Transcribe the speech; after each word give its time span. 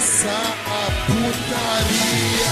começar 0.00 0.56
a 0.66 0.90
putaria. 1.04 2.50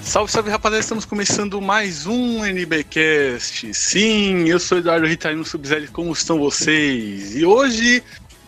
Salve, 0.00 0.30
salve 0.30 0.50
rapaziada, 0.50 0.80
estamos 0.80 1.04
começando 1.04 1.60
mais 1.60 2.06
um 2.06 2.44
NBcast. 2.44 3.74
Sim, 3.74 4.48
eu 4.48 4.60
sou 4.60 4.78
Eduardo 4.78 5.08
Ritarino 5.08 5.44
Subzero, 5.44 5.90
como 5.90 6.12
estão 6.12 6.38
vocês? 6.38 7.34
E 7.34 7.44
hoje 7.44 8.00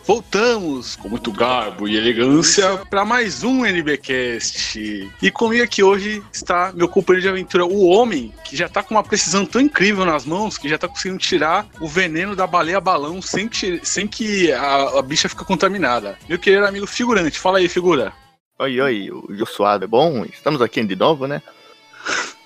voltamos 0.09 0.97
com 0.97 1.07
muito 1.07 1.31
garbo 1.31 1.87
e 1.87 1.95
elegância 1.95 2.79
para 2.89 3.05
mais 3.05 3.45
um 3.45 3.67
NBcast. 3.67 5.07
E 5.21 5.31
comigo 5.31 5.63
aqui 5.63 5.83
hoje 5.83 6.23
está 6.33 6.73
meu 6.73 6.89
companheiro 6.89 7.25
de 7.25 7.29
aventura, 7.29 7.67
o 7.67 7.85
homem 7.89 8.33
que 8.43 8.57
já 8.57 8.65
está 8.65 8.83
com 8.83 8.95
uma 8.95 9.05
precisão 9.05 9.45
tão 9.45 9.61
incrível 9.61 10.07
nas 10.07 10.25
mãos 10.25 10.57
que 10.57 10.67
já 10.67 10.77
está 10.77 10.89
conseguindo 10.89 11.19
tirar 11.19 11.67
o 11.79 11.87
veneno 11.87 12.35
da 12.35 12.47
baleia 12.47 12.81
balão 12.81 13.21
sem 13.21 13.47
que, 13.47 13.83
sem 13.85 14.09
que 14.09 14.51
a, 14.51 14.99
a 14.99 15.03
bicha 15.03 15.29
fique 15.29 15.45
contaminada. 15.45 16.19
Meu 16.27 16.39
querido 16.39 16.65
amigo 16.65 16.87
figurante, 16.87 17.39
fala 17.39 17.59
aí, 17.59 17.69
figura. 17.69 18.11
Oi, 18.59 18.81
oi, 18.81 19.11
o 19.11 19.35
Jô 19.35 19.45
Suado 19.45 19.85
é 19.85 19.87
bom? 19.87 20.25
Estamos 20.25 20.63
aqui 20.63 20.83
de 20.83 20.97
novo, 20.97 21.27
né? 21.27 21.43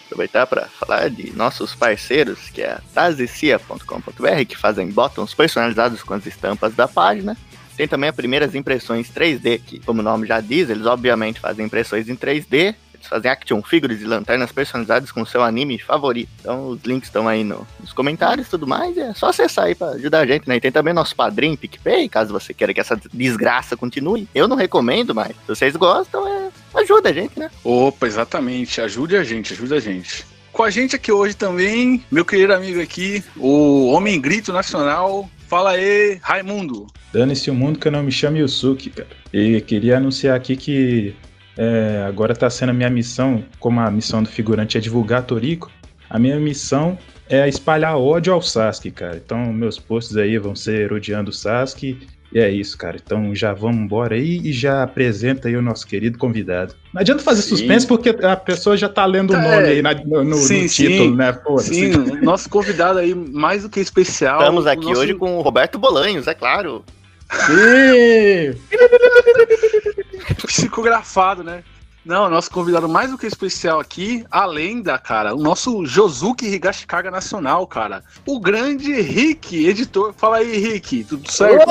Aproveitar 0.07 0.49
para 0.49 0.67
falar 0.67 1.09
de 1.09 1.31
nossos 1.37 1.77
parceiros, 1.77 2.51
que 2.51 2.61
é 2.61 2.73
a 2.73 2.83
tazicia.com.br, 2.93 4.45
que 4.49 4.59
fazem 4.59 4.91
botões 4.91 5.33
personalizados 5.33 6.03
com 6.03 6.13
as 6.13 6.27
estampas 6.27 6.75
da 6.75 6.89
página. 6.89 7.37
Tem 7.83 7.89
também 7.89 8.11
as 8.11 8.15
primeiras 8.15 8.55
impressões 8.55 9.11
3D, 9.11 9.61
que, 9.61 9.81
como 9.81 10.03
o 10.03 10.05
nome 10.05 10.25
já 10.25 10.41
diz, 10.41 10.71
eles 10.71 10.87
obviamente 10.87 11.41
fazem 11.41 11.67
impressões 11.67 12.09
em 12.09 12.15
3D. 12.15 12.77
Eles 12.95 13.09
fazem 13.09 13.29
action 13.29 13.61
figures 13.61 14.01
e 14.01 14.05
lanternas 14.05 14.53
personalizadas 14.53 15.11
com 15.11 15.27
seu 15.27 15.43
anime 15.43 15.81
favorito. 15.81 16.31
Então 16.39 16.69
os 16.69 16.83
links 16.85 17.09
estão 17.09 17.27
aí 17.27 17.43
no, 17.43 17.67
nos 17.81 17.93
comentários 17.93 18.47
e 18.47 18.51
tudo 18.51 18.69
mais. 18.69 18.97
É 18.97 19.13
só 19.15 19.31
acessar 19.31 19.65
aí 19.65 19.75
pra 19.75 19.89
ajudar 19.89 20.21
a 20.21 20.27
gente, 20.27 20.49
né? 20.49 20.55
E 20.55 20.61
tem 20.61 20.71
também 20.71 20.95
nosso 20.95 21.17
padrinho 21.17 21.59
PicPay, 21.59 22.09
caso 22.09 22.33
você 22.33 22.55
queira 22.55 22.73
que 22.73 22.79
essa 22.79 22.97
desgraça 23.13 23.77
continue. 23.77 24.29
Eu 24.33 24.47
não 24.47 24.57
recomendo, 24.57 25.13
mas 25.13 25.31
se 25.31 25.49
vocês 25.49 25.75
gostam, 25.75 26.25
é, 26.29 26.51
ajuda 26.77 27.09
a 27.09 27.13
gente, 27.13 27.37
né? 27.37 27.51
Opa, 27.65 28.07
exatamente. 28.07 28.81
Ajude 28.81 29.17
a 29.17 29.25
gente, 29.25 29.55
ajuda 29.55 29.75
a 29.75 29.81
gente. 29.81 30.25
Com 30.53 30.63
a 30.63 30.71
gente 30.71 30.95
aqui 30.95 31.11
hoje 31.11 31.35
também, 31.35 32.05
meu 32.09 32.25
querido 32.25 32.55
amigo 32.55 32.81
aqui, 32.81 33.25
o 33.37 33.87
Homem 33.89 34.21
Grito 34.21 34.53
Nacional. 34.53 35.29
Fala 35.53 35.73
aí, 35.73 36.19
Raimundo. 36.23 36.87
Dane-se 37.13 37.51
o 37.51 37.55
mundo 37.55 37.79
que 37.79 37.87
eu 37.87 37.93
não 37.93 38.03
me 38.03 38.11
chamo 38.11 38.39
Yusuke, 38.39 38.89
cara. 38.89 39.09
E 39.35 39.61
queria 39.61 39.99
anunciar 39.99 40.35
aqui 40.35 40.57
que 40.57 41.15
é, 41.59 42.07
agora 42.09 42.35
tá 42.35 42.49
sendo 42.49 42.71
a 42.71 42.73
minha 42.73 42.89
missão, 42.89 43.45
como 43.61 43.79
a 43.79 43.91
missão 43.91 44.23
do 44.23 44.31
figurante 44.31 44.79
é 44.79 44.81
divulgar 44.81 45.25
Toriko, 45.25 45.71
a 46.09 46.19
minha 46.19 46.41
missão 46.41 46.97
é 47.29 47.47
espalhar 47.47 47.99
ódio 47.99 48.33
ao 48.33 48.41
Sasuke, 48.41 48.91
cara. 48.91 49.21
Então 49.23 49.53
meus 49.53 49.79
posts 49.79 50.17
aí 50.17 50.39
vão 50.39 50.57
ser 50.57 50.91
odiando 50.91 51.29
o 51.29 51.35
Sasuke. 51.35 51.99
E 52.35 52.39
é 52.41 52.49
isso, 52.51 52.79
cara. 52.79 52.97
Então 52.97 53.35
já 53.35 53.53
vamos 53.53 53.77
embora 53.83 54.15
aí 54.15 54.41
e 54.43 54.53
já 54.53 54.83
apresenta 54.83 55.49
aí 55.49 55.57
o 55.57 55.61
nosso 55.63 55.87
querido 55.87 56.17
convidado. 56.17 56.75
Não 56.93 57.01
adianta 57.03 57.23
fazer 57.23 57.43
Sim. 57.43 57.49
suspense 57.51 57.87
porque 57.87 58.09
a 58.09 58.37
pessoa 58.37 58.75
já 58.77 58.89
tá 58.89 59.05
lendo 59.05 59.33
o 59.33 59.37
É, 59.37 59.43
nome 59.43 59.69
aí 59.69 59.83
na- 59.83 59.95
no, 59.95 60.25
no- 60.25 60.37
sim, 60.37 60.63
no 60.63 60.69
título, 60.69 61.11
sim. 61.11 61.17
né? 61.17 61.33
Foda-se. 61.35 61.75
Sim, 61.75 61.93
nosso 62.23 62.49
convidado 62.49 62.99
aí, 62.99 63.15
mais 63.15 63.63
do 63.65 63.69
que 63.69 63.81
especial. 63.81 64.39
Estamos 64.41 64.67
aqui 64.67 64.87
nosso 64.87 65.01
hoje 65.03 65.15
com 65.15 65.37
o 65.37 65.43
Roberto 65.43 65.79
Bolanhos, 65.79 66.27
é 66.27 66.33
claro. 66.35 66.83
Psicografado, 70.47 71.43
né? 71.43 71.63
Não, 72.05 72.29
nosso 72.29 72.51
convidado 72.51 72.89
mais 72.89 73.13
do 73.13 73.17
que 73.19 73.27
especial 73.27 73.79
aqui, 73.79 74.25
a 74.29 74.45
lenda, 74.45 74.99
cara, 74.99 75.37
o 75.37 75.39
nosso 75.39 75.87
Josuke 75.87 76.45
Higashikaga 76.45 77.13
Nacional, 77.13 77.65
cara. 77.65 78.03
O 78.27 78.41
grande 78.41 79.01
Rick, 79.01 79.69
editor. 79.69 80.13
Fala 80.17 80.39
aí, 80.39 80.57
Rick, 80.59 81.05
tudo 81.05 81.31
certo? 81.31 81.69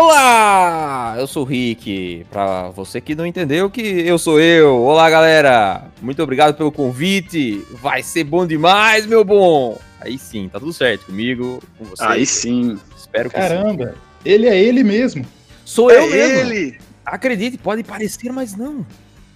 Olá! 0.00 1.14
Eu 1.18 1.26
sou 1.26 1.42
o 1.42 1.46
Rick. 1.46 2.24
Pra 2.30 2.70
você 2.70 3.02
que 3.02 3.14
não 3.14 3.26
entendeu 3.26 3.68
que 3.68 3.82
eu 3.82 4.18
sou 4.18 4.40
eu. 4.40 4.76
Olá, 4.76 5.10
galera. 5.10 5.84
Muito 6.00 6.22
obrigado 6.22 6.56
pelo 6.56 6.72
convite. 6.72 7.62
Vai 7.72 8.02
ser 8.02 8.24
bom 8.24 8.46
demais, 8.46 9.04
meu 9.04 9.22
bom. 9.22 9.78
Aí 10.00 10.16
sim, 10.18 10.48
tá 10.48 10.58
tudo 10.58 10.72
certo 10.72 11.04
comigo, 11.04 11.62
com 11.76 11.84
você. 11.84 12.02
Aí 12.02 12.24
sim. 12.24 12.80
Espero 12.96 13.28
que 13.28 13.36
sim. 13.36 13.42
caramba, 13.42 13.94
ele 14.24 14.46
é 14.46 14.58
ele 14.58 14.82
mesmo. 14.82 15.26
Sou 15.66 15.90
É 15.90 15.98
eu 15.98 16.08
mesmo. 16.08 16.50
ele! 16.50 16.78
Acredite, 17.04 17.58
pode 17.58 17.82
parecer, 17.82 18.32
mas 18.32 18.56
não. 18.56 18.86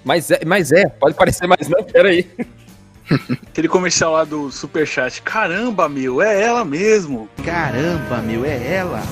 Mas 0.05 0.31
é, 0.31 0.41
mas 0.45 0.71
é, 0.71 0.89
pode 0.89 1.17
parecer, 1.17 1.47
mas 1.47 1.69
não. 1.69 1.83
Pera 1.83 2.09
aí. 2.09 2.29
Aquele 3.49 3.69
comercial 3.69 4.13
lá 4.13 4.25
do 4.25 4.51
Superchat. 4.51 5.23
Caramba, 5.23 5.89
meu, 5.89 6.23
é 6.23 6.43
ela 6.43 6.65
mesmo. 6.65 7.29
Caramba, 7.45 8.19
meu, 8.19 8.45
é 8.45 8.75
ela. 8.75 9.03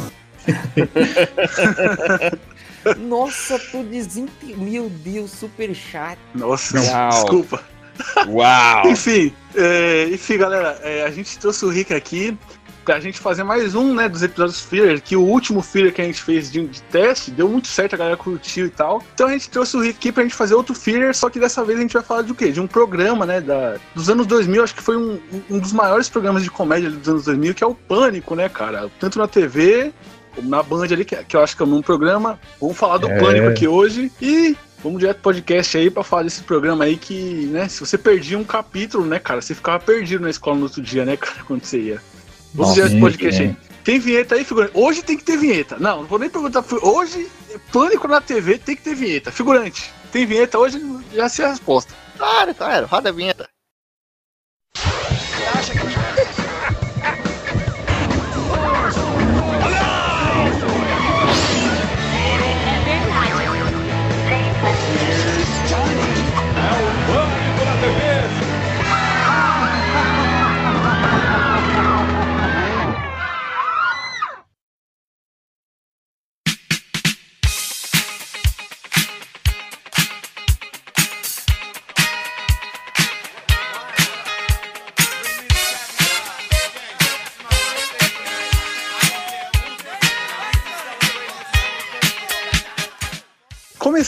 Nossa, 2.98 3.58
tô 3.58 3.82
desentendido. 3.82 4.60
Meu 4.60 4.90
Deus, 4.90 5.30
super 5.30 5.74
chat. 5.74 6.18
Nossa, 6.34 6.80
Não. 6.80 7.08
desculpa. 7.08 7.62
Uau! 8.28 8.86
Enfim, 8.88 9.32
é, 9.54 10.08
enfim, 10.10 10.38
galera, 10.38 10.78
é, 10.82 11.04
a 11.04 11.10
gente 11.10 11.38
trouxe 11.38 11.64
o 11.64 11.68
Rick 11.68 11.92
aqui 11.92 12.36
pra 12.84 13.00
gente 13.00 13.18
fazer 13.18 13.42
mais 13.42 13.74
um, 13.74 13.94
né, 13.94 14.08
dos 14.08 14.22
episódios 14.22 14.60
filler, 14.60 15.00
que 15.00 15.16
o 15.16 15.22
último 15.22 15.62
filler 15.62 15.92
que 15.92 16.00
a 16.00 16.04
gente 16.04 16.22
fez 16.22 16.50
de, 16.50 16.66
de 16.66 16.82
teste 16.82 17.30
deu 17.30 17.48
muito 17.48 17.68
certo, 17.68 17.94
a 17.94 17.98
galera 17.98 18.16
curtiu 18.16 18.66
e 18.66 18.70
tal. 18.70 19.02
Então 19.14 19.28
a 19.28 19.32
gente 19.32 19.48
trouxe 19.50 19.76
o 19.76 19.80
Rick 19.80 19.98
aqui 19.98 20.12
pra 20.12 20.22
gente 20.22 20.34
fazer 20.34 20.54
outro 20.54 20.74
filler, 20.74 21.14
só 21.14 21.30
que 21.30 21.38
dessa 21.38 21.64
vez 21.64 21.78
a 21.78 21.82
gente 21.82 21.92
vai 21.92 22.02
falar 22.02 22.22
de 22.22 22.32
o 22.32 22.34
quê? 22.34 22.50
De 22.50 22.60
um 22.60 22.66
programa, 22.66 23.24
né, 23.24 23.40
da, 23.40 23.76
dos 23.94 24.08
anos 24.10 24.26
2000, 24.26 24.64
acho 24.64 24.74
que 24.74 24.82
foi 24.82 24.96
um, 24.96 25.20
um 25.50 25.58
dos 25.58 25.72
maiores 25.72 26.08
programas 26.08 26.42
de 26.42 26.50
comédia 26.50 26.90
dos 26.90 27.08
anos 27.08 27.24
2000, 27.24 27.54
que 27.54 27.64
é 27.64 27.66
o 27.66 27.74
Pânico, 27.74 28.34
né, 28.34 28.48
cara? 28.48 28.90
Tanto 28.98 29.18
na 29.18 29.28
TV 29.28 29.92
como 30.34 30.48
na 30.48 30.62
Band 30.62 30.84
ali, 30.84 31.04
que, 31.04 31.14
que 31.24 31.36
eu 31.36 31.42
acho 31.42 31.56
que 31.56 31.62
é 31.62 31.66
mesmo 31.66 31.82
programa. 31.82 32.40
Vamos 32.60 32.76
falar 32.76 32.98
do 32.98 33.08
É. 33.08 33.18
Pânico 33.18 33.48
aqui 33.48 33.68
hoje 33.68 34.10
e 34.20 34.56
Vamos 34.82 34.98
direto 34.98 35.18
pro 35.18 35.32
podcast 35.32 35.78
aí 35.78 35.88
pra 35.88 36.02
falar 36.02 36.24
desse 36.24 36.42
programa 36.42 36.84
aí 36.84 36.96
que, 36.96 37.46
né, 37.52 37.68
se 37.68 37.78
você 37.78 37.96
perdia 37.96 38.36
um 38.36 38.42
capítulo, 38.42 39.06
né, 39.06 39.20
cara, 39.20 39.40
você 39.40 39.54
ficava 39.54 39.78
perdido 39.78 40.22
na 40.22 40.30
escola 40.30 40.56
no 40.56 40.64
outro 40.64 40.82
dia, 40.82 41.04
né, 41.04 41.16
cara, 41.16 41.36
quando 41.46 41.64
você 41.64 41.78
ia. 41.78 42.02
Vamos 42.54 42.74
sim, 42.74 43.00
podcast 43.00 43.42
aí. 43.42 43.56
Tem 43.84 43.98
vinheta 43.98 44.34
aí, 44.34 44.44
figurante? 44.44 44.72
Hoje 44.74 45.02
tem 45.02 45.16
que 45.16 45.24
ter 45.24 45.36
vinheta. 45.36 45.76
Não, 45.78 46.02
não 46.02 46.06
vou 46.06 46.18
nem 46.18 46.30
perguntar. 46.30 46.64
Hoje, 46.82 47.28
pânico 47.72 48.06
na 48.06 48.20
TV 48.20 48.58
tem 48.58 48.76
que 48.76 48.82
ter 48.82 48.94
vinheta. 48.94 49.32
Figurante, 49.32 49.92
tem 50.12 50.26
vinheta 50.26 50.58
hoje? 50.58 50.80
Já 51.12 51.28
sei 51.28 51.44
a 51.44 51.48
resposta. 51.48 51.94
Claro, 52.16 52.54
claro, 52.54 52.86
roda 52.86 53.08
a 53.08 53.12
vinheta. 53.12 53.48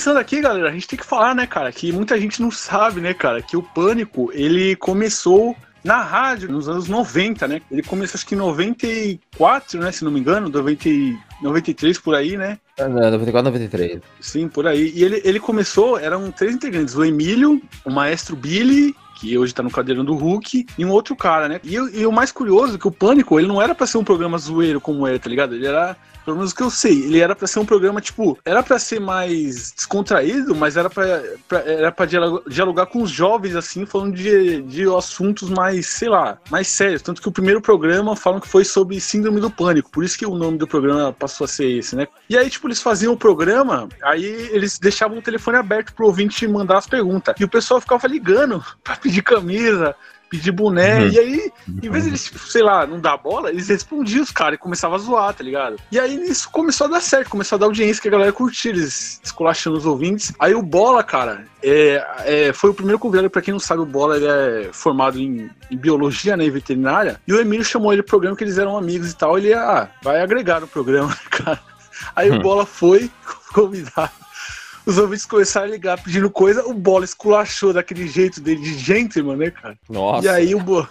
Começando 0.05 0.21
aqui, 0.21 0.39
galera, 0.39 0.69
a 0.69 0.73
gente 0.73 0.87
tem 0.87 0.99
que 0.99 1.07
falar, 1.07 1.35
né, 1.35 1.47
cara, 1.47 1.73
que 1.73 1.91
muita 1.91 2.21
gente 2.21 2.43
não 2.43 2.51
sabe, 2.51 3.01
né, 3.01 3.15
cara, 3.15 3.41
que 3.41 3.57
o 3.57 3.63
Pânico, 3.63 4.31
ele 4.35 4.77
começou 4.77 5.57
na 5.83 6.03
rádio 6.03 6.53
nos 6.53 6.69
anos 6.69 6.89
90, 6.89 7.49
né? 7.49 7.63
Ele 7.71 7.83
começou 7.83 8.19
acho 8.19 8.27
que 8.27 8.35
em 8.35 8.39
94, 8.39 9.81
né, 9.81 9.91
se 9.91 10.05
não 10.05 10.13
me 10.13 10.21
engano, 10.21 10.51
90, 10.51 10.91
e- 10.91 11.17
93 11.41 11.99
por 11.99 12.15
aí, 12.15 12.37
né? 12.37 12.59
Não, 12.79 12.91
94, 12.91 13.51
93. 13.51 14.03
Sim, 14.21 14.47
por 14.47 14.67
aí. 14.67 14.93
E 14.95 15.03
ele, 15.03 15.23
ele 15.25 15.41
começou, 15.41 15.99
eram 15.99 16.31
três 16.31 16.55
integrantes: 16.55 16.95
o 16.95 17.03
Emílio, 17.03 17.63
o 17.83 17.91
maestro 17.91 18.37
Billy, 18.37 18.95
que 19.15 19.37
hoje 19.39 19.55
tá 19.55 19.63
no 19.63 19.71
cadeirão 19.71 20.05
do 20.05 20.15
Hulk, 20.15 20.67
e 20.77 20.85
um 20.85 20.91
outro 20.91 21.17
cara, 21.17 21.49
né? 21.49 21.61
E, 21.65 21.75
e 21.75 22.07
o 22.07 22.13
mais 22.13 22.33
curioso 22.33 22.77
é 22.77 22.79
que 22.79 22.89
o 22.89 22.93
Pânico, 22.93 23.39
ele 23.39 23.49
não 23.49 23.61
era 23.61 23.75
pra 23.75 23.87
ser 23.87 23.99
um 23.99 24.05
programa 24.05 24.39
zoeiro 24.39 24.81
como 24.81 25.07
é, 25.07 25.19
tá 25.19 25.29
ligado? 25.29 25.55
Ele 25.55 25.67
era. 25.67 25.97
Pelo 26.25 26.39
menos 26.39 26.55
que 26.55 26.63
eu 26.63 26.71
sei, 26.71 27.03
ele 27.03 27.21
era 27.21 27.37
pra 27.37 27.47
ser 27.47 27.59
um 27.59 27.67
programa, 27.67 28.01
tipo, 28.01 28.39
era 28.47 28.63
pra 28.63 28.79
ser 28.79 28.99
mais 28.99 29.73
descontraído, 29.73 30.55
mas 30.55 30.75
era 30.75 30.89
pra, 30.89 31.05
era 31.67 31.95
dialogar 32.49 32.87
com 32.87 33.03
os 33.03 33.11
jovens, 33.11 33.55
assim, 33.55 33.85
falando 33.85 34.15
de, 34.15 34.63
de 34.63 34.85
assuntos 34.89 35.51
mais, 35.51 35.87
sei 35.87 36.09
lá, 36.09 36.39
mais 36.51 36.69
sérios. 36.69 37.03
Tanto 37.03 37.21
que 37.21 37.29
o 37.29 37.33
primeiro 37.33 37.61
programa 37.61 38.17
falam 38.17 38.41
que 38.41 38.49
foi 38.49 38.65
sobre 38.65 38.99
síndrome 39.03 39.39
do 39.39 39.51
pânico, 39.51 39.91
por 39.91 40.03
isso 40.03 40.17
que 40.17 40.25
o 40.25 40.35
nome 40.35 40.57
do 40.57 40.67
programa 40.67 41.13
passou 41.13 41.45
a 41.45 41.49
ser 41.49 41.67
esse, 41.67 41.95
né? 41.95 42.09
E 42.27 42.39
aí, 42.39 42.49
tipo, 42.49 42.69
eles 42.69 42.81
faziam 42.81 43.13
o 43.13 43.19
programa, 43.19 43.87
aí 44.03 44.25
eles 44.25 44.79
deixavam 44.79 45.19
o 45.19 45.23
telefone 45.23 45.59
aberto 45.59 45.93
pro 45.93 46.07
ouvinte 46.07 46.49
mandar 46.49 46.79
as 46.79 46.87
perguntas. 46.87 47.35
E 47.39 47.45
o 47.45 47.49
pessoal 47.49 47.83
ficava 47.83 48.07
ligando 48.07 48.65
pra 48.83 48.97
pedir 49.05 49.23
camisa, 49.23 49.95
pedir 50.31 50.51
boné. 50.51 51.01
Uhum. 51.01 51.09
E 51.11 51.19
aí, 51.19 51.53
em 51.83 51.91
vez 51.91 52.05
de 52.05 52.11
eles, 52.11 52.33
sei 52.49 52.63
lá, 52.63 52.87
não 52.87 52.99
dar 52.99 53.19
bola, 53.19 53.51
eles 53.51 53.69
respondiam 53.69 54.23
os 54.23 54.31
caras 54.31 54.57
e 54.57 54.59
começavam 54.59 54.97
a 54.97 54.99
zoar, 54.99 55.35
tá 55.35 55.45
ligado? 55.45 55.77
E 55.93 56.01
aí 56.01 56.17
nisso 56.17 56.49
começou 56.51 56.87
a 56.87 56.91
dar 56.91 57.01
certo, 57.01 57.29
começou 57.29 57.57
a 57.57 57.59
dar 57.59 57.67
audiência 57.67 58.01
que 58.01 58.09
a 58.09 58.11
galera 58.11 58.33
curtia, 58.33 58.71
eles 58.71 59.21
esculachando 59.23 59.77
os 59.77 59.85
ouvintes. 59.85 60.33
Aí 60.39 60.55
o 60.55 60.63
Bola, 60.63 61.05
cara, 61.05 61.45
é, 61.63 62.05
é, 62.25 62.53
foi 62.53 62.71
o 62.71 62.75
primeiro 62.75 62.99
convidado, 62.99 63.29
pra 63.29 63.43
quem 63.43 63.53
não 63.53 63.61
sabe, 63.61 63.83
o 63.83 63.87
Bola 63.87 64.17
ele 64.17 64.27
é 64.27 64.71
formado 64.73 65.21
em, 65.21 65.51
em 65.71 65.77
biologia, 65.77 66.37
né, 66.37 66.45
e 66.47 66.51
veterinária. 66.51 67.21
E 67.29 67.33
o 67.33 67.41
Emílio 67.41 67.65
chamou 67.65 67.93
ele 67.93 68.03
pro 68.03 68.11
programa 68.11 68.37
que 68.37 68.43
eles 68.43 68.59
eram 68.59 68.77
amigos 68.77 69.11
e 69.13 69.17
tal. 69.17 69.37
Ele, 69.39 69.53
ah, 69.53 69.89
vai 70.03 70.21
agregar 70.23 70.61
no 70.61 70.67
programa, 70.67 71.15
cara. 71.31 71.61
Aí 72.17 72.31
o 72.31 72.35
Hum. 72.35 72.39
Bola 72.41 72.65
foi 72.67 73.11
convidado. 73.53 74.24
Os 74.87 74.99
ouvintes 74.99 75.25
começaram 75.25 75.67
a 75.67 75.71
ligar 75.71 76.03
pedindo 76.03 76.29
coisa, 76.31 76.65
o 76.67 76.75
Bola 76.75 77.05
esculachou 77.05 77.73
daquele 77.73 78.07
jeito 78.07 78.41
dele 78.41 78.61
de 78.61 78.79
gentleman, 78.79 79.37
né, 79.37 79.51
cara? 79.51 79.79
Nossa. 79.89 80.27
E 80.27 80.29
aí 80.29 80.55
o 80.55 80.61
Bola. 80.61 80.89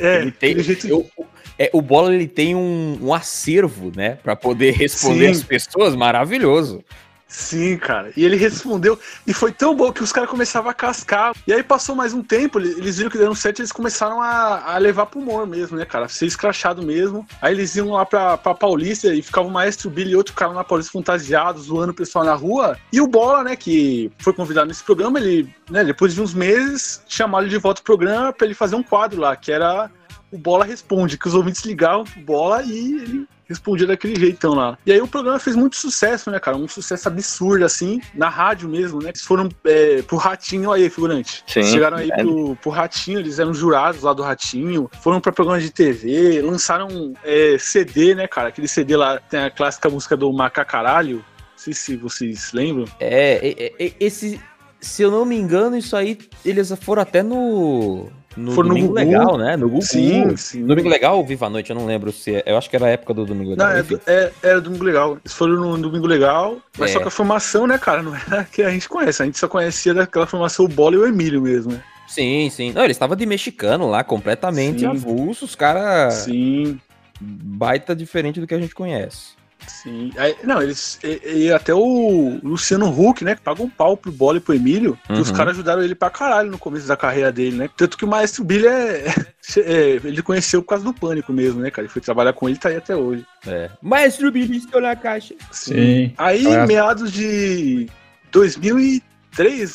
É, 0.00 0.22
ele 0.22 0.32
tem, 0.32 0.58
jeito 0.58 0.88
eu- 0.88 1.08
é, 1.56 1.70
o 1.72 1.80
Bola 1.80 2.12
ele 2.14 2.26
tem 2.26 2.56
um, 2.56 2.98
um 3.00 3.14
acervo, 3.14 3.92
né? 3.94 4.18
Pra 4.22 4.34
poder 4.34 4.72
responder 4.72 5.26
Sim. 5.26 5.40
as 5.40 5.42
pessoas, 5.44 5.94
maravilhoso. 5.94 6.82
Sim, 7.30 7.76
cara. 7.76 8.10
E 8.16 8.24
ele 8.24 8.36
respondeu. 8.36 8.98
E 9.26 9.34
foi 9.34 9.52
tão 9.52 9.76
bom 9.76 9.92
que 9.92 10.02
os 10.02 10.10
caras 10.10 10.30
começavam 10.30 10.70
a 10.70 10.74
cascar. 10.74 11.34
E 11.46 11.52
aí 11.52 11.62
passou 11.62 11.94
mais 11.94 12.14
um 12.14 12.22
tempo, 12.22 12.58
ele- 12.58 12.70
eles 12.78 12.96
viram 12.96 13.10
que 13.10 13.18
deram 13.18 13.34
certo, 13.34 13.60
eles 13.60 13.70
começaram 13.70 14.22
a, 14.22 14.74
a 14.74 14.78
levar 14.78 15.04
pro 15.06 15.20
humor 15.20 15.46
mesmo, 15.46 15.76
né, 15.76 15.84
cara? 15.84 16.08
Ser 16.08 16.24
escrachado 16.24 16.82
mesmo. 16.82 17.26
Aí 17.42 17.52
eles 17.52 17.76
iam 17.76 17.90
lá 17.90 18.06
pra, 18.06 18.38
pra 18.38 18.54
Paulista 18.54 19.12
e 19.14 19.20
ficava 19.20 19.46
o 19.46 19.50
Maestro 19.50 19.90
Billy 19.90 20.12
e 20.12 20.16
outro 20.16 20.32
cara 20.34 20.54
na 20.54 20.64
Paulista 20.64 20.90
fantasiado, 20.92 21.60
zoando 21.60 21.92
o 21.92 21.94
pessoal 21.94 22.24
na 22.24 22.34
rua. 22.34 22.78
E 22.90 22.98
o 22.98 23.06
Bola, 23.06 23.44
né, 23.44 23.56
que 23.56 24.10
foi 24.18 24.32
convidado 24.32 24.66
nesse 24.68 24.82
programa, 24.82 25.18
ele, 25.20 25.54
né, 25.70 25.84
depois 25.84 26.14
de 26.14 26.22
uns 26.22 26.32
meses, 26.32 27.02
chamaram 27.06 27.44
ele 27.44 27.54
de 27.54 27.60
volta 27.60 27.82
pro 27.82 27.94
programa 27.96 28.32
pra 28.32 28.46
ele 28.46 28.54
fazer 28.54 28.74
um 28.74 28.82
quadro 28.82 29.20
lá, 29.20 29.36
que 29.36 29.52
era 29.52 29.90
o 30.32 30.38
Bola 30.38 30.64
Responde, 30.64 31.18
que 31.18 31.28
os 31.28 31.34
ouvintes 31.34 31.62
ligavam 31.64 32.04
pro 32.04 32.20
Bola 32.22 32.62
e 32.62 32.94
ele 33.02 33.28
respondia 33.48 33.86
daquele 33.86 34.18
jeitão 34.18 34.54
lá. 34.54 34.78
E 34.84 34.92
aí 34.92 35.00
o 35.00 35.08
programa 35.08 35.38
fez 35.38 35.56
muito 35.56 35.76
sucesso, 35.76 36.30
né, 36.30 36.38
cara? 36.38 36.56
Um 36.56 36.68
sucesso 36.68 37.08
absurdo, 37.08 37.64
assim, 37.64 38.00
na 38.14 38.28
rádio 38.28 38.68
mesmo, 38.68 39.00
né? 39.02 39.08
Eles 39.08 39.22
foram 39.22 39.48
é, 39.64 40.02
pro 40.02 40.16
Ratinho 40.16 40.70
aí, 40.70 40.90
figurante. 40.90 41.42
Sim, 41.46 41.62
Chegaram 41.62 41.96
aí 41.96 42.10
é. 42.12 42.16
pro, 42.22 42.56
pro 42.56 42.70
Ratinho, 42.70 43.18
eles 43.20 43.38
eram 43.38 43.54
jurados 43.54 44.02
lá 44.02 44.12
do 44.12 44.22
Ratinho, 44.22 44.90
foram 45.02 45.20
pra 45.20 45.32
programa 45.32 45.60
de 45.60 45.70
TV, 45.70 46.42
lançaram 46.42 47.14
é, 47.24 47.56
CD, 47.58 48.14
né, 48.14 48.26
cara? 48.26 48.48
Aquele 48.48 48.68
CD 48.68 48.96
lá, 48.96 49.18
tem 49.18 49.40
a 49.40 49.50
clássica 49.50 49.88
música 49.88 50.16
do 50.16 50.32
Macacaralho. 50.32 51.16
Não 51.16 51.24
sei 51.56 51.72
se 51.72 51.96
vocês 51.96 52.52
lembram. 52.52 52.84
É, 53.00 53.48
é, 53.48 53.84
é, 53.86 53.92
esse. 53.98 54.40
Se 54.80 55.02
eu 55.02 55.10
não 55.10 55.24
me 55.24 55.36
engano, 55.36 55.76
isso 55.76 55.96
aí, 55.96 56.18
eles 56.44 56.72
foram 56.80 57.02
até 57.02 57.22
no. 57.22 58.08
No 58.38 58.50
no 58.54 58.62
Domingo 58.62 58.86
Gugu. 58.88 58.94
Legal, 58.98 59.36
né? 59.38 59.56
No 59.56 59.68
Gugu. 59.68 59.82
Sim, 59.82 60.36
sim. 60.36 60.64
Domingo 60.64 60.88
Legal 60.88 61.16
ou 61.18 61.26
Viva 61.26 61.46
a 61.46 61.50
Noite? 61.50 61.70
Eu 61.70 61.76
não 61.76 61.86
lembro 61.86 62.12
se. 62.12 62.36
é- 62.36 62.42
Eu 62.46 62.56
acho 62.56 62.70
que 62.70 62.76
era 62.76 62.86
a 62.86 62.90
época 62.90 63.12
do 63.12 63.26
Domingo 63.26 63.50
Legal. 63.50 63.66
Não, 63.68 63.76
é, 63.76 63.80
enfim. 63.80 63.98
é, 64.06 64.32
era 64.42 64.60
Domingo 64.60 64.84
Legal. 64.84 65.18
Eles 65.24 65.32
foram 65.32 65.54
no 65.54 65.78
Domingo 65.78 66.06
Legal, 66.06 66.58
mas 66.78 66.90
É. 66.90 66.92
só 66.94 67.00
que 67.00 67.08
a 67.08 67.10
formação, 67.10 67.66
né, 67.66 67.76
cara, 67.78 68.02
não 68.02 68.14
era 68.14 68.44
que 68.44 68.62
a 68.62 68.70
gente 68.70 68.88
conhece. 68.88 69.22
A 69.22 69.26
gente 69.26 69.38
só 69.38 69.48
conhecia 69.48 69.92
daquela 69.92 70.26
formação 70.26 70.64
o 70.64 70.68
Bola 70.68 70.94
e 70.94 70.98
o 70.98 71.06
Emílio 71.06 71.42
mesmo, 71.42 71.72
né? 71.72 71.82
Sim, 72.06 72.48
sim. 72.50 72.72
Não, 72.72 72.82
ele 72.82 72.92
estava 72.92 73.14
de 73.14 73.26
mexicano 73.26 73.86
lá, 73.90 74.02
completamente 74.02 74.80
Sim. 74.80 75.34
Os 75.42 75.54
caras. 75.54 76.14
Sim. 76.14 76.80
Baita 77.20 77.94
diferente 77.96 78.40
do 78.40 78.46
que 78.46 78.54
a 78.54 78.60
gente 78.60 78.74
conhece. 78.74 79.37
Sim. 79.68 80.10
Aí, 80.16 80.34
não, 80.44 80.60
eles. 80.62 80.98
E, 81.04 81.44
e 81.44 81.52
até 81.52 81.72
o 81.74 82.38
Luciano 82.42 82.88
Huck, 82.88 83.22
né? 83.24 83.34
Que 83.34 83.42
paga 83.42 83.62
um 83.62 83.68
pau 83.70 83.96
pro 83.96 84.10
Bola 84.10 84.38
e 84.38 84.40
pro 84.40 84.54
Emílio. 84.54 84.98
que 85.06 85.12
os 85.12 85.28
Uhum. 85.30 85.36
caras 85.36 85.52
ajudaram 85.54 85.82
ele 85.82 85.94
pra 85.94 86.10
caralho 86.10 86.50
no 86.50 86.58
começo 86.58 86.86
da 86.88 86.96
carreira 86.96 87.30
dele, 87.30 87.56
né? 87.56 87.70
Tanto 87.76 87.96
que 87.96 88.04
o 88.04 88.08
Maestro 88.08 88.42
Billy 88.44 88.66
é, 88.66 89.04
é, 89.58 89.90
Ele 90.04 90.22
conheceu 90.22 90.62
por 90.62 90.68
causa 90.70 90.84
do 90.84 90.92
pânico 90.94 91.32
mesmo, 91.32 91.60
né, 91.60 91.70
cara? 91.70 91.82
Ele 91.86 91.92
foi 91.92 92.02
trabalhar 92.02 92.32
com 92.32 92.48
ele 92.48 92.56
e 92.56 92.60
tá 92.60 92.68
aí 92.70 92.76
até 92.76 92.96
hoje. 92.96 93.24
É. 93.46 93.70
Maestro 93.80 94.32
Belisco 94.32 94.80
na 94.80 94.96
caixa. 94.96 95.34
Sim. 95.52 96.12
Aí, 96.18 96.44
meados 96.66 97.12
de 97.12 97.88
2003, 98.32 99.02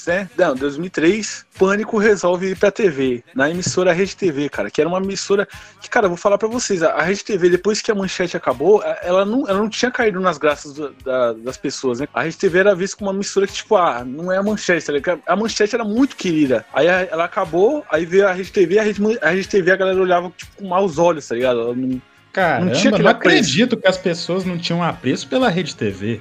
né? 0.07 0.29
Não, 0.37 0.55
2003, 0.55 1.45
Pânico 1.57 1.97
resolve 1.97 2.47
ir 2.51 2.57
pra 2.57 2.71
TV, 2.71 3.23
na 3.35 3.49
emissora 3.49 3.93
Rede 3.93 4.15
TV, 4.15 4.49
cara, 4.49 4.69
que 4.69 4.81
era 4.81 4.87
uma 4.89 4.97
emissora 4.99 5.47
que, 5.81 5.89
cara, 5.89 6.07
vou 6.07 6.17
falar 6.17 6.37
pra 6.37 6.47
vocês, 6.47 6.81
a 6.83 7.01
Rede 7.01 7.23
TV, 7.23 7.49
depois 7.49 7.81
que 7.81 7.91
a 7.91 7.95
manchete 7.95 8.35
acabou, 8.35 8.83
ela 9.01 9.23
não, 9.25 9.47
ela 9.47 9.59
não 9.59 9.69
tinha 9.69 9.89
caído 9.91 10.19
nas 10.19 10.37
graças 10.37 10.73
do- 10.73 10.93
da- 11.03 11.33
das 11.33 11.57
pessoas, 11.57 11.99
né? 11.99 12.07
A 12.13 12.23
Rede 12.23 12.37
TV 12.37 12.59
era 12.59 12.75
vista 12.75 12.97
como 12.97 13.09
uma 13.09 13.15
emissora 13.15 13.47
que, 13.47 13.53
tipo, 13.53 13.75
ah, 13.75 14.03
não 14.05 14.31
é 14.31 14.37
a 14.37 14.43
manchete, 14.43 14.85
tá 14.85 14.93
ligado? 14.93 15.21
A 15.25 15.35
manchete 15.35 15.75
era 15.75 15.83
muito 15.83 16.15
querida. 16.15 16.65
Aí 16.73 16.87
a- 16.89 17.07
ela 17.11 17.25
acabou, 17.25 17.85
aí 17.91 18.05
veio 18.05 18.27
a 18.27 18.31
Rede 18.33 18.51
TV, 18.51 18.79
a 18.79 18.83
Rede, 18.83 19.01
a 19.21 19.29
Rede 19.29 19.47
TV 19.47 19.71
a 19.71 19.75
galera 19.75 19.99
olhava, 20.01 20.31
tipo, 20.35 20.55
com 20.57 20.67
maus 20.67 20.97
olhos, 20.97 21.27
tá 21.27 21.35
ligado? 21.35 21.59
Ela 21.61 21.75
não- 21.75 22.01
Caramba, 22.33 22.65
Não 22.65 22.73
não, 22.73 22.79
tinha 22.81 22.91
aquele 22.91 23.07
acredito 23.07 23.77
que 23.77 23.87
as 23.87 23.95
pessoas 23.95 24.43
não 24.43 24.57
tinham 24.57 24.81
apreço 24.81 25.27
pela 25.27 25.49
Rede 25.49 25.75
TV. 25.75 26.19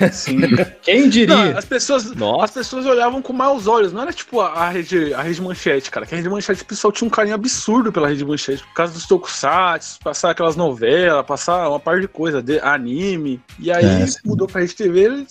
Assim, 0.00 0.38
Quem 0.82 1.08
diria? 1.08 1.34
Não, 1.52 1.58
as 1.58 1.64
pessoas, 1.64 2.10
Nossa. 2.14 2.44
as 2.44 2.50
pessoas 2.50 2.86
olhavam 2.86 3.22
com 3.22 3.32
maus 3.32 3.66
olhos, 3.66 3.92
não 3.92 4.02
era 4.02 4.12
tipo 4.12 4.40
a, 4.40 4.48
a 4.52 4.68
rede, 4.70 5.14
a 5.14 5.22
rede 5.22 5.40
manchete, 5.40 5.90
cara. 5.90 6.04
Que 6.06 6.14
a 6.14 6.18
rede 6.18 6.28
manchete 6.28 6.62
o 6.62 6.66
pessoal 6.66 6.92
tinha 6.92 7.06
um 7.06 7.10
carinho 7.10 7.34
absurdo 7.34 7.92
pela 7.92 8.08
rede 8.08 8.24
manchete, 8.24 8.62
por 8.64 8.74
causa 8.74 8.92
dos 8.92 9.06
tokusatsu, 9.06 9.98
passar 10.02 10.30
aquelas 10.30 10.56
novelas, 10.56 11.24
passar 11.26 11.68
uma 11.68 11.78
par 11.80 12.00
de 12.00 12.08
coisa, 12.08 12.42
de 12.42 12.58
anime. 12.60 13.40
E 13.58 13.70
aí 13.70 13.84
É, 14.02 14.06
sim. 14.06 14.18
mudou 14.24 14.46
pra 14.46 14.60
rede 14.60 14.74
TV, 14.74 15.24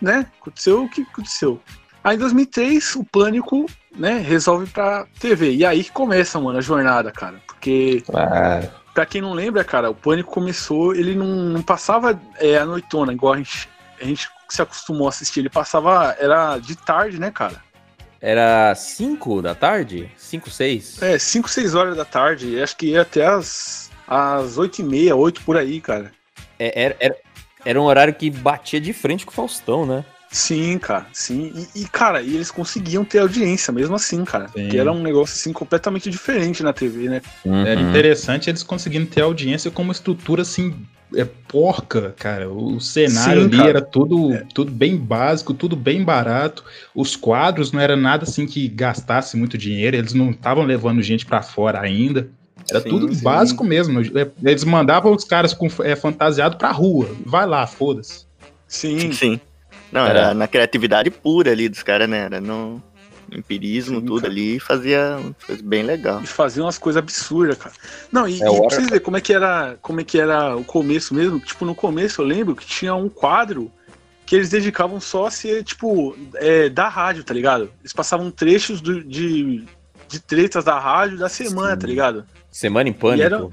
né? 0.00 0.26
Aconteceu 0.40 0.84
o 0.84 0.88
que 0.88 1.02
aconteceu. 1.02 1.60
Aí 2.02 2.16
em 2.16 2.18
2003, 2.18 2.96
o 2.96 3.04
Pânico, 3.04 3.66
né, 3.94 4.18
resolve 4.26 4.66
pra 4.70 5.04
TV. 5.18 5.52
E 5.54 5.66
aí 5.66 5.84
que 5.84 5.92
começa, 5.92 6.40
mano, 6.40 6.58
a 6.58 6.62
jornada, 6.62 7.12
cara. 7.12 7.36
Porque 7.46 8.02
Claro. 8.06 8.70
Pra 8.94 9.06
quem 9.06 9.20
não 9.22 9.34
lembra, 9.34 9.62
cara, 9.62 9.88
o 9.90 9.94
Pânico 9.94 10.32
começou, 10.32 10.94
ele 10.94 11.14
não, 11.14 11.26
não 11.26 11.62
passava 11.62 12.20
é, 12.38 12.58
a 12.58 12.66
noitona, 12.66 13.12
igual 13.12 13.34
a 13.34 13.36
gente, 13.36 13.68
a 14.00 14.04
gente 14.04 14.28
se 14.48 14.62
acostumou 14.62 15.06
a 15.06 15.10
assistir. 15.10 15.40
Ele 15.40 15.50
passava, 15.50 16.16
era 16.18 16.58
de 16.58 16.74
tarde, 16.76 17.18
né, 17.18 17.30
cara? 17.30 17.62
Era 18.20 18.74
5 18.74 19.40
da 19.40 19.54
tarde? 19.54 20.10
5, 20.16 20.50
6? 20.50 21.02
É, 21.02 21.18
5, 21.18 21.48
6 21.48 21.74
horas 21.74 21.96
da 21.96 22.04
tarde, 22.04 22.48
e 22.48 22.62
acho 22.62 22.76
que 22.76 22.86
ia 22.88 23.02
até 23.02 23.24
as, 23.26 23.90
as 24.06 24.58
8 24.58 24.80
e 24.80 24.84
meia, 24.84 25.16
8 25.16 25.40
por 25.42 25.56
aí, 25.56 25.80
cara. 25.80 26.12
É, 26.58 26.84
era, 26.84 26.96
era, 27.00 27.16
era 27.64 27.80
um 27.80 27.84
horário 27.84 28.12
que 28.14 28.28
batia 28.30 28.80
de 28.80 28.92
frente 28.92 29.24
com 29.24 29.32
o 29.32 29.34
Faustão, 29.34 29.86
né? 29.86 30.04
Sim, 30.30 30.78
cara, 30.78 31.06
sim. 31.12 31.66
E, 31.74 31.82
e, 31.82 31.88
cara, 31.88 32.22
e 32.22 32.34
eles 32.36 32.50
conseguiam 32.52 33.04
ter 33.04 33.18
audiência 33.18 33.72
mesmo 33.72 33.96
assim, 33.96 34.24
cara. 34.24 34.46
Sim. 34.48 34.62
Porque 34.62 34.78
era 34.78 34.92
um 34.92 35.02
negócio, 35.02 35.34
assim, 35.34 35.52
completamente 35.52 36.08
diferente 36.08 36.62
na 36.62 36.72
TV, 36.72 37.08
né? 37.08 37.22
Era 37.66 37.80
Uhum. 37.80 37.88
interessante 37.90 38.48
eles 38.48 38.62
conseguindo 38.62 39.06
ter 39.06 39.22
audiência 39.22 39.70
com 39.72 39.82
uma 39.82 39.92
estrutura 39.92 40.42
assim 40.42 40.86
é 41.14 41.24
porca, 41.24 42.14
cara. 42.18 42.48
O 42.50 42.80
cenário 42.80 43.42
Sim, 43.42 43.48
ali 43.48 43.56
cara. 43.56 43.68
era 43.70 43.80
tudo, 43.80 44.38
tudo 44.54 44.70
bem 44.70 44.96
básico, 44.96 45.52
tudo 45.54 45.74
bem 45.76 46.02
barato. 46.04 46.64
Os 46.94 47.16
quadros 47.16 47.72
não 47.72 47.80
era 47.80 47.96
nada 47.96 48.24
assim 48.24 48.46
que 48.46 48.68
gastasse 48.68 49.36
muito 49.36 49.56
dinheiro, 49.58 49.96
eles 49.96 50.12
não 50.14 50.30
estavam 50.30 50.64
levando 50.64 51.02
gente 51.02 51.26
pra 51.26 51.42
fora 51.42 51.80
ainda. 51.80 52.28
Era 52.70 52.80
Sim, 52.80 52.88
tudo 52.90 53.12
sim. 53.14 53.22
básico 53.24 53.64
mesmo. 53.64 54.00
É, 54.18 54.28
Eles 54.44 54.62
mandavam 54.64 55.12
os 55.12 55.24
caras 55.24 55.52
com 55.52 55.66
é, 55.82 55.96
fantasiado 55.96 56.56
pra 56.56 56.70
rua. 56.70 57.08
Vai 57.26 57.46
lá, 57.46 57.66
foda-se. 57.66 58.26
Sim, 58.68 59.10
Sim. 59.12 59.40
Não, 59.90 60.06
Era- 60.06 60.20
era 60.20 60.34
na 60.34 60.46
criatividade 60.46 61.10
pura 61.10 61.50
ali 61.50 61.68
dos 61.68 61.82
caras, 61.82 62.08
né? 62.08 62.18
Era 62.18 62.40
no 62.40 62.80
empirismo, 63.32 64.00
Sim, 64.00 64.06
tudo 64.06 64.20
cara. 64.22 64.32
ali, 64.32 64.58
fazia 64.60 65.18
coisa 65.46 65.62
bem 65.64 65.82
legal. 65.82 66.20
E 66.22 66.26
faziam 66.26 66.66
umas 66.66 66.78
coisas 66.78 67.02
absurdas, 67.02 67.56
cara. 67.58 67.74
Não, 68.10 68.26
e, 68.28 68.40
É 68.42 68.46
e 68.46 68.48
hora, 68.48 68.60
pra 68.60 68.70
vocês 68.76 68.88
verem 68.88 69.00
como 69.04 69.16
é 69.16 69.20
que 69.20 69.32
era, 69.32 69.76
como 69.82 70.00
é 70.00 70.04
que 70.04 70.18
era 70.20 70.56
o 70.56 70.64
começo 70.64 71.14
mesmo. 71.14 71.38
Tipo, 71.40 71.64
no 71.64 71.74
começo 71.74 72.20
eu 72.20 72.26
lembro 72.26 72.54
que 72.56 72.66
tinha 72.66 72.94
um 72.94 73.08
quadro 73.08 73.70
que 74.26 74.36
eles 74.36 74.48
dedicavam 74.48 75.00
só 75.00 75.26
a 75.26 75.30
ser, 75.30 75.64
tipo, 75.64 76.16
é, 76.36 76.68
da 76.68 76.88
rádio, 76.88 77.24
tá 77.24 77.34
ligado? 77.34 77.70
Eles 77.80 77.92
passavam 77.92 78.30
trechos 78.30 78.80
do- 78.80 79.02
de, 79.02 79.64
de 80.08 80.20
tretas 80.20 80.62
da 80.64 80.78
rádio 80.78 81.18
da 81.18 81.28
semana, 81.28 81.72
Sim. 81.72 81.78
tá 81.78 81.86
ligado? 81.86 82.24
Semana 82.50 82.88
em 82.88 82.92
Pânico. 82.92 83.22
E 83.22 83.24
era- 83.24 83.48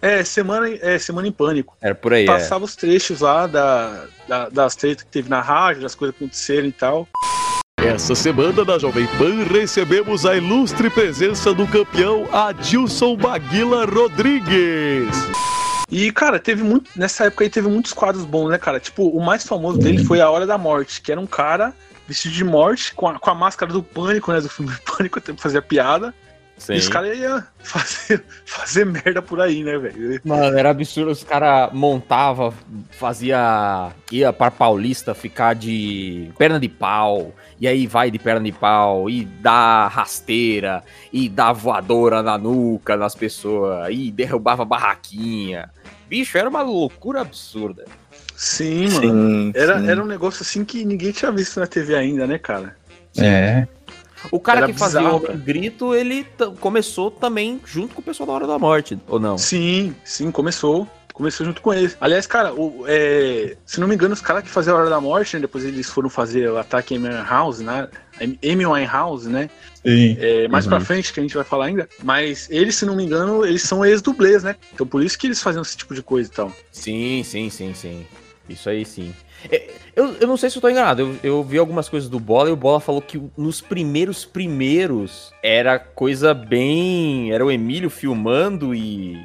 É, 0.00 0.22
semana, 0.22 0.68
é, 0.68 0.98
semana 0.98 1.26
em 1.26 1.32
pânico. 1.32 1.74
Era 1.80 1.94
por 1.94 2.12
aí, 2.12 2.24
é. 2.24 2.26
Passava 2.26 2.64
os 2.64 2.76
trechos 2.76 3.20
lá 3.20 3.46
da, 3.46 4.04
da- 4.28 4.48
das 4.50 4.76
tretas 4.76 5.02
que 5.04 5.10
teve 5.10 5.28
na 5.28 5.40
rádio, 5.40 5.82
das 5.82 5.94
coisas 5.94 6.16
que 6.16 6.22
aconteceram 6.22 6.68
e 6.68 6.72
tal. 6.72 7.08
Essa 7.82 8.14
semana 8.14 8.64
na 8.64 8.78
Jovem 8.78 9.06
Pan 9.18 9.44
recebemos 9.44 10.24
a 10.24 10.34
ilustre 10.34 10.88
presença 10.88 11.52
do 11.52 11.66
campeão 11.66 12.26
Adilson 12.32 13.16
Maguila 13.16 13.84
Rodrigues. 13.84 15.14
E, 15.90 16.10
cara, 16.10 16.40
teve 16.40 16.64
muito. 16.64 16.90
Nessa 16.96 17.26
época 17.26 17.44
aí 17.44 17.50
teve 17.50 17.68
muitos 17.68 17.92
quadros 17.92 18.24
bons, 18.24 18.48
né, 18.48 18.58
cara? 18.58 18.80
Tipo, 18.80 19.08
o 19.08 19.24
mais 19.24 19.44
famoso 19.44 19.78
dele 19.78 20.02
foi 20.04 20.20
A 20.20 20.30
Hora 20.30 20.46
da 20.46 20.56
Morte, 20.56 21.00
que 21.02 21.12
era 21.12 21.20
um 21.20 21.26
cara 21.26 21.74
vestido 22.08 22.34
de 22.34 22.44
morte, 22.44 22.94
com 22.94 23.08
a, 23.08 23.18
com 23.18 23.30
a 23.30 23.34
máscara 23.34 23.72
do 23.72 23.82
pânico, 23.82 24.32
né? 24.32 24.40
Do 24.40 24.48
filme 24.48 24.74
Pânico, 24.84 25.20
fazia 25.36 25.60
piada. 25.60 26.14
Sim. 26.58 26.74
E 26.74 26.78
os 26.78 26.88
caras 26.88 27.16
iam 27.18 27.42
fazer, 27.58 28.24
fazer 28.46 28.86
merda 28.86 29.20
por 29.20 29.40
aí, 29.40 29.62
né, 29.62 29.76
velho? 29.78 30.20
Mano, 30.24 30.56
era 30.58 30.70
absurdo. 30.70 31.10
Os 31.10 31.22
caras 31.22 31.70
montavam, 31.72 32.52
fazia. 32.90 33.90
ia 34.10 34.32
pra 34.32 34.50
Paulista 34.50 35.14
ficar 35.14 35.54
de 35.54 36.30
perna 36.38 36.58
de 36.58 36.68
pau. 36.68 37.34
E 37.60 37.66
aí 37.66 37.86
vai 37.86 38.10
de 38.10 38.18
perna 38.18 38.44
de 38.44 38.52
pau, 38.52 39.08
e 39.08 39.24
dá 39.24 39.88
rasteira, 39.88 40.82
e 41.10 41.26
dá 41.26 41.52
voadora 41.54 42.22
na 42.22 42.36
nuca 42.36 42.98
das 42.98 43.14
pessoas, 43.14 43.88
e 43.90 44.10
derrubava 44.10 44.62
barraquinha. 44.62 45.70
Bicho, 46.06 46.36
era 46.36 46.50
uma 46.50 46.60
loucura 46.60 47.22
absurda. 47.22 47.86
Sim, 48.36 48.90
mano. 48.90 49.00
Sim, 49.00 49.52
Era, 49.54 49.80
sim. 49.80 49.88
era 49.88 50.02
um 50.02 50.06
negócio 50.06 50.42
assim 50.42 50.66
que 50.66 50.84
ninguém 50.84 51.12
tinha 51.12 51.32
visto 51.32 51.58
na 51.58 51.66
TV 51.66 51.94
ainda, 51.94 52.26
né, 52.26 52.38
cara? 52.38 52.76
É. 53.18 53.66
O 54.30 54.40
cara 54.40 54.60
Era 54.60 54.66
que 54.72 54.78
fazia 54.78 55.00
bizarro, 55.00 55.16
o 55.18 55.20
cara. 55.20 55.38
grito, 55.38 55.94
ele 55.94 56.26
começou 56.60 57.10
também 57.10 57.60
junto 57.64 57.94
com 57.94 58.00
o 58.00 58.04
pessoal 58.04 58.26
da 58.26 58.32
Hora 58.32 58.46
da 58.46 58.58
Morte, 58.58 58.98
ou 59.06 59.18
não? 59.20 59.36
Sim, 59.38 59.94
sim, 60.04 60.30
começou. 60.30 60.88
Começou 61.12 61.46
junto 61.46 61.62
com 61.62 61.72
eles. 61.72 61.96
Aliás, 61.98 62.26
cara, 62.26 62.52
o, 62.52 62.84
é, 62.86 63.56
se 63.64 63.80
não 63.80 63.88
me 63.88 63.94
engano, 63.94 64.12
os 64.12 64.20
caras 64.20 64.42
que 64.42 64.50
faziam 64.50 64.76
a 64.76 64.80
Hora 64.80 64.90
da 64.90 65.00
Morte, 65.00 65.34
né, 65.36 65.40
depois 65.40 65.64
eles 65.64 65.88
foram 65.88 66.10
fazer 66.10 66.50
o 66.50 66.58
ataque 66.58 66.94
Amy 66.94 67.08
House, 67.26 67.60
né? 67.60 67.88
Amy 68.20 68.66
Winehouse, 68.66 69.26
né? 69.26 69.48
Sim. 69.82 70.16
É, 70.20 70.46
mais 70.48 70.66
Uhum. 70.66 70.70
pra 70.70 70.80
frente 70.80 71.12
que 71.14 71.20
a 71.20 71.22
gente 71.22 71.34
vai 71.34 71.44
falar 71.44 71.66
ainda. 71.66 71.88
Mas 72.04 72.48
eles, 72.50 72.76
se 72.76 72.84
não 72.84 72.94
me 72.94 73.02
engano, 73.04 73.46
eles 73.46 73.62
são 73.62 73.82
ex-dublês, 73.84 74.42
né? 74.42 74.56
Então 74.74 74.86
por 74.86 75.02
isso 75.02 75.18
que 75.18 75.26
eles 75.26 75.40
faziam 75.42 75.62
esse 75.62 75.74
tipo 75.76 75.94
de 75.94 76.02
coisa 76.02 76.28
e 76.30 76.32
tal. 76.34 76.52
Sim, 76.70 77.22
sim, 77.24 77.48
sim, 77.48 77.72
sim. 77.72 78.06
Isso 78.46 78.68
aí 78.68 78.84
sim. 78.84 79.14
É, 79.50 79.70
Eu, 79.96 80.14
eu 80.20 80.26
não 80.26 80.36
sei 80.36 80.50
se 80.50 80.58
eu 80.58 80.62
tô 80.62 80.68
enganado. 80.68 81.00
Eu, 81.00 81.16
eu 81.22 81.42
vi 81.42 81.56
algumas 81.56 81.88
coisas 81.88 82.08
do 82.08 82.20
Bola 82.20 82.50
e 82.50 82.52
o 82.52 82.56
Bola 82.56 82.80
falou 82.80 83.00
que 83.00 83.20
nos 83.34 83.62
primeiros 83.62 84.26
primeiros 84.26 85.32
era 85.42 85.78
coisa 85.78 86.34
bem. 86.34 87.32
Era 87.32 87.44
o 87.44 87.50
Emílio 87.50 87.88
filmando 87.88 88.74
e. 88.74 89.18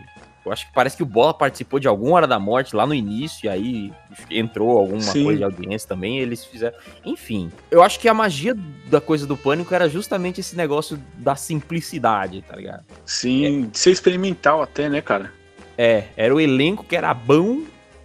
Eu 0.43 0.51
acho 0.51 0.65
que 0.65 0.73
parece 0.73 0.97
que 0.97 1.03
o 1.03 1.05
Bola 1.05 1.33
participou 1.35 1.79
de 1.79 1.87
alguma 1.87 2.15
hora 2.15 2.27
da 2.27 2.39
morte 2.39 2.75
lá 2.75 2.87
no 2.87 2.95
início, 2.95 3.45
e 3.45 3.49
aí 3.49 3.93
entrou 4.29 4.75
alguma 4.75 4.99
Sim. 4.99 5.25
coisa 5.25 5.37
de 5.37 5.43
audiência 5.43 5.87
também, 5.87 6.17
e 6.17 6.21
eles 6.21 6.43
fizeram. 6.43 6.75
Enfim, 7.05 7.51
eu 7.69 7.83
acho 7.83 7.99
que 7.99 8.07
a 8.07 8.13
magia 8.13 8.55
da 8.87 8.99
coisa 8.99 9.27
do 9.27 9.37
pânico 9.37 9.75
era 9.75 9.87
justamente 9.87 10.39
esse 10.39 10.55
negócio 10.55 10.99
da 11.17 11.35
simplicidade, 11.35 12.41
tá 12.41 12.55
ligado? 12.55 12.83
Sim, 13.05 13.69
de 13.71 13.77
ser 13.77 13.91
experimental 13.91 14.63
até, 14.63 14.89
né, 14.89 14.99
cara? 14.99 15.31
É, 15.77 16.05
era 16.17 16.33
o 16.33 16.39
elenco 16.39 16.83
que 16.83 16.95
era 16.95 17.13
bom 17.13 17.61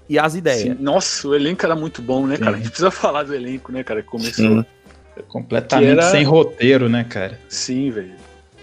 e 0.09 0.19
as 0.19 0.35
ideias. 0.35 0.61
Sim. 0.63 0.77
Nossa, 0.81 1.29
o 1.29 1.35
elenco 1.35 1.65
era 1.65 1.75
muito 1.77 2.01
bom, 2.03 2.27
né, 2.27 2.37
cara? 2.37 2.53
Sim. 2.53 2.55
A 2.55 2.59
gente 2.59 2.69
precisa 2.71 2.91
falar 2.91 3.23
do 3.25 3.35
elenco, 3.35 3.73
né, 3.73 3.83
cara? 3.85 4.03
Que 4.03 4.09
começou. 4.09 4.33
Sim. 4.63 4.65
Completamente 5.29 5.87
Que 5.87 5.93
era- 5.93 6.11
sem 6.11 6.25
roteiro, 6.25 6.89
né, 6.89 7.05
cara? 7.05 7.39
Sim, 7.49 7.91
velho. 7.91 8.13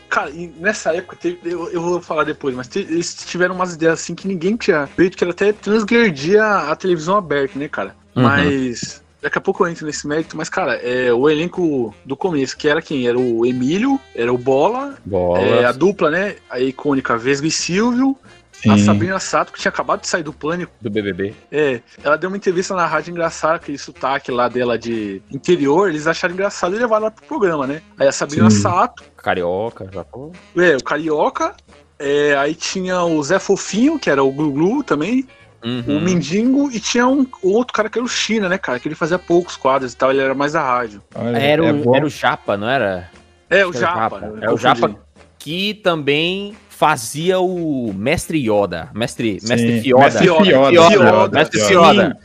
Cara, 0.09 0.29
e 0.29 0.53
nessa 0.59 0.93
época, 0.95 1.15
teve- 1.19 1.39
eu, 1.43 1.69
eu 1.71 1.81
vou 1.81 2.00
falar 2.01 2.23
depois, 2.23 2.55
mas 2.55 2.67
te- 2.67 2.79
eles 2.79 3.15
tiveram 3.15 3.55
umas 3.55 3.73
ideias 3.73 3.93
assim 4.00 4.13
que 4.13 4.27
ninguém 4.27 4.55
tinha 4.55 4.85
feito, 4.85 5.17
que 5.17 5.23
era 5.23 5.31
até 5.31 5.51
transgredia 5.51 6.45
a 6.45 6.75
televisão 6.75 7.17
aberta, 7.17 7.57
né, 7.57 7.67
cara? 7.67 7.95
Uhum. 8.15 8.23
Mas. 8.23 9.01
Daqui 9.23 9.38
a 9.38 9.41
pouco 9.41 9.63
eu 9.63 9.69
entro 9.71 9.85
nesse 9.85 10.05
mérito, 10.05 10.35
mas, 10.35 10.50
cara, 10.50 10.73
é, 10.75 11.12
o 11.13 11.29
elenco 11.29 11.95
do 12.03 12.13
começo, 12.13 12.57
que 12.57 12.67
era 12.67 12.81
quem? 12.81 13.07
Era 13.07 13.17
o 13.17 13.45
Emílio, 13.45 13.97
era 14.13 14.31
o 14.33 14.38
Bola, 14.38 14.95
Bola. 15.05 15.39
é, 15.39 15.63
a 15.65 15.71
dupla, 15.71 16.12
né? 16.12 16.35
A 16.50 16.59
icônica 16.59 17.17
Vesgo 17.17 17.47
e 17.47 17.51
Silvio, 17.51 18.17
a 18.70 18.77
Sim. 18.77 18.86
Sabrina 18.86 19.20
Sato, 19.20 19.51
que 19.51 19.60
tinha 19.60 19.70
acabado 19.70 20.01
de 20.01 20.08
sair 20.08 20.24
do 20.24 20.32
pânico. 20.34 20.72
do 20.82 20.89
BBB. 20.89 21.34
É, 21.51 21.82
ela 22.03 22.17
deu 22.17 22.29
uma 22.29 22.38
entrevista 22.38 22.74
na 22.75 22.86
rádio 22.86 23.12
engraçada, 23.12 23.55
aquele 23.55 23.77
sotaque 23.77 24.32
lá 24.32 24.48
dela 24.48 24.77
de 24.77 25.22
interior, 25.32 25.89
eles 25.89 26.08
acharam 26.08 26.34
engraçado 26.34 26.75
e 26.75 26.79
levaram 26.79 27.03
ela 27.05 27.12
pro 27.12 27.25
programa, 27.25 27.65
né? 27.67 27.82
Aí 28.00 28.08
a 28.08 28.12
Sabrina 28.12 28.50
Sim. 28.50 28.62
Sato, 28.62 29.03
Carioca, 29.17 29.89
já 29.91 30.03
falou. 30.03 30.32
é, 30.58 30.75
o 30.75 30.84
Carioca, 30.84 31.55
é, 32.00 32.36
aí 32.38 32.55
tinha 32.55 33.01
o 33.03 33.22
Zé 33.24 33.39
Fofinho, 33.39 33.98
que 34.00 34.10
era 34.10 34.24
o 34.24 34.32
Glu 34.32 34.84
também, 34.84 35.27
Uhum. 35.65 35.98
o 36.00 36.01
Mindingo, 36.01 36.70
e 36.74 36.77
tinha 36.77 37.08
um 37.08 37.25
o 37.41 37.53
outro 37.53 37.74
cara 37.74 37.88
que 37.89 37.98
era 37.98 38.03
o 38.03 38.10
China, 38.10 38.50
né, 38.50 38.58
cara? 38.58 38.77
Que 38.82 38.88
ele 38.89 38.96
fazia 38.96 39.17
poucos 39.17 39.55
quadros 39.55 39.93
e 39.93 39.96
tal, 39.96 40.12
ele 40.12 40.20
era 40.20 40.36
mais 40.36 40.51
da 40.51 40.62
rádio. 40.62 41.01
Olha, 41.15 41.38
Era, 41.38 41.65
é 41.65 41.72
o, 41.72 41.75
bom. 41.77 41.96
era 41.96 42.05
o 42.05 42.10
Japa, 42.10 42.58
não 42.58 42.67
era? 42.67 43.10
É, 43.50 43.65
o 43.65 43.70
Acho 43.70 43.77
o 43.77 43.82
Japa. 43.82 44.34
Eu 44.41 44.50
É 44.50 44.53
o. 44.53 44.58
Japa. 44.58 44.93
Que 45.39 45.74
também 45.75 46.53
fazia 46.84 47.40
o 47.40 47.94
Mestre 47.96 48.38
Yoda. 48.40 48.90
Mestre, 48.94 49.40
Sim, 49.40 49.48
Mestre 49.48 49.82
Fioda. 49.82 50.04
Mestre 50.04 50.24
Fioda, 50.25 50.44
Fioda, 50.46 50.90
Fioda, 50.92 51.38
Mestre 51.40 51.60
Fioda. 51.62 51.94
Fioda. 51.94 52.18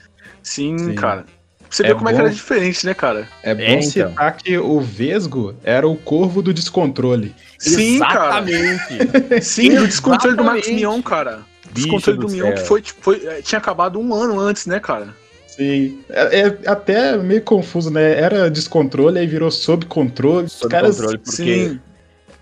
Sim, 0.43 0.79
Sim. 0.79 0.95
cara. 0.97 1.23
Pra 1.23 1.29
Você 1.71 1.83
É 1.85 1.89
vê 1.89 1.95
como 1.95 2.09
é 2.09 2.13
que 2.13 2.19
bom. 2.19 2.25
era 2.25 2.35
diferente, 2.35 2.85
né, 2.87 2.93
cara? 2.95 3.29
É 3.45 3.55
bom 3.55 3.63
É, 3.63 3.75
então. 3.75 3.83
citar 4.09 4.37
que 4.37 4.59
o 4.59 4.81
Vesgo 4.81 5.55
era 5.63 5.87
o 5.87 5.95
corvo 5.97 6.43
do 6.43 6.53
descontrole. 6.53 7.33
Sim, 7.57 8.01
cara. 8.01 8.41
Exatamente. 8.51 9.43
Sim, 9.45 9.79
o 9.79 9.87
descontrole 9.87 10.37
do 10.37 10.43
Exatamente. 10.43 10.73
Mion, 10.73 11.01
cara. 11.03 11.39
Descontrole 11.73 12.19
do 12.19 12.27
do 12.27 12.33
Mion 12.33 12.53
que 12.55 12.61
foi, 12.63 12.83
tipo, 12.83 13.01
foi, 13.01 13.25
é, 13.27 13.41
tinha 13.43 13.61
acabado 13.61 14.01
um 14.01 14.13
ano 14.13 14.41
antes, 14.41 14.67
né, 14.67 14.81
cara? 14.81 15.15
Sim. 15.47 16.01
É, 16.11 16.41
é 16.41 16.59
até 16.67 17.17
meio 17.17 17.43
confuso, 17.43 17.91
né? 17.93 18.19
Era 18.19 18.51
descontrole, 18.51 19.21
aí 19.21 19.27
virou 19.29 19.53
sob 19.53 19.87
controle. 19.87 20.47
Os 20.47 20.53
Sob 20.55 20.69
caras. 20.73 20.97
controle, 20.97 21.19
porque, 21.19 21.37
Sim, 21.37 21.81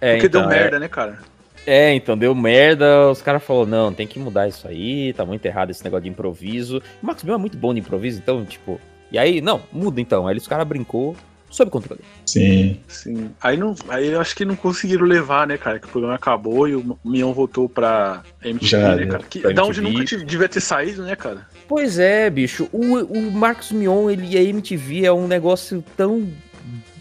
é, 0.00 0.12
porque 0.14 0.26
então, 0.28 0.42
deu 0.48 0.50
é- 0.50 0.54
merda, 0.62 0.78
né, 0.78 0.88
cara? 0.88 1.18
É, 1.66 1.92
então 1.94 2.16
deu 2.16 2.34
merda. 2.34 3.10
Os 3.10 3.20
caras 3.20 3.42
falaram: 3.42 3.66
não, 3.66 3.92
tem 3.92 4.06
que 4.06 4.18
mudar 4.18 4.48
isso 4.48 4.66
aí. 4.68 5.12
Tá 5.12 5.24
muito 5.26 5.44
errado 5.44 5.70
esse 5.70 5.82
negócio 5.84 6.04
de 6.04 6.08
improviso. 6.08 6.80
O 7.02 7.06
Max 7.06 7.22
Mion 7.24 7.34
é 7.34 7.38
muito 7.38 7.56
bom 7.58 7.74
de 7.74 7.80
improviso, 7.80 8.18
então, 8.22 8.44
tipo. 8.44 8.80
E 9.10 9.18
aí, 9.18 9.40
não, 9.40 9.60
muda 9.72 10.00
então. 10.00 10.26
Aí 10.26 10.36
os 10.36 10.46
caras 10.48 10.66
brincou 10.66 11.16
sob 11.48 11.70
controle. 11.70 12.00
Sim. 12.26 12.80
Sim. 12.88 13.30
Aí, 13.40 13.56
não, 13.56 13.74
aí 13.88 14.08
eu 14.08 14.20
acho 14.20 14.34
que 14.34 14.44
não 14.44 14.56
conseguiram 14.56 15.06
levar, 15.06 15.46
né, 15.46 15.56
cara? 15.56 15.78
Que 15.78 15.86
o 15.86 15.90
programa 15.90 16.16
acabou 16.16 16.68
e 16.68 16.74
o 16.76 16.98
Mion 17.04 17.32
voltou 17.32 17.68
pra 17.68 18.22
MTV, 18.44 18.66
Já, 18.68 18.94
né, 18.96 19.06
cara? 19.06 19.22
Que, 19.30 19.40
pra 19.40 19.52
da 19.52 19.64
onde 19.64 19.80
nunca 19.80 20.04
tive- 20.04 20.24
devia 20.24 20.48
ter 20.48 20.60
saído, 20.60 21.02
né, 21.04 21.14
cara? 21.16 21.46
Pois 21.68 21.98
é, 21.98 22.28
bicho. 22.28 22.68
O, 22.72 22.96
o 22.96 23.30
Marcos 23.32 23.70
Mion 23.72 24.10
ele, 24.10 24.26
e 24.34 24.36
a 24.36 24.42
MTV 24.42 25.04
é 25.06 25.12
um 25.12 25.26
negócio 25.26 25.82
tão 25.96 26.28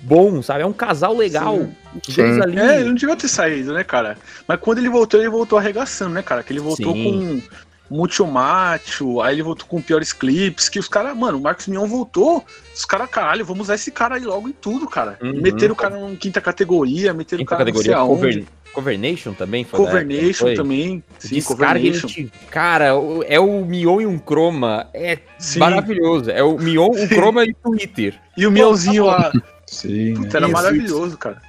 bom, 0.05 0.41
sabe? 0.41 0.61
É 0.61 0.65
um 0.65 0.73
casal 0.73 1.15
legal. 1.15 1.67
Sim. 2.03 2.11
Sim. 2.11 2.41
ali. 2.41 2.59
É, 2.59 2.75
ele 2.79 2.89
não 2.89 2.95
devia 2.95 3.15
ter 3.15 3.27
saído, 3.27 3.73
né, 3.73 3.83
cara? 3.83 4.17
Mas 4.47 4.59
quando 4.59 4.77
ele 4.77 4.89
voltou, 4.89 5.19
ele 5.19 5.29
voltou 5.29 5.57
arregaçando, 5.57 6.13
né, 6.13 6.21
cara? 6.21 6.43
Que 6.43 6.53
ele 6.53 6.59
voltou 6.59 6.93
Sim. 6.93 7.41
com 7.89 7.95
Mucho 7.95 8.25
Macho, 8.25 9.21
aí 9.21 9.35
ele 9.35 9.43
voltou 9.43 9.67
com 9.67 9.79
piores 9.81 10.11
clipes, 10.11 10.67
que 10.69 10.79
os 10.79 10.87
caras, 10.87 11.15
mano, 11.15 11.37
o 11.37 11.41
Marcos 11.41 11.67
Mion 11.67 11.85
voltou, 11.85 12.43
os 12.73 12.83
caras, 12.83 13.07
caralho, 13.09 13.45
vamos 13.45 13.63
usar 13.67 13.75
esse 13.75 13.91
cara 13.91 14.15
aí 14.15 14.23
logo 14.23 14.49
em 14.49 14.53
tudo, 14.53 14.87
cara. 14.87 15.19
Uhum. 15.21 15.39
Meteram 15.41 15.73
o 15.73 15.75
cara 15.77 15.99
em 15.99 16.15
quinta 16.15 16.41
categoria, 16.41 17.13
meteram 17.13 17.43
o 17.43 17.45
Quinta 17.45 17.49
cara 17.57 17.65
categoria. 17.65 17.95
não 17.97 18.17
sei 18.17 18.27
aonde. 18.27 18.47
Covernation 18.73 19.33
também 19.33 19.63
foi. 19.63 19.79
época, 19.79 19.91
Covernation 19.99 20.45
foi? 20.47 20.53
também. 20.55 21.03
Sim, 21.19 21.41
Covernation. 21.43 22.07
Cara, 22.51 22.95
o- 22.97 23.23
é 23.23 23.39
o 23.39 23.63
Mion 23.63 24.01
e 24.01 24.05
um 24.05 24.19
Chroma. 24.19 24.87
É 24.93 25.17
Sim. 25.37 25.59
maravilhoso. 25.59 26.29
É 26.29 26.43
o 26.43 26.57
Mion, 26.57 26.89
o 26.89 27.07
Chroma 27.07 27.45
e 27.45 27.51
o 27.51 27.55
Twitter. 27.63 28.19
E 28.35 28.45
o 28.45 28.51
Mionzinho 28.51 29.05
lá, 29.05 29.31
Sim. 29.65 30.13
né? 30.13 30.29
era 30.33 30.45
Isso, 30.45 30.53
maravilhoso, 30.53 31.17
cara. 31.17 31.41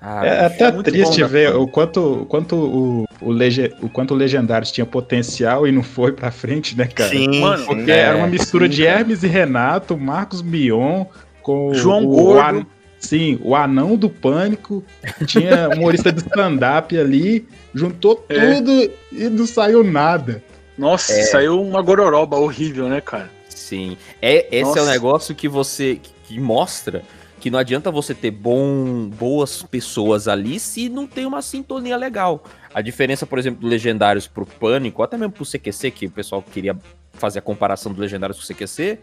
Ah, 0.00 0.24
É 0.24 0.30
bicho, 0.48 0.54
até 0.64 0.72
muito 0.72 0.90
triste 0.90 1.16
bom, 1.16 1.22
né? 1.22 1.26
ver 1.28 1.56
o 1.56 1.66
quanto, 1.66 2.22
o, 2.22 2.26
quanto 2.26 2.54
o, 2.56 3.04
o, 3.20 3.30
lege, 3.32 3.74
o 3.82 3.88
quanto 3.88 4.14
o 4.14 4.16
Legendários 4.16 4.70
tinha 4.70 4.86
potencial 4.86 5.66
e 5.66 5.72
não 5.72 5.82
foi 5.82 6.12
pra 6.12 6.30
frente, 6.30 6.76
né, 6.76 6.86
cara? 6.86 7.10
Sim, 7.10 7.40
Mano. 7.40 7.64
Porque 7.66 7.90
era 7.90 8.16
uma 8.16 8.28
mistura 8.28 8.66
sim, 8.66 8.70
de 8.70 8.84
cara. 8.84 9.00
Hermes 9.00 9.22
e 9.24 9.26
Renato, 9.26 9.96
Marcos 9.98 10.40
Mion, 10.40 11.04
com 11.42 11.74
João 11.74 12.04
o, 12.04 12.08
Gordo. 12.08 12.38
o 12.58 12.60
an- 12.60 12.66
Sim, 13.00 13.38
o 13.42 13.54
anão 13.54 13.96
do 13.96 14.10
pânico. 14.10 14.84
Tinha 15.26 15.68
humorista 15.68 16.10
de 16.12 16.20
stand-up 16.20 16.96
ali, 16.98 17.46
juntou 17.74 18.24
É. 18.28 18.54
tudo 18.56 18.90
e 19.12 19.28
não 19.28 19.46
saiu 19.46 19.82
nada. 19.84 20.42
Nossa, 20.76 21.12
É. 21.12 21.22
saiu 21.24 21.60
uma 21.62 21.80
gororoba 21.82 22.36
horrível, 22.36 22.88
né, 22.88 23.00
cara? 23.00 23.30
Sim. 23.48 23.96
É, 24.22 24.46
esse 24.50 24.62
é 24.62 24.64
o 24.64 24.76
Nossa. 24.76 24.90
negócio 24.90 25.34
que 25.34 25.48
você. 25.48 25.96
Que, 26.02 26.10
que 26.34 26.40
mostra 26.40 27.02
que 27.38 27.50
não 27.50 27.58
adianta 27.58 27.90
você 27.90 28.14
ter 28.14 28.30
bom, 28.30 29.08
boas 29.08 29.62
pessoas 29.62 30.28
ali 30.28 30.58
se 30.58 30.88
não 30.88 31.06
tem 31.06 31.24
uma 31.24 31.40
sintonia 31.40 31.96
legal. 31.96 32.44
A 32.74 32.80
diferença, 32.80 33.26
por 33.26 33.38
exemplo, 33.38 33.60
do 33.60 33.66
Legendários 33.66 34.26
pro 34.26 34.44
Pânico, 34.46 35.02
até 35.02 35.16
mesmo 35.16 35.32
pro 35.32 35.44
CQC, 35.44 35.90
que 35.90 36.06
o 36.06 36.10
pessoal 36.10 36.42
queria 36.42 36.76
fazer 37.12 37.38
a 37.38 37.42
comparação 37.42 37.92
do 37.92 38.00
Legendários 38.00 38.38
com 38.38 38.44
o 38.44 38.56
CQC, 38.56 38.98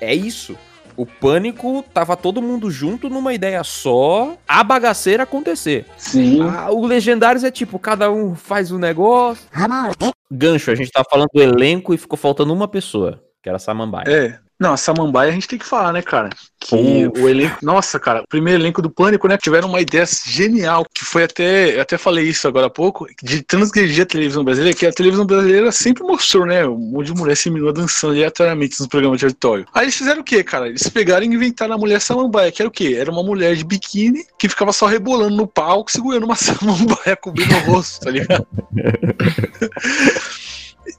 é 0.00 0.14
isso. 0.14 0.56
O 0.96 1.06
Pânico 1.06 1.84
tava 1.94 2.16
todo 2.16 2.42
mundo 2.42 2.70
junto 2.70 3.08
numa 3.08 3.32
ideia 3.32 3.64
só, 3.64 4.36
a 4.46 4.62
bagaceira 4.62 5.22
acontecer. 5.22 5.86
Sim. 5.96 6.42
Ah, 6.42 6.70
o 6.70 6.84
Legendários 6.86 7.44
é 7.44 7.50
tipo, 7.50 7.78
cada 7.78 8.10
um 8.10 8.34
faz 8.34 8.70
um 8.70 8.78
negócio. 8.78 9.44
Gancho, 10.30 10.70
a 10.70 10.74
gente 10.74 10.90
tá 10.90 11.02
falando 11.08 11.28
do 11.32 11.42
elenco 11.42 11.94
e 11.94 11.98
ficou 11.98 12.18
faltando 12.18 12.52
uma 12.52 12.68
pessoa, 12.68 13.22
que 13.42 13.48
era 13.48 13.56
a 13.56 13.58
Samambaia. 13.58 14.04
É. 14.08 14.41
Não, 14.62 14.74
a 14.74 14.76
Samambaia 14.76 15.28
a 15.28 15.34
gente 15.34 15.48
tem 15.48 15.58
que 15.58 15.66
falar, 15.66 15.92
né, 15.92 16.00
cara? 16.00 16.30
Que 16.60 17.10
o 17.18 17.28
elenco. 17.28 17.58
Nossa, 17.60 17.98
cara, 17.98 18.22
o 18.22 18.28
primeiro 18.28 18.62
elenco 18.62 18.80
do 18.80 18.88
Pânico, 18.88 19.26
né? 19.26 19.36
Tiveram 19.36 19.68
uma 19.68 19.80
ideia 19.80 20.04
genial, 20.24 20.86
que 20.94 21.04
foi 21.04 21.24
até. 21.24 21.74
Eu 21.74 21.80
até 21.82 21.98
falei 21.98 22.28
isso 22.28 22.46
agora 22.46 22.68
há 22.68 22.70
pouco, 22.70 23.08
de 23.20 23.42
transgredir 23.42 24.04
a 24.04 24.06
televisão 24.06 24.44
brasileira, 24.44 24.78
que 24.78 24.86
a 24.86 24.92
televisão 24.92 25.26
brasileira 25.26 25.72
sempre 25.72 26.04
mostrou, 26.04 26.46
né? 26.46 26.64
Um 26.64 26.78
monte 26.78 27.06
de 27.06 27.14
mulher 27.14 27.36
seminua 27.36 27.72
dançando 27.72 28.12
aleatoriamente 28.12 28.78
nos 28.78 28.86
programas 28.86 29.18
de 29.18 29.24
auditório. 29.24 29.66
Aí 29.74 29.86
eles 29.86 29.96
fizeram 29.96 30.20
o 30.20 30.24
quê, 30.24 30.44
cara? 30.44 30.68
Eles 30.68 30.88
pegaram 30.88 31.26
e 31.26 31.28
inventaram 31.28 31.74
a 31.74 31.78
mulher 31.78 32.00
Samambaia, 32.00 32.52
que 32.52 32.62
era 32.62 32.68
o 32.68 32.72
quê? 32.72 32.94
Era 32.96 33.10
uma 33.10 33.24
mulher 33.24 33.56
de 33.56 33.64
biquíni 33.64 34.24
que 34.38 34.48
ficava 34.48 34.72
só 34.72 34.86
rebolando 34.86 35.34
no 35.34 35.48
palco, 35.48 35.90
segurando 35.90 36.22
uma 36.22 36.36
Samambaia 36.38 37.16
cobrindo 37.20 37.52
o 37.52 37.72
rosto, 37.72 38.04
tá 38.04 38.12
ligado? 38.12 38.46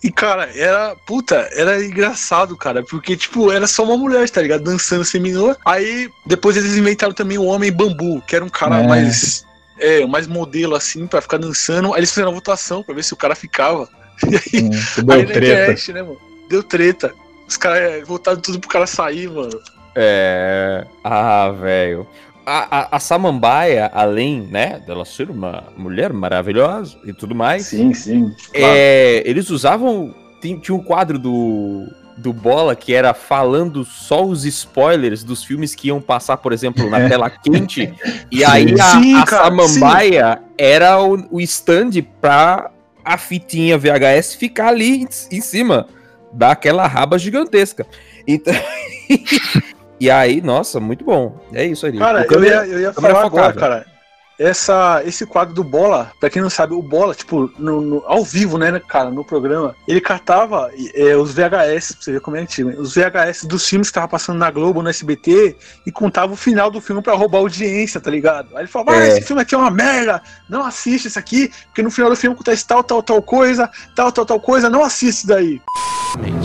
E, 0.04 0.12
cara, 0.12 0.50
era. 0.56 0.96
Puta, 1.06 1.50
era 1.54 1.84
engraçado, 1.84 2.56
cara. 2.56 2.84
Porque, 2.84 3.18
tipo, 3.18 3.52
era 3.52 3.68
só 3.68 3.84
uma 3.84 3.98
mulher, 3.98 4.30
tá 4.30 4.42
ligado? 4.42 4.64
Dançando 4.64 5.04
seminua. 5.04 5.58
Aí, 5.66 6.10
depois 6.26 6.56
eles 6.58 6.76
inventaram 6.78 7.14
também 7.14 7.38
o 7.38 7.44
Homem 7.46 7.72
Bambu, 7.72 8.22
que 8.28 8.36
era 8.36 8.46
um 8.46 8.50
cara 8.50 8.80
É. 8.80 8.88
mais. 8.88 9.46
É, 9.80 10.06
mais 10.06 10.28
modelo 10.28 10.76
assim, 10.76 11.08
pra 11.08 11.20
ficar 11.22 11.38
dançando. 11.38 11.94
Aí 11.94 12.00
eles 12.00 12.12
fizeram 12.12 12.32
a 12.32 12.34
votação 12.34 12.84
pra 12.84 12.94
ver 12.96 13.04
se 13.04 13.14
o 13.14 13.18
cara 13.18 13.36
ficava. 13.36 13.90
E 14.24 14.36
aí, 14.36 14.64
Hum, 14.64 14.70
aí 14.72 15.04
Deu 15.04 15.18
na 15.18 15.26
treta. 15.34 15.38
internet, 15.64 15.94
né, 15.94 16.02
mano? 16.04 16.22
Deu 16.48 16.64
treta. 16.64 17.14
Os 17.48 17.58
caras 17.58 17.80
é, 17.80 18.02
votaram 18.04 18.40
tudo 18.40 18.60
pro 18.60 18.70
cara 18.70 18.86
sair, 18.88 19.28
mano. 19.30 19.60
É. 19.96 20.86
Ah, 21.04 21.50
velho. 21.60 22.08
A, 22.46 22.80
a, 22.80 22.98
a 22.98 23.00
Samambaia, 23.00 23.90
além, 23.94 24.42
né, 24.42 24.82
dela 24.86 25.06
ser 25.06 25.30
uma 25.30 25.66
mulher 25.78 26.12
maravilhosa 26.12 26.98
e 27.06 27.14
tudo 27.14 27.34
mais, 27.34 27.68
Sim, 27.68 27.94
sim. 27.94 28.34
é, 28.54 29.24
eles 29.26 29.50
usavam. 29.50 30.14
Tinha, 30.42 30.60
um 30.72 30.84
quadro 30.84 31.18
do, 31.18 31.88
do 32.18 32.34
Bola 32.34 32.76
que 32.76 32.94
era 32.94 33.14
falando 33.14 33.86
só 33.86 34.26
os 34.26 34.44
spoilers 34.44 35.24
dos 35.24 35.42
filmes 35.42 35.74
que 35.74 35.88
iam 35.88 36.02
passar, 36.02 36.36
por 36.36 36.52
exemplo, 36.52 36.90
na 36.90 37.08
tela 37.08 37.30
quente. 37.30 37.94
E 38.30 38.44
aí 38.44 38.74
a, 38.78 39.02
Sim, 39.02 39.16
a 39.16 39.24
cara, 39.24 39.44
Samambaia 39.46 40.42
era 40.58 41.02
o, 41.02 41.28
o 41.32 41.40
stand 41.40 41.92
pra 42.20 42.72
a 43.06 43.18
fitinha 43.18 43.78
VHS 43.78 44.36
ficar 44.36 44.68
ali 44.68 45.04
em, 45.04 45.08
em 45.32 45.42
cima 45.42 45.88
daquela 46.34 46.88
raba 46.88 47.18
gigantesca. 47.18 47.86
Então. 48.28 48.54
e 50.04 50.12
aí, 50.12 50.42
nossa, 50.42 50.82
muito 50.82 51.06
bom. 51.06 51.40
É 51.54 51.64
isso 51.64 51.86
aí. 51.86 51.98
Cara, 51.98 52.28
eu 52.30 52.44
ia, 52.44 52.66
eu 52.68 52.80
ia 52.82 52.92
câmera 52.92 53.14
falar 53.14 53.26
agora, 53.26 53.54
cara. 53.54 53.86
Essa, 54.40 55.02
esse 55.06 55.26
quadro 55.26 55.54
do 55.54 55.64
Bola, 55.64 56.12
pra 56.20 56.30
quem 56.30 56.42
não 56.42 56.50
sabe, 56.50 56.74
o 56.74 56.82
Bola, 56.82 57.14
tipo, 57.14 57.52
no, 57.58 57.82
no- 57.82 58.04
ao 58.08 58.24
vivo, 58.24 58.58
né, 58.58 58.82
cara, 58.88 59.12
no 59.12 59.24
programa, 59.24 59.76
ele 59.88 60.02
catava 60.02 60.72
é, 60.96 61.16
os 61.16 61.32
VHS, 61.34 61.94
pra 61.94 62.04
você 62.04 62.12
ver 62.14 62.20
como 62.22 62.36
é 62.36 62.42
antigo, 62.42 62.70
hein, 62.72 62.78
os 62.80 62.96
VHS 62.96 63.46
dos 63.46 63.68
filmes 63.68 63.90
que 63.90 63.94
tava 63.94 64.08
passando 64.08 64.40
na 64.40 64.50
Globo, 64.50 64.82
no 64.82 64.90
SBT, 64.90 65.56
e 65.86 65.92
contava 65.92 66.34
o 66.34 66.36
final 66.36 66.72
do 66.72 66.82
filme 66.82 67.02
pra 67.02 67.14
roubar 67.14 67.40
audiência, 67.40 68.02
tá 68.02 68.10
ligado? 68.10 68.50
Aí 68.56 68.62
ele 68.64 68.68
falava, 68.68 68.94
ah, 68.94 69.04
É. 69.06 69.08
esse 69.10 69.22
filme 69.22 69.42
aqui 69.42 69.54
é 69.54 69.58
uma 69.58 69.72
merda, 69.72 70.22
não 70.50 70.66
assiste 70.66 71.08
esse 71.08 71.20
aqui, 71.20 71.52
porque 71.68 71.84
no 71.84 71.92
final 71.92 72.10
do 72.10 72.16
filme 72.16 72.34
acontece 72.34 72.66
tal, 72.66 72.84
tal, 72.84 73.04
tal 73.04 73.22
coisa, 73.22 73.70
tal, 73.96 74.12
tal, 74.12 74.26
tal 74.26 74.40
coisa, 74.40 74.70
não 74.70 74.84
assiste 74.84 75.20
isso 75.20 75.28
daí. 75.28 75.62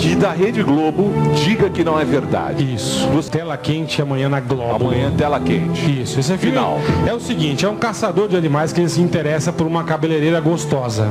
E 0.02 0.14
da 0.16 0.30
Rede 0.32 0.62
Globo, 0.62 1.12
diga 1.44 1.68
que 1.68 1.84
não 1.84 2.00
é 2.00 2.04
verdade. 2.04 2.74
Isso. 2.74 3.06
Tela 3.30 3.54
quente 3.58 4.00
amanhã 4.00 4.26
na 4.26 4.40
Globo. 4.40 4.86
Amanhã 4.86 5.12
tela 5.14 5.38
quente. 5.38 6.00
Isso, 6.02 6.18
esse 6.18 6.38
filme 6.38 6.56
Final. 6.56 6.78
é 7.06 7.12
o 7.12 7.20
seguinte, 7.20 7.66
é 7.66 7.68
um 7.68 7.76
caçador 7.78 8.28
de 8.28 8.36
animais 8.36 8.72
que 8.72 8.80
ele 8.80 8.88
se 8.88 9.00
interessa 9.00 9.52
por 9.52 9.66
uma 9.66 9.84
cabeleireira 9.84 10.40
gostosa, 10.40 11.08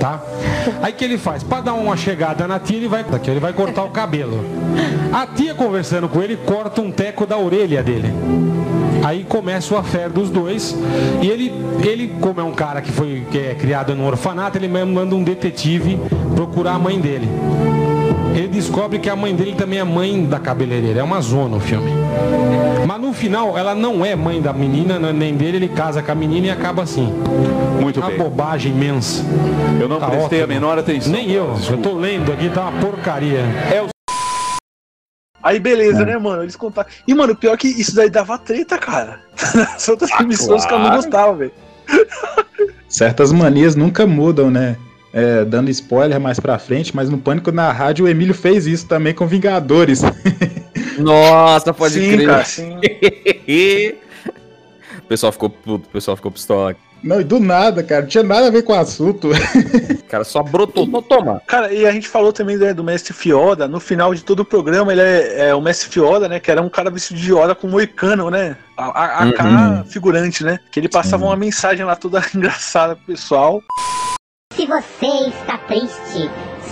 tá? 0.00 0.22
Aí 0.82 0.92
que 0.92 1.04
ele 1.04 1.18
faz? 1.18 1.42
Pra 1.42 1.60
dar 1.60 1.74
uma 1.74 1.96
chegada 1.96 2.46
na 2.46 2.58
tia, 2.58 2.76
ele 2.76 2.88
vai, 2.88 3.04
daqui, 3.04 3.30
ele 3.30 3.40
vai 3.40 3.52
cortar 3.52 3.84
o 3.84 3.90
cabelo. 3.90 4.44
A 5.12 5.26
tia 5.26 5.54
conversando 5.54 6.08
com 6.08 6.22
ele 6.22 6.36
corta 6.36 6.80
um 6.80 6.90
teco 6.90 7.26
da 7.26 7.36
orelha 7.36 7.82
dele. 7.82 8.12
Aí 9.04 9.22
começa 9.22 9.74
o 9.74 9.76
affair 9.76 10.08
dos 10.08 10.30
dois 10.30 10.74
e 11.20 11.28
ele, 11.28 11.52
ele 11.82 12.14
como 12.20 12.40
é 12.40 12.44
um 12.44 12.52
cara 12.52 12.80
que 12.80 12.90
foi 12.90 13.26
que 13.30 13.38
é 13.38 13.54
criado 13.54 13.94
no 13.94 14.06
orfanato, 14.06 14.56
ele 14.56 14.68
mesmo 14.68 14.94
manda 14.94 15.14
um 15.14 15.22
detetive 15.22 16.00
procurar 16.34 16.74
a 16.74 16.78
mãe 16.78 16.98
dele. 16.98 17.28
Ele 18.34 18.48
descobre 18.48 18.98
que 18.98 19.08
a 19.08 19.14
mãe 19.14 19.34
dele 19.34 19.54
também 19.54 19.78
é 19.78 19.84
mãe 19.84 20.24
da 20.26 20.40
cabeleireira. 20.40 21.00
É 21.00 21.02
uma 21.02 21.20
zona 21.20 21.56
o 21.56 21.60
filme. 21.60 21.90
Mas 22.86 23.00
no 23.00 23.12
final, 23.12 23.56
ela 23.56 23.74
não 23.74 24.04
é 24.04 24.14
mãe 24.16 24.42
da 24.42 24.52
menina, 24.52 24.98
não 24.98 25.08
é 25.08 25.12
nem 25.12 25.34
dele, 25.36 25.56
ele 25.58 25.68
casa 25.68 26.02
com 26.02 26.10
a 26.10 26.14
menina 26.14 26.48
e 26.48 26.50
acaba 26.50 26.82
assim. 26.82 27.12
Muito 27.80 28.00
Uma 28.00 28.08
bem. 28.08 28.18
bobagem 28.18 28.72
imensa. 28.72 29.22
Eu 29.80 29.88
não 29.88 30.00
Tá 30.00 30.08
prestei 30.08 30.40
a 30.40 30.44
ótimo. 30.44 30.54
menor 30.60 30.78
atenção. 30.78 31.12
Nem 31.12 31.30
eu, 31.30 31.56
eu 31.70 31.78
tô 31.78 31.94
lendo 31.94 32.32
aqui, 32.32 32.50
tá 32.50 32.68
uma 32.68 32.80
porcaria. 32.80 33.40
Aí 35.42 35.60
beleza, 35.60 36.04
né, 36.06 36.16
mano? 36.16 36.42
Eles 36.42 36.56
contaram. 36.56 36.88
E, 37.06 37.14
mano, 37.14 37.34
o 37.34 37.36
pior 37.36 37.52
é 37.52 37.56
que 37.56 37.68
isso 37.68 37.94
daí 37.94 38.08
dava 38.08 38.38
treta, 38.38 38.78
cara. 38.78 39.20
As 39.76 39.86
outras 39.88 40.10
emissoras 40.18 40.64
que 40.64 40.72
eu 40.72 40.78
não 40.78 40.86
claro. 40.86 41.02
gostava, 41.02 41.34
velho. 41.34 41.52
Certas 42.88 43.30
manias 43.30 43.76
nunca 43.76 44.06
mudam, 44.06 44.50
né? 44.50 44.76
É, 45.16 45.44
dando 45.44 45.70
spoiler 45.70 46.18
mais 46.18 46.40
pra 46.40 46.58
frente, 46.58 46.94
mas 46.94 47.08
no 47.08 47.16
Pânico 47.16 47.52
na 47.52 47.70
Rádio 47.70 48.04
o 48.04 48.08
Emílio 48.08 48.34
fez 48.34 48.66
isso 48.66 48.88
também 48.88 49.14
com 49.14 49.28
Vingadores. 49.28 50.02
Nossa, 50.98 51.72
pode 51.72 51.94
sim, 51.94 52.10
crer. 52.16 52.26
cara, 52.26 52.44
sim. 52.44 52.76
o 54.98 55.02
pessoal 55.08 55.30
ficou 55.30 55.48
puto, 55.50 55.86
o 55.88 55.92
pessoal 55.92 56.16
ficou 56.16 56.32
pistola. 56.32 56.74
Não, 57.00 57.20
e 57.20 57.24
do 57.24 57.38
nada, 57.38 57.82
cara, 57.82 58.00
não 58.02 58.08
tinha 58.08 58.24
nada 58.24 58.46
a 58.46 58.50
ver 58.50 58.62
com 58.62 58.72
o 58.72 58.76
assunto. 58.76 59.30
O 59.30 60.02
cara 60.08 60.24
só 60.24 60.42
brotou. 60.42 60.86
Não, 60.86 61.02
toma. 61.02 61.40
Cara, 61.46 61.72
e 61.72 61.86
a 61.86 61.92
gente 61.92 62.08
falou 62.08 62.32
também 62.32 62.56
né, 62.56 62.72
do 62.72 62.82
Mestre 62.82 63.12
Fioda. 63.12 63.68
No 63.68 63.78
final 63.78 64.14
de 64.14 64.24
todo 64.24 64.40
o 64.40 64.44
programa, 64.44 64.90
ele 64.90 65.02
é, 65.02 65.50
é 65.50 65.54
o 65.54 65.60
Mestre 65.60 65.90
Fioda, 65.90 66.28
né? 66.28 66.40
Que 66.40 66.50
era 66.50 66.62
um 66.62 66.68
cara 66.70 66.90
vestido 66.90 67.20
de 67.20 67.30
Yoda 67.30 67.54
com 67.54 67.68
moicano, 67.68 68.30
né? 68.30 68.56
A, 68.76 68.84
a, 68.86 69.22
a 69.22 69.26
Uhum. 69.26 69.32
cara 69.32 69.84
figurante, 69.84 70.42
né? 70.42 70.58
Que 70.72 70.80
ele 70.80 70.88
passava 70.88 71.22
Sim. 71.24 71.28
uma 71.28 71.36
mensagem 71.36 71.84
lá 71.84 71.94
toda 71.94 72.24
engraçada 72.34 72.96
pro 72.96 73.14
pessoal. 73.14 73.62
Se 74.56 74.66
você 74.66 75.06
está 75.28 75.58
triste, 75.58 76.30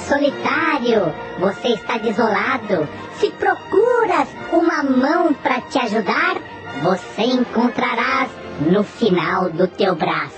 solitário, 0.09 1.13
você 1.39 1.69
está 1.69 1.99
desolado, 1.99 2.89
se 3.19 3.31
procuras 3.33 4.29
uma 4.53 4.83
mão 4.83 5.33
para 5.35 5.61
te 5.63 5.79
ajudar, 5.79 6.37
você 6.83 7.23
encontrarás 7.23 8.31
no 8.61 8.83
final 8.85 9.51
do 9.51 9.67
teu 9.67 9.95
braço. 9.97 10.37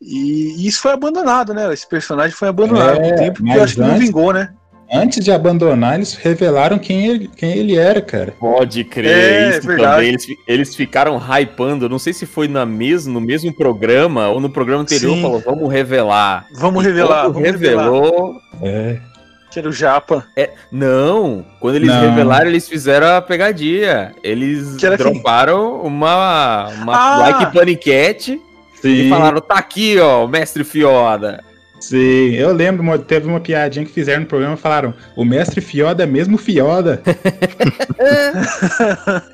E, 0.00 0.66
isso 0.66 0.82
foi 0.82 0.92
abandonado, 0.92 1.54
né? 1.54 1.72
Esse 1.72 1.88
personagem 1.88 2.36
foi 2.36 2.48
abandonado 2.48 2.98
É, 3.00 3.12
o 3.12 3.16
tempo, 3.16 3.40
mas 3.42 3.56
eu 3.56 3.62
acho 3.64 3.74
que 3.74 3.80
não 3.80 3.88
antes- 3.90 4.00
vingou, 4.00 4.32
né? 4.32 4.52
Antes 4.92 5.24
de 5.24 5.32
abandonar, 5.32 5.94
eles 5.94 6.14
revelaram 6.14 6.78
quem 6.78 7.06
ele, 7.06 7.30
quem 7.34 7.50
ele 7.56 7.76
era, 7.76 8.00
cara. 8.02 8.34
Pode 8.38 8.84
crer, 8.84 9.06
É, 9.06 9.50
isso 9.50 9.66
verdade. 9.66 9.92
também. 9.94 10.08
Eles, 10.10 10.26
eles 10.46 10.74
ficaram 10.76 11.16
hypando. 11.18 11.88
Não 11.88 11.98
sei 11.98 12.12
se 12.12 12.26
foi 12.26 12.46
na 12.46 12.66
mes, 12.66 13.06
no 13.06 13.20
mesmo 13.20 13.52
programa 13.54 14.28
ou 14.28 14.38
no 14.40 14.50
programa 14.50 14.82
anterior. 14.82 15.14
Sim. 15.14 15.22
Falou, 15.22 15.40
vamos 15.40 15.72
revelar. 15.72 16.46
Vamos 16.56 16.84
E 16.84 16.88
revelar, 16.88 17.22
quando 17.22 17.32
vamos 17.34 17.48
revelar. 17.50 17.84
revelou. 17.84 18.34
É. 18.62 18.98
Que 19.50 19.58
era 19.58 19.68
o 19.68 19.72
Japa. 19.72 20.26
É, 20.36 20.50
não, 20.70 21.44
quando 21.60 21.76
eles 21.76 21.88
Não. 21.88 22.00
revelaram, 22.00 22.46
eles 22.48 22.68
fizeram 22.68 23.16
a 23.16 23.20
pegadinha. 23.22 24.14
Eles 24.22 24.76
quem? 24.76 24.96
droparam 24.96 25.80
uma, 25.82 26.68
uma 26.82 26.94
Ah! 26.96 27.18
like 27.18 27.52
paniquete 27.52 28.40
e 28.82 29.02
Sim, 29.04 29.08
falaram: 29.10 29.40
tá 29.42 29.56
aqui, 29.56 29.98
ó, 29.98 30.24
o 30.24 30.28
mestre 30.28 30.64
Fioda. 30.64 31.44
Sim. 31.82 32.34
Eu 32.34 32.52
lembro, 32.52 32.98
teve 33.00 33.26
uma 33.28 33.40
piadinha 33.40 33.84
que 33.84 33.92
fizeram 33.92 34.20
no 34.22 34.26
programa, 34.26 34.56
falaram, 34.56 34.94
o 35.16 35.24
mestre 35.24 35.60
Fioda 35.60 36.02
é 36.02 36.06
mesmo 36.06 36.36
Fioda. 36.38 37.02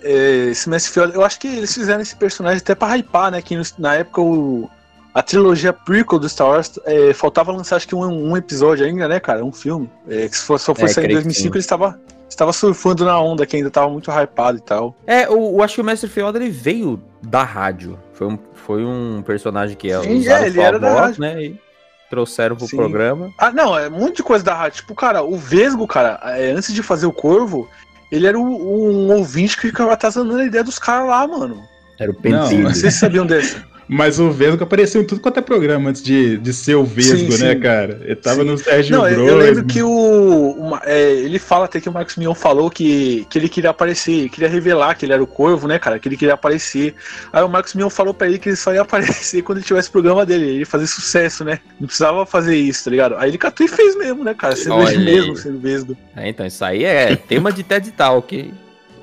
É, 0.02 0.46
esse 0.50 0.68
Mestre 0.68 0.92
Fioda, 0.92 1.14
eu 1.14 1.24
acho 1.24 1.38
que 1.38 1.46
eles 1.48 1.72
fizeram 1.72 2.00
esse 2.00 2.16
personagem 2.16 2.58
até 2.58 2.74
pra 2.74 2.96
hypar, 2.96 3.30
né? 3.30 3.40
Que 3.42 3.56
na 3.78 3.94
época 3.94 4.20
o, 4.20 4.68
a 5.14 5.22
trilogia 5.22 5.72
prequel 5.72 6.18
do 6.18 6.28
Star 6.28 6.48
Wars 6.48 6.78
é, 6.84 7.12
faltava 7.12 7.52
lançar 7.52 7.76
acho 7.76 7.88
que 7.88 7.94
um, 7.94 8.02
um 8.30 8.36
episódio 8.36 8.84
ainda, 8.86 9.08
né, 9.08 9.20
cara? 9.20 9.44
Um 9.44 9.52
filme. 9.52 9.90
É, 10.08 10.28
que 10.28 10.36
se 10.36 10.44
for- 10.44 10.58
só 10.58 10.74
foi 10.74 10.84
É, 10.84 10.88
sair 10.88 11.04
em 11.04 11.08
creio 11.08 11.18
que 11.20 11.24
2005, 11.24 11.42
sim. 11.52 11.56
ele 11.56 11.58
estava, 11.60 11.98
estava 12.28 12.52
surfando 12.52 13.04
na 13.04 13.18
onda, 13.20 13.46
que 13.46 13.56
ainda 13.56 13.70
tava 13.70 13.88
muito 13.90 14.10
hypado 14.10 14.58
e 14.58 14.62
tal. 14.62 14.94
É, 15.06 15.24
eu, 15.26 15.54
eu 15.56 15.62
acho 15.62 15.74
que 15.76 15.80
o 15.80 15.84
mestre 15.84 16.08
Fioda 16.08 16.38
ele 16.38 16.50
veio 16.50 17.00
da 17.22 17.42
rádio. 17.42 17.98
Foi 18.12 18.26
um, 18.26 18.38
foi 18.54 18.84
um 18.84 19.22
personagem 19.24 19.76
que 19.76 19.90
é 19.90 20.00
Sim, 20.02 20.28
é, 20.28 20.46
ele 20.46 20.60
era 20.60 20.78
da 20.78 20.92
rádio. 20.92 21.20
né? 21.20 21.42
E 21.42 21.60
trouxeram 22.10 22.56
pro 22.56 22.66
Sim. 22.66 22.76
programa. 22.76 23.32
Ah, 23.38 23.50
não, 23.50 23.76
é 23.78 23.88
um 23.88 23.92
monte 23.98 24.16
de 24.16 24.22
coisa 24.22 24.44
da 24.44 24.54
rádio. 24.54 24.78
Tipo, 24.78 24.94
cara, 24.94 25.22
o 25.22 25.36
Vesgo, 25.36 25.86
cara, 25.86 26.20
é, 26.24 26.50
antes 26.52 26.72
de 26.72 26.82
fazer 26.82 27.06
o 27.06 27.12
Corvo, 27.12 27.68
ele 28.10 28.26
era 28.26 28.38
o- 28.38 28.42
um 28.44 29.12
ouvinte 29.16 29.56
que 29.56 29.68
ficava 29.68 29.92
atazanando 29.92 30.40
a 30.40 30.44
ideia 30.44 30.64
dos 30.64 30.78
caras 30.78 31.08
lá, 31.08 31.26
mano. 31.26 31.62
Era 31.98 32.10
o 32.10 32.14
Não, 32.14 32.30
Não 32.30 32.48
pentelho. 32.48 32.66
sei 32.66 32.74
se 32.74 32.80
vocês 32.80 32.94
sabiam 32.94 33.26
dessa. 33.26 33.64
Mas 33.88 34.20
o 34.20 34.30
Vesgo 34.30 34.62
apareceu 34.62 35.00
em 35.00 35.04
tudo 35.06 35.20
quanto 35.22 35.38
é 35.38 35.40
programa 35.40 35.88
antes 35.88 36.02
de, 36.02 36.36
de 36.36 36.52
ser 36.52 36.74
o 36.74 36.84
Vesgo, 36.84 37.32
Sim, 37.32 37.42
né, 37.42 37.54
sim. 37.54 37.60
cara? 37.60 37.98
Ele 38.04 38.16
tava 38.16 38.42
Sim. 38.42 38.48
no 38.48 38.58
Sérgio 38.58 38.96
Não, 38.98 39.08
eu, 39.08 39.14
Bros. 39.14 39.28
eu 39.30 39.36
lembro 39.38 39.64
que 39.64 39.82
o. 39.82 40.50
uma- 40.58 40.82
é, 40.84 41.10
ele 41.12 41.38
fala 41.38 41.64
até 41.64 41.80
que 41.80 41.88
o 41.88 41.92
Marcos 41.92 42.16
Mion 42.16 42.34
falou 42.34 42.68
que, 42.70 43.26
que 43.30 43.38
ele 43.38 43.48
queria 43.48 43.70
aparecer, 43.70 44.28
queria 44.28 44.48
revelar 44.48 44.94
que 44.94 45.06
ele 45.06 45.14
era 45.14 45.22
o 45.22 45.26
corvo, 45.26 45.66
né, 45.66 45.78
cara? 45.78 45.98
Que 45.98 46.06
ele 46.06 46.18
queria 46.18 46.34
aparecer. 46.34 46.94
Aí 47.32 47.42
o 47.42 47.48
Marcos 47.48 47.72
Mion 47.74 47.88
falou 47.88 48.12
pra 48.12 48.26
ele 48.28 48.38
que 48.38 48.50
ele 48.50 48.56
só 48.56 48.74
ia 48.74 48.82
aparecer 48.82 49.40
quando 49.42 49.56
ele 49.58 49.66
tivesse 49.66 49.88
o 49.88 49.92
programa 49.92 50.26
dele, 50.26 50.44
ele 50.48 50.58
ia 50.58 50.66
fazer 50.66 50.86
sucesso, 50.86 51.42
né? 51.42 51.58
Não 51.80 51.86
precisava 51.86 52.26
fazer 52.26 52.56
isso, 52.56 52.84
tá 52.84 52.90
ligado? 52.90 53.16
Aí 53.16 53.30
ele 53.30 53.38
catou 53.38 53.64
e 53.64 53.68
fez 53.70 53.96
mesmo, 53.96 54.22
né, 54.22 54.34
cara? 54.34 54.54
Sendo 54.54 54.74
Olha 54.74 54.92
ele 54.92 55.02
mesmo, 55.04 55.34
sendo 55.34 55.58
vesgo. 55.58 55.96
É, 56.14 56.28
então, 56.28 56.44
isso 56.44 56.62
aí 56.62 56.84
é 56.84 57.16
tema 57.16 57.50
de 57.50 57.62
TED 57.62 57.90
Talk. 57.92 58.52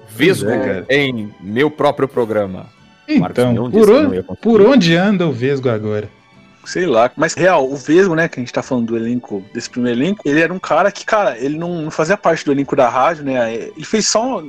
Vesgo 0.10 0.46
Pois 0.46 0.60
é, 0.60 0.64
cara. 0.66 0.86
em 0.90 1.34
meu 1.42 1.72
próprio 1.72 2.08
programa. 2.08 2.68
Então, 3.08 3.54
por 3.72 3.90
onde, 3.92 4.24
por 4.42 4.62
onde 4.62 4.96
anda 4.96 5.28
o 5.28 5.32
Vesgo 5.32 5.70
agora? 5.70 6.10
Sei 6.66 6.86
lá. 6.88 7.12
Mas, 7.16 7.34
real, 7.36 7.70
o 7.72 7.76
Vesgo, 7.76 8.16
né, 8.16 8.28
que 8.28 8.40
a 8.40 8.42
gente 8.42 8.52
tá 8.52 8.64
falando 8.64 8.88
do 8.88 8.98
elenco, 8.98 9.44
desse 9.54 9.70
primeiro 9.70 10.00
elenco, 10.00 10.22
ele 10.26 10.42
era 10.42 10.52
um 10.52 10.58
cara 10.60 10.92
que, 10.92 11.06
cara, 11.06 11.38
ele 11.38 11.58
não, 11.58 11.82
não 11.84 11.92
fazia 11.92 12.18
parte 12.18 12.44
do 12.44 12.52
elenco 12.52 12.76
da 12.76 12.90
rádio, 12.90 13.24
né? 13.24 13.54
Ele 13.54 13.86
fez 13.86 14.08
só. 14.08 14.44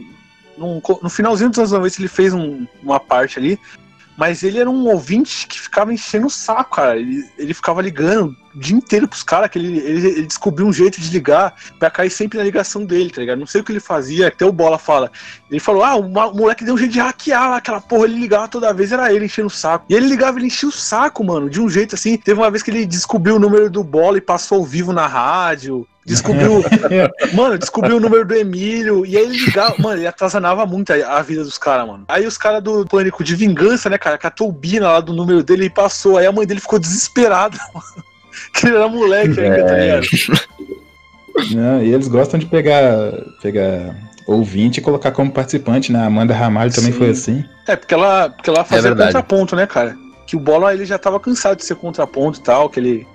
num- 0.56 0.80
no 1.02 1.10
finalzinho 1.10 1.50
dos 1.50 1.58
anos 1.58 1.72
90 1.72 2.00
ele 2.00 2.08
fez 2.08 2.32
um- 2.32 2.66
uma 2.82 2.98
parte 2.98 3.38
ali. 3.38 3.58
Mas 4.16 4.42
ele 4.42 4.58
era 4.58 4.70
um 4.70 4.86
ouvinte 4.88 5.46
que 5.46 5.60
ficava 5.60 5.92
enchendo 5.92 6.28
o 6.28 6.30
saco, 6.30 6.76
cara. 6.76 6.98
Ele, 6.98 7.22
ele 7.36 7.52
ficava 7.52 7.82
ligando 7.82 8.34
o 8.56 8.60
dia 8.60 8.76
inteiro 8.76 9.06
pros 9.06 9.22
caras, 9.22 9.50
que 9.50 9.58
ele, 9.58 9.78
ele, 9.78 10.08
ele 10.08 10.26
descobriu 10.26 10.66
um 10.66 10.72
jeito 10.72 11.00
de 11.00 11.10
ligar 11.10 11.54
pra 11.78 11.90
cair 11.90 12.10
sempre 12.10 12.38
na 12.38 12.44
ligação 12.44 12.84
dele, 12.84 13.10
tá 13.10 13.20
ligado? 13.20 13.38
Não 13.38 13.46
sei 13.46 13.60
o 13.60 13.64
que 13.64 13.70
ele 13.70 13.80
fazia, 13.80 14.28
até 14.28 14.46
o 14.46 14.52
Bola 14.52 14.78
fala. 14.78 15.10
Ele 15.50 15.60
falou, 15.60 15.84
ah, 15.84 15.94
o, 15.96 16.08
moleque 16.34 16.64
deu 16.64 16.74
um 16.74 16.78
jeito 16.78 16.92
de 16.92 17.00
hackear 17.00 17.50
lá, 17.50 17.56
aquela 17.56 17.80
porra, 17.80 18.06
ele 18.06 18.18
ligava 18.18 18.48
toda 18.48 18.72
vez, 18.72 18.92
era 18.92 19.12
ele 19.12 19.26
enchendo 19.26 19.48
o 19.48 19.50
saco. 19.50 19.84
E 19.88 19.94
ele 19.94 20.06
ligava, 20.06 20.38
ele 20.38 20.46
enchia 20.46 20.68
o 20.68 20.72
saco, 20.72 21.22
mano, 21.22 21.50
de 21.50 21.60
um 21.60 21.68
jeito 21.68 21.94
assim. 21.94 22.16
Teve 22.16 22.40
uma 22.40 22.50
vez 22.50 22.62
que 22.62 22.70
ele 22.70 22.86
descobriu 22.86 23.36
o 23.36 23.38
número 23.38 23.68
do 23.68 23.84
Bola 23.84 24.16
e 24.16 24.22
passou 24.22 24.58
ao 24.58 24.64
vivo 24.64 24.92
na 24.92 25.06
rádio. 25.06 25.86
Descobriu, 26.06 26.62
mano, 27.34 27.58
descobriu 27.58 27.96
o 27.96 28.00
número 28.00 28.24
do 28.24 28.34
Emílio. 28.34 29.04
E 29.04 29.16
aí 29.16 29.24
ele 29.24 29.38
ligava, 29.38 29.74
mano, 29.78 29.98
ele 29.98 30.06
atazanava 30.06 30.64
muito 30.64 30.92
a, 30.92 31.18
a 31.18 31.20
vida 31.20 31.42
dos 31.42 31.58
caras, 31.58 31.86
mano. 31.86 32.04
Aí 32.08 32.26
os 32.26 32.38
caras 32.38 32.62
do 32.62 32.86
Pânico 32.86 33.24
de 33.24 33.34
Vingança, 33.34 33.90
né, 33.90 33.98
cara, 33.98 34.16
catou 34.16 34.48
o 34.48 34.52
Bina 34.52 34.90
lá 34.92 35.00
do 35.00 35.12
número 35.12 35.42
dele 35.42 35.66
e 35.66 35.70
passou. 35.70 36.16
Aí 36.16 36.24
a 36.24 36.32
mãe 36.32 36.46
dele 36.46 36.60
ficou 36.60 36.78
desesperada, 36.78 37.58
mano. 37.74 38.06
Que 38.52 38.66
ele 38.66 38.76
era 38.76 38.88
moleque 38.88 39.40
ainda, 39.40 39.64
tá 39.64 39.76
ligado? 39.76 40.06
Não, 41.54 41.82
e 41.82 41.92
eles 41.92 42.08
gostam 42.08 42.38
de 42.40 42.46
pegar, 42.46 43.12
pegar 43.42 43.94
ouvinte 44.26 44.80
e 44.80 44.82
colocar 44.82 45.12
como 45.12 45.30
participante, 45.30 45.92
né? 45.92 46.00
A 46.00 46.06
Amanda 46.06 46.34
Ramalho 46.34 46.72
também 46.72 46.92
Sim. 46.92 46.98
foi 46.98 47.10
assim. 47.10 47.44
É, 47.66 47.76
porque 47.76 47.94
ela, 47.94 48.30
porque 48.30 48.48
ela 48.50 48.64
fazia 48.64 48.82
verdade. 48.82 49.08
contraponto, 49.12 49.54
né, 49.54 49.66
cara? 49.66 49.96
Que 50.26 50.36
o 50.36 50.40
Bola 50.40 50.72
ele 50.74 50.84
já 50.86 50.98
tava 50.98 51.20
cansado 51.20 51.58
de 51.58 51.64
ser 51.64 51.76
contraponto 51.76 52.40
e 52.40 52.42
tal, 52.42 52.68
que 52.70 52.80
ele 52.80 53.06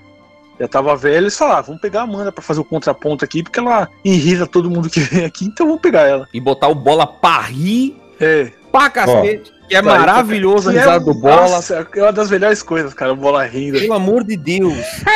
já 0.59 0.67
tava 0.67 0.95
velho. 0.95 1.15
Eles 1.17 1.37
falaram, 1.37 1.59
ah, 1.59 1.61
vamos 1.61 1.81
pegar 1.81 2.01
a 2.01 2.03
Amanda 2.03 2.31
pra 2.31 2.43
fazer 2.43 2.59
o 2.61 2.65
contraponto 2.65 3.25
aqui, 3.25 3.41
porque 3.43 3.59
ela 3.59 3.89
irrita 4.05 4.45
todo 4.45 4.69
mundo 4.69 4.89
que 4.89 4.99
vem 4.99 5.25
aqui, 5.25 5.45
então 5.45 5.65
vamos 5.65 5.81
pegar 5.81 6.01
ela. 6.07 6.27
E 6.33 6.39
botar 6.39 6.67
o 6.67 6.75
bola 6.75 7.07
pra 7.07 7.41
rir 7.41 7.97
É. 8.19 8.51
pra 8.71 8.89
cacete. 8.89 9.51
Que 9.71 9.77
é 9.77 9.81
maravilhoso 9.81 10.69
a 10.69 10.73
é- 10.73 10.77
risada 10.79 10.99
do 11.05 11.13
bola. 11.13 11.49
Nossa, 11.49 11.87
é 11.95 12.01
uma 12.01 12.11
das 12.11 12.29
melhores 12.29 12.61
coisas, 12.61 12.93
cara, 12.93 13.13
o 13.13 13.15
Bola 13.15 13.43
rindo. 13.45 13.79
Pelo 13.79 13.93
amor 13.93 14.21
de 14.23 14.35
Deus. 14.35 14.73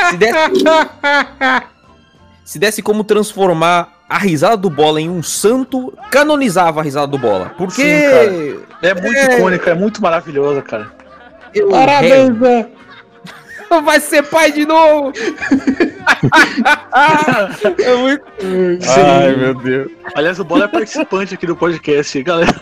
Se 0.10 0.18
desse, 0.18 0.36
se 2.46 2.60
desse 2.60 2.82
como 2.82 3.04
transformar 3.04 3.90
a 4.08 4.18
risada 4.18 4.56
do 4.56 4.70
bola 4.70 5.02
em 5.02 5.10
um 5.10 5.22
santo, 5.24 5.92
canonizava 6.12 6.80
a 6.80 6.84
risada 6.84 7.08
do 7.08 7.18
bola. 7.18 7.52
Porque. 7.58 7.82
Sim, 7.82 8.10
cara. 8.10 8.32
É 8.82 8.94
muito 8.94 9.18
É. 9.18 9.38
icônica, 9.38 9.72
é 9.72 9.74
muito 9.74 10.02
maravilhosa, 10.02 10.62
cara. 10.62 10.92
eu 11.54 11.68
Parabéns, 11.70 12.38
Zé! 12.40 12.56
rezo. 12.58 12.70
Vai 13.84 14.00
ser 14.00 14.24
pai 14.24 14.52
de 14.54 14.64
novo! 14.66 15.12
é 17.84 17.96
muito. 17.96 18.24
Ai, 18.96 19.36
meu 19.36 19.54
Deus. 19.56 19.92
Aliás, 20.16 20.40
o 20.40 20.46
Bola 20.46 20.66
é 20.66 20.68
participante 20.68 21.34
aqui 21.34 21.48
do 21.48 21.56
podcast, 21.56 22.22
galera. 22.24 22.54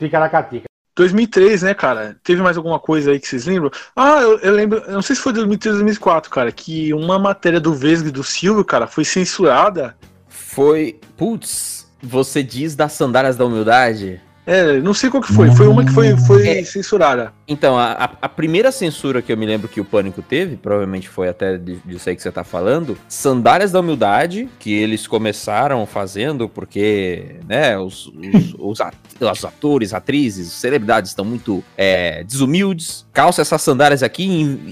Fica 0.00 0.20
na 0.20 0.28
catica. 0.28 0.66
2003, 0.94 1.62
né, 1.62 1.74
cara? 1.74 2.16
Teve 2.22 2.42
mais 2.42 2.56
alguma 2.56 2.78
coisa 2.78 3.10
aí 3.10 3.18
que 3.18 3.26
vocês 3.26 3.46
lembram? 3.46 3.70
Ah, 3.96 4.20
eu, 4.20 4.38
eu 4.40 4.52
lembro, 4.52 4.78
eu 4.78 4.92
não 4.92 5.02
sei 5.02 5.16
se 5.16 5.22
foi 5.22 5.32
2003 5.32 5.76
ou 5.76 5.80
2004, 5.80 6.30
cara, 6.30 6.52
que 6.52 6.92
uma 6.92 7.18
matéria 7.18 7.60
do 7.60 7.72
Vesgo 7.72 8.08
e 8.08 8.12
do 8.12 8.22
Silvio, 8.22 8.64
cara, 8.64 8.86
foi 8.86 9.04
censurada. 9.04 9.96
Foi. 10.28 11.00
Putz, 11.16 11.90
você 12.02 12.42
diz 12.42 12.76
das 12.76 12.92
sandálias 12.92 13.36
da 13.36 13.44
humildade? 13.44 14.20
É, 14.44 14.80
não 14.80 14.92
sei 14.92 15.08
qual 15.08 15.22
que 15.22 15.32
foi. 15.32 15.50
Foi 15.52 15.68
uma 15.68 15.84
que 15.84 15.92
foi, 15.92 16.16
foi 16.16 16.48
É. 16.48 16.64
censurada. 16.64 17.32
Então, 17.46 17.78
a, 17.78 18.10
a- 18.20 18.28
primeira 18.28 18.72
censura 18.72 19.22
que 19.22 19.32
eu 19.32 19.36
me 19.36 19.46
lembro 19.46 19.68
que 19.68 19.80
o 19.80 19.84
Pânico 19.84 20.20
teve, 20.20 20.56
provavelmente 20.56 21.08
foi 21.08 21.28
até 21.28 21.56
disso 21.58 22.08
aí 22.08 22.16
que 22.16 22.22
você 22.22 22.32
tá 22.32 22.42
falando, 22.42 22.98
Sandálias 23.08 23.70
da 23.70 23.78
Humildade, 23.80 24.48
que 24.58 24.72
eles 24.72 25.06
começaram 25.06 25.86
fazendo 25.86 26.48
porque, 26.48 27.36
né, 27.48 27.78
os, 27.78 28.06
os, 28.08 28.54
os 28.58 28.80
at- 28.80 28.94
os 29.20 29.44
atores, 29.44 29.94
atrizes, 29.94 30.50
celebridades 30.52 31.10
estão 31.12 31.24
muito 31.24 31.62
é, 31.76 32.24
desumildes. 32.24 33.06
Calça 33.12 33.42
essas 33.42 33.62
sandálias 33.62 34.02
aqui 34.02 34.24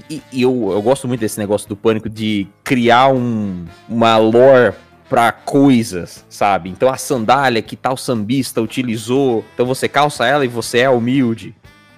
e, 0.09 0.15
e- 0.15 0.21
e 0.33 0.41
eu, 0.41 0.69
eu 0.73 0.81
gosto 0.81 1.07
muito 1.07 1.21
desse 1.21 1.37
negócio 1.39 1.69
do 1.69 1.77
Pânico 1.77 2.09
de 2.09 2.45
criar 2.63 3.07
um, 3.13 3.63
uma 3.87 4.17
lore 4.17 4.73
pra 5.11 5.33
coisas, 5.33 6.25
sabe? 6.29 6.69
Então 6.69 6.87
a 6.87 6.95
sandália 6.95 7.61
que 7.61 7.75
tal 7.75 7.97
sambista 7.97 8.61
utilizou, 8.61 9.43
então 9.53 9.65
você 9.65 9.89
calça 9.89 10.25
ela 10.25 10.45
e 10.45 10.47
você 10.47 10.77
é 10.77 10.89
humilde, 10.89 11.53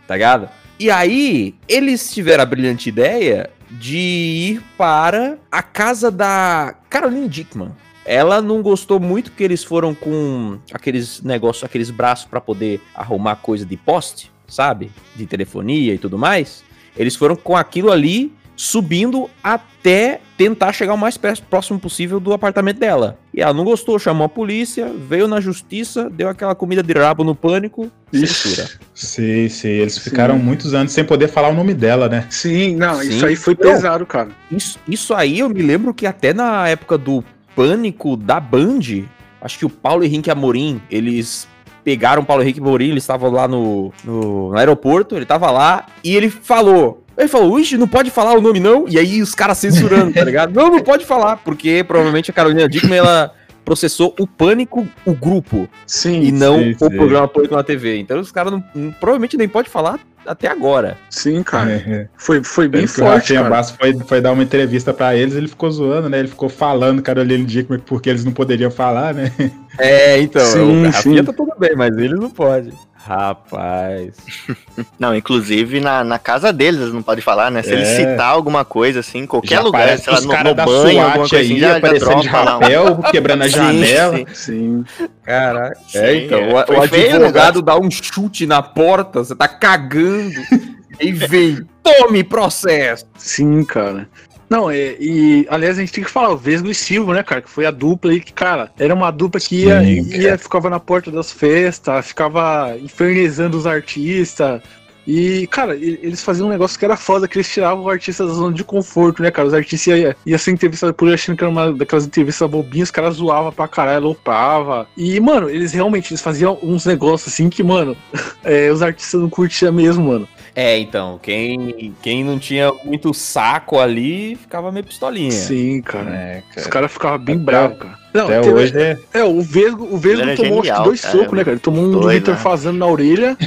tá 0.07 0.15
ligado? 0.15 0.49
E 0.79 0.89
aí, 0.89 1.53
eles 1.67 2.11
tiveram 2.11 2.41
a 2.41 2.45
brilhante 2.47 2.89
ideia 2.89 3.51
de 3.69 3.99
ir 3.99 4.63
para 4.75 5.37
a 5.51 5.61
casa 5.61 6.09
da 6.09 6.73
Caroline 6.89 7.29
Dickman. 7.29 7.73
Ela 8.03 8.41
não 8.41 8.63
gostou 8.63 8.99
muito 8.99 9.31
que 9.33 9.43
eles 9.43 9.63
foram 9.63 9.93
com 9.93 10.57
aqueles 10.73 11.21
negócios, 11.21 11.63
aqueles 11.63 11.91
braços 11.91 12.25
para 12.25 12.41
poder 12.41 12.81
arrumar 12.95 13.35
coisa 13.35 13.63
de 13.63 13.77
poste, 13.77 14.31
sabe? 14.47 14.91
De 15.15 15.27
telefonia 15.27 15.93
e 15.93 15.99
tudo 15.99 16.17
mais. 16.17 16.63
Eles 16.97 17.15
foram 17.15 17.35
com 17.35 17.55
aquilo 17.55 17.91
ali 17.91 18.33
subindo 18.55 19.29
até 19.43 20.21
tentar 20.37 20.73
chegar 20.73 20.93
o 20.93 20.97
mais 20.97 21.17
próximo 21.49 21.79
possível 21.79 22.19
do 22.19 22.33
apartamento 22.33 22.79
dela. 22.79 23.17
E 23.33 23.41
ela 23.41 23.53
não 23.53 23.63
gostou, 23.63 23.97
chamou 23.97 24.25
a 24.25 24.29
polícia, 24.29 24.91
veio 25.07 25.27
na 25.27 25.39
justiça, 25.39 26.09
deu 26.09 26.29
aquela 26.29 26.53
comida 26.53 26.83
de 26.83 26.93
rabo 26.93 27.23
no 27.23 27.35
pânico, 27.35 27.91
censura. 28.11 28.69
Sim, 28.93 29.49
sim. 29.49 29.67
Eles 29.69 29.95
Sim. 29.95 30.01
ficaram 30.01 30.37
muitos 30.37 30.73
anos 30.73 30.91
sem 30.91 31.03
poder 31.03 31.27
falar 31.27 31.49
o 31.49 31.53
nome 31.53 31.73
dela, 31.73 32.07
né? 32.07 32.27
Sim, 32.29 32.75
não, 32.75 32.95
Sim. 32.95 33.09
isso 33.09 33.25
aí 33.25 33.35
foi 33.35 33.55
pesado, 33.55 34.05
cara. 34.05 34.29
Isso, 34.51 34.79
isso 34.87 35.13
aí 35.13 35.39
eu 35.39 35.49
me 35.49 35.61
lembro 35.61 35.93
que 35.93 36.05
até 36.05 36.33
na 36.33 36.67
época 36.67 36.97
do 36.97 37.23
pânico 37.55 38.15
da 38.15 38.39
Band, 38.39 39.05
acho 39.41 39.59
que 39.59 39.65
o 39.65 39.69
Paulo 39.69 40.03
Henrique 40.03 40.29
Amorim, 40.29 40.81
eles 40.89 41.47
pegaram 41.83 42.21
o 42.21 42.25
Paulo 42.25 42.43
Henrique 42.43 42.59
Amorim, 42.59 42.89
eles 42.89 43.03
estavam 43.03 43.29
lá 43.29 43.47
no, 43.47 43.91
no, 44.03 44.51
no 44.51 44.57
aeroporto, 44.57 45.15
ele 45.15 45.25
tava 45.25 45.51
lá, 45.51 45.85
e 46.03 46.15
ele 46.15 46.29
falou. 46.29 47.02
Ele 47.17 47.27
falou, 47.27 47.59
ixi, 47.59 47.77
não 47.77 47.87
pode 47.87 48.09
falar 48.09 48.33
o 48.37 48.41
nome 48.41 48.59
não? 48.59 48.85
E 48.87 48.97
aí 48.97 49.21
os 49.21 49.35
caras 49.35 49.57
censurando, 49.59 50.13
tá 50.13 50.23
ligado? 50.23 50.53
Não, 50.53 50.69
não 50.71 50.79
pode 50.81 51.05
falar, 51.05 51.37
porque 51.37 51.83
provavelmente 51.83 52.31
a 52.31 52.33
Carolina 52.33 52.67
Dickman, 52.67 52.97
ela 52.97 53.31
processou 53.63 54.13
o 54.19 54.27
Pânico, 54.27 54.85
o 55.05 55.13
grupo, 55.13 55.69
Sim, 55.87 56.21
e 56.21 56.31
não 56.31 56.59
sim, 56.59 56.71
o 56.71 56.89
sim. 56.89 56.97
programa 56.97 57.27
Pânico 57.27 57.55
na 57.55 57.63
TV. 57.63 57.97
Então 57.97 58.19
os 58.19 58.31
caras 58.31 58.51
não- 58.51 58.63
não- 58.75 58.91
provavelmente 58.91 59.37
nem 59.37 59.47
pode 59.47 59.69
falar 59.69 59.99
até 60.25 60.47
agora. 60.49 60.97
sim, 61.09 61.41
cara. 61.43 61.71
É. 61.71 62.07
Foi, 62.17 62.43
foi 62.43 62.67
bem 62.67 62.81
Tanto 62.81 62.91
o 62.91 62.95
forte, 63.05 63.15
Rafinha 63.33 63.39
cara. 63.43 63.55
Basso 63.55 63.75
foi, 63.79 63.93
foi 63.99 64.19
dar 64.21 64.31
uma 64.33 64.43
entrevista 64.43 64.93
pra 64.93 65.15
eles, 65.15 65.35
ele 65.35 65.47
ficou 65.47 65.69
zoando, 65.71 66.09
né? 66.09 66.19
Ele 66.19 66.27
ficou 66.27 66.49
falando 66.49 67.01
Caroline 67.01 67.45
Dickman 67.45 67.79
porque 67.85 68.09
eles 68.09 68.25
não 68.25 68.31
poderiam 68.33 68.71
falar, 68.71 69.13
né? 69.13 69.31
É, 69.79 70.19
então, 70.19 70.45
Sim, 70.45 70.81
o 70.81 70.85
Rafinha 70.85 71.19
sim. 71.19 71.23
tá 71.25 71.31
tudo 71.33 71.51
bem, 71.57 71.75
mas 71.75 71.95
eles 71.97 72.19
não 72.19 72.29
podem. 72.29 72.73
Rapaz. 73.05 74.15
Não, 74.97 75.13
inclusive 75.15 75.79
na, 75.81 76.03
na 76.03 76.17
casa 76.17 76.53
deles 76.53 76.79
eles 76.81 76.93
não 76.93 77.03
podem 77.03 77.21
falar, 77.21 77.51
né? 77.51 77.61
Se 77.61 77.71
É. 77.71 77.73
ele 77.73 77.85
citar 77.85 78.29
alguma 78.29 78.63
coisa 78.63 79.01
assim, 79.01 79.19
em 79.19 79.27
qualquer 79.27 79.55
Já 79.55 79.61
lugar, 79.61 79.97
sei 79.97 80.13
lá, 80.13 80.21
no, 80.21 80.27
no 80.49 80.53
da 80.55 80.65
banho, 80.65 81.01
alguma 81.03 81.27
coisa 81.27 81.43
assim, 81.43 81.53
aí, 81.55 81.59
já, 81.59 81.69
já 81.71 81.77
aparecendo 81.77 82.21
de 82.21 82.29
dropa 82.29 82.43
lá. 82.43 82.51
rapel, 82.53 82.97
quebrando 83.11 83.41
a 83.41 83.45
Sim, 83.45 83.51
janela. 83.51 84.17
sim. 84.17 84.25
Sim. 84.33 84.85
Caraca. 85.23 85.77
Sim, 85.87 85.97
É, 85.99 86.15
então, 86.15 86.39
é. 86.39 86.65
o, 86.69 86.73
o 86.79 86.81
advogado 86.81 87.61
dá 87.61 87.77
um 87.77 87.91
chute 87.91 88.45
na 88.45 88.61
porta, 88.61 89.19
você 89.23 89.35
tá 89.35 89.47
cagando, 89.49 90.33
e 90.99 91.11
vem, 91.11 91.59
tome 91.83 92.23
processo. 92.23 93.05
Sim, 93.17 93.65
cara. 93.65 94.07
Não, 94.53 94.69
é, 94.69 94.95
e 94.99 95.47
aliás, 95.49 95.79
a 95.79 95.81
gente 95.81 95.91
tem 95.91 96.03
que 96.03 96.11
falar 96.11 96.29
o 96.29 96.37
Vesgo 96.37 96.69
e 96.69 96.75
Silvio, 96.75 97.11
né, 97.11 97.23
cara? 97.23 97.41
Que 97.41 97.49
foi 97.49 97.65
a 97.65 97.71
dupla 97.71 98.11
aí 98.11 98.19
que, 98.19 98.31
cara, 98.31 98.71
era 98.77 98.93
uma 98.93 99.09
dupla 99.09 99.39
que 99.41 99.65
ia, 99.65 99.79
Sim, 99.83 100.15
ia 100.15 100.37
ficava 100.37 100.69
na 100.69 100.79
porta 100.79 101.09
das 101.09 101.31
festas, 101.31 102.05
ficava 102.05 102.77
infernizando 102.79 103.57
os 103.57 103.65
artistas. 103.65 104.61
E, 105.07 105.47
cara, 105.47 105.75
e- 105.75 105.99
eles 106.03 106.21
faziam 106.21 106.47
um 106.47 106.51
negócio 106.51 106.77
que 106.77 106.85
era 106.85 106.95
foda, 106.95 107.27
que 107.27 107.35
eles 107.35 107.51
tiravam 107.51 107.83
o 107.83 107.89
artista 107.89 108.27
da 108.27 108.31
zona 108.31 108.53
de 108.53 108.63
conforto, 108.63 109.23
né, 109.23 109.31
cara? 109.31 109.47
Os 109.47 109.55
artistas 109.55 109.87
iam 109.87 110.13
ia 110.23 110.37
ser 110.37 110.51
entrevistados 110.51 110.95
por 110.95 111.07
ele 111.07 111.15
achando 111.15 111.35
que 111.35 111.43
era 111.43 111.49
uma 111.51 111.73
daquelas 111.73 112.05
entrevistas 112.05 112.47
bobinhas, 112.47 112.89
os 112.89 112.91
caras 112.91 113.15
zoavam 113.15 113.51
pra 113.51 113.67
caralho, 113.67 114.05
aloprava. 114.05 114.87
E, 114.95 115.19
mano, 115.19 115.49
eles 115.49 115.73
realmente 115.73 116.13
eles 116.13 116.21
faziam 116.21 116.59
uns 116.61 116.85
negócios 116.85 117.33
assim 117.33 117.49
que, 117.49 117.63
mano, 117.63 117.97
é, 118.45 118.69
os 118.71 118.83
artistas 118.83 119.19
não 119.19 119.31
curtiam 119.31 119.73
mesmo, 119.73 120.05
mano. 120.09 120.27
É, 120.55 120.77
então, 120.77 121.19
quem, 121.21 121.95
quem 122.01 122.23
não 122.23 122.37
tinha 122.37 122.71
muito 122.83 123.11
saco 123.13 123.79
ali 123.79 124.35
ficava 124.35 124.71
meio 124.71 124.85
pistolinha. 124.85 125.31
Sim, 125.31 125.81
cara. 125.81 126.11
É, 126.15 126.43
Os 126.49 126.55
cara. 126.55 126.69
caras 126.69 126.91
ficavam 126.91 127.17
bem 127.19 127.37
bravos, 127.37 127.79
cara. 127.79 127.97
Não, 128.13 128.25
Até 128.25 128.41
teve- 128.41 128.53
hoje 128.53 128.77
é. 128.79 128.97
É, 129.11 129.23
o 129.23 129.41
Vesgo, 129.41 129.87
o 129.89 129.97
Vesgo 129.97 130.21
tomou 130.35 130.59
acho 130.59 130.61
que 130.61 130.67
genial, 130.67 130.83
dois 130.83 131.01
cara, 131.01 131.17
socos, 131.17 131.31
né, 131.35 131.43
cara? 131.43 131.51
Ele 131.55 131.59
tomou 131.59 131.83
um 131.85 131.89
do 131.91 132.07
Vitor 132.07 132.35
né? 132.35 132.39
fazendo 132.39 132.77
na 132.77 132.85
orelha. 132.85 133.35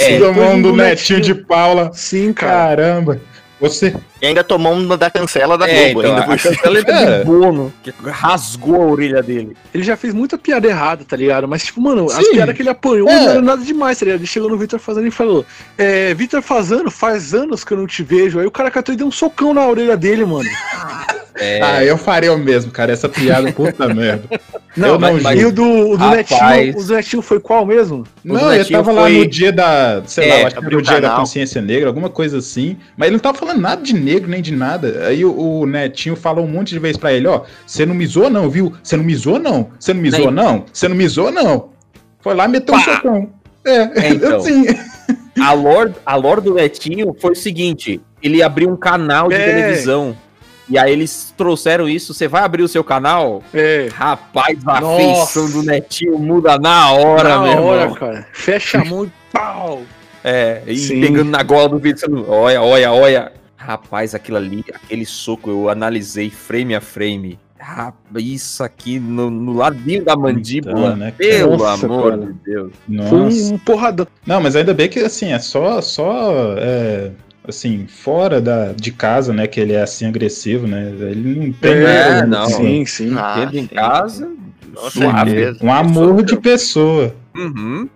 É, 0.00 0.18
Tomou 0.20 0.44
um 0.52 0.62
do 0.62 0.70
do 0.70 0.76
netinho 0.76 1.20
de 1.20 1.34
Paula. 1.34 1.90
Sim, 1.92 2.32
cara. 2.32 2.76
Caramba. 2.82 3.20
Você. 3.60 3.94
E 4.22 4.26
ainda 4.26 4.44
tomou 4.44 4.72
uma 4.72 4.96
da 4.96 5.10
cancela 5.10 5.58
da 5.58 5.68
É, 5.68 5.92
Globo 5.92 6.06
então, 6.06 6.16
ainda. 6.20 6.32
a 6.34 6.38
cima. 6.38 6.54
cancela 6.54 6.78
É. 6.78 7.18
de 7.18 7.24
Bono, 7.24 7.72
que 7.82 7.92
rasgou 8.04 8.76
a 8.82 8.86
orelha 8.86 9.22
dele. 9.22 9.56
Ele 9.74 9.82
já 9.82 9.96
fez 9.96 10.14
muita 10.14 10.38
piada 10.38 10.68
errada, 10.68 11.04
tá 11.04 11.16
ligado? 11.16 11.48
Mas, 11.48 11.64
tipo, 11.64 11.80
mano, 11.80 12.06
as 12.06 12.24
Sim. 12.24 12.32
piadas 12.34 12.54
que 12.54 12.62
ele 12.62 12.68
apanhou 12.68 13.08
É. 13.08 13.14
não 13.20 13.30
era 13.30 13.42
nada 13.42 13.62
demais, 13.64 13.98
tá 13.98 14.04
ligado? 14.04 14.20
Ele 14.20 14.26
chegou 14.28 14.48
no 14.48 14.56
Vitor 14.56 14.78
Fazano 14.78 15.06
e 15.06 15.10
falou: 15.10 15.44
É, 15.76 16.14
Vitor 16.14 16.40
Fazano, 16.42 16.90
faz 16.90 17.34
anos 17.34 17.64
que 17.64 17.72
eu 17.72 17.78
não 17.78 17.86
te 17.86 18.02
vejo. 18.02 18.38
Aí 18.38 18.46
o 18.46 18.50
cara 18.50 18.70
catou 18.70 18.94
e 18.94 18.98
deu 18.98 19.06
um 19.06 19.10
socão 19.12 19.52
na 19.52 19.66
orelha 19.66 19.96
dele, 19.96 20.24
mano. 20.24 20.48
É, 21.38 21.60
Ah, 21.62 21.84
eu 21.84 21.96
faria 21.96 22.32
o 22.32 22.38
mesmo, 22.38 22.70
cara. 22.70 22.92
Essa 22.92 23.08
piada, 23.08 23.52
puta 23.52 23.86
merda. 23.94 24.24
Não, 24.76 24.88
Eu 24.88 24.98
não 24.98 25.20
mas, 25.20 25.40
e 25.40 25.44
o 25.44 25.52
do, 25.52 25.62
o 25.90 25.96
do. 25.96 26.10
Netinho, 26.10 26.78
o 26.78 26.84
do 26.84 26.94
Netinho 26.94 27.22
foi 27.22 27.40
qual 27.40 27.66
mesmo? 27.66 28.04
Não, 28.22 28.52
ele 28.52 28.64
tava 28.64 28.92
lá 28.92 29.02
foi- 29.02 29.18
no 29.18 29.26
dia 29.26 29.50
da, 29.52 30.02
sei 30.06 30.28
É, 30.28 30.42
lá, 30.42 30.46
acho 30.48 30.56
que 30.56 30.64
era 30.66 30.76
o 30.78 30.82
dia 30.82 30.92
o 30.98 31.00
da 31.00 31.08
canal. 31.08 31.20
consciência 31.20 31.60
negra, 31.62 31.88
alguma 31.88 32.08
coisa 32.10 32.38
assim. 32.38 32.76
Mas 32.96 33.06
ele 33.08 33.16
não 33.16 33.20
tava 33.20 33.36
falando 33.38 33.60
nada 33.60 33.82
de 33.82 33.92
negro 33.94 34.28
nem 34.30 34.40
de 34.42 34.52
nada. 34.54 35.06
Aí 35.06 35.24
o, 35.24 35.36
o 35.60 35.66
Netinho 35.66 36.14
falou 36.14 36.44
um 36.44 36.48
monte 36.48 36.70
de 36.70 36.78
vezes 36.78 36.96
pra 36.96 37.12
ele, 37.12 37.26
ó, 37.26 37.42
você 37.66 37.84
não 37.86 37.94
me 37.94 38.06
zoou 38.06 38.30
não, 38.30 38.48
viu? 38.48 38.72
Você 38.82 38.96
não 38.96 39.04
me 39.04 39.14
zoou 39.16 39.38
não? 39.40 39.70
Você 39.78 39.92
não 39.94 40.00
me 40.00 40.10
zoou 40.10 40.30
não? 40.30 40.64
Você 40.72 40.86
não 40.88 40.96
me 40.96 41.08
zoou 41.08 41.30
não? 41.32 41.68
Foi 42.20 42.34
lá 42.34 42.44
e 42.44 42.48
meteu 42.48 42.74
um 42.74 42.78
Pá. 42.84 42.94
socão. 42.96 43.30
É, 43.64 43.76
É, 44.06 44.08
então. 44.14 44.36
assim. 44.36 44.64
a, 45.40 45.52
lore, 45.54 45.92
a 46.06 46.14
lore 46.14 46.40
do 46.40 46.54
Netinho 46.54 47.16
foi 47.20 47.32
o 47.32 47.36
seguinte: 47.36 48.00
ele 48.22 48.42
abriu 48.42 48.68
um 48.70 48.76
canal 48.76 49.28
de 49.28 49.34
É. 49.34 49.44
televisão. 49.44 50.16
E 50.68 50.78
aí 50.78 50.92
eles 50.92 51.32
trouxeram 51.36 51.88
isso. 51.88 52.12
Você 52.12 52.28
vai 52.28 52.42
abrir 52.42 52.62
o 52.62 52.68
seu 52.68 52.84
canal? 52.84 53.42
É. 53.54 53.88
Rapaz, 53.92 54.58
a 54.66 54.80
Nossa. 54.80 54.96
feição 55.02 55.50
do 55.50 55.62
Netinho 55.62 56.18
muda 56.18 56.58
na 56.58 56.92
hora, 56.92 57.28
na 57.28 57.42
meu 57.42 57.62
hora, 57.62 57.82
irmão. 57.82 57.94
cara. 57.96 58.26
Fecha 58.32 58.80
a 58.80 58.84
mão 58.84 59.04
e 59.04 59.12
pau. 59.32 59.82
É, 60.22 60.62
e 60.66 60.76
Sim. 60.76 61.00
pegando 61.00 61.30
na 61.30 61.42
gola 61.42 61.68
do 61.68 61.78
vídeo, 61.78 62.26
olha, 62.28 62.62
olha, 62.62 62.92
olha. 62.92 63.32
Rapaz, 63.56 64.14
aquilo 64.14 64.36
ali, 64.36 64.64
aquele 64.72 65.04
soco, 65.04 65.50
eu 65.50 65.68
analisei 65.68 66.30
frame 66.30 66.74
a 66.74 66.80
frame. 66.80 67.38
Rapaz, 67.58 68.24
isso 68.24 68.62
aqui 68.62 68.98
no, 69.00 69.28
no 69.30 69.52
ladinho 69.52 70.04
da 70.04 70.16
mandíbula. 70.16 70.78
Então, 70.78 70.96
né? 70.96 71.12
Pelo 71.16 71.56
Nossa, 71.56 71.86
amor 71.86 72.10
cara. 72.12 72.26
de 72.26 72.32
Deus. 72.44 72.72
Foi 72.86 73.18
Nossa. 73.18 73.54
um 73.54 73.58
porradão. 73.58 74.06
Não, 74.24 74.40
mas 74.40 74.54
ainda 74.54 74.72
bem 74.72 74.88
que 74.88 75.00
assim, 75.00 75.32
é 75.32 75.38
só, 75.38 75.80
só 75.80 76.54
é, 76.56 77.10
assim, 77.48 77.86
fora 77.86 78.40
da, 78.40 78.72
de 78.72 78.92
casa, 78.92 79.32
né, 79.32 79.46
que 79.46 79.58
ele 79.60 79.72
é 79.72 79.82
assim 79.82 80.06
agressivo, 80.06 80.66
né? 80.66 80.92
Ele 81.00 81.46
não 81.46 81.52
tem 81.52 81.72
É, 81.72 81.82
nada, 81.82 82.26
não. 82.26 82.46
Sim, 82.46 82.84
sim. 82.86 83.14
Ah, 83.16 83.40
Dentro 83.40 83.58
em 83.58 83.66
casa, 83.66 84.30
Nossa, 84.74 84.90
suave. 84.90 85.56
um 85.62 85.72
amor 85.72 86.22
de 86.22 86.36
pessoa. 86.36 87.14
Uhum. 87.36 87.88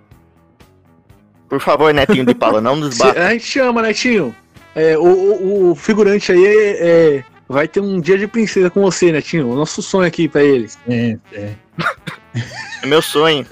Por 1.48 1.60
favor, 1.60 1.92
Netinho 1.92 2.24
de 2.24 2.34
Paula, 2.34 2.60
não 2.60 2.76
nos 2.76 2.96
bata. 2.96 3.26
a 3.26 3.30
gente 3.32 3.44
chama, 3.44 3.82
Netinho. 3.82 4.34
É, 4.74 4.96
o, 4.96 5.02
o, 5.02 5.70
o 5.70 5.74
figurante 5.74 6.32
aí 6.32 6.44
é, 6.46 6.86
é- 7.18 7.24
vai 7.52 7.68
ter 7.68 7.80
um 7.80 8.00
dia 8.00 8.18
de 8.18 8.26
princesa 8.26 8.70
com 8.70 8.80
você, 8.80 9.12
Netinho. 9.12 9.50
O 9.50 9.54
nosso 9.54 9.82
sonho 9.82 10.08
aqui 10.08 10.28
pra 10.28 10.42
eles. 10.42 10.78
É, 10.88 11.18
é. 11.32 11.52
É 12.82 12.86
meu 12.86 13.02
sonho. 13.02 13.46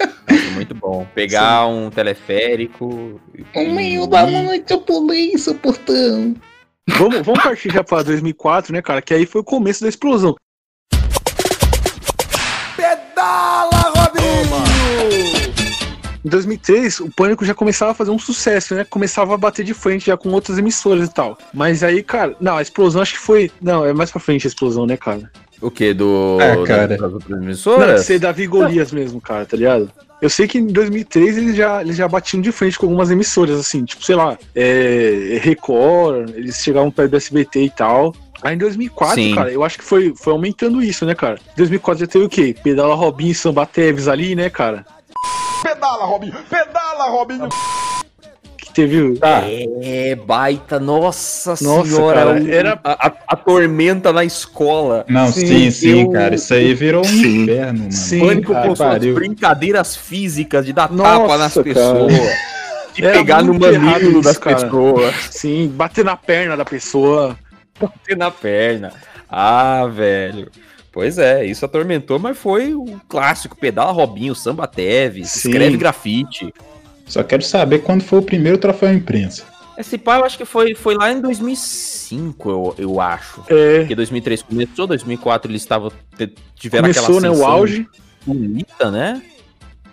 Muito 0.53 0.73
bom. 0.75 1.07
Pegar 1.13 1.67
um 1.67 1.89
teleférico. 1.89 3.21
Um 3.55 3.75
meio 3.75 4.07
da 4.07 4.25
noite 4.25 4.71
eu 4.71 4.81
pulei 4.81 5.37
seu 5.37 5.55
portão. 5.55 6.35
Vamos, 6.89 7.21
vamos 7.21 7.41
partir 7.41 7.71
já 7.71 7.83
pra 7.83 8.03
2004, 8.03 8.73
né, 8.73 8.81
cara? 8.81 9.01
Que 9.01 9.13
aí 9.13 9.25
foi 9.25 9.41
o 9.41 9.45
começo 9.45 9.83
da 9.83 9.89
explosão. 9.89 10.35
Robinho! 13.21 13.60
Em 16.23 16.29
2003, 16.29 16.99
o 16.99 17.09
Pânico 17.09 17.43
já 17.43 17.53
começava 17.53 17.91
a 17.91 17.95
fazer 17.95 18.11
um 18.11 18.19
sucesso, 18.19 18.75
né? 18.75 18.85
Começava 18.87 19.33
a 19.33 19.37
bater 19.37 19.65
de 19.65 19.73
frente 19.73 20.05
já 20.05 20.15
com 20.15 20.29
outras 20.29 20.57
emissoras 20.57 21.07
e 21.07 21.13
tal. 21.13 21.37
Mas 21.53 21.83
aí, 21.83 22.03
cara, 22.03 22.35
não, 22.39 22.57
a 22.57 22.61
explosão 22.61 23.01
acho 23.01 23.13
que 23.13 23.19
foi. 23.19 23.51
Não, 23.61 23.83
é 23.85 23.91
mais 23.91 24.11
pra 24.11 24.19
frente 24.19 24.45
a 24.45 24.49
explosão, 24.49 24.85
né, 24.85 24.95
cara? 24.97 25.29
O 25.59 25.69
que? 25.69 25.93
Do. 25.93 26.37
É, 26.39 26.63
cara. 26.65 26.87
Das 26.97 27.13
outras 27.13 27.29
Não, 27.29 27.43
emissoras? 27.43 28.05
sei 28.05 28.19
Davi 28.19 28.47
Golias 28.47 28.91
mesmo, 28.91 29.19
cara, 29.21 29.45
tá 29.45 29.55
ligado? 29.55 29.91
Eu 30.21 30.29
sei 30.29 30.47
que 30.47 30.59
em 30.59 30.67
2003 30.67 31.37
eles 31.37 31.55
já, 31.55 31.81
eles 31.81 31.95
já 31.95 32.07
batiam 32.07 32.41
de 32.41 32.51
frente 32.51 32.77
com 32.77 32.85
algumas 32.85 33.09
emissoras, 33.09 33.59
assim, 33.59 33.83
tipo, 33.83 34.05
sei 34.05 34.15
lá, 34.15 34.37
é, 34.55 35.39
Record, 35.41 36.29
eles 36.35 36.57
chegavam 36.57 36.91
perto 36.91 37.11
do 37.11 37.17
SBT 37.17 37.63
e 37.63 37.69
tal. 37.71 38.13
Aí 38.43 38.55
em 38.55 38.57
2004, 38.57 39.15
Sim. 39.15 39.35
cara, 39.35 39.51
eu 39.51 39.63
acho 39.63 39.79
que 39.79 39.83
foi, 39.83 40.13
foi 40.15 40.33
aumentando 40.33 40.81
isso, 40.83 41.05
né, 41.05 41.15
cara? 41.15 41.39
Em 41.53 41.57
2004 41.57 42.05
já 42.05 42.07
teve 42.07 42.25
o 42.25 42.29
quê? 42.29 42.55
Pedala 42.63 42.93
Robinho 42.95 43.31
e 43.31 43.35
Samba 43.35 43.65
Teves 43.65 44.07
ali, 44.07 44.35
né, 44.35 44.49
cara? 44.49 44.85
Pedala, 45.61 46.05
Robinho! 46.05 46.33
Pedala, 46.49 47.09
Robinho! 47.09 47.49
Que 48.57 48.73
teve. 48.73 49.15
Tá. 49.17 49.41
É, 49.81 50.15
baita, 50.15 50.79
nossa, 50.79 51.51
Nossa, 51.61 51.85
senhora. 51.89 52.19
cara, 52.25 52.41
o- 52.41 52.49
era- 52.51 52.79
a, 52.83 53.07
a- 53.07 53.13
a 53.29 53.35
tormenta 53.35 54.13
na 54.13 54.23
escola. 54.23 55.03
Não, 55.07 55.31
Sim, 55.31 55.45
sim, 55.47 55.71
sim, 55.71 56.01
eu- 56.03 56.11
cara. 56.11 56.35
Isso 56.35 56.53
aí 56.53 56.73
virou 56.73 57.01
um 57.01 57.05
Sim. 57.07 57.43
inferno, 57.43 57.79
mano. 57.79 57.91
Sim, 57.91 58.19
Pânico 58.19 58.53
cara, 58.53 58.67
com 58.67 58.75
suas 58.75 59.05
brincadeiras 59.13 59.95
físicas 59.95 60.65
de 60.65 60.73
dar 60.73 60.91
Nossa, 60.91 61.19
tapa 61.21 61.37
nas 61.37 61.53
cara. 61.53 61.63
pessoas. 61.63 62.13
De 62.93 63.05
Era 63.05 63.17
pegar 63.17 63.41
no 63.41 63.53
mamilo 63.57 64.21
das 64.21 64.37
cara. 64.37 64.55
pessoas. 64.57 65.15
Sim, 65.31 65.67
bater 65.73 66.03
na 66.05 66.15
perna 66.17 66.55
da 66.57 66.65
pessoa. 66.65 67.37
Bater 67.79 68.17
na 68.17 68.29
perna. 68.29 68.91
Ah, 69.29 69.87
velho. 69.91 70.49
Pois 70.91 71.17
é, 71.17 71.45
isso 71.45 71.63
atormentou, 71.63 72.19
mas 72.19 72.37
foi 72.37 72.73
o 72.73 72.99
clássico. 73.07 73.55
Pedala 73.55 73.91
Robinho, 73.91 74.35
Samba 74.35 74.67
Teves, 74.67 75.29
Sim. 75.31 75.49
escreve 75.49 75.77
grafite. 75.77 76.53
Só 77.05 77.23
quero 77.23 77.43
saber 77.43 77.79
quando 77.79 78.03
foi 78.03 78.19
o 78.19 78.21
primeiro 78.21 78.57
troféu 78.57 78.93
imprensa. 78.93 79.43
Esse 79.77 79.97
pai 79.97 80.19
eu 80.19 80.25
acho 80.25 80.37
que 80.37 80.45
foi, 80.45 80.75
foi 80.75 80.95
lá 80.95 81.11
em 81.11 81.21
2005, 81.21 82.49
eu, 82.49 82.75
eu 82.77 83.01
acho. 83.01 83.43
É. 83.49 83.79
Porque 83.79 83.95
2003 83.95 84.43
começou, 84.43 84.85
2004 84.85 85.49
eles 85.49 85.61
estavam 85.61 85.91
tiveram 86.55 86.83
Começou, 86.83 87.17
aquela 87.17 87.21
né, 87.21 87.29
o 87.39 87.45
auge. 87.45 87.87
bonita, 88.25 88.91
né? 88.91 89.21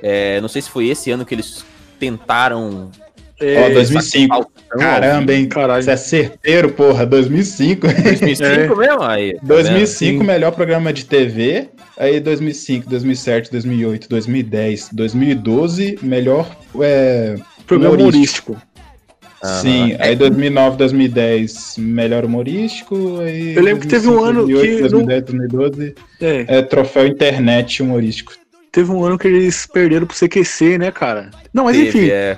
É, 0.02 0.40
não 0.40 0.48
sei 0.48 0.62
se 0.62 0.70
foi 0.70 0.88
esse 0.88 1.10
ano 1.10 1.24
que 1.24 1.34
eles 1.34 1.64
tentaram. 1.98 2.90
É, 3.40 3.66
Ó, 3.66 3.70
2005. 3.74 4.28
Faustão 4.34 4.52
ao 4.72 4.78
Caramba, 4.78 5.32
hein? 5.32 5.48
Caralho. 5.48 5.82
Você 5.82 5.90
é 5.92 5.96
certeiro, 5.96 6.70
porra. 6.70 7.06
2005. 7.06 7.86
2005 7.86 8.44
É. 8.44 8.86
mesmo? 8.86 9.02
Aí, 9.02 9.34
tá 9.34 9.40
2005, 9.44 10.20
Sim. 10.20 10.26
melhor 10.26 10.50
programa 10.52 10.92
de 10.92 11.04
TV. 11.04 11.68
Aí 11.96 12.20
2005, 12.20 12.88
2007, 12.88 13.50
2008, 13.50 14.08
2010, 14.08 14.90
2012, 14.92 15.98
melhor. 16.02 16.48
É, 16.80 17.36
programa 17.66 17.94
humorístico. 17.96 18.52
humorístico. 18.52 18.68
Aham. 19.44 19.60
Sim, 19.62 19.96
aí 20.00 20.16
2009, 20.16 20.76
2010, 20.76 21.76
melhor 21.78 22.24
humorístico. 22.24 23.20
Aí 23.20 23.54
Eu 23.54 23.62
lembro 23.62 23.82
que 23.82 23.86
teve 23.88 24.08
um 24.08 24.18
ano 24.22 24.46
2008, 24.46 24.74
que 24.74 24.80
2010, 24.88 25.22
2012, 25.24 25.94
É, 26.20 26.44
é 26.58 26.62
troféu 26.62 27.06
internet 27.06 27.80
humorístico. 27.82 28.32
teve 28.72 28.90
um 28.90 29.04
ano 29.04 29.16
que 29.16 29.28
eles 29.28 29.64
perderam 29.66 30.06
pro 30.06 30.16
CQC, 30.16 30.78
né, 30.78 30.90
cara? 30.90 31.30
Não, 31.54 31.64
mas 31.64 31.76
Teve, 31.76 31.88
enfim, 31.88 32.08
é. 32.10 32.36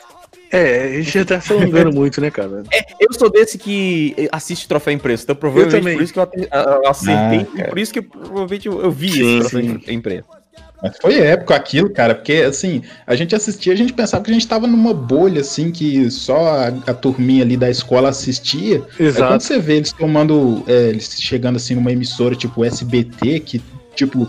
É, 0.51 0.83
a 0.85 0.93
gente 1.03 1.11
já 1.11 1.25
tá 1.25 1.41
se 1.41 1.53
alongando 1.53 1.93
muito, 1.93 2.21
né, 2.21 2.31
cara? 2.31 2.65
Eu 2.99 3.13
sou 3.13 3.31
desse 3.31 3.57
que 3.57 4.29
assiste 4.33 4.67
troféu 4.67 4.93
imprensa, 4.93 5.25
então 5.25 5.37
provavelmente 5.37 5.95
por 5.95 6.03
isso 6.03 6.13
que 6.13 6.19
eu 6.19 6.29
acertei, 6.89 7.47
Ah, 7.59 7.69
por 7.69 7.79
isso 7.79 7.93
que 7.93 8.03
provavelmente 8.03 8.67
eu, 8.67 8.91
vi 8.91 9.11
Sim, 9.11 9.39
esse 9.39 9.51
troféu 9.51 9.81
sim. 9.81 9.93
imprensa. 9.93 10.41
Mas 10.83 10.97
foi 11.01 11.19
épico 11.21 11.53
aquilo, 11.53 11.91
cara, 11.91 12.15
porque 12.15 12.33
assim, 12.33 12.83
a 13.07 13.15
gente 13.15 13.35
assistia, 13.35 13.73
a 13.73 13.77
gente 13.77 13.93
pensava 13.93 14.25
que 14.25 14.31
a 14.31 14.35
gente 14.35 14.49
tava 14.49 14.67
numa 14.67 14.95
bolha, 14.95 15.43
assim, 15.43 15.71
que 15.71 16.11
só 16.11 16.39
a, 16.39 16.69
a 16.87 16.95
turminha 16.95 17.43
ali 17.45 17.57
da 17.57 17.69
escola 17.69 18.09
assistia. 18.09 18.77
Aí 18.77 18.83
quando 18.97 19.07
Exato. 19.07 19.45
você 19.45 19.59
vê 19.59 19.77
eles 19.77 19.93
tomando, 19.93 20.65
é, 20.67 20.89
eles 20.89 21.21
chegando 21.21 21.57
assim 21.57 21.75
numa 21.75 21.93
emissora 21.93 22.35
tipo 22.35 22.65
SBT, 22.65 23.41
que, 23.41 23.63
tipo, 23.95 24.27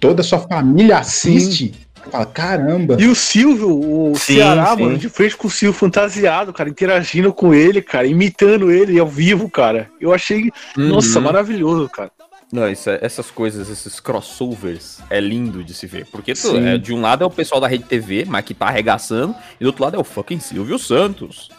toda 0.00 0.22
a 0.22 0.24
sua 0.24 0.38
família 0.38 0.98
assiste, 0.98 1.74
fala, 2.10 2.26
caramba. 2.26 2.96
E 2.98 3.06
o 3.06 3.14
Silvio, 3.14 3.68
o 3.70 4.14
Sim, 4.16 4.34
Ceará, 4.36 4.74
sim. 4.76 4.82
mano, 4.82 4.98
de 4.98 5.08
frente 5.08 5.36
com 5.36 5.46
o 5.46 5.50
Silvio 5.50 5.78
fantasiado, 5.78 6.52
cara, 6.52 6.68
interagindo 6.68 7.32
com 7.32 7.54
ele, 7.54 7.80
cara, 7.80 8.06
imitando 8.06 8.70
ele 8.70 8.98
ao 8.98 9.06
vivo, 9.06 9.48
cara. 9.48 9.88
Eu 10.00 10.12
achei, 10.12 10.50
nossa, 10.76 11.18
Uhum. 11.18 11.24
maravilhoso, 11.24 11.88
cara. 11.88 12.10
Não, 12.52 12.68
isso 12.68 12.90
é- 12.90 12.98
essas 13.00 13.30
coisas, 13.30 13.70
esses 13.70 13.98
crossovers, 13.98 14.98
é 15.08 15.18
lindo 15.20 15.64
de 15.64 15.72
se 15.72 15.86
ver. 15.86 16.06
Porque 16.12 16.34
tu, 16.34 16.54
é, 16.58 16.76
de 16.76 16.92
um 16.92 17.00
lado 17.00 17.24
é 17.24 17.26
o 17.26 17.30
pessoal 17.30 17.60
da 17.60 17.66
Rede 17.66 17.84
TV, 17.84 18.24
mas 18.26 18.44
que 18.44 18.52
tá 18.52 18.66
arregaçando, 18.66 19.34
e 19.58 19.64
do 19.64 19.68
outro 19.68 19.82
lado 19.84 19.96
é 19.96 19.98
o 19.98 20.04
fucking 20.04 20.38
Silvio 20.40 20.78
Santos. 20.78 21.50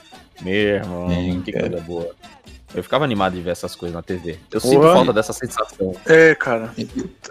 Meu 0.42 0.54
irmão, 0.54 1.10
Sim, 1.10 1.42
que 1.44 1.52
cara. 1.52 1.70
coisa 1.70 1.84
boa. 1.84 2.10
Eu 2.76 2.82
ficava 2.84 3.04
animado 3.04 3.34
de 3.34 3.42
ver 3.42 3.52
essas 3.52 3.76
coisas 3.76 3.96
na 3.96 4.02
TV. 4.02 4.38
Eu 4.52 4.60
Porra. 4.60 4.74
sinto 4.74 4.82
falta 4.82 5.14
dessa 5.14 5.32
sensação. 5.34 5.96
É, 6.06 6.34
cara. 6.36 6.72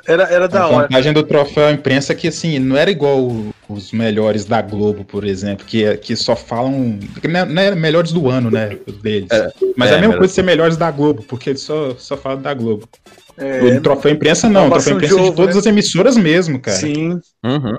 Era, 0.07 0.25
era 0.25 0.47
da 0.49 0.63
a 0.63 0.69
hora. 0.69 0.83
vantagem 0.87 1.13
do 1.13 1.23
troféu 1.25 1.71
imprensa 1.71 2.13
é 2.13 2.17
que, 2.17 2.29
assim, 2.29 2.59
não 2.61 2.77
era 2.77 2.91
igual 2.91 3.29
os 3.69 3.91
melhores 3.93 4.45
da 4.45 4.63
Globo, 4.63 5.05
por 5.05 5.25
exemplo, 5.25 5.65
que, 5.67 5.97
que 5.99 6.15
só 6.15 6.37
falam. 6.37 6.99
que 7.21 7.27
Não 7.27 7.41
é, 7.61 7.67
é 7.69 7.75
melhores 7.75 8.13
do 8.13 8.29
ano, 8.29 8.51
né? 8.51 8.79
Deles. 9.03 9.29
Mas 9.77 9.91
é, 9.91 9.95
é, 9.95 9.97
a 9.97 10.01
mesma 10.01 10.01
melhor- 10.01 10.19
coisa 10.19 10.31
de 10.31 10.35
ser 10.35 10.43
melhores 10.43 10.77
da 10.77 10.91
Globo, 10.91 11.23
porque 11.25 11.51
eles 11.51 11.63
só, 11.63 11.95
só 11.97 12.17
falam 12.17 12.41
da 12.41 12.55
Globo. 12.55 12.89
É, 13.37 13.63
o 13.65 13.81
troféu 13.81 14.13
imprensa 14.13 14.49
não, 14.49 14.69
o 14.69 14.71
troféu 14.71 14.99
de 14.99 15.05
imprensa 15.07 15.15
é 15.15 15.23
de 15.23 15.29
ovo, 15.29 15.37
todas 15.37 15.55
né? 15.57 15.61
as 15.61 15.67
emissoras 15.67 16.17
mesmo, 16.17 16.61
cara. 16.61 16.77
sim. 16.77 17.19
Uhum. 17.45 17.79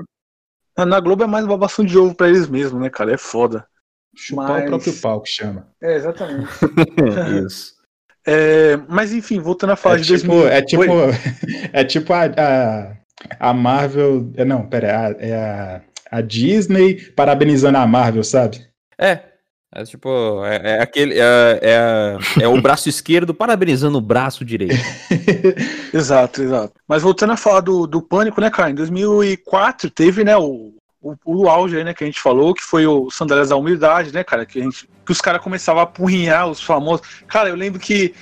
Na- 0.86 1.00
Globo 1.00 1.24
é 1.24 1.28
mais 1.28 1.46
babação 1.46 1.86
de 1.86 1.98
ovo 1.98 2.16
pra 2.16 2.28
eles 2.28 2.50
mesmos, 2.50 2.82
né, 2.82 2.90
cara? 2.90 3.14
É 3.14 3.18
foda. 3.18 3.66
Chupar 4.16 4.48
Mas- 4.50 4.64
o 4.64 4.68
próprio 4.68 4.94
pau 4.94 5.22
que 5.22 5.30
chama. 5.30 5.68
É, 5.82 5.96
exatamente. 5.96 6.48
Isso. 7.46 7.74
É, 8.26 8.78
mas 8.88 9.12
enfim, 9.12 9.40
voltando 9.40 9.72
a 9.72 9.76
falar 9.76 9.96
É 9.96 10.00
de 10.00 10.18
tipo, 10.18 10.28
2000. 10.32 10.48
é 10.48 10.62
tipo, 10.62 10.84
é 11.74 11.84
tipo 11.84 12.14
a, 12.14 12.24
a, 12.26 13.50
a 13.50 13.54
Marvel. 13.54 14.32
é, 14.38 14.46
Não, 14.46 14.66
pera, 14.68 14.88
é 14.88 14.96
a, 14.96 15.16
é 15.20 15.36
a, 15.36 15.82
a 16.12 16.22
Disney 16.22 16.96
parabenizando 17.12 17.78
a 17.78 17.86
Marvel, 17.88 18.24
sabe? 18.24 18.66
É. 18.98 19.20
É 19.76 19.84
tipo, 19.86 20.46
é, 20.46 20.76
é 20.78 20.82
aquele. 20.84 21.16
É, 21.20 21.60
é, 21.64 22.44
é 22.44 22.48
o 22.48 22.62
braço 22.62 22.88
esquerdo 22.90 23.34
parabenizando 23.34 23.98
o 23.98 24.02
braço 24.02 24.46
direito. 24.46 24.76
Exato, 25.92 26.44
exato. 26.44 26.74
Mas 26.88 27.02
voltando 27.02 27.34
a 27.34 27.38
falar 27.38 27.62
do, 27.62 27.88
do 27.88 28.00
Pânico, 28.02 28.40
né, 28.40 28.52
cara? 28.52 28.70
Em 28.70 28.76
2004 28.76 29.90
teve, 29.90 30.24
né, 30.24 30.38
o, 30.38 30.74
o, 31.04 31.16
o 31.26 31.50
auge 31.50 31.78
aí, 31.78 31.84
né, 31.84 31.94
que 31.94 32.04
a 32.04 32.08
gente 32.08 32.20
falou, 32.22 32.54
que 32.54 32.64
foi 32.64 32.88
o 32.88 33.12
Sandálias 33.12 33.50
da 33.50 33.56
Humildade, 33.58 34.14
né, 34.14 34.24
cara? 34.24 34.46
Que, 34.46 34.60
a 34.60 34.64
gente, 34.64 34.88
que 35.06 35.12
os 35.12 35.20
caras 35.22 35.42
começavam 35.42 35.82
a 35.82 35.84
apurrinhar 35.84 36.48
os 36.50 36.62
famosos. 36.64 37.06
Cara, 37.28 37.50
eu 37.50 37.56
lembro 37.56 37.80
que 37.80 38.14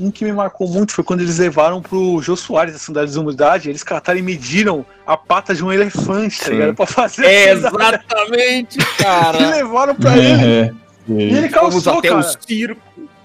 um 0.00 0.08
que 0.10 0.24
me 0.24 0.32
marcou 0.32 0.68
muito 0.68 0.92
foi 0.92 1.02
quando 1.02 1.20
eles 1.20 1.38
levaram 1.38 1.82
pro 1.82 2.22
Jô 2.22 2.36
Soares 2.36 2.76
a 2.76 2.78
Sandálias 2.78 3.14
da 3.14 3.20
Humildade, 3.20 3.68
eles 3.68 3.82
cataram 3.82 4.18
e 4.18 4.22
mediram 4.22 4.86
a 5.06 5.16
pata 5.16 5.52
de 5.54 5.64
um 5.64 5.72
elefante, 5.72 6.38
tá 6.38 6.44
Sim. 6.46 6.52
ligado? 6.52 6.74
Pra 6.76 6.86
fazer 6.86 7.26
É, 7.26 7.50
a 7.52 7.60
sandália. 7.60 8.04
exatamente, 8.08 8.78
E 9.00 9.02
cara. 9.02 9.50
levaram 9.50 9.94
pra 9.96 10.16
ele. 10.16 10.44
É. 10.44 10.72
E 11.08 11.12
ele 11.22 11.48
Fomos 11.50 11.84
calçou, 11.84 11.98
até 11.98 12.08
cara. 12.08 12.20
o 12.20 12.22
circo. 12.22 12.80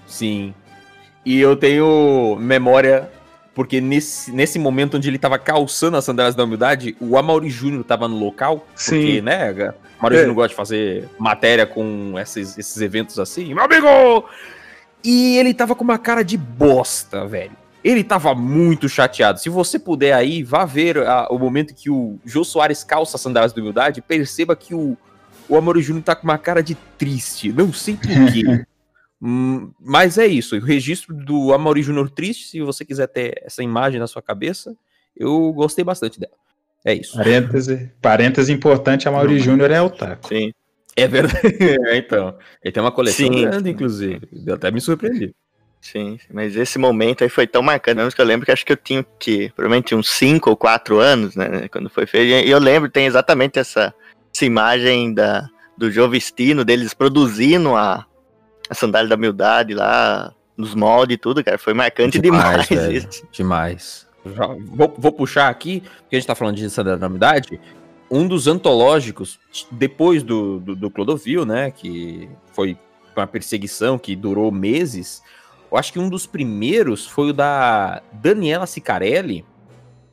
Sim. 0.06 0.52
E 1.24 1.38
eu 1.40 1.54
tenho 1.54 2.36
memória, 2.40 3.08
porque 3.60 3.78
nesse, 3.78 4.32
nesse 4.32 4.58
momento 4.58 4.96
onde 4.96 5.06
ele 5.06 5.18
tava 5.18 5.38
calçando 5.38 5.94
as 5.94 6.02
sandálias 6.06 6.34
da 6.34 6.44
humildade, 6.44 6.96
o 6.98 7.18
Amaury 7.18 7.50
Júnior 7.50 7.84
tava 7.84 8.08
no 8.08 8.18
local. 8.18 8.66
Sim. 8.74 8.96
Porque, 8.96 9.20
né, 9.20 9.52
o 9.52 9.74
Amaury 9.98 10.16
É. 10.16 10.18
Júnior 10.20 10.34
gosta 10.34 10.48
de 10.48 10.54
fazer 10.54 11.08
matéria 11.18 11.66
com 11.66 12.18
esses, 12.18 12.56
esses 12.56 12.80
eventos 12.80 13.18
assim. 13.18 13.52
Meu 13.52 13.62
amigo! 13.62 14.24
E 15.04 15.36
ele 15.36 15.52
tava 15.52 15.74
com 15.74 15.84
uma 15.84 15.98
cara 15.98 16.22
de 16.22 16.38
bosta, 16.38 17.26
velho. 17.26 17.52
Ele 17.84 18.02
tava 18.02 18.34
muito 18.34 18.88
chateado. 18.88 19.38
Se 19.38 19.50
você 19.50 19.78
puder 19.78 20.14
aí, 20.14 20.42
vá 20.42 20.64
ver 20.64 20.96
ah, 20.96 21.28
o 21.30 21.38
momento 21.38 21.74
que 21.74 21.90
o 21.90 22.18
Jô 22.24 22.44
Soares 22.44 22.82
calça 22.82 23.18
as 23.18 23.20
sandálias 23.20 23.52
da 23.52 23.60
humildade, 23.60 24.00
perceba 24.00 24.56
que 24.56 24.74
o, 24.74 24.96
o 25.50 25.80
Júnior 25.82 26.02
tá 26.02 26.16
com 26.16 26.24
uma 26.24 26.38
cara 26.38 26.62
de 26.62 26.74
triste. 26.96 27.52
Não 27.52 27.74
sei 27.74 27.94
porquê. 27.94 28.64
Hum, 29.22 29.72
mas 29.78 30.16
é 30.16 30.26
isso. 30.26 30.56
O 30.56 30.60
registro 30.60 31.14
do 31.14 31.52
Amaury 31.52 31.82
Júnior 31.82 32.08
triste, 32.10 32.46
se 32.48 32.60
você 32.60 32.84
quiser 32.84 33.06
ter 33.06 33.42
essa 33.44 33.62
imagem 33.62 34.00
na 34.00 34.06
sua 34.06 34.22
cabeça, 34.22 34.74
eu 35.16 35.52
gostei 35.52 35.84
bastante 35.84 36.18
dela. 36.18 36.32
É 36.84 36.94
isso. 36.94 37.16
Parêntese, 37.16 37.92
parêntese 38.00 38.52
importante, 38.52 39.06
a 39.06 39.12
Mauri 39.12 39.38
Júnior 39.38 39.70
é 39.70 39.82
otaku. 39.82 40.28
Sim. 40.28 40.52
É 40.96 41.06
verdade. 41.06 41.40
É, 41.88 41.96
então. 41.96 42.36
Ele 42.64 42.72
tem 42.72 42.82
uma 42.82 42.92
coleção 42.92 43.26
Sim. 43.26 43.42
grande, 43.42 43.70
inclusive. 43.70 44.28
Eu 44.46 44.54
até 44.54 44.70
me 44.70 44.80
surpreendi. 44.80 45.34
Sim, 45.80 46.18
mas 46.30 46.56
esse 46.56 46.78
momento 46.78 47.24
aí 47.24 47.30
foi 47.30 47.46
tão 47.46 47.62
marcante, 47.62 47.96
mesmo 47.96 48.12
que 48.12 48.20
eu 48.20 48.26
lembro 48.26 48.44
que 48.44 48.52
acho 48.52 48.66
que 48.66 48.72
eu 48.72 48.76
tinha 48.76 49.04
que, 49.18 49.50
provavelmente 49.56 49.94
uns 49.94 50.10
5 50.10 50.50
ou 50.50 50.56
4 50.56 50.98
anos, 50.98 51.34
né, 51.34 51.68
quando 51.68 51.88
foi 51.88 52.04
feito, 52.04 52.46
e 52.46 52.50
eu 52.50 52.58
lembro, 52.58 52.90
tem 52.90 53.06
exatamente 53.06 53.58
essa, 53.58 53.94
essa 54.34 54.44
imagem 54.44 55.14
da, 55.14 55.48
do 55.78 55.90
Jovestino, 55.90 56.66
deles 56.66 56.92
produzindo 56.92 57.74
a, 57.74 58.04
a 58.70 58.74
sandália 58.74 59.08
da 59.08 59.16
humildade 59.16 59.74
lá, 59.74 60.32
nos 60.56 60.74
moldes 60.74 61.16
e 61.16 61.18
tudo, 61.18 61.42
cara, 61.42 61.58
foi 61.58 61.74
marcante 61.74 62.20
demais. 62.20 62.68
Demais. 63.32 64.06
Já 64.24 64.46
vou, 64.46 64.94
vou 64.96 65.12
puxar 65.12 65.48
aqui, 65.48 65.80
porque 65.80 66.16
a 66.16 66.18
gente 66.18 66.26
tá 66.26 66.34
falando 66.34 66.56
de 66.56 66.70
sandanamidade. 66.70 67.60
Um 68.08 68.28
dos 68.28 68.46
antológicos, 68.46 69.40
depois 69.70 70.22
do, 70.22 70.60
do, 70.60 70.76
do 70.76 70.90
Clodovil, 70.90 71.44
né? 71.44 71.70
Que 71.70 72.28
foi 72.52 72.76
uma 73.16 73.26
perseguição 73.26 73.98
que 73.98 74.14
durou 74.14 74.52
meses. 74.52 75.22
Eu 75.70 75.78
acho 75.78 75.92
que 75.92 75.98
um 75.98 76.08
dos 76.08 76.26
primeiros 76.26 77.06
foi 77.06 77.30
o 77.30 77.32
da 77.32 78.02
Daniela 78.12 78.66
Sicarelli, 78.66 79.44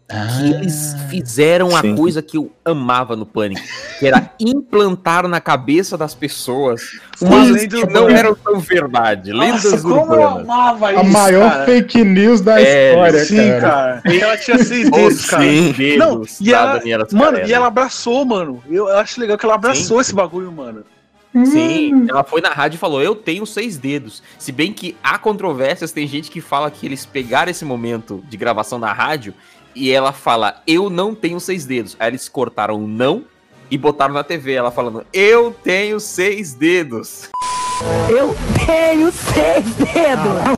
que 0.08 0.54
eles 0.54 0.96
fizeram 1.10 1.76
a 1.76 1.82
sim. 1.82 1.94
coisa 1.96 2.22
que 2.22 2.38
eu 2.38 2.50
amava 2.64 3.14
no 3.14 3.26
Pânico, 3.26 3.62
que 4.00 4.08
era 4.08 4.32
implantar 4.40 5.28
na 5.28 5.42
cabeça 5.42 5.98
das 5.98 6.16
pessoas 6.16 6.82
Uma 7.20 7.32
coisas 7.32 7.56
lenda 7.64 7.78
que 7.86 7.94
não 7.94 8.10
eram 8.10 8.34
tão 8.34 8.58
verdade, 8.60 9.34
lendas 9.34 9.64
Nossa, 9.66 9.82
como 9.82 10.14
eu 10.16 10.22
urbanas. 10.22 10.40
amava 10.50 10.88
A 10.88 10.94
isso, 11.04 11.12
maior 11.12 11.52
cara. 11.52 11.66
fake 11.66 12.04
news 12.06 12.40
da 12.40 12.62
É, 12.62 12.90
história, 12.92 13.26
Sim, 13.26 13.36
cara. 13.60 14.02
cara. 14.02 14.16
E 14.16 14.20
ela 14.22 14.38
tinha 14.38 14.58
seis 14.64 14.86
Os 14.88 14.92
dedos, 14.92 15.26
cara. 15.26 15.44
dedos 15.44 15.98
Não, 15.98 16.22
e 16.40 16.54
ela- 16.54 16.78
Daniela 16.78 17.08
Mano, 17.12 17.40
e 17.46 17.54
ela 17.54 17.68
abraçou, 17.68 18.24
mano. 18.26 18.64
Eu 18.70 18.88
acho 18.98 19.20
legal 19.20 19.38
que 19.38 19.46
ela 19.46 19.56
abraçou 19.56 20.00
esse 20.00 20.16
bagulho, 20.16 20.52
mano. 20.52 20.86
Sim, 21.46 22.08
ela 22.10 22.24
foi 22.24 22.42
na 22.42 22.50
rádio 22.50 22.78
e 22.78 22.80
falou: 22.80 23.02
Eu 23.04 23.14
tenho 23.14 23.46
seis 23.46 23.78
dedos. 23.78 24.24
Se 24.40 24.52
bem 24.52 24.74
que 24.74 24.98
há 25.04 25.20
controvérsias, 25.20 25.92
tem 25.92 26.08
gente 26.08 26.32
que 26.32 26.42
fala 26.42 26.72
que 26.72 26.84
eles 26.86 27.06
pegaram 27.06 27.52
esse 27.52 27.64
momento 27.64 28.24
de 28.28 28.38
gravação 28.38 28.80
na 28.80 28.92
rádio 28.92 29.34
e 29.78 29.92
ela 29.92 30.12
fala: 30.12 30.62
Eu 30.66 30.90
não 30.90 31.14
tenho 31.14 31.40
seis 31.40 31.66
dedos. 31.66 31.96
Aí 32.00 32.10
eles 32.10 32.28
cortaram 32.28 32.76
o 32.84 32.88
não 32.88 33.26
e 33.70 33.78
botaram 33.78 34.14
na 34.14 34.24
TV. 34.24 34.54
Ela 34.54 34.72
falando: 34.72 35.06
Eu 35.14 35.56
tenho 35.64 36.00
seis 36.00 36.54
dedos. 36.54 37.30
Eu 38.10 38.36
tenho 38.66 39.12
seis 39.12 39.66
dedos. 39.76 40.58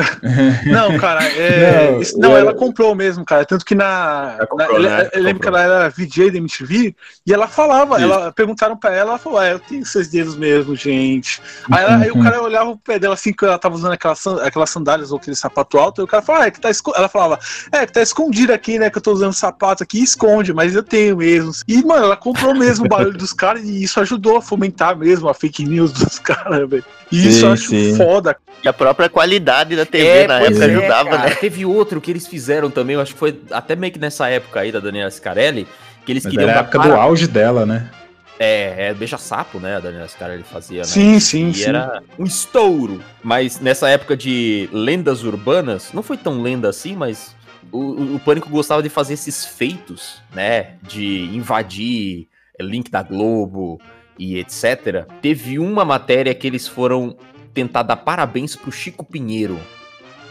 Não, 0.66 0.98
cara, 0.98 1.24
é. 1.24 1.90
Não, 1.92 2.00
isso- 2.00 2.18
não, 2.18 2.32
eu- 2.32 2.38
ela 2.38 2.54
comprou 2.54 2.94
mesmo, 2.94 3.24
cara. 3.24 3.44
Tanto 3.44 3.64
que 3.64 3.74
na. 3.74 4.36
Comprou, 4.48 4.80
na- 4.80 4.88
né? 4.98 5.10
eu- 5.12 5.22
lembro 5.22 5.40
que 5.42 5.48
ela 5.48 5.60
era 5.62 5.88
VJ 5.88 6.30
da 6.30 6.38
MTV 6.38 6.94
e 7.26 7.32
ela 7.32 7.46
falava, 7.46 8.00
ela 8.00 8.32
perguntaram 8.32 8.76
pra 8.76 8.90
ela, 8.94 9.10
ela 9.10 9.18
falou, 9.18 9.38
ah, 9.38 9.48
eu 9.48 9.58
tenho 9.58 9.84
seis 9.84 10.08
dedos 10.08 10.36
mesmo, 10.36 10.74
gente. 10.76 11.40
Aí, 11.70 11.82
ela- 11.84 11.96
aí 11.98 12.10
o 12.10 12.22
cara 12.22 12.42
olhava 12.42 12.70
o 12.70 12.76
pé 12.78 12.98
dela 12.98 13.14
assim, 13.14 13.32
que 13.32 13.44
ela 13.44 13.58
tava 13.58 13.74
usando 13.74 13.92
aquelas, 13.92 14.26
aquelas 14.26 14.70
sandálias 14.70 15.10
ou 15.12 15.18
aquele 15.18 15.36
sapato 15.36 15.78
alto, 15.78 16.00
e 16.00 16.04
o 16.04 16.06
cara 16.06 16.22
falava, 16.22 16.44
ah, 16.44 16.48
é 16.48 16.50
que 16.50 16.60
tá 16.60 16.70
esco-" 16.70 16.92
Ela 16.96 17.08
falava, 17.08 17.38
é 17.72 17.86
que 17.86 17.92
tá 17.92 18.02
escondido 18.02 18.52
aqui, 18.52 18.78
né? 18.78 18.90
Que 18.90 18.98
eu 18.98 19.02
tô 19.02 19.12
usando 19.12 19.32
sapato 19.32 19.82
aqui, 19.82 20.02
esconde, 20.02 20.52
mas 20.52 20.74
eu 20.74 20.82
tenho 20.82 21.16
mesmo. 21.16 21.52
E, 21.66 21.82
mano, 21.84 22.04
ela 22.04 22.16
comprou 22.16 22.54
mesmo 22.54 22.86
o 22.86 22.88
barulho 22.88 23.16
dos 23.18 23.32
caras 23.32 23.62
e 23.64 23.82
isso 23.82 23.98
ajudou 24.00 24.36
a 24.36 24.42
fomentar 24.42 24.96
mesmo 24.96 25.28
a 25.28 25.34
fake 25.34 25.64
news 25.64 25.92
dos 25.92 26.18
caras, 26.20 26.68
velho. 26.68 26.84
E 27.10 27.28
isso 27.28 27.40
Sim, 27.40 27.46
eu 27.46 27.52
acho 27.52 27.68
sim. 27.68 27.96
foda. 27.96 28.36
E 28.64 28.68
a 28.68 28.72
própria 28.72 29.08
qualidade 29.08 29.76
da 29.76 29.81
TV 29.86 30.04
É, 30.24 30.26
na 30.26 30.40
época 30.40 30.64
é, 30.64 30.68
ajudava, 30.68 31.10
cara. 31.10 31.28
né? 31.30 31.34
Teve 31.34 31.64
outro 31.66 32.00
que 32.00 32.10
eles 32.10 32.26
fizeram 32.26 32.70
também, 32.70 32.94
eu 32.94 33.00
acho 33.00 33.12
que 33.12 33.18
foi 33.18 33.40
até 33.50 33.74
meio 33.76 33.92
que 33.92 33.98
nessa 33.98 34.28
época 34.28 34.60
aí 34.60 34.70
da 34.72 34.80
Daniela 34.80 35.10
Scarelli, 35.10 35.66
que 36.04 36.12
eles 36.12 36.24
Mas 36.24 36.30
queriam 36.32 36.48
era 36.48 36.58
a 36.58 36.62
dar 36.62 36.68
época 36.68 36.80
para- 36.80 36.94
do 36.94 37.00
auge 37.00 37.26
dela, 37.26 37.64
né? 37.66 37.90
É, 38.38 38.88
é 38.88 38.94
beija-sapo, 38.94 39.60
né? 39.60 39.76
A 39.76 39.80
Daniela 39.80 40.08
Scarelli 40.08 40.42
fazia, 40.42 40.80
né? 40.80 40.86
Sim, 40.86 41.20
sim, 41.20 41.50
E 41.50 41.54
sim. 41.54 41.68
era 41.68 42.02
um 42.18 42.24
estouro. 42.24 43.00
Mas 43.22 43.60
nessa 43.60 43.88
época 43.88 44.16
de 44.16 44.68
lendas 44.72 45.22
urbanas, 45.22 45.92
não 45.92 46.02
foi 46.02 46.16
tão 46.16 46.42
lenda 46.42 46.68
assim, 46.68 46.96
mas 46.96 47.36
o, 47.70 47.78
o- 47.78 48.14
o 48.16 48.18
Pânico 48.20 48.48
gostava 48.50 48.82
de 48.82 48.88
fazer 48.88 49.14
esses 49.14 49.44
feitos, 49.46 50.20
né? 50.34 50.74
De 50.82 51.24
invadir 51.36 52.26
é, 52.58 52.62
link 52.64 52.90
da 52.90 53.02
Globo 53.02 53.80
e 54.18 54.38
etc. 54.38 55.06
Teve 55.20 55.58
uma 55.58 55.84
matéria 55.84 56.34
que 56.34 56.46
eles 56.46 56.66
foram 56.66 57.16
tentar 57.54 57.82
dar 57.82 57.96
parabéns 57.96 58.56
pro 58.56 58.72
Chico 58.72 59.04
Pinheiro. 59.04 59.60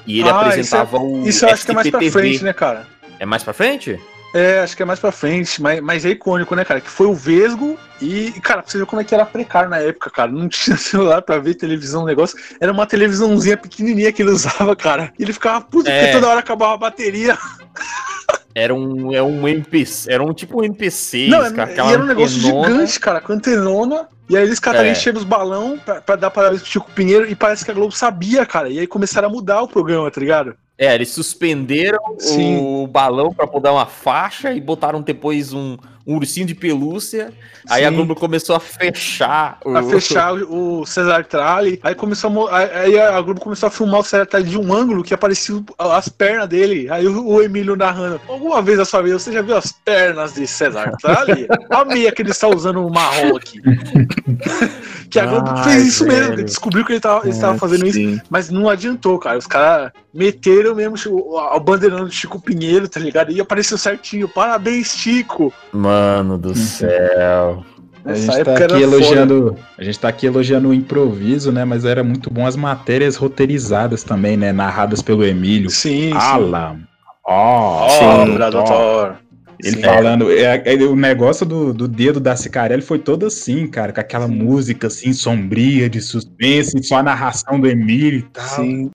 E 0.06 0.20
ele 0.20 0.30
Ah, 0.30 0.40
apresentava 0.42 0.98
o. 0.98 1.28
Isso 1.28 1.46
eu 1.46 1.50
acho 1.50 1.66
que 1.66 1.72
é 1.72 1.76
mais 1.76 1.90
pra 1.90 2.02
frente, 2.12 2.44
né, 2.44 2.54
cara? 2.54 2.88
É 3.20 3.26
mais 3.26 3.44
pra 3.44 3.54
frente? 3.54 4.00
É, 4.34 4.60
acho 4.62 4.78
que 4.78 4.82
é 4.82 4.86
mais 4.86 4.98
pra 4.98 5.12
frente, 5.12 5.62
mas, 5.62 5.82
mas 5.82 6.06
é 6.06 6.10
icônico, 6.12 6.56
né, 6.56 6.64
cara? 6.64 6.80
Que 6.80 6.90
foi 6.90 7.06
o 7.06 7.14
Vesgo 7.14 7.78
e, 8.02 8.32
cara, 8.42 8.62
pra 8.64 8.72
você 8.72 8.78
ver 8.78 8.86
como 8.86 9.02
é 9.02 9.04
que 9.04 9.14
era 9.14 9.26
precário 9.26 9.70
na 9.70 9.78
época, 9.80 10.10
cara. 10.10 10.32
Não 10.32 10.48
tinha 10.50 10.78
celular 10.78 11.22
pra 11.22 11.38
ver 11.38 11.54
televisão, 11.56 12.06
negócio. 12.06 12.40
Era 12.60 12.72
uma 12.72 12.86
televisãozinha 12.88 13.58
pequenininha 13.58 14.12
que 14.12 14.22
ele 14.22 14.32
usava, 14.32 14.74
cara. 14.76 15.12
E 15.20 15.24
ele 15.24 15.34
ficava 15.34 15.60
puto 15.62 15.90
É. 15.90 16.00
porque 16.00 16.12
toda 16.14 16.30
hora 16.30 16.40
acabava 16.40 16.74
a 16.74 16.78
bateria. 16.78 17.38
Era 18.54 18.74
um, 18.74 19.14
é 19.14 19.22
um 19.22 19.48
NPC. 19.48 20.12
Era 20.12 20.24
um 20.24 20.34
tipo 20.34 20.60
um 20.60 20.64
NPC. 20.64 21.28
Não, 21.28 21.42
e 21.44 21.92
era 21.94 22.04
um 22.04 22.06
negócio 22.08 22.40
gigante, 22.40 23.00
cara, 23.00 23.22
com 23.22 23.34
antenona. 23.34 24.08
E 24.30 24.38
aí 24.38 24.44
eles 24.44 24.60
cataram 24.60 24.88
É. 24.88 24.92
enchendo 24.92 25.20
os 25.20 25.26
balão 25.26 25.78
pra, 25.78 26.02
pra 26.02 26.16
dar 26.16 26.32
parabéns 26.32 26.62
pro 26.62 26.72
Chico 26.72 26.90
Pinheiro 26.92 27.30
e 27.30 27.36
parece 27.36 27.66
que 27.66 27.72
a 27.72 27.74
Globo 27.74 27.92
sabia, 27.92 28.46
cara. 28.46 28.70
E 28.70 28.80
aí 28.80 28.88
começaram 28.88 29.28
a 29.28 29.32
mudar 29.32 29.62
o 29.62 29.68
programa, 29.68 30.10
tá 30.10 30.22
ligado? 30.22 30.56
É, 30.78 30.96
eles 30.96 31.10
suspenderam 31.10 32.00
Sim. 32.18 32.58
o 32.60 32.88
balão 32.88 33.34
pra 33.34 33.46
poder 33.46 33.64
dar 33.66 33.74
uma 33.74 33.86
faixa 33.86 34.52
e 34.54 34.60
botaram 34.62 35.02
depois 35.02 35.54
um, 35.54 35.78
um 36.06 36.16
ursinho 36.16 36.46
de 36.48 36.56
pelúcia. 36.56 37.32
Aí 37.70 37.86
a 37.86 37.90
Sim. 37.90 37.96
Globo 37.96 38.16
começou 38.16 38.56
a 38.56 38.60
fechar 38.60 39.58
o. 39.64 39.72
Pra 39.72 39.84
fechar 39.84 40.34
o 40.34 40.86
Cesar 40.86 41.26
Tralli, 41.26 41.80
aí 41.84 41.94
começou 41.94 42.48
a, 42.48 42.58
aí 42.58 43.00
a 43.00 43.22
Globo 43.22 43.40
começou 43.40 43.68
a 43.68 43.70
filmar 43.72 44.00
o 44.00 44.04
Cesar 44.04 44.26
Tralli 44.26 44.50
de 44.50 44.58
um 44.58 44.74
ângulo 44.74 45.04
que 45.04 45.14
aparecia 45.14 45.62
as 45.78 46.10
pernas 46.10 46.50
dele. 46.50 46.88
Aí 46.90 47.08
o, 47.08 47.28
o 47.28 47.42
Emílio 47.42 47.76
narrando. 47.76 48.20
Alguma 48.28 48.62
vez 48.62 48.78
na 48.80 48.86
sua 48.86 49.02
vida 49.02 49.20
você 49.20 49.32
já 49.32 49.42
viu 49.42 49.56
as 49.56 49.72
pernas 49.72 50.34
de 50.34 50.48
Cesar 50.48 50.92
Tralli? 50.98 51.48
a 51.70 51.86
meia 51.86 52.12
que 52.12 52.22
ele 52.22 52.32
está 52.32 52.48
usando 52.48 52.88
marrom 52.90 53.36
aqui. 53.36 53.60
que 55.10 55.20
a 55.20 55.26
Globo 55.26 55.50
Ai, 55.50 55.64
fez 55.64 55.88
isso 55.88 56.06
mesmo, 56.06 56.30
velho. 56.30 56.46
descobriu 56.46 56.84
que 56.86 56.94
ele 56.94 56.98
estava 56.98 57.28
É, 57.28 57.58
fazendo 57.58 57.86
isso. 57.86 57.98
sim. 57.98 58.20
Mas 58.30 58.50
não 58.50 58.70
adiantou, 58.70 59.20
cara. 59.20 59.38
Os 59.38 59.46
caras 59.48 59.92
meteram 60.14 60.74
mesmo 60.76 60.96
o, 61.12 61.38
o 61.38 61.60
bandeirão 61.60 62.06
do 62.06 62.12
Chico 62.12 62.40
Pinheiro, 62.42 62.88
tá 62.88 63.00
ligado? 63.00 63.32
E 63.32 63.40
apareceu 63.40 63.78
certinho. 63.78 64.28
Parabéns, 64.28 64.96
Chico! 64.98 65.54
Mano 65.72 65.91
do 66.38 66.56
céu. 66.56 67.64
A 68.04 68.14
gente, 68.16 68.28
tá 68.28 68.40
época 68.40 68.66
aqui 68.66 68.82
elogiando, 68.82 69.58
a 69.78 69.84
gente 69.84 70.00
tá 70.00 70.08
aqui 70.08 70.26
elogiando 70.26 70.70
o 70.70 70.74
improviso, 70.74 71.52
né? 71.52 71.64
Mas 71.64 71.86
era 71.86 72.04
muito 72.04 72.32
bom 72.32 72.48
as 72.48 72.56
matérias 72.56 73.16
roteirizadas 73.16 74.04
também, 74.04 74.36
né? 74.36 74.52
Narradas 74.52 75.02
pelo 75.02 75.24
Emílio. 75.24 75.70
Sim, 75.70 76.10
sim. 76.10 76.14
Alan. 76.14 76.80
Ó, 77.24 77.88
ó. 77.88 78.50
doutor. 78.50 79.18
Ele 79.64 79.76
Sim. 79.76 79.84
falando, 79.84 80.32
é, 80.32 80.62
é, 80.66 80.76
o 80.86 80.96
negócio 80.96 81.46
do, 81.46 81.72
do 81.72 81.88
dedo 81.88 82.20
da 82.20 82.36
Cicarelli 82.36 82.82
foi 82.82 82.98
todo 82.98 83.28
assim, 83.28 83.68
cara, 83.68 83.94
com 83.94 84.00
aquela 84.00 84.28
música 84.28 84.88
assim, 84.88 85.14
sombria, 85.14 85.88
de 85.88 86.02
suspense, 86.02 86.82
só 86.82 86.98
a 86.98 87.04
narração 87.04 87.60
do 87.60 87.68
Emílio 87.68 88.20
e 88.20 88.24
tal. 88.24 88.48
Sim. 88.48 88.90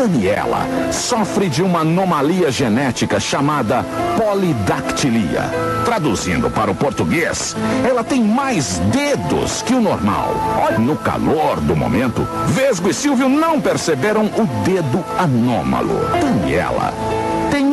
Daniela 0.00 0.66
sofre 0.90 1.50
de 1.50 1.62
uma 1.62 1.80
anomalia 1.80 2.50
genética 2.50 3.20
chamada 3.20 3.84
polidactilia. 4.16 5.42
Traduzindo 5.84 6.50
para 6.50 6.70
o 6.70 6.74
português, 6.74 7.54
ela 7.86 8.02
tem 8.02 8.24
mais 8.24 8.78
dedos 8.90 9.60
que 9.60 9.74
o 9.74 9.80
normal. 9.80 10.34
No 10.78 10.96
calor 10.96 11.60
do 11.60 11.76
momento, 11.76 12.26
Vesgo 12.46 12.88
e 12.88 12.94
Silvio 12.94 13.28
não 13.28 13.60
perceberam 13.60 14.24
o 14.24 14.46
dedo 14.64 15.04
anômalo. 15.18 16.00
Daniela 16.18 16.94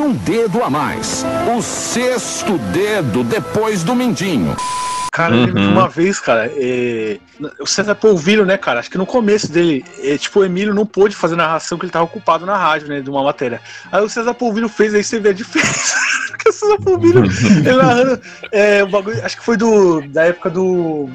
um 0.08 0.14
dedo 0.14 0.64
a 0.64 0.70
mais. 0.70 1.26
O 1.54 1.62
sexto 1.62 2.58
dedo 2.72 3.26
depois 3.26 3.84
do 3.84 3.94
mindinho. 3.94 4.56
Cara, 5.12 5.36
lembro 5.36 5.56
que 5.56 5.68
uma 5.68 5.90
vez, 5.90 6.18
cara, 6.18 6.50
é, 6.56 7.18
o 7.60 7.66
César 7.66 7.94
Polvilho, 7.94 8.46
né, 8.46 8.56
cara, 8.56 8.80
acho 8.80 8.90
que 8.90 8.98
no 8.98 9.06
começo 9.06 9.52
dele, 9.52 9.84
é, 10.02 10.18
tipo, 10.18 10.40
o 10.40 10.46
Emílio 10.46 10.74
não 10.74 10.86
pôde 10.86 11.14
fazer 11.14 11.36
narração 11.36 11.78
porque 11.78 11.88
ele 11.88 11.92
tava 11.92 12.06
ocupado 12.06 12.46
na 12.46 12.56
rádio, 12.56 12.88
né, 12.88 13.02
de 13.02 13.10
uma 13.10 13.22
matéria. 13.22 13.60
Aí 13.92 14.02
o 14.02 14.08
César 14.08 14.34
Polvilho 14.34 14.70
fez, 14.70 14.94
aí 14.94 15.04
você 15.04 15.20
vê 15.20 15.30
a 15.30 15.34
diferença. 15.34 15.96
Porque 16.30 16.50
o 16.50 16.54
César 16.54 16.78
Polvilho, 16.78 17.24
ele 17.66 17.76
narrando, 17.76 18.22
é, 18.52 18.84
o 18.84 18.88
bagulho, 18.88 19.26
acho 19.26 19.38
que 19.38 19.44
foi 19.44 19.58
do, 19.58 20.02
da 20.08 20.26
época 20.26 20.50
do, 20.50 21.10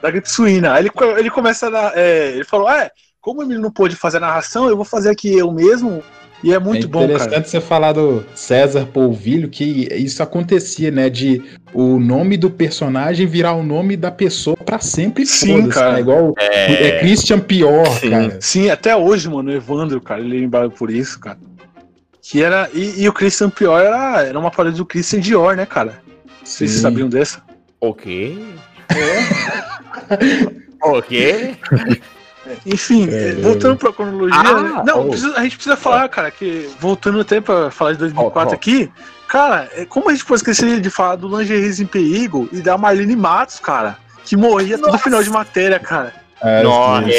da 0.00 0.10
gripe 0.10 0.30
suína. 0.30 0.74
Aí 0.74 0.82
ele, 0.82 0.90
ele 1.18 1.30
começa 1.30 1.68
a, 1.68 1.92
é, 1.94 2.28
ele 2.34 2.44
falou, 2.44 2.70
é, 2.70 2.90
como 3.20 3.40
o 3.40 3.42
Emílio 3.42 3.60
não 3.60 3.70
pôde 3.70 3.96
fazer 3.96 4.18
a 4.18 4.20
narração, 4.20 4.68
eu 4.68 4.76
vou 4.76 4.84
fazer 4.84 5.10
aqui 5.10 5.36
eu 5.36 5.50
mesmo, 5.52 6.02
e 6.42 6.52
é 6.52 6.58
muito 6.58 6.86
é 6.86 6.88
bom, 6.88 7.04
interessante 7.04 7.30
cara. 7.32 7.44
você 7.44 7.60
falar 7.60 7.92
do 7.92 8.24
César 8.34 8.86
Polvilho, 8.86 9.48
que 9.48 9.88
isso 9.94 10.22
acontecia, 10.22 10.90
né? 10.90 11.10
De 11.10 11.42
o 11.74 11.98
nome 11.98 12.36
do 12.36 12.50
personagem 12.50 13.26
virar 13.26 13.52
o 13.54 13.62
nome 13.62 13.96
da 13.96 14.10
pessoa 14.10 14.56
pra 14.56 14.78
sempre. 14.78 15.26
Sim, 15.26 15.68
cara. 15.68 15.94
né? 15.94 16.00
Igual 16.00 16.34
é, 16.38 16.98
Christian 17.00 17.40
Pior, 17.40 17.86
Sim. 17.98 18.10
cara. 18.10 18.38
Sim, 18.40 18.70
até 18.70 18.96
hoje, 18.96 19.28
mano, 19.28 19.50
o 19.50 19.54
Evandro, 19.54 20.00
cara, 20.00 20.20
ele 20.20 20.38
é 20.38 20.40
lembrado 20.40 20.70
por 20.70 20.90
isso, 20.90 21.18
cara. 21.20 21.38
Que 22.22 22.42
era. 22.42 22.70
E, 22.72 23.02
e 23.02 23.08
o 23.08 23.12
Christian 23.12 23.50
Pior 23.50 23.78
era, 23.78 24.22
era 24.22 24.38
uma 24.38 24.50
parada 24.50 24.76
do 24.76 24.86
Christian 24.86 25.20
Dior, 25.20 25.56
né, 25.56 25.66
cara? 25.66 26.00
Vocês 26.42 26.70
Sim. 26.70 26.80
sabiam 26.80 27.08
dessa? 27.08 27.42
Ok. 27.80 28.46
ok. 30.82 31.56
Enfim, 32.66 33.08
É. 33.10 33.32
voltando 33.34 33.76
pra 33.76 33.92
cronologia. 33.92 34.38
Ah, 34.38 34.62
né? 34.62 34.82
não, 34.86 35.06
oh. 35.06 35.08
precisa- 35.10 35.34
a 35.36 35.42
gente 35.42 35.56
precisa 35.56 35.76
falar, 35.76 36.08
cara, 36.08 36.30
que 36.30 36.68
voltando 36.78 37.20
até 37.20 37.40
pra 37.40 37.70
falar 37.70 37.92
de 37.92 37.98
2004 37.98 38.50
Oh, 38.50 38.52
oh. 38.52 38.54
aqui, 38.54 38.90
cara, 39.28 39.68
é, 39.72 39.84
como 39.84 40.08
a 40.08 40.12
gente 40.12 40.24
pode 40.24 40.40
esquecer 40.40 40.80
de 40.80 40.90
falar 40.90 41.16
do 41.16 41.28
Lingeries 41.38 41.80
em 41.80 41.86
Perigo 41.86 42.48
e 42.52 42.60
da 42.60 42.76
Marlene 42.78 43.16
Matos, 43.16 43.58
cara, 43.60 43.96
que 44.24 44.36
morria 44.36 44.78
todo 44.78 44.98
final 44.98 45.22
de 45.22 45.30
matéria, 45.30 45.78
cara. 45.78 46.12
Ah, 46.40 46.62
Nossa. 46.62 47.10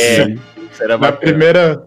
era 0.80 0.98
Na 0.98 1.12
primeira. 1.12 1.84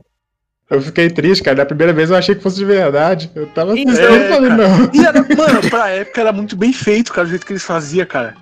Eu 0.71 0.81
fiquei 0.81 1.11
triste, 1.11 1.43
cara. 1.45 1.59
Na 1.59 1.67
primeira 1.67 1.93
vez 1.93 2.09
eu 2.11 2.17
achei 2.17 2.35
que 2.35 2.43
fosse 2.43 2.57
de 2.57 2.65
verdade. 2.65 3.31
Eu 3.35 3.47
tava 3.49 3.73
assim, 3.73 3.85
É, 3.91 4.29
falei, 4.29 4.51
não. 4.51 4.91
E 4.93 5.05
era, 5.05 5.21
mano, 5.37 5.61
pra 5.69 5.91
época 5.91 6.21
era 6.21 6.33
muito 6.33 6.57
bem 6.57 6.73
feito, 6.73 7.13
cara, 7.13 7.27
o 7.27 7.31
jeito 7.31 7.45
que 7.45 7.53
eles 7.53 7.63
faziam, 7.63 8.07
cara. 8.07 8.35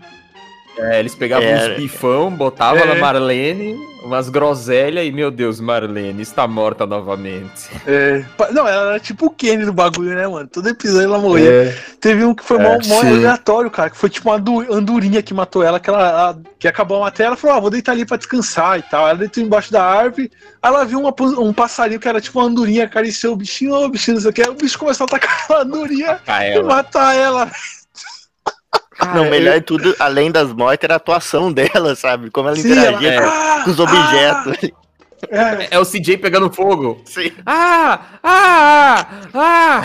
É, 0.79 0.99
eles 1.01 1.14
pegavam 1.14 1.47
Era. 1.47 1.73
uns 1.75 1.77
bifão, 1.77 2.31
botavam 2.31 2.83
É. 2.83 2.87
na 2.87 2.95
Marlene, 2.95 3.75
umas 4.03 4.31
groselhas 4.31 5.05
e, 5.07 5.12
meu 5.12 5.31
Deus, 5.31 5.61
Marlene 5.61 6.23
está 6.23 6.49
morta 6.49 6.87
novamente. 6.87 7.68
É, 7.87 8.25
não, 8.53 8.66
ela 8.66 8.91
era 8.93 9.01
tipo 9.01 9.27
o 9.27 9.31
Kenny 9.31 9.66
do 9.66 9.73
bagulho, 9.73 10.14
né, 10.14 10.27
mano? 10.27 10.49
Todo 10.51 10.68
episódio 10.70 11.05
ela 11.05 11.18
morria. 11.18 11.51
É, 11.68 11.79
Teve 12.01 12.25
um 12.25 12.35
que 12.35 12.43
foi 12.43 12.59
É, 12.59 12.62
mó 12.62 12.81
sim. 12.83 12.95
aleatório, 13.07 13.70
cara, 13.70 13.91
que 13.91 13.99
foi 13.99 14.09
tipo 14.09 14.31
uma 14.31 14.37
andorinha 14.75 15.23
que 15.23 15.35
matou 15.35 15.62
ela, 15.62 15.79
que 15.79 15.91
ela, 15.91 16.09
ela- 16.09 16.39
que 16.59 16.66
acabou 16.66 16.97
a 16.97 17.01
matéria, 17.01 17.29
ela 17.29 17.37
falou, 17.37 17.57
ah, 17.57 17.61
vou 17.61 17.70
deitar 17.70 17.93
ali 17.93 18.07
pra 18.07 18.16
descansar 18.16 18.79
e 18.79 18.83
tal. 18.83 19.07
Ela 19.07 19.18
deitou 19.18 19.43
embaixo 19.43 19.70
da 19.70 19.85
árvore, 19.85 20.33
aí 20.62 20.73
ela 20.73 20.85
viu 20.87 20.99
uma 21.01 21.14
um 21.39 21.53
passarinho 21.53 22.01
que 22.01 22.09
era 22.09 22.20
tipo 22.20 22.41
uma 22.41 22.49
andorinha, 22.49 22.85
acariciou 22.85 23.35
o 23.35 23.37
bichinho, 23.37 23.75
ô 23.75 23.89
bichinho, 23.91 24.14
não 24.14 24.23
sei 24.23 24.31
o 24.31 24.33
que, 24.33 24.43
aí 24.43 24.49
o 24.49 24.55
bicho 24.55 24.79
começou 24.79 25.05
a 25.05 25.07
atacar 25.07 25.45
a 25.51 25.61
andorinha 25.62 26.18
e 26.57 26.62
matar 26.62 27.14
ela. 27.14 27.51
Não, 29.14 29.28
melhor 29.30 29.55
de 29.55 29.61
tudo, 29.62 29.94
além 29.98 30.30
das 30.30 30.53
mortes, 30.53 30.84
era 30.84 30.94
a 30.94 30.96
atuação 30.96 31.53
dela, 31.53 31.94
sabe? 31.96 32.30
Como 32.30 32.48
ela 32.48 32.57
Sim, 32.57 32.70
interagia 32.72 33.12
ela- 33.14 33.26
Ah, 33.61 33.64
com 33.64 33.70
os 33.70 33.78
objetos. 33.80 34.70
É, 35.30 35.76
É 35.76 35.78
o 35.78 35.84
CJ 35.84 36.18
pegando 36.18 36.53
fogo. 36.53 37.00
Sim. 37.05 37.30
Ah! 37.46 38.00
Ah! 38.24 39.07
Ah! 39.32 39.84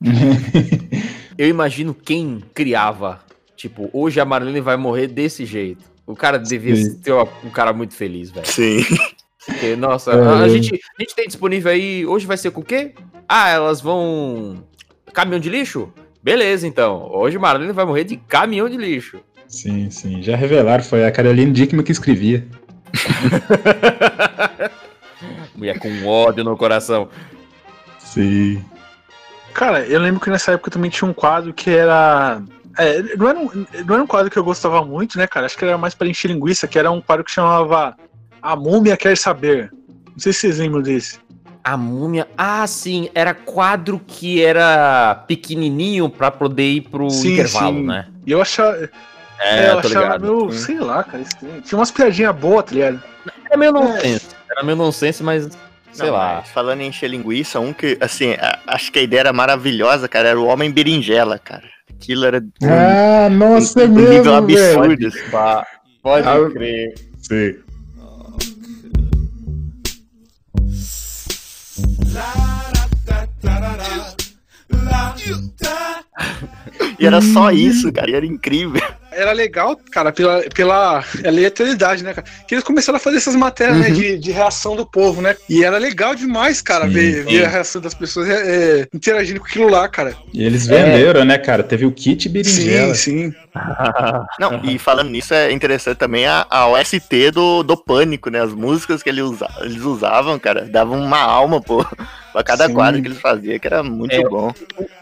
Eu 1.38 1.48
imagino 1.48 1.94
quem 1.94 2.42
criava. 2.54 3.20
Tipo, 3.56 3.88
hoje 3.92 4.20
a 4.20 4.24
Marlene 4.24 4.60
vai 4.60 4.76
morrer 4.76 5.06
desse 5.06 5.44
jeito. 5.44 5.84
O 6.06 6.14
cara 6.16 6.38
devia 6.38 6.74
Sim. 6.76 7.00
ser 7.02 7.12
um 7.12 7.50
cara 7.50 7.72
muito 7.72 7.94
feliz, 7.94 8.30
velho. 8.30 8.46
Sim. 8.46 8.84
Porque, 9.46 9.76
nossa, 9.76 10.12
É. 10.12 10.20
a, 10.26 10.38
a 10.40 10.48
gente, 10.48 10.74
a 10.98 11.02
gente 11.02 11.14
tem 11.14 11.26
disponível 11.26 11.70
aí. 11.72 12.06
Hoje 12.06 12.26
vai 12.26 12.36
ser 12.36 12.50
com 12.50 12.60
o 12.60 12.64
quê? 12.64 12.94
Ah, 13.28 13.48
elas 13.50 13.80
vão. 13.80 14.64
Caminhão 15.12 15.40
de 15.40 15.48
lixo? 15.50 15.92
Beleza, 16.22 16.66
então. 16.66 17.08
Hoje 17.12 17.38
Marlene 17.38 17.72
vai 17.72 17.84
morrer 17.84 18.04
de 18.04 18.16
caminhão 18.16 18.68
de 18.68 18.76
lixo. 18.76 19.20
sim, 19.48 19.90
sim. 19.90 20.22
Já 20.22 20.36
revelaram, 20.36 20.82
foi 20.84 21.04
a 21.04 21.10
Caroline 21.10 21.52
Dickman 21.52 21.84
que 21.84 21.92
escrevia. 21.92 22.46
Mulher 25.54 25.78
com 25.78 26.06
ódio 26.06 26.44
no 26.44 26.56
coração. 26.56 27.08
Sim. 27.98 28.64
Cara, 29.54 29.80
eu 29.86 30.00
lembro 30.00 30.20
que 30.20 30.30
nessa 30.30 30.52
época 30.52 30.70
também 30.70 30.90
tinha 30.90 31.08
um 31.08 31.12
quadro 31.14 31.52
que 31.52 31.70
era. 31.70 32.42
É, 32.78 33.02
não, 33.16 33.28
era 33.28 33.38
um, 33.38 33.50
não 33.86 33.94
era 33.94 34.02
um 34.02 34.06
quadro 34.06 34.30
que 34.30 34.38
eu 34.38 34.44
gostava 34.44 34.84
muito, 34.84 35.18
né, 35.18 35.26
cara? 35.26 35.46
Acho 35.46 35.56
que 35.58 35.64
era 35.64 35.76
mais 35.78 35.94
pra 35.94 36.08
encher 36.08 36.28
linguiça, 36.28 36.66
que 36.68 36.78
era 36.78 36.90
um 36.90 37.00
quadro 37.00 37.24
que 37.24 37.30
chamava 37.30 37.96
A 38.40 38.56
Múmia 38.56 38.96
Quer 38.96 39.16
Saber. 39.16 39.70
Não 40.10 40.18
sei 40.18 40.32
se 40.32 40.40
vocês 40.40 40.58
lembram 40.58 40.82
desse. 40.82 41.18
A 41.64 41.76
múmia. 41.76 42.26
Ah, 42.36 42.66
sim. 42.66 43.08
Era 43.14 43.32
quadro 43.34 44.00
que 44.04 44.42
era 44.42 45.14
pequenininho 45.28 46.08
pra 46.10 46.30
poder 46.30 46.68
ir 46.68 46.80
pro 46.82 47.08
Sim, 47.08 47.34
intervalo, 47.34 47.76
sim. 47.76 47.86
né? 47.86 48.08
E 48.26 48.32
eu 48.32 48.42
achava. 48.42 48.90
É, 49.38 49.68
eu 49.70 49.80
tô 49.80 49.88
achava 49.88 50.04
ligado. 50.16 50.20
meio. 50.46 50.52
Sei 50.52 50.78
lá, 50.80 51.04
cara. 51.04 51.22
estranho. 51.22 51.60
Tinha 51.62 51.78
umas 51.78 51.90
piadinhas 51.90 52.34
boas, 52.34 52.64
tá 52.64 52.72
ligado? 52.72 53.02
Era 53.46 53.56
meio 53.56 53.72
nonsense. 53.72 54.26
Era 54.50 54.62
meio 54.64 54.76
nonsense, 54.76 55.22
mas. 55.22 55.48
Sei 55.92 56.06
Não, 56.06 56.14
lá. 56.14 56.36
mas 56.40 56.48
falando 56.50 56.80
em 56.80 56.88
encher 56.88 57.08
linguiça, 57.08 57.60
um 57.60 57.72
que, 57.72 57.98
assim, 58.00 58.32
a- 58.32 58.58
acho 58.66 58.90
que 58.90 58.98
a 58.98 59.02
ideia 59.02 59.20
era 59.20 59.32
maravilhosa, 59.32 60.08
cara, 60.08 60.30
era 60.30 60.40
o 60.40 60.46
Homem 60.46 60.70
Berinjela, 60.70 61.38
cara. 61.38 61.64
Aquilo 62.02 62.24
era 62.24 62.38
um, 62.38 62.50
Ah, 62.68 63.28
nossa, 63.30 63.82
é 63.82 63.84
um 63.84 63.88
nível 63.94 64.42
mesmo, 64.42 64.82
velho. 64.82 64.92
absurdo. 64.92 65.06
assim. 65.06 65.30
Pá, 65.30 65.66
Pode 66.02 66.26
Ah, 66.28 66.50
crer. 66.50 66.94
Sim. 67.20 67.54
E 76.98 77.06
era 77.06 77.20
só 77.20 77.50
isso, 77.50 77.92
cara, 77.92 78.10
e 78.10 78.14
era 78.14 78.26
incrível. 78.26 78.80
Era 79.14 79.32
legal, 79.32 79.78
cara, 79.90 80.12
pela, 80.12 80.42
pela 80.54 81.04
aleatoriedade, 81.24 82.02
né, 82.02 82.14
cara? 82.14 82.26
Que 82.46 82.54
eles 82.54 82.64
começaram 82.64 82.96
a 82.96 83.00
fazer 83.00 83.16
essas 83.16 83.36
matérias, 83.36 83.78
né, 83.78 83.90
de, 83.90 84.18
de 84.18 84.30
reação 84.30 84.76
do 84.76 84.86
povo, 84.86 85.20
né? 85.20 85.36
E 85.48 85.64
era 85.64 85.78
legal 85.78 86.14
demais, 86.14 86.60
cara, 86.60 86.86
Sim, 86.86 86.92
ver, 86.92 87.24
sim. 87.24 87.30
ver 87.30 87.44
a 87.44 87.48
reação 87.48 87.80
das 87.80 87.94
pessoas 87.94 88.28
é, 88.28 88.80
é, 88.80 88.88
interagindo 88.92 89.40
com 89.40 89.46
aquilo 89.46 89.68
lá, 89.68 89.88
cara. 89.88 90.14
E 90.32 90.44
eles 90.44 90.66
venderam, 90.66 91.24
né, 91.24 91.38
cara? 91.38 91.62
Teve 91.62 91.86
o 91.86 91.92
kit 91.92 92.28
berinjela. 92.28 92.94
Sim, 92.94 93.32
sim. 93.32 93.34
Não, 94.38 94.64
e 94.64 94.78
falando 94.78 95.10
nisso, 95.10 95.34
é 95.34 95.52
interessante 95.52 95.98
também 95.98 96.26
a, 96.26 96.46
a 96.48 96.66
OST 96.68 97.30
do, 97.32 97.62
do 97.62 97.76
Pânico, 97.76 98.30
né? 98.30 98.40
As 98.40 98.52
músicas 98.52 99.02
que 99.02 99.08
ele 99.08 99.22
usa, 99.22 99.48
eles 99.60 99.82
usavam, 99.82 100.38
cara, 100.38 100.64
davam 100.64 101.00
uma 101.00 101.20
alma, 101.20 101.60
pô, 101.60 101.84
pra 102.32 102.42
cada 102.42 102.66
Sim. 102.66 102.74
quadro 102.74 103.00
que 103.02 103.08
eles 103.08 103.20
faziam, 103.20 103.58
que 103.58 103.66
era 103.66 103.82
muito 103.82 104.14
É. 104.14 104.22
bom. 104.28 104.52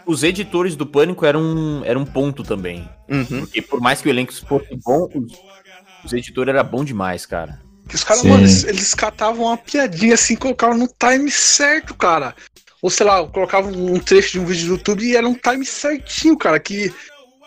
Os 0.05 0.23
editores 0.23 0.75
do 0.75 0.85
Pânico 0.85 1.25
eram 1.25 1.41
um, 1.41 1.81
eram 1.85 2.01
um 2.01 2.05
ponto 2.05 2.43
também. 2.43 2.87
Uhum. 3.09 3.41
Porque 3.41 3.61
por 3.61 3.79
mais 3.79 4.01
que 4.01 4.07
o 4.07 4.11
elenco 4.11 4.33
fosse 4.45 4.75
bom, 4.83 5.07
os, 5.15 5.33
os 6.05 6.13
editores 6.13 6.53
eram 6.53 6.67
bom 6.67 6.83
demais, 6.83 7.25
cara. 7.25 7.59
Que 7.87 7.95
os 7.95 8.03
caras, 8.03 8.23
mano, 8.23 8.41
eles, 8.43 8.63
eles 8.63 8.93
catavam 8.93 9.45
uma 9.45 9.57
piadinha 9.57 10.13
assim, 10.13 10.35
colocavam 10.35 10.77
no 10.77 10.87
time 10.87 11.29
certo, 11.31 11.93
cara. 11.95 12.35
Ou 12.81 12.89
sei 12.89 13.05
lá, 13.05 13.25
colocavam 13.27 13.71
um 13.71 13.99
trecho 13.99 14.31
de 14.33 14.39
um 14.39 14.45
vídeo 14.45 14.67
do 14.67 14.73
YouTube 14.73 15.03
e 15.03 15.15
era 15.15 15.27
um 15.27 15.33
time 15.35 15.65
certinho, 15.65 16.37
cara, 16.37 16.59
que 16.59 16.91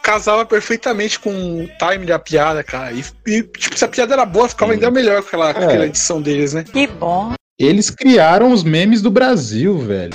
casava 0.03 0.45
perfeitamente 0.45 1.19
com 1.19 1.31
o 1.65 1.67
time 1.79 2.05
da 2.07 2.19
piada, 2.19 2.63
cara. 2.63 2.93
E, 2.93 3.03
e, 3.27 3.43
tipo, 3.43 3.77
se 3.77 3.85
a 3.85 3.89
piada 3.89 4.13
era 4.13 4.27
boa, 4.27 4.49
ficava 4.49 4.73
ainda 4.73 4.91
melhor 4.91 5.23
com 5.23 5.29
aquela, 5.29 5.49
É. 5.49 5.65
aquela 5.65 5.87
edição 5.87 6.21
deles, 6.21 6.53
né? 6.53 6.63
Que 6.63 6.87
bom. 6.87 7.33
Eles 7.59 7.89
criaram 7.89 8.51
os 8.53 8.65
memes 8.65 9.01
do 9.01 9.11
Brasil, 9.11 9.79
velho. 9.79 10.13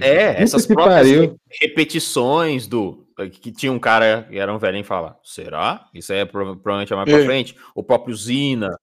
É, 0.00 0.42
essas 0.42 0.66
que 0.66 0.74
próprias 0.74 1.30
repetições 1.60 2.66
do. 2.66 3.04
Que 3.40 3.50
tinha 3.50 3.72
um 3.72 3.78
cara 3.78 4.26
que 4.30 4.38
era 4.38 4.52
um 4.52 4.58
velhinho 4.58 4.84
falar, 4.84 5.16
será? 5.24 5.86
Isso 5.94 6.12
aí 6.12 6.18
é 6.18 6.24
prova- 6.26 6.54
provavelmente 6.54 6.92
é 6.92 6.96
mais 6.96 7.08
pra 7.08 7.18
É. 7.20 7.24
frente. 7.24 7.56
O 7.74 7.82
próprio 7.82 8.14
Zina, 8.14 8.78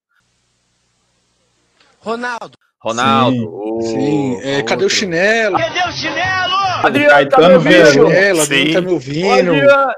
Ronaldo. 1.99 2.57
Ronaldo. 2.82 3.38
Sim. 3.38 3.45
o- 3.47 3.82
Sim, 3.84 4.41
é, 4.41 4.64
cadê 4.64 4.82
o 4.82 4.86
outro. 4.86 4.97
chinelo? 4.97 5.55
Adriano, 5.55 6.84
tá 6.84 6.89
me 6.91 7.07
Caetano 7.09 7.53
ouvindo? 7.55 7.86
Chinelo, 7.91 8.41
alguém 8.41 8.74
tá 8.74 8.82
me 8.82 8.91
ouvindo. 8.91 9.51
Adriano. 9.51 9.93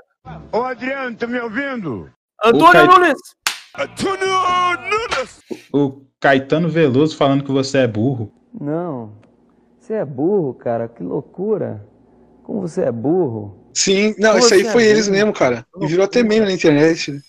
Ô, 0.51 0.57
Adriano, 0.63 1.16
tá 1.16 1.28
me 1.28 1.39
ouvindo? 1.39 2.11
Antônio 2.43 2.72
Caet- 2.74 2.88
Nunes. 2.89 3.18
O 5.72 6.02
Caetano 6.20 6.70
Veloso 6.70 7.18
falando 7.18 7.44
que 7.44 7.52
você 7.52 7.80
é 7.80 7.88
burro. 7.88 8.32
Não. 8.60 9.12
Você 9.80 9.94
é 9.94 10.06
burro, 10.06 10.54
cara. 10.54 10.88
Que 10.88 11.04
loucura. 11.04 11.86
Como 12.44 12.62
você 12.62 12.82
é 12.82 12.92
burro. 12.92 13.58
Sim, 13.74 14.16
não, 14.18 14.32
Como 14.32 14.44
isso 14.44 14.54
aí 14.54 14.62
é 14.66 14.72
foi 14.72 14.86
eles 14.86 15.08
mesmo, 15.08 15.34
cara. 15.34 15.66
E 15.82 15.88
virou 15.88 16.06
até 16.06 16.24
meme 16.24 16.46
na 16.46 16.54
internet. 16.54 17.12
né? 17.12 17.20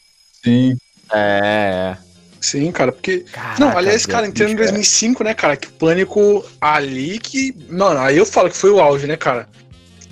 Sim. 0.44 0.76
É, 1.12 1.96
é. 2.02 2.06
Sim, 2.40 2.70
cara, 2.70 2.92
porque. 2.92 3.20
Caraca, 3.32 3.60
não, 3.60 3.76
aliás, 3.76 4.06
cara, 4.06 4.26
entrando 4.26 4.52
em 4.52 4.56
bicho, 4.56 4.68
2005, 4.68 5.24
né, 5.24 5.34
cara, 5.34 5.56
que 5.56 5.68
Pânico 5.68 6.44
ali 6.60 7.18
que. 7.18 7.54
Mano, 7.68 7.98
aí 7.98 8.16
eu 8.16 8.24
falo 8.24 8.48
que 8.48 8.56
foi 8.56 8.70
o 8.70 8.80
auge, 8.80 9.06
né, 9.06 9.16
cara? 9.16 9.48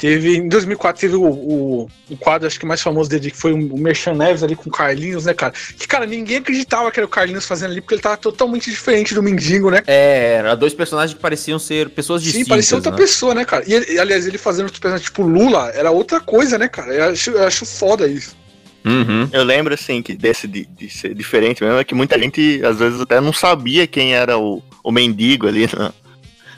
Teve, 0.05 0.37
em 0.37 0.49
2004 0.51 1.01
teve 1.01 1.17
o, 1.17 1.25
o, 1.25 1.89
o 2.11 2.17
quadro, 2.19 2.47
acho 2.47 2.61
que 2.61 2.67
mais 2.67 2.83
famoso 2.83 3.09
dele, 3.09 3.31
que 3.31 3.39
foi 3.39 3.55
o 3.55 3.79
Merchan 3.79 4.13
Neves 4.13 4.43
ali 4.43 4.55
com 4.55 4.69
o 4.69 4.71
Carlinhos, 4.71 5.25
né, 5.25 5.33
cara? 5.33 5.55
Que, 5.79 5.89
cara, 5.89 6.05
ninguém 6.05 6.37
acreditava 6.37 6.91
que 6.91 7.01
era 7.01 7.07
o 7.07 7.09
Carlinhos 7.09 7.47
fazendo 7.47 7.71
ali, 7.71 7.81
porque 7.81 7.95
ele 7.95 8.03
tava 8.03 8.19
totalmente 8.19 8.71
diferente 8.71 9.15
do 9.15 9.23
Mendigo, 9.23 9.71
né? 9.71 9.83
É, 9.87 10.35
eram 10.41 10.59
dois 10.59 10.75
personagens 10.75 11.15
que 11.15 11.23
pareciam 11.23 11.59
ser 11.59 11.89
pessoas 11.89 12.21
Sim, 12.21 12.27
distintas. 12.27 12.49
parecia 12.51 12.77
outra 12.77 12.91
né? 12.93 12.99
pessoa, 12.99 13.35
né, 13.35 13.47
cara? 13.47 13.65
E, 13.67 13.73
ele- 13.73 13.99
aliás, 13.99 14.27
ele 14.27 14.37
fazendo 14.37 14.65
outros 14.67 14.79
personagens, 14.79 15.07
tipo 15.09 15.23
Lula, 15.23 15.71
era 15.75 15.91
outra 15.91 16.21
coisa, 16.21 16.59
né, 16.59 16.69
cara? 16.69 16.93
Eu 16.93 17.05
acho, 17.05 17.31
eu 17.31 17.45
acho 17.47 17.65
foda 17.65 18.07
isso. 18.07 18.37
Uhum. 18.85 19.27
Eu 19.33 19.43
lembro, 19.43 19.73
assim, 19.73 20.03
que 20.03 20.13
desse 20.15 20.47
de, 20.47 20.67
de 20.67 20.91
ser 20.91 21.15
diferente 21.15 21.65
mesmo, 21.65 21.79
é 21.79 21.85
que 21.85 21.95
muita 21.95 22.19
gente, 22.19 22.61
às 22.63 22.79
vezes, 22.79 23.01
até 23.01 23.23
não 23.23 23.33
sabia 23.33 23.87
quem 23.87 24.15
era 24.15 24.37
o, 24.37 24.63
o 24.83 24.93
mendigo 24.93 25.49
ali 25.49 25.67
na- 25.75 25.95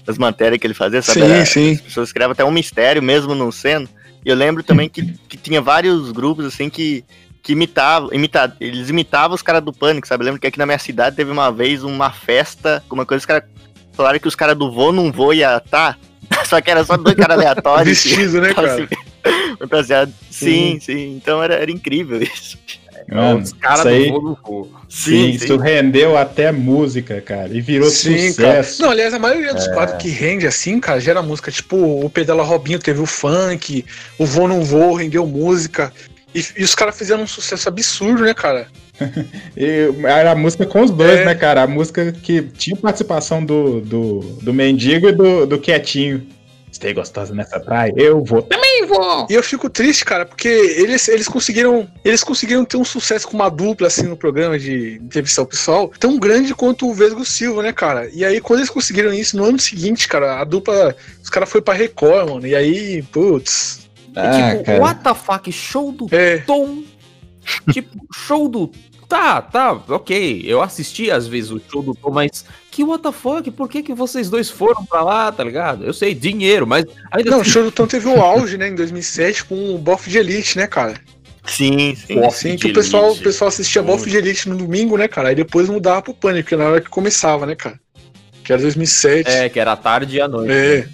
nas 0.06 0.18
matérias 0.18 0.60
que 0.60 0.66
ele 0.66 0.74
fazia, 0.74 1.02
sabe? 1.02 1.20
Sim, 1.20 1.26
Era- 1.26 1.44
sim. 1.46 1.72
As 1.72 1.80
pessoas 1.80 2.12
criavam 2.12 2.32
até 2.32 2.44
um 2.44 2.50
mistério, 2.50 3.02
mesmo 3.02 3.34
não 3.34 3.50
sendo. 3.50 3.88
E 4.24 4.28
eu 4.28 4.36
lembro 4.36 4.62
também 4.62 4.88
que, 4.88 5.14
que 5.28 5.36
tinha 5.36 5.60
vários 5.60 6.10
grupos, 6.12 6.44
assim, 6.44 6.68
que, 6.68 7.04
que 7.42 7.52
imitavam, 7.52 8.12
imita, 8.12 8.56
eles 8.60 8.88
imitavam 8.88 9.34
os 9.34 9.42
caras 9.42 9.62
do 9.62 9.72
Pânico, 9.72 10.06
sabe? 10.06 10.22
Eu 10.22 10.26
lembro 10.26 10.40
que 10.40 10.46
aqui 10.46 10.58
na 10.58 10.66
minha 10.66 10.78
cidade 10.78 11.14
teve 11.16 11.30
uma 11.30 11.50
vez 11.52 11.84
uma 11.84 12.10
festa, 12.10 12.82
uma 12.90 13.06
coisa, 13.06 13.20
os 13.20 13.26
caras 13.26 13.44
falaram 13.92 14.18
que 14.18 14.28
os 14.28 14.34
caras 14.34 14.56
do 14.56 14.70
Vô 14.70 14.92
não 14.92 15.12
Vô 15.12 15.32
ia 15.32 15.56
estar, 15.56 15.98
só 16.44 16.60
que 16.60 16.70
era 16.70 16.84
só 16.84 16.96
dois 16.96 17.16
caras 17.16 17.36
aleatórios. 17.38 18.02
Vestido, 18.02 18.40
né, 18.40 18.52
cara? 18.52 18.88
Fantasiado. 19.58 20.12
Sim, 20.30 20.78
sim. 20.80 21.14
Então 21.16 21.42
era, 21.42 21.54
era 21.54 21.70
incrível 21.70 22.20
isso. 22.22 22.58
Mano, 23.08 23.40
Os 23.40 23.52
caras 23.52 23.84
do 23.84 24.08
voo 24.10 24.22
no 24.22 24.38
voo. 24.44 24.70
sim, 24.88 25.30
isso 25.30 25.56
rendeu 25.56 26.16
até 26.16 26.50
música, 26.50 27.20
cara. 27.20 27.48
E 27.52 27.60
virou 27.60 27.88
Sim, 27.88 28.32
cara. 28.34 28.62
sucesso. 28.62 28.82
Não, 28.82 28.90
aliás, 28.90 29.14
a 29.14 29.18
maioria 29.18 29.54
dos 29.54 29.68
quadros 29.68 30.02
que 30.02 30.08
rende 30.08 30.46
assim, 30.46 30.80
cara, 30.80 30.98
gera 31.00 31.22
música. 31.22 31.50
Tipo, 31.50 31.76
o 32.04 32.10
Pedala 32.10 32.42
Robinho 32.42 32.78
teve 32.78 33.00
o 33.00 33.06
funk, 33.06 33.84
o 34.18 34.26
Vou 34.26 34.48
Não 34.48 34.64
Vou 34.64 34.94
rendeu 34.94 35.26
música. 35.26 35.92
E, 36.34 36.44
e 36.58 36.64
os 36.64 36.74
caras 36.74 36.98
fizeram 36.98 37.22
um 37.22 37.26
sucesso 37.26 37.68
absurdo, 37.68 38.22
né, 38.22 38.34
cara? 38.34 38.66
E 39.56 39.90
era 40.04 40.32
a 40.32 40.34
música 40.34 40.66
com 40.66 40.82
os 40.82 40.90
dois, 40.90 41.20
É. 41.20 41.24
né, 41.26 41.34
cara? 41.34 41.62
A 41.62 41.66
música 41.66 42.12
que 42.12 42.42
tinha 42.42 42.76
participação 42.76 43.44
do, 43.44 43.80
do, 43.80 44.20
do 44.42 44.52
Mendigo 44.54 45.08
e 45.08 45.12
do, 45.12 45.46
do 45.46 45.58
Quietinho. 45.58 46.26
Você 46.76 46.92
gostosa 46.92 47.34
nessa 47.34 47.58
praia? 47.58 47.92
Eu 47.96 48.22
vou. 48.22 48.42
Também 48.42 48.86
vou! 48.86 49.26
E 49.30 49.34
eu 49.34 49.42
fico 49.42 49.70
triste, 49.70 50.04
cara, 50.04 50.26
porque 50.26 50.48
eles, 50.48 51.08
eles 51.08 51.26
conseguiram. 51.26 51.88
Eles 52.04 52.22
conseguiram 52.22 52.64
ter 52.64 52.76
um 52.76 52.84
sucesso 52.84 53.26
com 53.26 53.34
uma 53.34 53.48
dupla, 53.48 53.86
assim, 53.86 54.02
no 54.02 54.16
programa 54.16 54.58
de 54.58 55.00
entrevistar 55.02 55.42
o 55.42 55.46
pessoal, 55.46 55.90
tão 55.98 56.18
grande 56.18 56.54
quanto 56.54 56.86
o 56.88 56.94
Vesgo 56.94 57.24
Silva, 57.24 57.62
né, 57.62 57.72
cara? 57.72 58.10
E 58.12 58.24
aí, 58.24 58.40
quando 58.40 58.60
eles 58.60 58.70
conseguiram 58.70 59.12
isso, 59.12 59.36
no 59.36 59.44
ano 59.44 59.58
seguinte, 59.58 60.06
cara, 60.06 60.40
a 60.40 60.44
dupla. 60.44 60.94
Os 61.22 61.30
caras 61.30 61.48
foram 61.48 61.64
pra 61.64 61.74
Record, 61.74 62.28
mano. 62.30 62.46
E 62.46 62.54
aí, 62.54 63.02
putz. 63.04 63.88
Ah, 64.14 64.50
tipo, 64.52 64.64
cara. 64.64 64.80
what 64.80 65.02
the 65.02 65.14
fuck, 65.14 65.50
show 65.52 65.92
do 65.92 66.06
É. 66.10 66.38
Tom. 66.38 66.82
tipo, 67.72 67.96
show 68.14 68.48
do. 68.48 68.70
Tá, 69.08 69.40
tá, 69.40 69.72
ok. 69.88 70.42
Eu 70.44 70.60
assisti 70.60 71.10
às 71.10 71.26
vezes 71.26 71.50
o 71.50 71.60
show 71.70 71.82
do 71.82 71.94
Tom, 71.94 72.10
mas 72.10 72.44
que 72.76 72.84
what 72.84 73.02
the 73.02 73.10
fuck? 73.10 73.50
Por 73.50 73.68
que, 73.70 73.82
que 73.82 73.94
vocês 73.94 74.28
dois 74.28 74.50
foram 74.50 74.84
pra 74.84 75.02
lá, 75.02 75.32
tá 75.32 75.42
ligado? 75.42 75.82
Eu 75.84 75.94
sei, 75.94 76.14
dinheiro, 76.14 76.66
mas 76.66 76.84
ainda 77.10 77.30
Não, 77.30 77.38
o 77.38 77.40
assim, 77.40 77.62
do 77.62 77.72
Tom 77.72 77.86
teve 77.86 78.06
o 78.06 78.20
auge, 78.20 78.58
né, 78.58 78.68
em 78.68 78.74
2007, 78.74 79.46
com 79.46 79.74
o 79.74 79.78
Boff 79.78 80.10
de 80.10 80.18
Elite, 80.18 80.58
né, 80.58 80.66
cara? 80.66 80.94
Sim, 81.46 81.94
sim. 81.94 82.20
Boff 82.20 82.38
Sim, 82.38 82.56
de 82.56 82.58
que 82.66 82.70
o 82.70 82.74
pessoal, 82.74 83.04
o 83.04 83.10
Elite. 83.12 83.22
pessoal 83.22 83.48
assistia 83.48 83.82
Boff 83.82 84.08
de 84.10 84.16
Elite 84.16 84.46
no 84.48 84.56
domingo, 84.56 84.98
né, 84.98 85.08
cara? 85.08 85.30
Aí 85.30 85.34
depois 85.34 85.68
mudava 85.70 86.02
pro 86.02 86.12
Pânico, 86.12 86.50
que 86.50 86.56
na 86.56 86.64
hora 86.66 86.80
que 86.80 86.90
começava, 86.90 87.46
né, 87.46 87.54
cara? 87.54 87.80
Que 88.44 88.52
era 88.52 88.60
2007. 88.60 89.30
É, 89.30 89.48
que 89.48 89.58
era 89.58 89.72
à 89.72 89.76
tarde 89.76 90.16
e 90.16 90.20
à 90.20 90.28
noite. 90.28 90.52
É. 90.52 90.86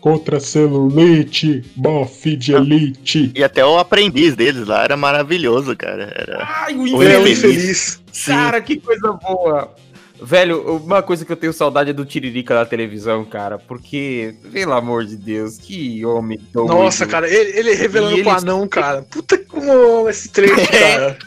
Contra 0.00 0.38
celulite, 0.40 1.62
bofe 1.76 2.36
de 2.36 2.52
elite. 2.54 3.32
E 3.34 3.42
até 3.44 3.64
o 3.64 3.78
aprendiz 3.78 4.34
deles 4.34 4.66
lá 4.66 4.82
era 4.84 4.96
maravilhoso, 4.96 5.76
cara. 5.76 6.12
Era. 6.16 6.48
Ai, 6.64 6.74
o 6.74 6.96
O 6.96 7.02
É, 7.02 7.18
o 7.18 7.26
infeliz. 7.26 7.38
infeliz. 7.38 8.02
Sim. 8.12 8.30
Cara, 8.32 8.60
que 8.60 8.76
coisa 8.78 9.12
boa. 9.12 9.74
Velho, 10.22 10.76
uma 10.76 11.02
coisa 11.02 11.24
que 11.24 11.32
eu 11.32 11.36
tenho 11.36 11.52
saudade 11.52 11.90
é 11.90 11.92
do 11.92 12.04
Tiririca 12.04 12.54
da 12.54 12.66
televisão, 12.66 13.24
cara. 13.24 13.58
Porque, 13.58 14.34
pelo 14.52 14.72
amor 14.74 15.04
de 15.04 15.16
Deus, 15.16 15.56
que 15.56 16.04
homem 16.04 16.38
tão 16.52 16.66
Nossa, 16.66 17.00
doido. 17.06 17.10
cara, 17.10 17.28
ele, 17.28 17.58
ele 17.58 17.74
revelando 17.74 18.18
E 18.18 18.22
pro 18.22 18.30
eles- 18.32 18.42
anão, 18.42 18.68
cara. 18.68 19.02
Puta 19.02 19.40
amo 19.54 20.08
esse 20.10 20.28
trecho, 20.28 20.54
cara. 20.70 21.18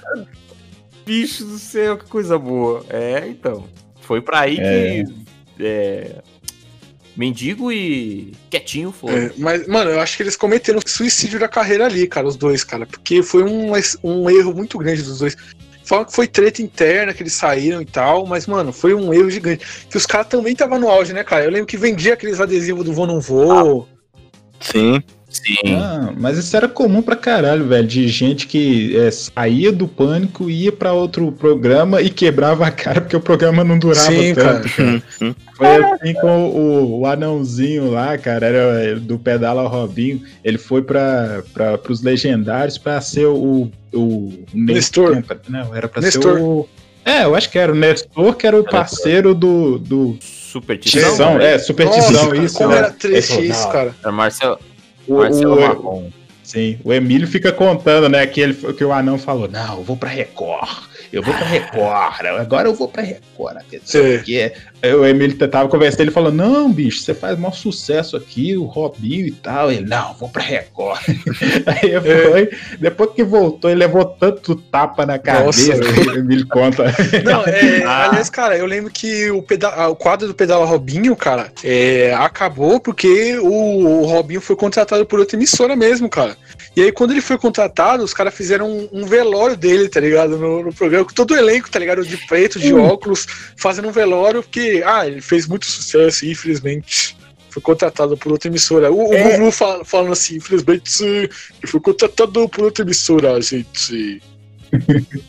Bicho 1.05 1.43
do 1.45 1.57
céu, 1.57 1.97
que 1.97 2.05
coisa 2.05 2.37
boa. 2.37 2.85
É, 2.89 3.25
então. 3.27 3.65
Foi 4.01 4.21
pra 4.21 4.41
aí 4.41 4.57
É. 4.59 5.03
que. 5.03 5.13
é, 5.63 6.15
Mendigo 7.15 7.71
e 7.71 8.33
Quietinho 8.49 8.91
foram. 8.91 9.15
É, 9.17 9.31
mas, 9.37 9.67
mano, 9.67 9.91
eu 9.91 9.99
acho 10.01 10.17
que 10.17 10.23
eles 10.23 10.35
cometeram 10.35 10.79
suicídio 10.85 11.39
da 11.39 11.47
carreira 11.47 11.85
ali, 11.85 12.07
cara, 12.07 12.27
os 12.27 12.35
dois, 12.35 12.63
cara. 12.63 12.87
Porque 12.87 13.21
foi 13.21 13.43
um, 13.43 13.71
um 14.03 14.29
erro 14.29 14.51
muito 14.53 14.77
grande 14.79 15.03
dos 15.03 15.19
dois. 15.19 15.35
Falam 15.83 16.05
que 16.05 16.13
foi 16.13 16.27
treta 16.27 16.61
interna, 16.61 17.13
que 17.13 17.23
eles 17.23 17.33
saíram 17.33 17.81
e 17.81 17.85
tal, 17.85 18.25
mas, 18.25 18.47
mano, 18.47 18.71
foi 18.71 18.93
um 18.93 19.13
erro 19.13 19.29
gigante. 19.29 19.65
Que 19.89 19.97
os 19.97 20.05
caras 20.05 20.27
também 20.27 20.53
estavam 20.53 20.79
no 20.79 20.89
auge, 20.89 21.13
né, 21.13 21.23
cara? 21.23 21.43
Eu 21.43 21.51
lembro 21.51 21.67
que 21.67 21.77
vendia 21.77 22.13
aqueles 22.13 22.39
adesivos 22.39 22.85
do 22.85 22.93
Vou 22.93 23.05
Não 23.05 23.19
Vou. 23.19 23.87
Sim. 24.59 25.03
Sim. 25.33 25.75
Ah, 25.75 26.13
mas 26.15 26.37
isso 26.37 26.55
era 26.55 26.67
comum 26.67 27.01
pra 27.01 27.15
caralho, 27.15 27.67
velho. 27.67 27.87
De 27.87 28.07
gente 28.07 28.45
que 28.45 28.95
é, 28.95 29.09
saía 29.09 29.71
do 29.71 29.87
pânico, 29.87 30.49
ia 30.49 30.71
pra 30.71 30.93
outro 30.93 31.31
programa 31.31 32.01
e 32.01 32.09
quebrava 32.09 32.67
a 32.67 32.71
cara 32.71 33.01
porque 33.01 33.15
o 33.15 33.19
programa 33.21 33.63
não 33.63 33.79
durava 33.79 34.11
Sim, 34.11 34.35
tanto. 34.35 34.69
Hum. 35.19 35.33
Foi 35.55 35.67
assim 35.67 36.13
com 36.13 36.49
o, 36.49 36.99
o 36.99 37.05
anãozinho 37.07 37.89
lá, 37.89 38.17
cara, 38.17 38.45
era 38.45 38.99
do 38.99 39.17
Pedala 39.17 39.61
ao 39.61 39.67
Robinho. 39.67 40.21
Ele 40.43 40.59
foi 40.59 40.83
para 40.83 41.43
os 41.89 42.03
legendários 42.03 42.77
pra 42.77 43.01
ser 43.01 43.25
o. 43.25 43.71
o, 43.91 43.99
o 43.99 44.43
Nestor. 44.53 45.23
Não, 45.49 45.75
era 45.75 45.87
pra 45.87 46.01
Nestor. 46.01 46.35
ser 46.35 46.41
o. 46.41 46.69
É, 47.05 47.23
eu 47.25 47.35
acho 47.35 47.49
que 47.49 47.57
era 47.59 47.71
o 47.71 47.75
Nestor, 47.75 48.35
que 48.35 48.45
era 48.47 48.57
o 48.59 48.63
parceiro 48.63 49.33
do. 49.33 49.79
do 49.79 50.17
Super 50.21 50.77
Tizão, 50.77 51.09
Tizão. 51.09 51.41
é, 51.41 51.57
Super 51.57 51.89
Tizão, 51.89 52.29
cara, 52.29 52.37
isso. 52.37 52.57
como 52.57 52.69
né? 52.69 52.77
era 52.77 52.91
triste 52.91 53.33
Ele 53.33 53.47
isso, 53.47 53.61
falou, 53.61 53.73
cara. 53.73 53.95
Era 54.03 54.11
Marcelo, 54.11 54.59
O, 55.07 55.15
Marcelo 55.15 55.55
o, 55.55 55.61
Marrom. 55.61 56.09
Sim, 56.43 56.77
o 56.83 56.93
Emílio 56.93 57.27
fica 57.27 57.51
contando, 57.51 58.09
né, 58.09 58.25
que, 58.27 58.41
ele, 58.41 58.53
que 58.53 58.83
o 58.83 58.91
anão 58.91 59.17
falou, 59.17 59.47
não, 59.47 59.77
eu 59.77 59.83
vou 59.83 59.95
pra 59.95 60.09
Record, 60.09 60.69
eu 61.13 61.21
vou 61.21 61.31
pra 61.31 61.45
Record, 61.45 62.25
agora 62.39 62.67
eu 62.67 62.73
vou 62.73 62.87
pra 62.87 63.03
Record, 63.03 63.57
não 63.71 63.79
sei 63.85 64.17
o 64.17 64.23
quê. 64.23 64.51
Aí 64.81 64.93
o 64.93 65.05
Emílio 65.05 65.37
tava 65.47 65.69
conversando, 65.69 66.01
ele 66.01 66.11
falou, 66.11 66.31
não, 66.31 66.73
bicho, 66.73 67.03
você 67.03 67.13
faz 67.13 67.37
maior 67.37 67.53
sucesso 67.53 68.17
aqui, 68.17 68.57
o 68.57 68.63
Robinho 68.63 69.27
e 69.27 69.31
tal. 69.31 69.71
Ele, 69.71 69.85
não, 69.85 70.15
vou 70.15 70.27
pra 70.27 70.41
Record. 70.41 70.99
Aí 71.67 72.01
foi, 72.01 72.49
depois 72.79 73.11
que 73.11 73.23
voltou, 73.23 73.69
ele 73.69 73.79
levou 73.79 74.03
tanto 74.03 74.55
tapa 74.55 75.05
na 75.05 75.19
cabeça, 75.19 75.77
Nossa, 75.77 76.11
o 76.11 76.17
Emílio 76.17 76.47
conta. 76.47 76.85
Não, 77.23 77.43
é, 77.45 77.83
Ah. 77.85 78.09
aliás, 78.09 78.29
cara, 78.29 78.57
eu 78.57 78.65
lembro 78.65 78.91
que 78.91 79.29
o, 79.29 79.45
o 79.89 79.95
quadro 79.95 80.27
do 80.27 80.33
Pedala 80.33 80.65
Robinho, 80.65 81.15
cara, 81.15 81.51
é, 81.63 82.13
acabou 82.15 82.79
porque 82.79 83.37
o, 83.37 84.01
o 84.01 84.05
Robinho 84.05 84.41
foi 84.41 84.55
contratado 84.55 85.05
por 85.05 85.19
outra 85.19 85.37
emissora 85.37 85.75
mesmo, 85.75 86.09
cara. 86.09 86.35
E 86.75 86.81
aí, 86.81 86.91
quando 86.91 87.11
ele 87.11 87.21
foi 87.21 87.37
contratado, 87.37 88.03
os 88.03 88.13
caras 88.13 88.33
fizeram 88.33 88.67
um, 88.67 88.89
um 88.91 89.05
velório 89.05 89.55
dele, 89.55 89.87
tá 89.87 89.99
ligado? 89.99 90.37
No, 90.37 90.63
no 90.63 90.73
programa, 90.73 91.02
com 91.05 91.13
todo 91.13 91.31
o 91.31 91.37
elenco, 91.37 91.69
tá 91.69 91.79
ligado? 91.79 92.05
De 92.05 92.17
preto, 92.27 92.59
de 92.59 92.73
óculos, 92.73 93.25
fazendo 93.57 93.87
um 93.87 93.91
velório, 93.91 94.41
porque, 94.43 94.81
ah, 94.85 95.05
ele 95.07 95.21
fez 95.21 95.47
muito 95.47 95.65
sucesso, 95.65 96.25
infelizmente. 96.25 97.15
Foi 97.49 97.61
contratado 97.61 98.17
por 98.17 98.31
outra 98.31 98.49
emissora. 98.49 98.91
O, 98.91 99.09
o 99.09 99.13
É. 99.13 99.37
Gugu 99.37 99.51
fala- 99.51 99.85
falando 99.85 100.11
assim, 100.13 100.37
infelizmente, 100.37 101.03
ele 101.03 101.29
foi 101.67 101.79
contratado 101.79 102.49
por 102.49 102.63
outra 102.63 102.83
emissora, 102.83 103.39
gente. 103.41 104.21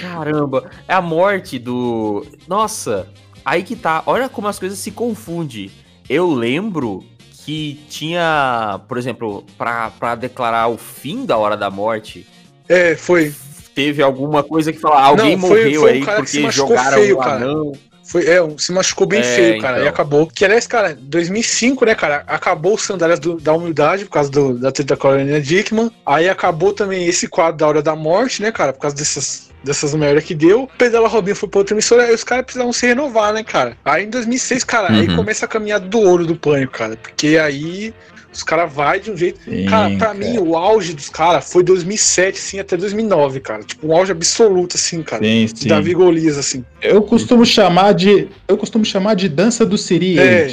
Caramba, 0.00 0.70
é 0.88 0.94
a 0.94 1.02
morte 1.02 1.58
do. 1.58 2.26
Nossa, 2.48 3.06
aí 3.44 3.62
que 3.62 3.76
tá. 3.76 4.02
Olha 4.06 4.28
como 4.28 4.48
as 4.48 4.58
coisas 4.58 4.78
se 4.78 4.90
confundem. 4.90 5.70
Eu 6.08 6.32
lembro 6.32 7.04
que 7.44 7.80
tinha, 7.88 8.80
por 8.88 8.96
exemplo, 8.98 9.44
pra 9.58 10.14
declarar 10.14 10.68
o 10.68 10.78
fim 10.78 11.24
da 11.26 11.36
hora 11.36 11.56
da 11.56 11.70
morte, 11.70 12.26
É, 12.68 12.94
foi. 12.96 13.34
Teve 13.74 14.02
alguma 14.02 14.42
coisa 14.42 14.72
que 14.72 14.78
falava, 14.78 15.06
alguém 15.08 15.36
Não, 15.36 15.48
foi- 15.48 15.64
morreu 15.64 15.80
foi 15.82 15.90
um 15.90 15.94
aí 15.94 16.00
cara 16.02 16.22
que 16.22 16.30
se 16.30 16.40
porque 16.40 16.56
jogaram 16.56 16.98
feio, 16.98 17.16
o 17.16 17.18
cara. 17.18 17.36
anão. 17.44 17.72
Foi, 18.06 18.26
é, 18.26 18.42
um- 18.42 18.58
se 18.58 18.70
machucou 18.70 19.06
bem 19.06 19.20
É, 19.20 19.22
feio, 19.22 19.60
cara, 19.62 19.76
então. 19.76 19.86
e 19.86 19.88
acabou. 19.88 20.26
Que, 20.26 20.44
aliás, 20.44 20.66
cara, 20.66 20.94
2005, 21.00 21.86
né, 21.86 21.94
cara, 21.94 22.22
acabou 22.26 22.74
os 22.74 22.82
Sandálias 22.82 23.18
do- 23.18 23.40
da 23.40 23.54
Humildade, 23.54 24.04
por 24.04 24.10
causa 24.10 24.30
do- 24.30 24.58
da 24.58 24.70
treta 24.70 24.94
da 24.94 25.00
Carolina 25.00 25.40
Dickman. 25.40 25.90
Aí 26.04 26.28
acabou 26.28 26.74
também 26.74 27.06
esse 27.06 27.26
quadro 27.26 27.56
da 27.56 27.66
Hora 27.66 27.82
da 27.82 27.96
Morte, 27.96 28.42
né, 28.42 28.52
cara, 28.52 28.74
por 28.74 28.80
causa 28.80 28.94
dessas, 28.94 29.48
dessas 29.64 29.94
merda 29.94 30.20
que 30.20 30.34
deu. 30.34 30.68
Pedala 30.76 31.08
Robinho 31.08 31.34
foi 31.34 31.48
pra 31.48 31.60
outra 31.60 31.74
emissora, 31.74 32.02
aí 32.04 32.14
os 32.14 32.22
caras 32.22 32.44
precisavam 32.44 32.74
se 32.74 32.86
renovar, 32.86 33.32
né, 33.32 33.42
cara. 33.42 33.74
Aí 33.82 34.04
em 34.04 34.10
2006, 34.10 34.62
cara, 34.64 34.92
aí 34.92 35.08
Uhum. 35.08 35.16
começa 35.16 35.46
a 35.46 35.48
caminhada 35.48 35.86
do 35.88 35.98
ouro 35.98 36.26
do 36.26 36.36
pânico, 36.36 36.72
cara, 36.74 36.98
porque 36.98 37.38
aí 37.38 37.94
os 38.34 38.42
caras 38.42 38.72
vai 38.72 39.00
de 39.00 39.10
um 39.10 39.16
jeito. 39.16 39.40
Sim, 39.44 39.66
cara, 39.66 39.88
pra 39.96 40.06
cara. 40.08 40.14
mim, 40.18 40.38
o 40.38 40.56
auge 40.56 40.92
dos 40.92 41.08
caras 41.08 41.50
foi 41.50 41.62
2007, 41.62 42.38
assim, 42.38 42.58
até 42.58 42.76
2009, 42.76 43.40
cara. 43.40 43.62
Tipo, 43.62 43.88
um 43.88 43.96
auge 43.96 44.12
absoluto, 44.12 44.76
assim, 44.76 45.02
cara. 45.02 45.22
Sim, 45.24 45.46
De 45.46 45.60
sim. 45.60 45.68
Davi 45.68 45.94
Golias, 45.94 46.36
assim. 46.38 46.64
Eu 46.82 47.02
costumo 47.02 47.44
chamar 47.46 47.92
de. 47.92 48.28
Eu 48.48 48.56
costumo 48.56 48.84
chamar 48.84 49.14
de 49.14 49.28
dança 49.28 49.64
do 49.64 49.78
Siri. 49.78 50.18
É. 50.18 50.52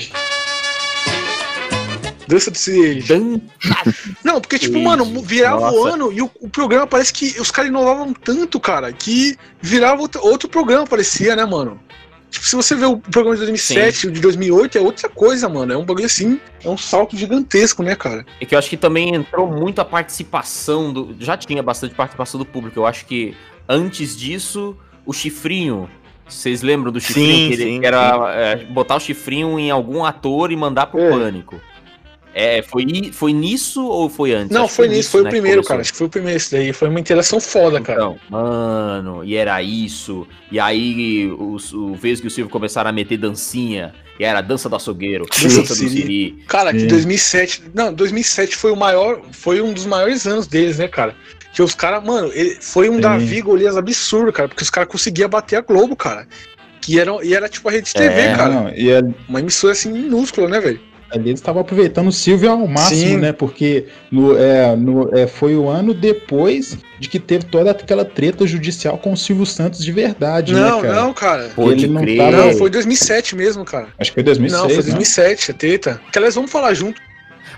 Dança 2.27 2.49
do 2.49 2.57
Siri. 2.57 3.01
Dan- 3.03 3.41
Não, 4.23 4.39
porque, 4.39 4.57
tipo, 4.57 4.75
Age. 4.77 4.83
mano, 4.85 5.21
virava 5.21 5.71
o 5.71 5.75
Nossa. 5.83 5.93
ano 5.95 6.11
e 6.13 6.21
o, 6.21 6.31
o 6.39 6.49
programa 6.49 6.87
parece 6.87 7.11
que 7.11 7.39
os 7.41 7.51
caras 7.51 7.69
inovavam 7.69 8.13
tanto, 8.13 8.57
cara, 8.59 8.93
que 8.93 9.35
virava 9.61 10.01
outro, 10.01 10.21
outro 10.25 10.47
programa, 10.47 10.87
parecia, 10.87 11.35
né, 11.35 11.43
mano? 11.45 11.77
Tipo, 12.31 12.45
se 12.45 12.55
você 12.55 12.75
vê 12.75 12.85
o 12.85 12.95
programa 12.97 13.35
de 13.35 13.41
2007 13.41 14.05
e 14.05 14.09
o 14.09 14.11
de 14.11 14.21
2008, 14.21 14.77
é 14.77 14.81
outra 14.81 15.09
coisa, 15.09 15.49
mano. 15.49 15.73
É 15.73 15.77
um 15.77 15.83
bagulho 15.83 16.05
assim, 16.05 16.39
é 16.63 16.69
um 16.69 16.77
salto 16.77 17.15
gigantesco, 17.17 17.83
né, 17.83 17.93
cara? 17.93 18.25
É 18.39 18.45
que 18.45 18.55
eu 18.55 18.59
acho 18.59 18.69
que 18.69 18.77
também 18.77 19.13
entrou 19.13 19.45
muito 19.45 19.79
a 19.79 19.85
participação 19.85 20.93
do. 20.93 21.13
Já 21.19 21.35
tinha 21.35 21.61
bastante 21.61 21.93
participação 21.93 22.39
do 22.39 22.45
público. 22.45 22.79
Eu 22.79 22.85
acho 22.85 23.05
que 23.05 23.35
antes 23.67 24.15
disso, 24.17 24.75
o 25.05 25.11
chifrinho. 25.13 25.89
Vocês 26.27 26.61
lembram 26.61 26.93
do 26.93 27.01
chifrinho? 27.01 27.27
Sim, 27.35 27.47
que 27.49 27.53
ele 27.53 27.63
sim, 27.73 27.79
que 27.81 27.85
era 27.85 28.33
é, 28.33 28.55
botar 28.63 28.95
o 28.95 28.99
chifrinho 29.01 29.59
em 29.59 29.69
algum 29.69 30.05
ator 30.05 30.49
e 30.53 30.55
mandar 30.55 30.85
pro 30.87 31.01
É. 31.01 31.09
pânico. 31.09 31.59
É, 32.33 32.61
foi, 32.61 33.11
foi 33.11 33.33
nisso 33.33 33.85
ou 33.85 34.09
foi 34.09 34.33
antes? 34.33 34.51
Não, 34.51 34.63
Acho 34.63 34.69
que 34.69 34.75
foi 34.75 34.87
nisso, 34.87 35.09
foi 35.09 35.21
o 35.21 35.23
né, 35.25 35.29
que 35.29 35.35
primeiro, 35.35 35.63
cara. 35.63 35.81
Acho 35.81 35.91
que 35.91 35.97
foi 35.97 36.07
o 36.07 36.09
primeiro 36.09 36.37
esse 36.37 36.51
daí. 36.51 36.71
Foi 36.71 36.87
uma 36.87 36.99
interação 36.99 37.39
foda, 37.39 37.81
cara. 37.81 37.99
Então, 37.99 38.17
mano, 38.29 39.23
e 39.23 39.35
era 39.35 39.61
isso. 39.61 40.25
E 40.51 40.59
aí 40.59 41.29
os, 41.37 41.73
o 41.73 41.93
Vesgo 41.93 42.27
e 42.27 42.29
o 42.29 42.31
Silvio 42.31 42.49
começaram 42.49 42.89
a 42.89 42.93
meter 42.93 43.17
dancinha. 43.17 43.93
E 44.19 44.23
era 44.23 44.39
a 44.39 44.41
dança 44.41 44.69
do 44.69 44.75
açougueiro, 44.75 45.25
Dança 45.25 45.61
dança 45.61 45.75
do 45.75 45.89
Siri. 45.89 46.43
Cara, 46.47 46.71
que 46.71 46.81
Sim. 46.81 46.87
2007. 46.87 47.63
Não, 47.73 47.93
2007 47.93 48.55
foi 48.55 48.71
o 48.71 48.75
maior. 48.75 49.21
Foi 49.31 49.61
um 49.61 49.73
dos 49.73 49.85
maiores 49.85 50.25
anos 50.27 50.47
deles, 50.47 50.77
né, 50.77 50.87
cara? 50.87 51.15
Que 51.53 51.61
os 51.61 51.75
caras, 51.75 52.03
mano, 52.03 52.31
ele, 52.33 52.57
foi 52.61 52.89
um 52.89 52.95
Sim. 52.95 53.01
Davi 53.01 53.41
Golias 53.41 53.75
absurdo, 53.75 54.31
cara. 54.31 54.47
Porque 54.47 54.63
os 54.63 54.69
caras 54.69 54.89
conseguiam 54.89 55.27
bater 55.27 55.57
a 55.57 55.61
Globo, 55.61 55.95
cara. 55.95 56.27
Que 56.79 56.99
era, 56.99 57.11
e 57.23 57.33
era 57.33 57.49
tipo 57.49 57.67
a 57.67 57.71
rede 57.71 57.93
TV, 57.93 58.13
É, 58.13 58.35
cara. 58.35 58.49
Não, 58.49 58.69
e 58.69 58.93
ali 58.93 59.13
Uma 59.27 59.39
emissora 59.39 59.73
assim 59.73 59.91
minúscula, 59.91 60.47
né, 60.47 60.59
velho? 60.59 60.90
Ali 61.11 61.29
eles 61.29 61.39
estavam 61.39 61.61
aproveitando 61.61 62.07
o 62.07 62.11
Silvio 62.11 62.51
ao 62.51 62.67
máximo, 62.67 63.01
Sim. 63.01 63.17
né? 63.17 63.31
Porque 63.31 63.85
no, 64.11 64.37
é, 64.37 64.75
no, 64.75 65.15
é, 65.15 65.27
foi 65.27 65.55
o 65.55 65.69
ano 65.69 65.93
depois 65.93 66.77
de 66.99 67.09
que 67.09 67.19
teve 67.19 67.45
toda 67.45 67.71
aquela 67.71 68.05
treta 68.05 68.45
judicial 68.47 68.97
com 68.97 69.13
o 69.13 69.17
Silvio 69.17 69.45
Santos 69.45 69.83
de 69.83 69.91
verdade, 69.91 70.53
não, 70.53 70.81
né, 70.81 70.87
cara? 70.87 71.01
não, 71.01 71.13
cara. 71.13 71.49
Pode 71.55 71.85
Ele 71.85 71.93
não 71.93 72.05
tava- 72.15 72.45
Não, 72.45 72.53
foi 72.57 72.69
2007 72.69 73.35
mesmo, 73.35 73.65
cara. 73.65 73.87
Acho 73.99 74.11
que 74.11 74.15
foi 74.15 74.23
2006, 74.23 74.61
não, 74.61 74.69
foi 74.69 74.77
né? 74.77 74.83
2007, 74.83 75.51
a 75.51 75.53
treta. 75.53 76.01
Que 76.11 76.17
aliás, 76.17 76.35
vamos 76.35 76.51
falar 76.51 76.73
junto. 76.73 77.01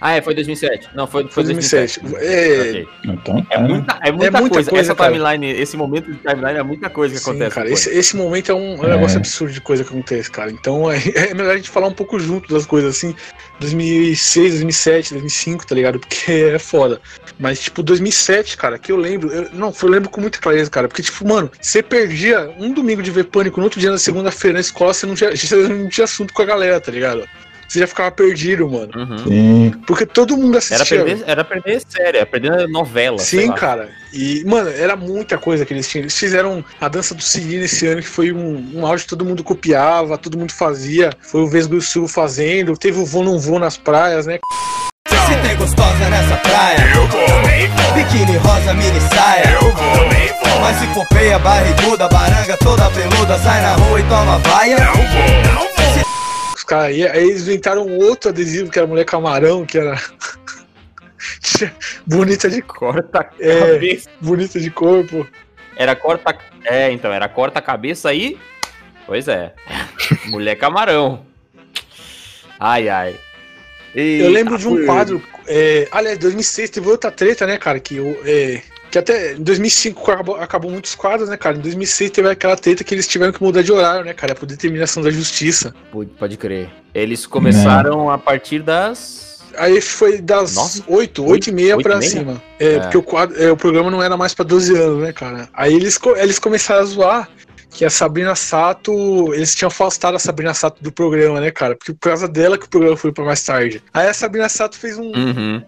Ah, 0.02 0.14
é, 0.16 0.22
foi 0.22 0.34
2007. 0.34 0.90
Não, 0.96 1.08
foi, 1.08 1.24
Foi 1.24 1.32
foi 1.32 1.44
2007. 1.44 2.00
2007. 2.02 2.34
É, 2.34 2.70
Ok. 2.72 2.88
Então, 3.06 3.48
É 3.50 3.58
né? 3.62 3.68
muita, 3.68 4.00
é 4.04 4.12
muita, 4.12 4.28
É 4.28 4.32
muita 4.32 4.50
coisa. 4.56 4.70
coisa, 4.70 4.86
Essa 4.92 4.96
cara. 4.96 5.12
timeline, 5.14 5.48
esse 5.52 5.78
momento 5.78 6.12
de 6.12 6.18
timeline 6.20 6.60
é 6.60 6.64
muita 6.64 6.90
coisa 6.90 7.14
que 7.16 7.20
sim, 7.22 7.30
acontece. 7.32 7.56
cara. 7.56 7.70
Esse, 7.70 7.90
esse 7.90 8.16
momento 8.16 8.52
é 8.52 8.56
um, 8.56 8.76
é 8.76 8.80
um 8.80 8.84
É. 8.86 8.96
negócio 8.96 9.18
absurdo 9.18 9.54
de 9.54 9.62
coisa 9.62 9.84
que 9.84 9.90
acontece, 9.90 10.30
cara. 10.32 10.52
Então 10.52 10.92
é, 10.92 10.98
é 11.30 11.34
melhor 11.34 11.54
a 11.54 11.58
gente 11.58 11.70
falar 11.70 11.88
um 11.88 11.94
pouco 11.94 12.20
junto 12.20 12.54
das 12.54 12.66
coisas, 12.66 12.96
assim. 12.98 13.16
2006, 13.60 14.52
2007, 14.54 15.12
2005, 15.14 15.66
tá 15.66 15.76
ligado? 15.76 16.00
Porque 16.00 16.32
é 16.56 16.60
foda. 16.60 17.00
Mas, 17.40 17.60
tipo, 17.60 17.82
2007, 17.84 18.58
cara, 18.58 18.78
que 18.78 18.92
eu 18.92 18.98
lembro. 18.98 19.32
Eu, 19.32 19.50
não, 19.54 19.74
eu 19.82 19.90
lembro 19.90 20.10
com 20.10 20.22
muita 20.22 20.40
clareza, 20.40 20.70
cara. 20.70 20.88
Porque, 20.88 21.02
tipo, 21.02 21.28
mano, 21.28 21.52
você 21.60 21.82
perdia 21.82 22.50
um 22.60 22.72
domingo 22.74 23.02
de 23.02 23.12
ver 23.12 23.26
pânico 23.26 23.60
no 23.60 23.66
outro 23.66 23.80
dia, 23.80 23.92
na 23.92 23.98
segunda-feira, 23.98 24.56
na 24.56 24.60
escola, 24.62 24.94
você 24.94 25.06
não, 25.06 25.16
tinha, 25.16 25.32
você 25.36 25.56
não 25.56 25.88
tinha 25.90 26.06
assunto 26.06 26.34
com 26.34 26.42
a 26.42 26.46
galera, 26.46 26.80
tá 26.80 26.92
ligado? 26.92 27.28
Você 27.74 27.80
já 27.80 27.88
ficava 27.88 28.12
perdido, 28.12 28.70
mano. 28.70 28.92
Uhum. 28.96 29.18
Sim. 29.18 29.74
Porque 29.88 30.06
todo 30.06 30.38
mundo 30.38 30.50
Era 30.50 30.58
assistia. 30.60 31.04
perder, 31.04 31.24
era 31.26 31.44
perder 31.44 31.82
série, 31.90 32.18
era 32.18 32.26
perder 32.28 32.68
novela. 32.70 33.18
sei 33.18 33.42
Sim, 33.42 33.48
lá. 33.48 33.56
cara. 33.56 33.90
E, 34.14 34.44
mano, 34.46 34.70
era 34.70 34.96
muita 34.96 35.40
coisa 35.40 35.66
que 35.66 35.74
eles 35.74 35.88
tinham. 35.90 36.04
Eles 36.04 36.16
fizeram 36.16 36.64
a 36.80 36.88
dança 36.88 37.16
do 37.16 37.24
Siri 37.24 37.58
nesse 37.58 37.88
ano, 37.88 38.00
que 38.00 38.08
foi 38.08 38.32
um, 38.32 38.74
um 38.76 38.86
áudio 38.86 39.06
que 39.06 39.10
todo 39.10 39.26
mundo 39.26 39.44
copiava, 39.44 40.20
todo 40.20 40.38
mundo 40.38 40.52
fazia. 40.54 41.10
Foi 41.20 41.42
o 41.42 41.48
Vesgo 41.48 41.74
e 41.74 41.78
o 41.80 41.82
Silvio 41.82 42.08
fazendo. 42.08 42.78
Teve 42.78 43.00
o 43.00 43.06
Vou 43.08 43.24
Não 43.24 43.40
Vou 43.40 43.58
nas 43.58 43.76
praias, 43.76 44.28
né? 44.28 44.38
Se 45.08 45.36
tem 45.48 45.58
gostosa 45.58 46.10
nessa 46.12 46.36
praia, 46.38 46.78
eu 46.96 47.08
vou, 47.08 47.22
Biquíni 47.96 48.38
rosa, 48.38 48.74
mini 48.76 49.00
saia, 49.16 49.52
eu 49.54 49.72
vou, 49.72 50.62
Mas 50.62 50.78
se 50.78 50.86
for 50.94 51.08
feia, 51.12 51.40
barriguda, 51.40 52.08
baranga 52.08 52.56
toda 52.58 52.88
peluda, 52.92 53.40
sai 53.40 53.62
na 53.64 53.74
rua 53.74 54.00
e 54.00 54.04
toma 54.04 54.38
vaia, 54.40 54.78
não 54.78 54.94
vou, 54.94 55.54
não 55.54 55.62
vou. 55.62 55.73
Os 56.64 56.66
caras 56.66 56.86
aí, 56.96 57.06
aí 57.06 57.26
eles 57.30 57.42
inventaram 57.42 57.86
outro 57.98 58.30
adesivo 58.30 58.72
que 58.72 58.80
era 58.80 58.88
mulher 58.88 59.04
camarão, 59.04 59.66
que 59.66 59.78
era. 59.78 60.00
bonita 62.08 62.50
de 62.50 62.62
Corta 62.62 63.30
É. 63.38 63.60
cabeça. 63.74 64.10
bonita 64.22 64.60
de 64.62 64.72
corpo. 64.72 65.28
Era 65.76 65.94
corta. 65.94 66.38
É, 66.64 66.90
então, 66.90 67.12
era 67.12 67.28
corta 67.28 67.62
cabeça 67.62 68.08
aí. 68.10 68.40
Pois 69.06 69.28
é. 69.28 69.54
Mulher 70.28 70.56
camarão. 70.56 71.26
Ai, 72.58 72.88
ai. 72.88 73.20
Eu 73.94 74.30
lembro 74.30 74.58
de 74.58 74.66
um 74.66 74.86
quadro. 74.86 75.22
É, 75.46 75.90
aliás, 75.92 76.18
2006 76.18 76.70
teve 76.70 76.88
outra 76.88 77.12
treta, 77.12 77.46
né, 77.46 77.58
cara? 77.58 77.78
Que, 77.78 78.00
o- 78.00 78.22
é, 78.24 78.62
que 78.94 79.00
até 79.00 79.34
em 79.34 79.42
2005 79.42 80.12
acabou, 80.12 80.36
acabou 80.36 80.70
muitos 80.70 80.94
quadros, 80.94 81.28
né, 81.28 81.36
cara? 81.36 81.58
Em 81.58 81.62
2006 81.62 82.12
teve 82.12 82.30
aquela 82.30 82.56
treta 82.56 82.84
que 82.84 82.94
eles 82.94 83.08
tiveram 83.08 83.34
que 83.34 83.42
mudar 83.42 83.64
de 83.64 83.72
horário, 83.72 84.06
né, 84.06 84.14
cara? 84.14 84.36
Por 84.36 84.46
determinação 84.46 85.02
da 85.02 85.10
justiça. 85.10 85.74
Pode, 85.92 86.12
pode 86.12 86.38
crer. 86.38 86.70
Eles 86.94 87.26
começaram 87.26 88.12
a 88.12 88.20
partir 88.20 88.60
das. 88.60 89.42
Aí 89.58 89.82
foi 89.82 90.22
das 90.22 90.54
Nove? 90.54 90.84
8, 90.86 91.26
8 91.26 91.48
e 91.48 91.52
meia 91.52 91.76
Oito 91.76 91.90
pra 91.90 92.00
cima. 92.04 92.40
É, 92.60 92.76
É. 92.76 92.80
porque 92.82 92.98
o, 92.98 93.02
quadro, 93.02 93.42
é, 93.42 93.52
o 93.52 93.58
programa 93.58 93.90
não 93.90 94.04
era 94.04 94.16
mais 94.16 94.36
pra 94.36 94.46
12 94.46 94.78
anos, 94.78 95.02
né, 95.02 95.12
cara? 95.12 95.50
Aí 95.56 95.74
eles, 95.74 96.00
eles 96.18 96.38
começaram 96.38 96.82
a 96.84 96.86
zoar 96.86 97.30
que 97.72 97.84
a 97.84 97.90
Sabrina 97.90 98.36
Sato. 98.36 99.34
Eles 99.34 99.56
tinham 99.56 99.70
afastado 99.70 100.14
a 100.14 100.20
Sabrina 100.20 100.54
Sato 100.54 100.84
do 100.84 100.92
programa, 100.92 101.42
né, 101.42 101.50
cara? 101.50 101.76
Porque 101.76 101.94
por 101.94 102.10
causa 102.10 102.28
dela 102.28 102.60
que 102.60 102.68
o 102.68 102.70
programa 102.70 102.96
foi 102.96 103.12
pra 103.12 103.26
mais 103.26 103.42
tarde. 103.42 103.82
Aí 103.92 104.08
a 104.08 104.14
Sabrina 104.14 104.48
Sato 104.50 104.78
fez 104.78 105.00
um. 105.00 105.12
Uhum. 105.16 105.64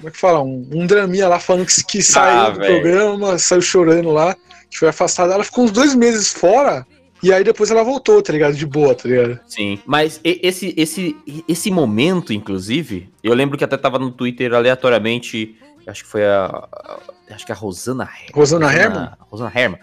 Como 0.00 0.08
é 0.08 0.10
que 0.12 0.18
fala? 0.18 0.40
Um, 0.42 0.66
um 0.72 0.86
draminha 0.86 1.28
lá 1.28 1.38
falando 1.38 1.66
que, 1.66 1.84
que 1.84 2.02
saiu 2.02 2.52
do 2.54 2.58
velho. 2.60 2.80
programa, 2.80 3.38
saiu 3.38 3.60
chorando 3.60 4.10
lá, 4.10 4.34
que 4.70 4.78
foi 4.78 4.88
afastada. 4.88 5.34
Ela 5.34 5.44
ficou 5.44 5.64
uns 5.64 5.70
dois 5.70 5.94
meses 5.94 6.32
fora. 6.32 6.86
E 7.22 7.30
aí 7.34 7.44
depois 7.44 7.70
ela 7.70 7.82
voltou, 7.84 8.22
tá 8.22 8.32
ligado? 8.32 8.54
De 8.54 8.64
boa, 8.64 8.94
tá 8.94 9.06
ligado? 9.06 9.38
Sim. 9.46 9.78
Mas 9.84 10.18
esse, 10.24 10.72
esse, 10.74 11.14
esse 11.46 11.70
momento, 11.70 12.32
inclusive, 12.32 13.10
eu 13.22 13.34
lembro 13.34 13.58
que 13.58 13.64
até 13.64 13.76
tava 13.76 13.98
no 13.98 14.10
Twitter 14.10 14.54
aleatoriamente 14.54 15.54
acho 15.86 16.04
que 16.04 16.10
foi 16.10 16.24
a, 16.24 16.46
a- 16.46 16.98
acho 17.34 17.44
que 17.44 17.52
a 17.52 17.54
Rosana 17.54 18.04
Her- 18.04 18.30
Rosana 18.34 18.72
Herman? 18.72 19.10
Rosana 19.30 19.52
Herman. 19.54 19.78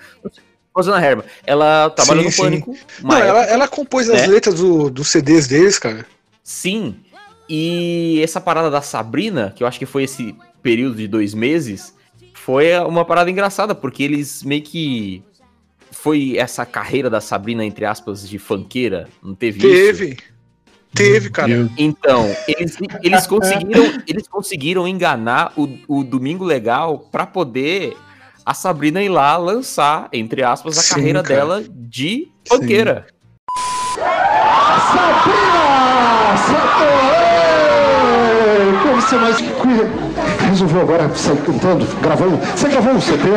Rosana 0.76 1.06
Herman. 1.06 1.26
Ela 1.46 1.90
trabalhou 1.92 2.24
Sim, 2.24 2.28
no 2.30 2.32
sim. 2.32 2.42
Pânico. 2.44 2.78
Não, 3.04 3.18
ela, 3.18 3.44
ela 3.46 3.68
compôs 3.68 4.10
as 4.10 4.22
né? 4.22 4.28
letras 4.28 4.56
do, 4.56 4.90
dos 4.90 5.08
CDs 5.10 5.48
deles, 5.48 5.78
cara. 5.78 6.06
Sim. 6.44 6.96
E 7.50 8.20
essa 8.22 8.42
parada 8.42 8.70
da 8.70 8.82
Sabrina, 8.82 9.54
que 9.56 9.64
eu 9.64 9.68
acho 9.68 9.80
que 9.80 9.86
foi 9.86 10.04
esse 10.04 10.36
período 10.62 10.98
de 10.98 11.08
dois 11.08 11.34
meses, 11.34 11.96
foi 12.34 12.78
uma 12.80 13.06
parada 13.06 13.30
engraçada, 13.30 13.74
porque 13.74 14.04
eles 14.04 14.44
meio 14.44 14.62
que. 14.62 15.24
Foi 15.92 16.36
essa 16.38 16.66
carreira 16.66 17.10
da 17.10 17.22
Sabrina, 17.22 17.66
entre 17.66 17.86
aspas, 17.86 18.28
de 18.28 18.38
fanqueira? 18.38 19.08
Não 19.24 19.34
teve, 19.34 19.60
isso? 19.60 20.00
Teve. 20.00 20.18
Teve, 20.94 21.30
cara. 21.30 21.70
Então, 21.78 22.26
eles, 22.48 22.78
eles, 23.04 23.28
conseguiram, 23.28 24.02
eles 24.08 24.28
conseguiram 24.28 24.88
enganar 24.88 25.54
o, 25.56 25.70
o 25.88 26.04
Domingo 26.04 26.44
Legal 26.44 27.00
pra 27.12 27.26
poder 27.26 27.96
a 28.46 28.54
Sabrina 28.54 29.04
ir 29.04 29.10
lá 29.10 29.36
lançar, 29.38 30.08
entre 30.14 30.42
aspas, 30.44 30.78
a 30.78 30.82
Sim, 30.82 30.96
carreira 30.96 31.22
cara. 31.22 31.36
dela 31.36 31.64
de 31.70 32.30
fanqueira. 32.48 33.08
Como 36.78 37.07
você 39.08 39.16
mais 39.16 39.38
resolveu 40.50 40.82
agora 40.82 41.10
sair 41.16 41.38
cantando, 41.38 41.88
gravando? 42.02 42.40
Você 42.56 42.68
gravou 42.68 42.94
um 42.94 43.02
CP? 43.02 43.28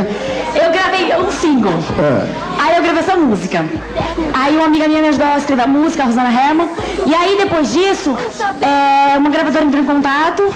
Eu 0.55 0.73
gravei 0.73 1.15
um 1.17 1.31
single. 1.31 1.73
É. 1.99 2.61
Aí 2.61 2.77
eu 2.77 2.83
gravei 2.83 3.01
essa 3.01 3.17
música. 3.17 3.65
Aí 4.35 4.57
uma 4.57 4.67
amiga 4.67 4.89
minha 4.89 5.01
me 5.03 5.09
ajudou 5.09 5.29
a 5.29 5.39
escrever 5.39 5.63
a 5.63 5.67
música, 5.67 6.03
a 6.03 6.07
Rosana 6.07 6.29
Herman. 6.31 6.69
E 7.07 7.15
aí 7.15 7.37
depois 7.39 7.73
disso, 7.73 8.17
é, 8.61 9.17
uma 9.17 9.31
gravadora 9.31 9.65
entrou 9.65 9.83
em 9.83 9.87
contato, 9.87 10.53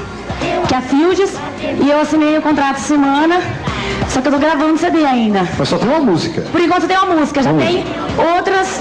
que 0.67 0.75
é 0.75 0.79
a 0.79 0.83
Fields, 0.83 1.33
e 1.81 1.89
eu 1.91 2.01
assinei 2.01 2.37
o 2.37 2.43
contrato 2.43 2.79
semana. 2.79 3.41
Só 4.09 4.21
que 4.21 4.29
eu 4.29 4.33
tô 4.33 4.39
gravando 4.39 4.77
CD 4.79 5.05
ainda. 5.05 5.49
Mas 5.59 5.69
só 5.69 5.79
tem 5.79 5.89
uma 5.89 6.01
música. 6.01 6.43
Por 6.53 6.61
enquanto 6.61 6.87
tem 6.87 6.97
uma 6.97 7.15
música, 7.17 7.43
já 7.43 7.51
Hum. 7.53 7.59
tem 7.59 7.85
outras. 8.37 8.81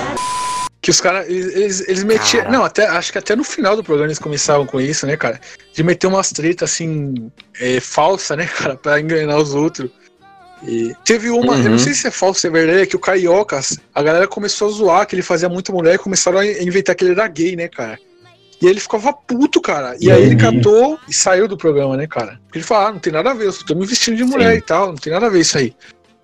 Que 0.84 0.92
os 0.92 1.00
caras, 1.00 1.30
eles, 1.30 1.88
eles, 1.88 2.04
metiam. 2.04 2.52
Não, 2.52 2.62
até, 2.62 2.86
acho 2.86 3.10
que 3.14 3.18
até 3.18 3.38
no 3.38 3.44
final 3.46 3.74
do 3.74 3.82
programa 3.82 4.08
eles 4.08 4.20
começavam 4.20 4.66
com 4.66 4.82
isso, 4.82 5.08
né, 5.08 5.16
cara? 5.16 5.40
De 5.74 5.82
meter 5.82 6.08
umas 6.08 6.30
tretas 6.30 6.72
assim, 6.72 7.32
é, 7.58 7.80
falsa, 7.80 8.36
né, 8.36 8.46
cara, 8.54 8.76
pra 8.76 9.00
enganar 9.00 9.38
os 9.38 9.56
outros. 9.56 9.90
E 10.62 10.94
teve 11.06 11.30
uma, 11.30 11.56
eu 11.56 11.64
Uhum. 11.64 11.70
não 11.72 11.80
sei 11.80 11.94
se 11.94 12.06
é 12.06 12.12
falso, 12.12 12.42
se 12.42 12.48
é 12.48 12.50
verdade, 12.50 12.82
é 12.82 12.86
que 12.86 12.98
o 12.98 13.00
Cariocas, 13.00 13.80
a 13.96 14.04
galera 14.04 14.28
começou 14.28 14.68
a 14.68 14.72
zoar 14.72 15.08
que 15.08 15.16
ele 15.16 15.22
fazia 15.22 15.48
muita 15.48 15.72
mulher 15.72 15.96
e 15.96 15.98
começaram 15.98 16.40
a 16.40 16.46
inventar 16.46 16.96
que 16.96 17.06
ele 17.06 17.12
era 17.14 17.30
gay, 17.30 17.56
né, 17.56 17.70
cara? 17.70 17.98
E 18.62 18.66
aí 18.66 18.72
ele 18.74 18.80
ficava 18.82 19.14
puto, 19.14 19.62
cara. 19.62 19.96
E 20.02 20.12
aí 20.12 20.22
ele 20.22 20.36
catou 20.36 21.00
e 21.08 21.14
saiu 21.14 21.48
do 21.48 21.56
programa, 21.58 21.96
né, 21.96 22.08
cara? 22.08 22.42
Porque 22.46 22.60
ele 22.60 22.66
falou, 22.66 22.88
ah, 22.88 22.92
não 22.92 23.00
tem 23.00 23.12
nada 23.14 23.32
a 23.32 23.34
ver, 23.34 23.48
eu 23.48 23.54
tô 23.54 23.74
me 23.74 23.86
vestindo 23.86 24.18
de 24.18 24.26
mulher 24.26 24.52
Sim. 24.52 24.58
e 24.58 24.62
tal, 24.62 24.88
não 24.88 24.96
tem 24.96 25.14
nada 25.14 25.28
a 25.28 25.30
ver 25.30 25.40
isso 25.40 25.58
aí. 25.58 25.74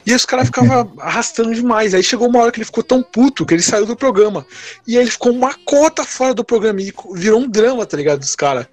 E 0.05 0.11
aí 0.11 0.15
os 0.15 0.25
caras 0.25 0.47
ficavam 0.47 0.93
arrastando 0.99 1.53
demais. 1.53 1.93
Aí 1.93 2.03
chegou 2.03 2.27
uma 2.27 2.39
hora 2.39 2.51
que 2.51 2.59
ele 2.59 2.65
ficou 2.65 2.83
tão 2.83 3.03
puto 3.03 3.45
que 3.45 3.53
ele 3.53 3.61
saiu 3.61 3.85
do 3.85 3.95
programa. 3.95 4.45
E 4.87 4.97
aí 4.97 5.03
ele 5.03 5.11
ficou 5.11 5.31
uma 5.31 5.53
cota 5.65 6.03
fora 6.03 6.33
do 6.33 6.43
programa 6.43 6.81
e 6.81 6.93
virou 7.13 7.41
um 7.41 7.47
drama, 7.47 7.85
tá 7.85 7.97
ligado, 7.97 8.19
dos 8.19 8.35
caras. 8.35 8.67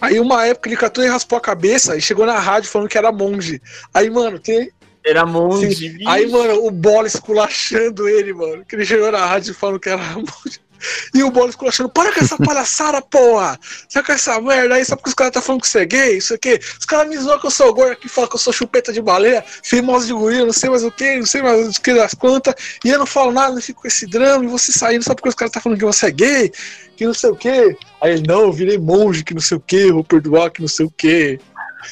Aí 0.00 0.18
uma 0.18 0.46
época 0.46 0.68
ele 0.68 0.76
catou 0.76 1.04
e 1.04 1.08
raspou 1.08 1.36
a 1.36 1.42
cabeça 1.42 1.96
e 1.96 2.00
chegou 2.00 2.24
na 2.24 2.38
rádio 2.38 2.70
falando 2.70 2.88
que 2.88 2.96
era 2.96 3.12
monge. 3.12 3.60
Aí, 3.92 4.08
mano, 4.08 4.38
tem. 4.38 4.70
Era 5.04 5.26
monge. 5.26 5.98
Aí, 6.06 6.26
mano, 6.26 6.64
o 6.64 6.70
Bola 6.70 7.06
esculachando 7.06 8.08
ele, 8.08 8.32
mano. 8.32 8.64
Que 8.64 8.76
ele 8.76 8.84
chegou 8.84 9.12
na 9.12 9.24
rádio 9.26 9.54
falando 9.54 9.80
que 9.80 9.88
era 9.88 10.02
monge. 10.16 10.60
E 11.14 11.22
o 11.22 11.30
Bola 11.30 11.50
esculachando, 11.50 11.88
para 11.88 12.12
com 12.12 12.20
essa 12.20 12.36
palhaçada, 12.36 13.02
porra! 13.02 13.58
Sai 13.88 14.02
com 14.02 14.12
essa 14.12 14.40
merda 14.40 14.76
aí, 14.76 14.84
só 14.84 14.96
porque 14.96 15.10
os 15.10 15.14
caras 15.14 15.32
tá 15.32 15.42
falando 15.42 15.62
que 15.62 15.68
você 15.68 15.80
é 15.80 15.84
gay, 15.84 16.16
isso 16.18 16.34
aqui. 16.34 16.58
Os 16.78 16.84
caras 16.84 17.08
me 17.08 17.16
zoam 17.16 17.38
que 17.38 17.46
eu 17.46 17.50
sou 17.50 17.72
gordo 17.74 17.92
aqui, 17.92 18.08
falam 18.08 18.28
que 18.28 18.36
eu 18.36 18.40
sou 18.40 18.52
chupeta 18.52 18.92
de 18.92 19.02
baleia, 19.02 19.44
famosa 19.62 20.06
de 20.06 20.12
gorila, 20.12 20.46
não 20.46 20.52
sei 20.52 20.70
mais 20.70 20.84
o 20.84 20.90
que, 20.90 21.16
não 21.16 21.26
sei 21.26 21.42
mais 21.42 21.76
o 21.76 21.80
que 21.80 21.94
das 21.94 22.14
quantas. 22.14 22.54
E 22.84 22.88
eu 22.88 22.98
não 22.98 23.06
falo 23.06 23.32
nada, 23.32 23.54
não 23.54 23.60
fico 23.60 23.82
com 23.82 23.88
esse 23.88 24.06
drama, 24.06 24.44
e 24.44 24.48
você 24.48 24.72
saindo 24.72 25.04
só 25.04 25.14
porque 25.14 25.28
os 25.28 25.34
caras 25.34 25.52
tá 25.52 25.60
falando 25.60 25.78
que 25.78 25.84
você 25.84 26.06
é 26.06 26.10
gay, 26.10 26.52
que 26.96 27.06
não 27.06 27.14
sei 27.14 27.30
o 27.30 27.36
que. 27.36 27.76
Aí 28.00 28.12
ele, 28.12 28.24
não, 28.26 28.42
eu 28.42 28.52
virei 28.52 28.78
monge, 28.78 29.24
que 29.24 29.34
não 29.34 29.40
sei 29.40 29.56
o 29.56 29.60
que, 29.60 29.92
vou 29.92 30.04
perdoar, 30.04 30.50
que 30.50 30.60
não 30.60 30.68
sei 30.68 30.86
o 30.86 30.90
que. 30.90 31.38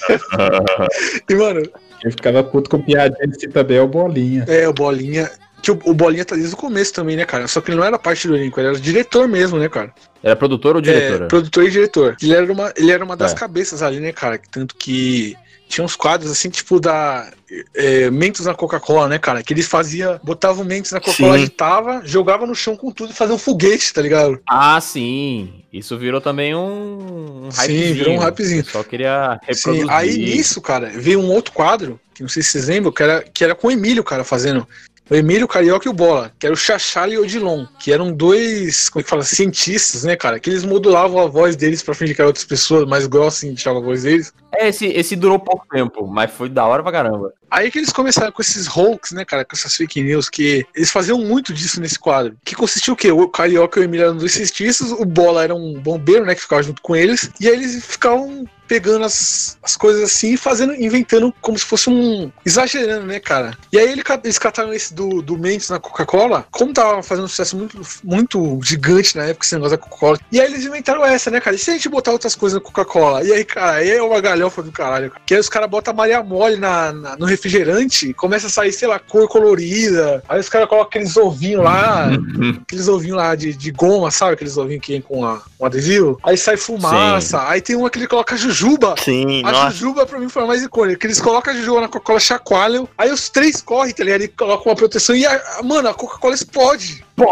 e, 1.29 1.35
mano, 1.35 1.61
Ele 2.03 2.11
ficava 2.11 2.45
puto 2.45 2.71
com 2.71 2.83
piadinha 2.83 3.27
de 3.27 3.49
também 3.49 3.79
é 3.79 3.83
o 3.83 3.89
Bolinha. 3.89 4.45
é, 4.47 4.69
o 4.69 4.73
Bolinha. 4.73 5.31
Que 5.63 5.71
o, 5.73 5.79
o 5.85 5.93
Bolinha 5.95 6.25
tá 6.25 6.37
desde 6.37 6.55
o 6.55 6.57
começo 6.57 6.93
também, 6.93 7.17
né, 7.17 7.25
cara? 7.25 7.49
Só 7.49 7.61
que 7.61 7.71
ele 7.71 7.79
não 7.79 7.85
era 7.85 7.99
parte 7.99 8.29
do 8.29 8.37
elenco, 8.37 8.61
ele 8.61 8.69
era 8.69 8.79
diretor 8.81 9.27
mesmo, 9.27 9.59
né, 9.59 9.69
cara? 9.69 9.93
Era 10.23 10.37
produtor 10.37 10.77
ou 10.77 10.83
diretor? 10.83 11.23
É, 11.23 11.27
produtor 11.27 11.65
e 11.65 11.71
diretor. 11.71 12.17
Ele 12.23 12.35
era 12.35 12.53
uma, 12.53 12.73
ele 12.77 12.91
era 12.93 13.05
uma 13.05 13.17
das 13.17 13.33
É. 13.33 13.35
cabeças 13.35 13.83
ali, 13.83 13.99
né, 14.01 14.13
cara? 14.13 14.41
Tanto 14.51 14.75
que 14.77 15.37
tinha 15.69 15.85
uns 15.85 15.95
quadros 15.95 16.31
assim, 16.31 16.49
tipo 16.49 16.81
da 16.81 17.31
é, 17.75 18.09
Mentos 18.11 18.47
na 18.47 18.55
Coca-Cola, 18.55 19.07
né, 19.09 19.19
cara? 19.19 19.43
Que 19.43 19.53
eles 19.53 19.67
fazia, 19.67 20.19
botavam 20.25 20.65
Mentos 20.65 20.93
na 20.93 21.01
Coca-Cola, 21.01 21.35
Sim. 21.37 21.43
agitava, 21.43 22.03
jogava 22.05 22.47
no 22.47 22.55
chão 22.55 22.75
com 22.77 22.91
tudo 22.91 23.11
e 23.13 23.15
fazia 23.15 23.35
um 23.35 23.39
foguete, 23.39 23.93
tá 23.93 24.01
ligado? 24.01 24.41
Ah, 24.49 24.81
sim. 24.81 25.63
Isso 25.73 25.99
virou 25.99 26.21
também 26.21 26.55
um, 26.55 27.47
um 27.47 27.51
Sim, 27.51 27.93
virou 27.93 28.15
um 28.15 28.19
hypezinho. 28.19 28.65
Só 28.65 28.83
queria 28.83 29.39
Sim, 29.43 29.47
reproduzir. 29.73 29.91
aí 29.91 30.17
nisso, 30.17 30.61
cara, 30.61 30.89
veio 30.95 31.21
um 31.21 31.31
outro 31.31 31.53
quadro, 31.53 32.01
que 32.15 32.23
não 32.23 32.29
sei 32.29 32.43
se 32.43 32.51
vocês 32.53 32.69
lembram, 32.69 32.91
que 32.91 33.03
era, 33.03 33.23
que 33.23 33.45
era 33.45 33.55
com 33.55 33.69
o 33.69 33.71
Emílio, 33.71 34.03
cara, 34.03 34.25
fazendo. 34.25 34.67
O 35.11 35.15
Emílio, 35.15 35.47
o 35.47 35.49
Carioca 35.49 35.89
e 35.89 35.91
o 35.91 35.95
Bola, 35.95 36.31
que 36.39 36.45
era 36.45 36.53
o 36.53 36.57
Chachal 36.57 37.09
e 37.09 37.17
o 37.17 37.23
Odilon, 37.23 37.65
que 37.81 37.91
eram 37.91 38.13
dois, 38.13 38.91
como 38.91 39.01
é 39.01 39.03
que 39.03 39.09
fala, 39.09 39.23
cientistas, 39.23 40.05
né, 40.05 40.15
cara? 40.15 40.39
Que 40.39 40.51
eles 40.51 40.65
modulavam 40.65 41.19
a 41.19 41.27
voz 41.27 41.57
deles 41.57 41.83
pra 41.83 41.95
fingir 41.95 42.15
que 42.15 42.21
eram 42.21 42.29
outras 42.29 42.45
pessoas, 42.45 42.87
mais 42.87 43.07
grossa 43.07 43.47
e 43.47 43.49
deixavam 43.49 43.81
a 43.81 43.85
voz 43.85 44.03
deles. 44.03 44.35
É, 44.53 44.69
esse, 44.69 44.87
esse 44.87 45.17
durou 45.17 45.39
pouco 45.39 45.67
tempo, 45.71 46.07
mas 46.07 46.31
foi 46.31 46.51
da 46.51 46.67
hora 46.67 46.83
pra 46.83 46.93
caramba. 46.93 47.33
Aí 47.51 47.71
que 47.71 47.79
eles 47.79 47.91
começaram 47.91 48.31
com 48.31 48.43
esses 48.43 48.69
hoax, 48.69 49.13
né, 49.13 49.25
cara, 49.25 49.47
com 49.47 49.57
essas 49.57 49.75
fake 49.75 50.03
news, 50.03 50.29
que 50.29 50.67
eles 50.77 50.91
faziam 50.91 51.19
muito 51.19 51.55
disso 51.55 51.81
nesse 51.81 51.99
quadro. 51.99 52.37
Que 52.45 52.55
consistia 52.55 52.93
o 52.93 52.97
quê? 52.97 53.11
O 53.11 53.27
Carioca 53.29 53.81
e 53.81 53.83
o 53.83 53.85
Emílio 53.85 54.05
eram 54.05 54.17
dois 54.19 54.33
cientistas, 54.33 54.93
o 54.93 55.07
Bola 55.07 55.43
era 55.43 55.55
um 55.55 55.81
bombeiro, 55.81 56.27
né, 56.27 56.35
que 56.35 56.43
ficava 56.43 56.63
junto 56.63 56.83
com 56.83 56.95
eles, 56.95 57.31
e 57.41 57.49
aí 57.49 57.55
eles 57.55 57.83
ficavam 57.83 58.45
pegando 58.69 59.05
as, 59.05 59.57
as 59.63 59.77
coisas 59.77 60.03
assim 60.03 60.35
e 60.35 60.37
fazendo, 60.37 60.75
inventando 60.75 61.35
como 61.41 61.59
se 61.59 61.65
fosse 61.65 61.89
um. 61.91 62.31
exagerando, 62.45 63.07
né, 63.07 63.19
cara? 63.19 63.57
E 63.73 63.79
aí 63.79 63.91
ele 63.91 64.03
eles 64.25 64.39
cataram 64.39 64.73
esse 64.73 64.95
do, 64.95 65.21
do 65.23 65.37
Mendes 65.39 65.69
na 65.71 65.79
Coca-Cola, 65.79 66.47
como 66.51 66.73
tava 66.73 67.03
fazendo 67.03 67.25
um 67.25 67.29
sucesso 67.29 67.57
muito, 67.57 67.81
muito 68.05 68.61
gigante 68.63 69.17
na 69.17 69.25
época 69.25 69.45
esse 69.45 69.55
negócio 69.55 69.77
da 69.77 69.83
Coca-Cola. 69.83 70.19
E 70.31 70.41
aí 70.41 70.47
eles 70.47 70.65
inventaram 70.65 71.05
essa, 71.05 71.31
né, 71.31 71.41
cara? 71.41 71.57
E 71.57 71.59
se 71.59 71.71
a 71.71 71.75
gente 71.75 71.89
botar 71.89 72.13
outras 72.13 72.35
coisas 72.35 72.59
na 72.59 72.65
Coca-Cola? 72.65 73.25
E 73.25 73.33
aí, 73.33 73.45
cara, 73.45 73.73
aí 73.79 73.91
é 73.91 74.03
uma 74.03 74.21
galhofa 74.21 74.63
do 74.63 74.71
caralho. 74.73 75.11
cara. 75.11 75.23
Que 75.27 75.35
aí 75.35 75.41
os 75.41 75.49
caras 75.49 75.69
botam 75.71 75.95
Maria 75.95 76.23
Mole 76.23 76.57
na, 76.57 76.93
na- 76.93 77.17
no 77.17 77.27
refrigerante, 77.27 78.13
começa 78.15 78.47
a 78.47 78.51
sair, 78.51 78.73
sei 78.73 78.87
lá, 78.89 78.99
cor 78.99 79.29
colorida. 79.29 80.23
Aí 80.29 80.41
os 80.41 80.49
caras 80.49 80.69
colocam 80.69 80.89
aqueles 80.89 81.17
ovinhos 81.17 81.65
lá, 81.65 82.09
aqueles 82.63 82.89
ovinhos 82.89 83.17
lá 83.17 83.35
de, 83.35 83.53
de 83.55 83.71
goma, 83.71 84.11
sabe? 84.11 84.35
Aqueles 84.35 84.57
ovinhos 84.57 84.85
que 84.85 84.93
vem 84.93 85.01
com 85.03 85.25
a, 85.25 85.43
um 85.59 85.67
adesivo. 85.67 86.19
Aí 86.23 86.37
sai 86.37 86.57
fumaça. 86.57 87.47
Aí 87.49 87.61
tem 87.61 87.77
uma 87.77 87.89
que 87.91 87.99
ele 87.99 88.07
coloca 88.07 88.37
jujuba. 88.59 88.95
Sim, 88.99 89.43
A 89.45 89.53
nossa. 89.53 89.71
jujuba 89.71 90.05
pra 90.07 90.19
mim 90.19 90.29
foi 90.29 90.43
a 90.43 90.47
mais 90.47 90.63
icônica. 90.63 90.99
Que 90.99 91.07
eles 91.07 91.21
colocam 91.21 91.53
a 91.53 91.57
jujuba 91.57 91.81
na 91.83 91.89
Coca-Cola, 91.89 92.21
chacoalham. 92.21 92.89
Aí 92.99 93.11
os 93.11 93.29
três 93.29 93.61
correm, 93.63 93.93
tá 93.95 94.05
ligado? 94.05 94.23
E 94.23 94.29
colocam 94.29 94.71
uma 94.71 94.77
proteção 94.77 95.15
e, 95.15 95.25
a, 95.27 95.33
a- 95.59 95.63
mano, 95.63 95.89
a 95.89 95.95
Coca-Cola 95.95 96.35
explode. 96.35 97.05
Pô! 97.17 97.27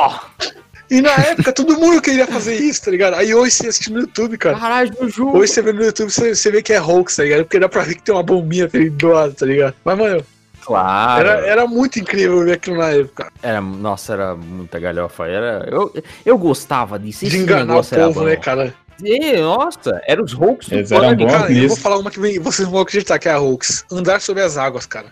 E 0.89 1.01
na 1.01 1.11
época 1.11 1.53
todo 1.53 1.77
mundo 1.79 2.01
queria 2.01 2.29
fazer 2.29 2.55
isso, 2.55 2.85
tá 2.85 2.91
ligado? 2.93 3.15
Aí 3.15 3.35
hoje 3.35 3.51
você 3.57 3.67
assiste 3.69 3.93
no 3.93 4.01
YouTube, 4.01 4.39
cara. 4.39 4.57
Caralho, 4.57 4.95
Juju. 5.01 5.37
Hoje 5.37 5.53
você 5.53 5.61
vê 5.63 5.73
no 5.73 5.83
YouTube, 5.85 6.11
você, 6.13 6.33
você 6.35 6.51
vê 6.51 6.63
que 6.63 6.73
é 6.73 6.81
hoax, 6.81 7.17
tá 7.17 7.25
ligado? 7.25 7.43
Porque 7.43 7.59
dá 7.59 7.69
pra 7.69 7.83
ver 7.83 7.97
que 7.97 8.03
tem 8.03 8.15
uma 8.15 8.23
bombinha 8.23 8.69
perigosa, 8.69 9.35
tá 9.35 9.45
ligado? 9.47 9.75
Mas, 9.85 9.99
mano, 9.99 10.25
Claro. 10.65 11.21
era, 11.29 11.47
era 11.47 11.67
muito 11.67 11.99
incrível 12.01 12.45
ver 12.45 12.53
aquilo 12.55 12.79
na 12.79 12.91
época. 12.91 13.33
Era, 13.43 13.61
nossa, 13.61 14.13
era 14.13 14.35
muita 14.35 14.79
galhofa. 14.81 15.27
Era, 15.27 15.69
eu, 15.71 15.93
eu 16.25 16.37
gostava 16.39 16.99
disso. 16.99 17.25
De 17.27 17.37
enganar 17.37 17.79
o 17.79 17.85
povo, 17.85 18.23
né, 18.25 18.37
cara? 18.37 18.75
E, 19.05 19.37
nossa, 19.41 20.01
era 20.07 20.23
os 20.23 20.33
do 20.33 20.59
Eles 20.71 20.91
eram 20.91 21.05
Pânico. 21.09 21.23
bons 21.31 21.33
Cara, 21.33 21.51
eu 21.51 21.55
vou 21.55 21.63
nisso. 21.69 21.81
falar 21.81 21.99
uma 21.99 22.11
que 22.11 22.19
vem, 22.21 22.39
vocês 22.41 22.67
vão 22.69 22.81
acreditar 22.81 23.19
que 23.19 23.29
é 23.29 23.33
a 23.33 23.39
hoax. 23.41 23.85
Andar 23.93 24.21
sobre 24.21 24.43
as 24.43 24.57
águas, 24.57 24.87
cara. 24.87 25.07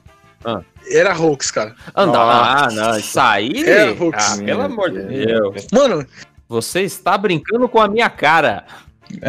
Ah. 0.44 0.60
Era 0.90 1.16
hoax, 1.18 1.50
cara. 1.50 1.74
Andar, 1.94 2.20
ah, 2.20 2.68
não, 2.72 2.98
isso 2.98 3.18
aí. 3.20 3.62
Era 3.66 3.92
hoax. 3.92 4.38
ah, 4.40 4.42
pelo 4.44 4.62
amor 4.62 4.90
de 4.90 5.02
Deus. 5.02 5.66
Mano, 5.72 6.06
Você 6.48 6.82
está 6.82 7.16
brincando 7.18 7.68
com 7.68 7.80
a 7.80 7.88
minha 7.88 8.08
cara. 8.10 8.64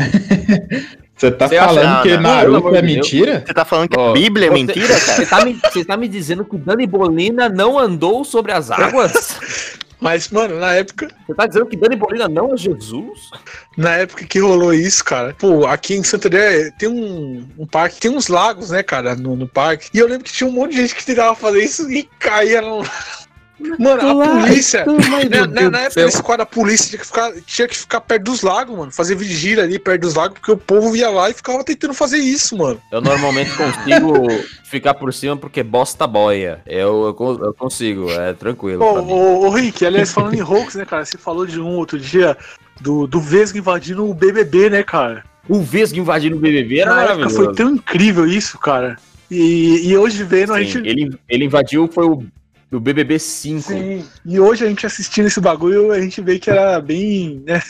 Você 1.18 1.32
tá 1.32 1.48
Você 1.48 1.56
acha- 1.58 1.68
falando 1.74 1.94
Não, 1.96 2.02
que 2.04 2.18
não, 2.18 2.22
Naruto 2.22 2.76
é 2.76 2.82
mentira? 2.82 3.44
Você 3.48 3.54
tá 3.54 3.64
falando 3.64 3.88
que 3.88 3.98
Ó, 3.98 4.10
a 4.10 4.14
Bíblia 4.14 4.48
é 4.48 4.50
você- 4.50 4.54
mentira, 4.56 4.88
cara? 5.00 5.00
Você 5.00 5.26
tá, 5.26 5.46
me, 5.46 5.54
você 5.54 5.86
tá 5.86 5.98
me 5.98 6.08
dizendo 6.10 6.44
que 6.44 6.56
o 6.56 6.60
Dani 6.60 6.86
Bolina 6.86 7.48
não 7.48 7.80
andou 7.80 8.26
sobre 8.26 8.52
as 8.52 8.70
águas? 8.70 9.38
mas, 10.06 10.30
mano, 10.30 10.60
na 10.60 10.72
época, 10.76 11.08
Você 11.26 11.34
tá 11.34 11.48
dizendo 11.48 11.66
que 11.66 11.76
Dani 11.76 11.96
Bolina 11.96 12.30
não 12.30 12.54
é 12.54 12.58
Jesus? 12.58 13.32
na 13.76 13.96
época 13.96 14.24
que 14.24 14.38
rolou 14.38 14.72
isso, 14.72 15.04
cara, 15.04 15.34
pô, 15.34 15.66
aqui 15.66 15.96
em 15.96 16.04
Santander 16.04 16.72
tem 16.78 16.88
um, 16.88 17.44
um 17.58 17.66
parque, 17.66 18.00
tem 18.00 18.12
uns 18.12 18.28
lagos, 18.28 18.70
né, 18.70 18.84
cara, 18.84 19.16
no, 19.16 19.36
no 19.36 19.48
parque. 19.48 19.90
E 19.92 19.98
eu 19.98 20.08
lembro 20.08 20.24
que 20.24 20.32
tinha 20.32 20.48
um 20.48 20.54
monte 20.54 20.76
de 20.76 20.82
gente 20.82 20.94
que 20.94 21.04
tentava 21.04 21.34
fazer 21.34 21.64
isso 21.64 21.90
e 21.90 22.04
caía 22.20 22.62
no, 22.62 22.84
Mano, 23.58 24.02
a 24.02 24.14
Lá, 24.14 24.42
polícia. 24.42 24.84
mas, 25.10 25.30
Na, 25.30 25.70
na- 25.70 25.80
época 25.82 26.02
da 26.02 26.08
escola, 26.08 26.44
a 26.44 26.46
polícia 26.46 26.90
tinha 26.90 27.00
que, 27.00 27.06
ficar, 27.06 27.32
tinha 27.46 27.68
que 27.68 27.78
ficar 27.78 28.02
perto 28.02 28.24
dos 28.24 28.42
lagos, 28.42 28.78
mano. 28.78 28.92
Fazer 28.92 29.16
vigília 29.16 29.64
ali 29.64 29.80
perto 29.80 30.02
dos 30.02 30.14
lagos, 30.16 30.38
porque 30.40 30.52
o 30.52 30.58
povo 30.58 30.96
ia 30.96 31.10
lá 31.10 31.30
e 31.30 31.34
ficava 31.34 31.64
tentando 31.64 31.94
fazer 31.94 32.18
isso, 32.18 32.58
mano. 32.58 32.82
Eu 32.92 33.00
normalmente 33.00 33.52
consigo 33.56 34.28
ficar 34.66 34.94
por 34.96 35.14
cima 35.14 35.38
porque 35.38 35.64
bosta 35.64 36.06
boia. 36.06 36.62
Eu, 36.66 37.16
eu, 37.18 37.40
eu 37.46 37.54
consigo, 37.54 38.12
é 38.12 38.34
tranquilo. 38.34 38.84
Ô, 38.84 39.00
ô, 39.00 39.46
ô, 39.48 39.50
Rick, 39.52 39.86
aliás, 39.86 40.12
falando 40.12 40.34
em 40.36 40.42
hoax, 40.44 40.76
né, 40.76 40.84
cara? 40.86 41.06
Você 41.06 41.18
falou 41.18 41.46
de 41.46 41.60
um 41.60 41.78
outro 41.78 41.98
dia 41.98 42.38
do, 42.82 43.08
do 43.08 43.22
Vesgo 43.22 43.58
invadindo 43.58 44.06
o 44.10 44.14
BBB, 44.14 44.70
né, 44.70 44.84
cara? 44.84 45.24
O 45.48 45.62
Vesgo 45.62 45.98
invadindo 46.00 46.36
o 46.36 46.40
BBB 46.40 46.80
era 46.80 46.90
Na 46.94 47.02
época 47.04 47.16
maravilhoso. 47.20 47.46
foi 47.46 47.56
tão 47.56 47.72
incrível 47.76 48.26
isso, 48.28 48.58
cara. 48.60 48.98
E, 49.32 49.88
e 49.90 49.98
hoje 49.98 50.24
vendo 50.24 50.54
a 50.54 50.58
Sim, 50.60 50.66
gente. 50.66 50.90
ele, 50.90 51.18
ele 51.30 51.46
invadiu, 51.46 51.88
foi 51.88 52.06
o, 52.06 52.24
o 52.72 52.80
BBB 52.80 53.20
5. 53.20 53.62
Sim. 53.62 54.06
E 54.26 54.40
hoje 54.40 54.66
a 54.66 54.70
gente 54.70 54.86
assistindo 54.86 55.28
esse 55.28 55.40
bagulho, 55.40 55.92
a 55.92 56.00
gente 56.00 56.22
vê 56.22 56.40
que 56.40 56.50
era 56.50 56.80
bem, 56.80 57.44
né? 57.46 57.62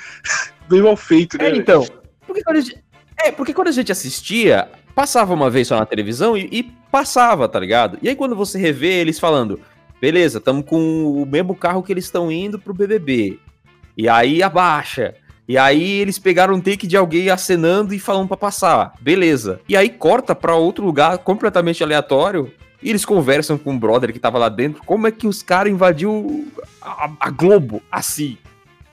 bem 0.68 0.82
mal 0.82 0.96
feito, 0.96 1.38
né? 1.38 1.50
É, 1.50 1.56
então. 1.56 1.86
Porque 2.26 2.42
quando 2.42 2.56
a 2.56 2.60
gente, 2.60 2.84
é, 3.16 3.30
porque 3.30 3.54
quando 3.54 3.68
a 3.68 3.72
gente 3.72 3.92
assistia, 3.92 4.68
passava 4.94 5.34
uma 5.34 5.50
vez 5.50 5.68
só 5.68 5.78
na 5.78 5.86
televisão 5.86 6.36
e, 6.36 6.48
e 6.50 6.62
passava, 6.90 7.48
tá 7.48 7.58
ligado? 7.58 7.98
E 8.02 8.08
aí 8.08 8.16
quando 8.16 8.36
você 8.36 8.58
revê 8.58 9.00
eles 9.00 9.18
falando, 9.18 9.60
beleza, 10.00 10.40
tamo 10.40 10.62
com 10.62 11.22
o 11.22 11.26
mesmo 11.26 11.54
carro 11.54 11.82
que 11.82 11.92
eles 11.92 12.04
estão 12.04 12.30
indo 12.30 12.58
pro 12.58 12.74
BBB. 12.74 13.38
E 13.96 14.08
aí 14.08 14.42
abaixa. 14.42 15.14
E 15.46 15.58
aí 15.58 16.00
eles 16.00 16.18
pegaram 16.18 16.54
um 16.54 16.60
take 16.60 16.86
de 16.86 16.96
alguém 16.96 17.28
acenando 17.28 17.92
e 17.92 17.98
falando 17.98 18.28
pra 18.28 18.36
passar. 18.36 18.94
Beleza. 19.00 19.60
E 19.68 19.76
aí 19.76 19.90
corta 19.90 20.34
pra 20.34 20.56
outro 20.56 20.84
lugar 20.84 21.18
completamente 21.18 21.82
aleatório. 21.82 22.50
E 22.84 22.90
eles 22.90 23.04
conversam 23.06 23.56
com 23.56 23.74
o 23.74 23.78
brother 23.78 24.12
que 24.12 24.18
tava 24.18 24.36
lá 24.36 24.50
dentro. 24.50 24.82
Como 24.84 25.06
é 25.06 25.10
que 25.10 25.26
os 25.26 25.42
caras 25.42 25.72
invadiu 25.72 26.46
a, 26.82 27.10
a 27.18 27.30
Globo 27.30 27.82
assim? 27.90 28.36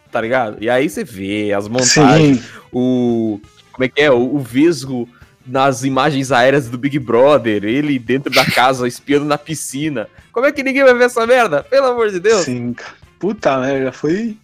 Tá 0.10 0.22
ligado? 0.22 0.58
E 0.64 0.70
aí 0.70 0.90
você 0.90 1.04
vê 1.04 1.52
as 1.52 1.68
montagens, 1.68 2.40
Sim. 2.40 2.44
o. 2.72 3.42
Como 3.74 3.84
é 3.84 3.90
que 3.90 4.02
é? 4.02 4.10
O, 4.10 4.36
o 4.36 4.40
Vesgo 4.40 5.10
nas 5.46 5.84
imagens 5.84 6.32
aéreas 6.32 6.70
do 6.70 6.78
Big 6.78 6.98
Brother, 7.00 7.66
ele 7.66 8.00
dentro 8.00 8.32
da 8.32 8.46
casa 8.46 8.88
espiando 8.88 9.26
na 9.26 9.38
piscina. 9.38 10.08
Como 10.32 10.46
é 10.46 10.54
que 10.54 10.64
ninguém 10.64 10.84
vai 10.84 10.94
ver 10.94 11.06
essa 11.06 11.28
merda? 11.28 11.62
Pelo 11.62 11.88
amor 11.88 12.10
de 12.10 12.20
Deus. 12.22 12.46
Sim. 12.46 12.74
Puta 13.20 13.60
merda, 13.60 13.92
foi. 13.92 14.38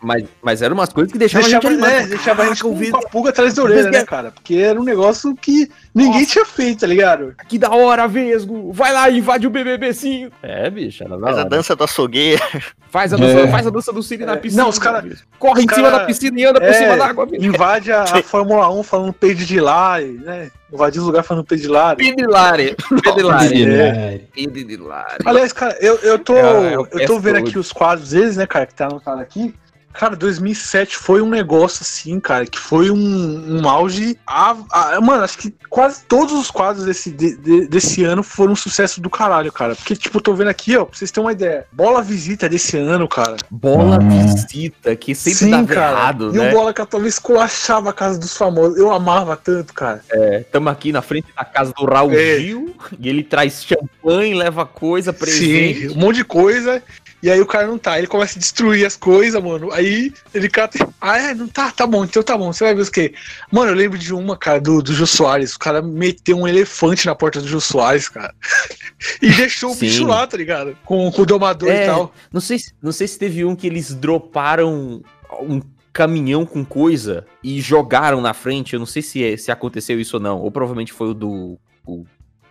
Mas, 0.00 0.24
mas 0.42 0.62
eram 0.62 0.74
umas 0.74 0.92
coisas 0.92 1.12
que 1.12 1.18
deixavam 1.18 1.48
Deixava, 1.48 1.68
a 1.68 1.70
gente 1.72 1.80
né, 1.80 1.88
animado. 1.96 2.08
deixava 2.10 2.42
a 2.42 2.46
gente 2.46 2.62
com 2.62 2.70
uma 2.70 3.00
pulga 3.00 3.30
atrás 3.30 3.54
da 3.54 3.62
orelha, 3.62 3.90
né, 3.90 4.04
cara? 4.04 4.30
Porque 4.30 4.54
era 4.54 4.80
um 4.80 4.84
negócio 4.84 5.34
que 5.34 5.68
ninguém 5.94 6.24
tinha 6.24 6.44
feito, 6.44 6.80
tá 6.80 6.86
ligado? 6.86 7.34
Que 7.48 7.58
da 7.58 7.70
hora, 7.70 8.06
Vesgo! 8.06 8.72
Vai 8.72 8.92
lá 8.92 9.08
e 9.10 9.18
invade 9.18 9.46
o 9.46 9.50
BBB 9.50 9.92
sim. 9.92 10.30
É, 10.42 10.70
bicho, 10.70 11.02
era 11.02 11.18
da 11.18 11.26
Faz 11.26 11.38
a 11.38 11.44
dança 11.44 11.74
do 11.76 11.84
açougueiro. 11.84 12.42
Faz 12.90 13.12
a 13.12 13.18
dança, 13.18 13.40
É. 13.40 13.48
faz 13.48 13.66
a 13.66 13.70
dança 13.70 13.92
do 13.92 14.02
Cine 14.02 14.24
na 14.24 14.34
piscina. 14.38 14.62
Não, 14.62 14.70
os 14.70 14.78
caras. 14.78 15.22
Corre 15.38 15.62
em 15.62 15.68
cima 15.68 15.90
da 15.90 16.06
piscina 16.06 16.40
e 16.40 16.44
anda 16.46 16.58
por 16.58 16.72
cima 16.72 16.96
da 16.96 17.06
água. 17.06 17.26
bicho. 17.26 17.44
Invade 17.44 17.92
a, 17.92 18.02
a 18.04 18.22
Fórmula 18.22 18.70
1 18.72 18.82
falando 18.82 19.12
peide 19.12 19.44
de 19.44 19.60
lá, 19.60 19.98
né? 20.00 20.50
Invadiu 20.72 21.02
os 21.02 21.06
lugares 21.06 21.26
falando 21.28 21.42
lá. 21.68 21.94
Pedilare. 21.94 22.76
Pedilare. 23.02 23.64
É. 23.70 24.20
Pedilare. 24.34 25.18
Aliás, 25.24 25.52
cara, 25.52 25.76
eu, 25.80 25.96
eu 25.96 26.18
tô, 26.18 26.34
É, 26.34 26.74
eu 26.74 26.88
eu 26.90 27.06
tô 27.06 27.20
vendo 27.20 27.36
aqui 27.36 27.58
os 27.58 27.72
quadros 27.72 28.10
deles, 28.10 28.38
né, 28.38 28.46
cara, 28.46 28.64
que 28.64 28.74
tá 28.74 28.86
anotado 28.86 29.20
aqui. 29.20 29.54
Cara, 29.98 30.14
2007 30.14 30.96
foi 30.96 31.20
um 31.20 31.28
negócio 31.28 31.80
assim, 31.82 32.20
cara, 32.20 32.46
que 32.46 32.56
foi 32.58 32.88
um, 32.88 33.58
um 33.60 33.68
auge. 33.68 34.16
a- 34.24 34.54
a- 34.70 35.00
mano, 35.00 35.24
acho 35.24 35.36
que 35.38 35.52
quase 35.68 36.04
todos 36.04 36.32
os 36.34 36.52
quadros 36.52 36.84
desse, 36.84 37.10
de- 37.10 37.36
de- 37.36 37.66
desse 37.66 38.04
ano 38.04 38.22
foram 38.22 38.52
um 38.52 38.56
sucesso 38.56 39.00
do 39.00 39.10
caralho, 39.10 39.50
cara. 39.52 39.74
Porque, 39.74 39.96
tipo, 39.96 40.18
eu 40.18 40.22
tô 40.22 40.34
vendo 40.34 40.48
aqui, 40.50 40.76
ó, 40.76 40.84
pra 40.84 40.96
vocês 40.96 41.10
terem 41.10 41.26
uma 41.26 41.32
ideia. 41.32 41.66
Bola 41.72 42.00
Visita 42.00 42.48
desse 42.48 42.76
ano, 42.76 43.08
cara. 43.08 43.36
Bola 43.50 43.98
visita, 43.98 44.94
que 44.94 45.14
sempre 45.16 45.38
Sim, 45.38 45.50
dava 45.50 45.66
cara. 45.66 45.90
errado, 45.92 46.30
e 46.32 46.38
né? 46.38 46.48
o 46.48 46.52
Bola 46.54 46.72
que 46.72 46.86
talvez 46.86 47.14
esculachava 47.14 47.90
a 47.90 47.92
casa 47.92 48.18
dos 48.20 48.36
famosos. 48.36 48.78
Eu 48.78 48.92
amava 48.92 49.36
tanto, 49.36 49.74
cara. 49.74 50.00
É, 50.12 50.44
tamo 50.52 50.68
aqui 50.68 50.92
na 50.92 51.02
frente 51.02 51.26
da 51.36 51.44
casa 51.44 51.72
do 51.76 51.84
Raul 51.84 52.12
É. 52.12 52.38
Gil, 52.38 52.72
e 53.00 53.08
ele 53.08 53.24
traz 53.24 53.64
champanhe, 53.64 54.32
leva 54.32 54.64
coisa, 54.64 55.12
presente. 55.12 55.88
Sim, 55.88 55.96
um 55.96 56.00
monte 56.00 56.16
de 56.18 56.24
coisa. 56.24 56.80
E 57.20 57.28
aí 57.28 57.40
o 57.40 57.46
cara 57.46 57.66
não 57.66 57.76
tá, 57.78 57.98
ele 57.98 58.06
começa 58.06 58.38
a 58.38 58.40
destruir 58.40 58.86
as 58.86 58.94
coisas, 58.96 59.42
mano. 59.42 59.72
Aí 59.72 60.12
ele 60.32 60.48
cata. 60.48 60.88
Ah, 61.00 61.18
é? 61.18 61.34
Não 61.34 61.48
tá? 61.48 61.70
Tá 61.72 61.84
bom, 61.84 62.04
então 62.04 62.22
tá 62.22 62.38
bom. 62.38 62.52
Você 62.52 62.62
vai 62.62 62.74
ver 62.76 62.80
os 62.82 62.88
quê? 62.88 63.12
Mano, 63.50 63.72
eu 63.72 63.74
lembro 63.74 63.98
de 63.98 64.14
uma, 64.14 64.36
cara, 64.36 64.60
do, 64.60 64.80
do 64.80 64.92
Jô 64.94 65.04
Soares. 65.04 65.54
O 65.54 65.58
cara 65.58 65.82
meteu 65.82 66.36
um 66.38 66.46
elefante 66.46 67.06
na 67.06 67.16
porta 67.16 67.40
do 67.40 67.48
Jô 67.48 67.60
Soares, 67.60 68.08
cara. 68.08 68.32
e 69.20 69.30
deixou 69.32 69.72
o 69.72 69.74
Sim. 69.74 69.80
bicho 69.86 70.06
lá, 70.06 70.26
tá 70.28 70.36
ligado? 70.36 70.76
Com, 70.84 71.10
com 71.10 71.22
o 71.22 71.26
domador 71.26 71.68
É, 71.68 71.82
e 71.82 71.86
tal. 71.86 72.14
Não 72.32 72.40
sei, 72.40 72.58
se- 72.60 72.72
não 72.80 72.92
sei 72.92 73.08
se 73.08 73.18
teve 73.18 73.44
um 73.44 73.56
que 73.56 73.66
eles 73.66 73.92
droparam 73.94 75.02
um 75.40 75.60
caminhão 75.92 76.46
com 76.46 76.64
coisa 76.64 77.26
e 77.42 77.60
jogaram 77.60 78.20
na 78.20 78.32
frente. 78.32 78.74
Eu 78.74 78.78
não 78.78 78.86
sei 78.86 79.02
se, 79.02 79.24
é- 79.24 79.36
se 79.36 79.50
aconteceu 79.50 79.98
isso 80.00 80.18
ou 80.18 80.22
não. 80.22 80.38
Ou 80.40 80.52
provavelmente 80.52 80.92
foi 80.92 81.08
o 81.08 81.14
do. 81.14 81.58
O, 81.84 82.04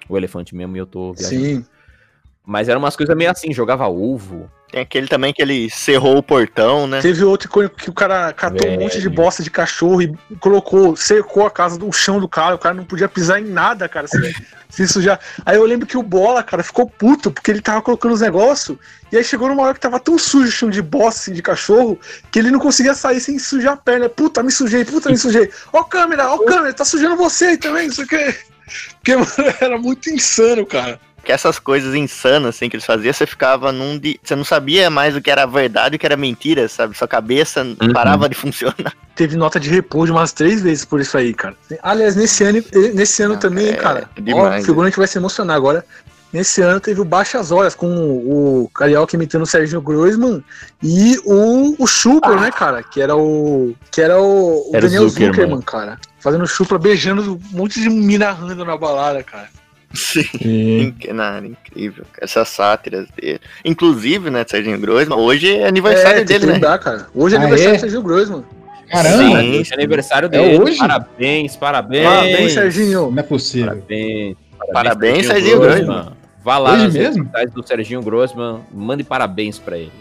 o 0.09 0.17
elefante 0.17 0.53
mesmo 0.53 0.75
e 0.75 0.79
eu 0.79 0.85
tô 0.85 1.13
viajando. 1.13 1.41
Sim. 1.45 1.65
Mas 2.47 2.69
eram 2.69 2.79
umas 2.79 2.95
coisas 2.95 3.13
meio 3.13 3.29
assim, 3.29 3.51
jogava 3.51 3.89
ovo. 3.89 4.49
Tem 4.71 4.79
aquele 4.79 5.05
também 5.05 5.33
que 5.33 5.41
ele 5.41 5.69
cerrou 5.69 6.17
o 6.17 6.23
portão, 6.23 6.87
né? 6.87 7.01
Teve 7.01 7.25
outro 7.25 7.49
que 7.49 7.89
o 7.89 7.93
cara 7.93 8.31
catou 8.31 8.65
um 8.65 8.71
Velho. 8.71 8.81
monte 8.81 9.01
de 9.01 9.09
bosta 9.09 9.43
de 9.43 9.51
cachorro 9.51 10.01
e 10.01 10.15
colocou, 10.39 10.95
cercou 10.95 11.45
a 11.45 11.51
casa 11.51 11.77
do 11.77 11.91
chão 11.91 12.21
do 12.21 12.27
cara, 12.27 12.55
o 12.55 12.57
cara 12.57 12.73
não 12.73 12.85
podia 12.85 13.09
pisar 13.09 13.41
em 13.41 13.45
nada, 13.45 13.89
cara, 13.89 14.07
se, 14.07 14.17
se 14.69 14.83
isso 14.83 15.01
já... 15.01 15.19
Aí 15.45 15.57
eu 15.57 15.65
lembro 15.65 15.85
que 15.85 15.97
o 15.97 16.03
Bola, 16.03 16.41
cara, 16.41 16.63
ficou 16.63 16.89
puto, 16.89 17.31
porque 17.31 17.51
ele 17.51 17.61
tava 17.61 17.81
colocando 17.81 18.13
os 18.13 18.21
negócios, 18.21 18.77
e 19.11 19.17
aí 19.17 19.23
chegou 19.25 19.49
numa 19.49 19.63
hora 19.63 19.73
que 19.73 19.79
tava 19.81 19.99
tão 19.99 20.17
sujo 20.17 20.47
o 20.47 20.51
chão 20.51 20.69
de 20.69 20.81
bosta, 20.81 21.19
assim, 21.21 21.33
de 21.33 21.41
cachorro, 21.41 21.99
que 22.31 22.39
ele 22.39 22.51
não 22.51 22.59
conseguia 22.59 22.93
sair 22.93 23.19
sem 23.19 23.37
sujar 23.39 23.73
a 23.73 23.77
perna. 23.77 24.07
Puta, 24.07 24.41
me 24.41 24.51
sujei, 24.51 24.85
puta, 24.85 25.09
me 25.09 25.17
sujei. 25.17 25.49
Ó 25.73 25.83
câmera, 25.83 26.29
ó 26.29 26.37
câmera, 26.39 26.73
tá 26.73 26.85
sujando 26.85 27.17
você 27.17 27.45
aí 27.45 27.57
também, 27.57 27.87
não 27.87 27.93
sei 27.93 28.05
o 28.05 28.07
que. 28.07 28.35
Porque, 28.95 29.15
mano, 29.15 29.55
era 29.59 29.77
muito 29.77 30.09
insano, 30.09 30.65
cara. 30.65 30.99
Que 31.23 31.31
essas 31.31 31.59
coisas 31.59 31.93
insanas 31.93 32.55
assim 32.55 32.69
que 32.69 32.75
eles 32.77 32.85
faziam, 32.85 33.11
você 33.11 33.25
ficava 33.25 33.71
num 33.71 33.97
de. 33.99 34.17
Você 34.23 34.35
não 34.35 34.45
sabia 34.45 34.89
mais 34.89 35.15
o 35.15 35.21
que 35.21 35.29
era 35.29 35.45
verdade 35.45 35.95
e 35.95 35.97
o 35.97 35.99
que 35.99 36.05
era 36.05 36.15
mentira, 36.15 36.67
sabe? 36.69 36.97
Sua 36.97 37.07
cabeça 37.07 37.63
Uhum. 37.63 37.91
parava 37.93 38.29
de 38.29 38.35
funcionar. 38.35 38.93
Teve 39.15 39.35
nota 39.35 39.59
de 39.59 39.69
repouso 39.69 40.13
umas 40.13 40.31
três 40.31 40.61
vezes 40.61 40.85
por 40.85 41.01
isso 41.01 41.17
aí, 41.17 41.33
cara. 41.33 41.55
Aliás, 41.83 42.15
nesse 42.15 42.43
ano, 42.43 42.63
nesse 42.93 43.21
ano 43.23 43.35
também, 43.37 43.73
cara, 43.73 44.09
ó, 44.17 44.21
demais, 44.21 44.63
o 44.63 44.65
figurante 44.67 44.95
vai 44.97 45.07
se 45.07 45.17
emocionar 45.17 45.55
agora. 45.57 45.83
Nesse 46.31 46.61
ano 46.61 46.79
teve 46.79 46.99
o 46.99 47.05
Baixas 47.05 47.51
Horas 47.51 47.73
com 47.73 47.87
o 47.87 48.69
Carioca 48.73 49.15
imitando 49.15 49.43
o 49.43 49.45
Serginho 49.45 49.81
Groisman 49.81 50.43
e 50.83 51.17
o, 51.25 51.75
o 51.81 51.87
Chupra, 51.87 52.35
né, 52.35 52.51
cara? 52.51 52.83
Que 52.83 53.01
era 53.01 53.15
o. 53.15 53.73
Que 53.89 54.01
era 54.01 54.21
o, 54.21 54.69
o 54.69 54.71
Era 54.73 54.85
Daniel 54.87 55.07
Zuckerman. 55.07 55.31
Zuckerman, 55.33 55.61
cara. 55.61 55.97
Fazendo 56.19 56.45
Chupra, 56.45 56.77
beijando 56.77 57.33
um 57.33 57.57
monte 57.57 57.79
de 57.79 57.89
mina 57.89 58.31
random 58.31 58.65
na 58.65 58.77
balada, 58.77 59.23
cara. 59.23 59.49
Sim. 59.97 60.79
Inc- 60.81 61.07
não, 61.13 61.45
incrível. 61.45 62.05
Essas 62.21 62.47
sátiras 62.49 63.07
dele. 63.19 63.39
Inclusive, 63.65 64.29
né, 64.29 64.45
Serginho 64.47 64.79
Groisman, 64.79 65.17
hoje 65.17 65.55
é 65.57 65.67
aniversário 65.67 66.21
É, 66.21 66.23
dele, 66.23 66.45
né? 66.45 66.53
lembrar, 66.53 66.77
cara. 66.79 67.07
Hoje 67.13 67.35
é 67.35 67.37
Ah, 67.37 67.41
aniversário 67.41 67.73
é? 67.73 67.77
do 67.77 67.79
Serginho 67.81 68.01
Groisman. 68.03 68.43
Caramba! 68.89 69.17
Sim. 69.41 69.59
Hoje 69.59 69.71
é 69.71 69.75
aniversário 69.75 70.25
É 70.27 70.29
dele. 70.29 70.59
hoje? 70.63 70.77
Parabéns, 70.77 71.55
parabéns. 71.57 72.05
Parabéns, 72.05 72.53
Serginho. 72.53 73.11
Não 73.11 73.19
é 73.19 73.23
possível. 73.23 73.67
Parabéns. 73.67 74.35
Parabéns, 74.73 75.27
Serginho 75.27 75.59
Grossman. 75.59 76.13
Vá 76.43 76.57
lá 76.57 76.73
Hoje 76.73 76.83
nas 76.85 76.93
mesmo? 76.93 77.29
do 77.53 77.67
Serginho 77.67 78.01
Grossman, 78.01 78.61
mande 78.71 79.03
parabéns 79.03 79.59
pra 79.59 79.77
ele. 79.77 79.91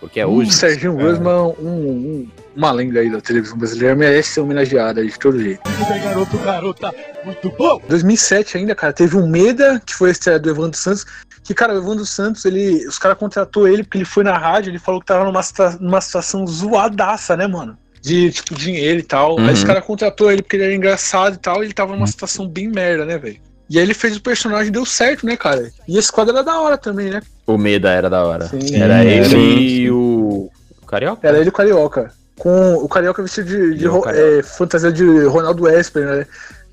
Porque 0.00 0.20
é 0.20 0.26
O 0.26 0.30
hoje. 0.30 0.52
Serginho 0.52 0.94
Groisman, 0.94 1.54
um, 1.58 1.66
um- 1.68 2.28
uma 2.54 2.70
lenda 2.72 3.00
aí 3.00 3.10
da 3.10 3.20
televisão 3.20 3.56
brasileira, 3.58 3.94
merece 3.96 4.30
ser 4.30 4.40
homenageado 4.40 5.00
aí 5.00 5.08
de 5.08 5.18
todo 5.18 5.40
jeito. 5.40 5.60
Garoto, 6.04 6.38
garota, 6.38 6.94
muito 7.24 7.50
bom. 7.56 7.80
2007 7.88 8.56
ainda, 8.58 8.74
cara, 8.74 8.92
teve 8.92 9.16
um 9.16 9.28
Meda, 9.28 9.80
que 9.84 9.94
foi 9.94 10.08
a 10.10 10.12
estreia 10.12 10.38
do 10.38 10.50
Evandro 10.50 10.78
Santos, 10.78 11.04
que, 11.42 11.54
cara, 11.54 11.74
o 11.74 11.78
Evandro 11.78 12.04
Santos, 12.06 12.44
ele, 12.44 12.86
os 12.86 12.98
caras 12.98 13.18
contratou 13.18 13.66
ele 13.66 13.82
porque 13.82 13.98
ele 13.98 14.04
foi 14.04 14.22
na 14.24 14.36
rádio, 14.36 14.70
ele 14.70 14.78
falou 14.78 15.00
que 15.00 15.06
tava 15.06 15.24
numa, 15.24 15.40
numa 15.80 16.00
situação 16.00 16.46
zoadaça, 16.46 17.36
né, 17.36 17.46
mano? 17.46 17.76
De, 18.00 18.30
tipo, 18.30 18.54
dinheiro 18.54 19.00
e 19.00 19.02
tal. 19.02 19.36
Uhum. 19.36 19.46
Aí 19.46 19.54
os 19.54 19.64
caras 19.64 19.84
contratou 19.84 20.30
ele 20.30 20.42
porque 20.42 20.56
ele 20.56 20.64
era 20.64 20.74
engraçado 20.74 21.34
e 21.34 21.38
tal, 21.38 21.62
e 21.62 21.66
ele 21.66 21.72
tava 21.74 21.92
numa 21.94 22.06
situação 22.06 22.46
bem 22.48 22.68
merda, 22.68 23.04
né, 23.04 23.18
velho? 23.18 23.40
E 23.70 23.78
aí 23.78 23.84
ele 23.84 23.94
fez 23.94 24.16
o 24.16 24.22
personagem 24.22 24.68
e 24.68 24.70
deu 24.72 24.86
certo, 24.86 25.26
né, 25.26 25.36
cara? 25.36 25.70
E 25.86 25.98
esse 25.98 26.10
quadro 26.10 26.34
era 26.34 26.42
da 26.44 26.58
hora 26.60 26.78
também, 26.78 27.10
né? 27.10 27.20
O 27.46 27.58
Meda 27.58 27.90
era 27.90 28.08
da 28.08 28.24
hora. 28.24 28.46
Sim. 28.48 28.80
era 28.80 29.04
ele 29.04 29.24
sim, 29.28 29.58
e 29.82 29.90
o. 29.90 30.50
o 30.82 30.86
Carioca? 30.86 31.26
Era 31.28 31.36
ele 31.38 31.46
e 31.46 31.48
o 31.50 31.52
Carioca. 31.52 32.12
Com 32.38 32.74
o 32.76 32.88
Carioca 32.88 33.22
vestido 33.22 33.48
de, 33.48 33.74
de 33.74 33.86
ro- 33.86 34.00
Carioca. 34.02 34.38
é, 34.38 34.42
fantasia 34.42 34.90
de 34.92 35.24
Ronaldo 35.24 35.68
Esper, 35.68 36.06
né? 36.06 36.26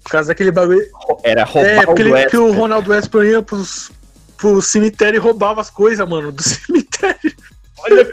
Por 0.03 0.11
causa 0.11 0.27
daquele 0.29 0.51
bagulho. 0.51 0.85
Era 1.23 1.43
roubar 1.43 1.69
É, 1.69 1.85
porque 1.85 2.03
o 2.03 2.15
ele, 2.17 2.29
que 2.29 2.37
o. 2.37 2.51
Ronaldo 2.53 2.93
Esper 2.93 3.23
ia 3.23 3.41
pros, 3.41 3.91
pro 4.37 4.61
cemitério 4.61 5.17
e 5.17 5.19
roubava 5.19 5.59
as 5.61 5.69
coisas, 5.69 6.07
mano, 6.07 6.31
do 6.31 6.41
cemitério. 6.43 7.33
Olha. 7.79 8.07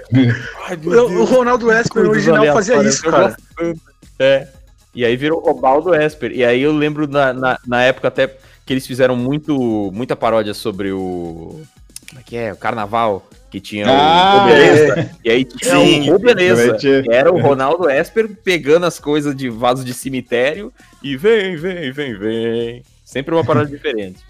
o 1.18 1.24
Ronaldo 1.24 1.70
Esper 1.70 2.08
original 2.08 2.44
fazia 2.52 2.82
isso, 2.82 3.02
cara. 3.04 3.36
tanto. 3.56 3.80
É. 4.18 4.48
E 4.94 5.04
aí 5.04 5.16
virou 5.16 5.42
o 5.48 5.54
Baldo 5.54 5.94
Esper. 5.94 6.32
E 6.32 6.44
aí 6.44 6.62
eu 6.62 6.72
lembro 6.72 7.06
na, 7.06 7.32
na, 7.32 7.58
na 7.66 7.82
época 7.82 8.08
até 8.08 8.36
que 8.72 8.74
eles 8.74 8.86
fizeram 8.86 9.14
muito, 9.14 9.90
muita 9.92 10.16
paródia 10.16 10.54
sobre 10.54 10.90
o. 10.92 11.60
como 12.08 12.20
é 12.20 12.22
que 12.24 12.36
é? 12.36 12.52
O 12.52 12.56
carnaval. 12.56 13.26
Que 13.50 13.60
tinha 13.60 13.84
Ah, 13.86 14.44
o 14.44 14.46
Beleza. 14.46 15.10
E 15.22 15.28
aí 15.30 15.44
tinha 15.44 15.74
Sim, 15.76 16.10
o 16.10 16.18
Beleza. 16.18 16.74
era 17.10 17.30
o 17.30 17.38
Ronaldo 17.38 17.90
Esper 17.90 18.26
pegando 18.42 18.86
as 18.86 18.98
coisas 18.98 19.36
de 19.36 19.50
vaso 19.50 19.84
de 19.84 19.92
cemitério 19.92 20.72
e 21.02 21.18
vem, 21.18 21.54
vem, 21.56 21.92
vem, 21.92 22.18
vem. 22.18 22.82
Sempre 23.04 23.34
uma 23.34 23.44
parada 23.44 23.66
diferente. 23.68 24.20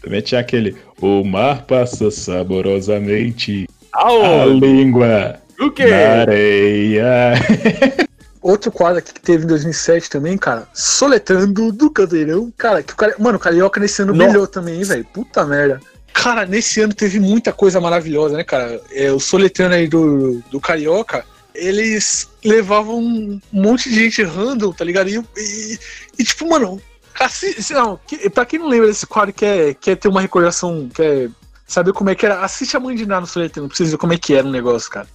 Também 0.00 0.22
tinha 0.22 0.40
aquele. 0.40 0.74
O 0.98 1.22
mar 1.22 1.66
passa 1.66 2.10
saborosamente. 2.10 3.68
A 3.92 4.46
língua 4.46 5.38
O 5.60 5.70
quê? 5.70 5.84
na 5.86 6.20
areia. 6.22 7.32
Outro 8.42 8.72
quadro 8.72 8.98
aqui 8.98 9.12
que 9.12 9.20
teve 9.20 9.44
em 9.44 9.46
2007 9.46 10.08
também, 10.08 10.38
cara, 10.38 10.66
Soletrando 10.72 11.70
do 11.72 11.90
Caldeirão. 11.90 12.50
Cara, 12.56 12.82
que 12.82 12.92
o 12.92 12.96
cara. 12.96 13.14
Mano, 13.18 13.36
o 13.36 13.40
Carioca 13.40 13.78
nesse 13.78 14.00
ano 14.02 14.14
brilhou 14.26 14.46
também, 14.46 14.76
hein, 14.76 14.84
velho? 14.84 15.04
Puta 15.12 15.44
merda. 15.44 15.80
Cara, 16.12 16.46
nesse 16.46 16.80
ano 16.80 16.94
teve 16.94 17.20
muita 17.20 17.52
coisa 17.52 17.80
maravilhosa, 17.80 18.36
né, 18.36 18.42
cara? 18.44 18.80
É, 18.92 19.12
o 19.12 19.20
Soletrando 19.20 19.74
aí 19.74 19.86
do, 19.86 20.42
do 20.50 20.58
Carioca, 20.60 21.24
eles 21.54 22.28
levavam 22.44 22.98
um 22.98 23.40
monte 23.52 23.88
de 23.90 23.94
gente 23.96 24.22
random, 24.22 24.72
tá 24.72 24.84
ligado? 24.84 25.08
E, 25.10 25.18
e- 25.36 25.78
e, 26.18 26.24
tipo, 26.24 26.48
mano, 26.48 26.80
assi- 27.18 27.54
não, 27.74 28.00
que, 28.06 28.28
pra 28.30 28.46
quem 28.46 28.58
não 28.58 28.68
lembra 28.68 28.88
desse 28.88 29.06
quadro, 29.06 29.32
quer, 29.34 29.74
quer 29.74 29.96
ter 29.96 30.08
uma 30.08 30.20
recordação, 30.22 30.88
quer 30.94 31.28
saber 31.66 31.92
como 31.92 32.10
é 32.10 32.14
que 32.14 32.24
era, 32.26 32.40
assiste 32.42 32.76
a 32.76 32.80
Mãe 32.80 32.96
de 32.96 33.06
Ná 33.06 33.20
no 33.20 33.26
Soletrando, 33.26 33.68
pra 33.68 33.76
vocês 33.76 33.90
verem 33.90 34.00
como 34.00 34.12
é 34.14 34.18
que 34.18 34.34
era 34.34 34.46
o 34.46 34.50
negócio, 34.50 34.90
cara. 34.90 35.06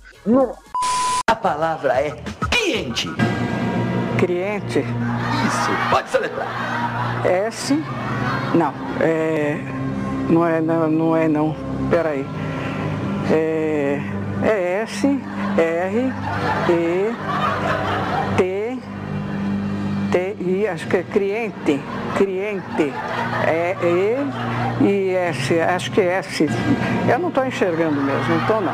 A 1.28 1.36
palavra 1.36 1.92
é 1.94 2.12
cliente. 2.52 3.10
Cliente, 4.20 4.78
Isso, 4.78 5.90
pode 5.90 6.08
soletrar. 6.08 7.26
S. 7.26 7.74
Não, 8.54 8.72
é. 9.02 9.58
Não 10.30 10.46
é 10.46 10.62
não, 10.62 10.88
não 10.88 11.18
é 11.18 11.28
não. 11.28 11.56
Peraí. 11.90 12.24
É, 13.32 14.00
é 14.44 14.82
S, 14.84 15.08
R, 15.08 16.14
E, 16.70 17.16
T, 18.38 18.65
T, 20.16 20.38
I, 20.40 20.66
acho 20.66 20.88
que 20.88 20.96
é 20.96 21.04
cliente. 21.04 21.82
Cliente. 22.16 22.94
É 23.46 23.76
E 23.84 24.86
e 24.86 25.14
S, 25.14 25.60
acho 25.60 25.92
que 25.92 26.00
é 26.00 26.20
S. 26.20 26.48
Eu 27.10 27.20
não 27.20 27.28
estou 27.28 27.46
enxergando 27.46 28.02
mesmo, 28.02 28.30
não 28.30 28.38
estou 28.40 28.62
não. 28.62 28.74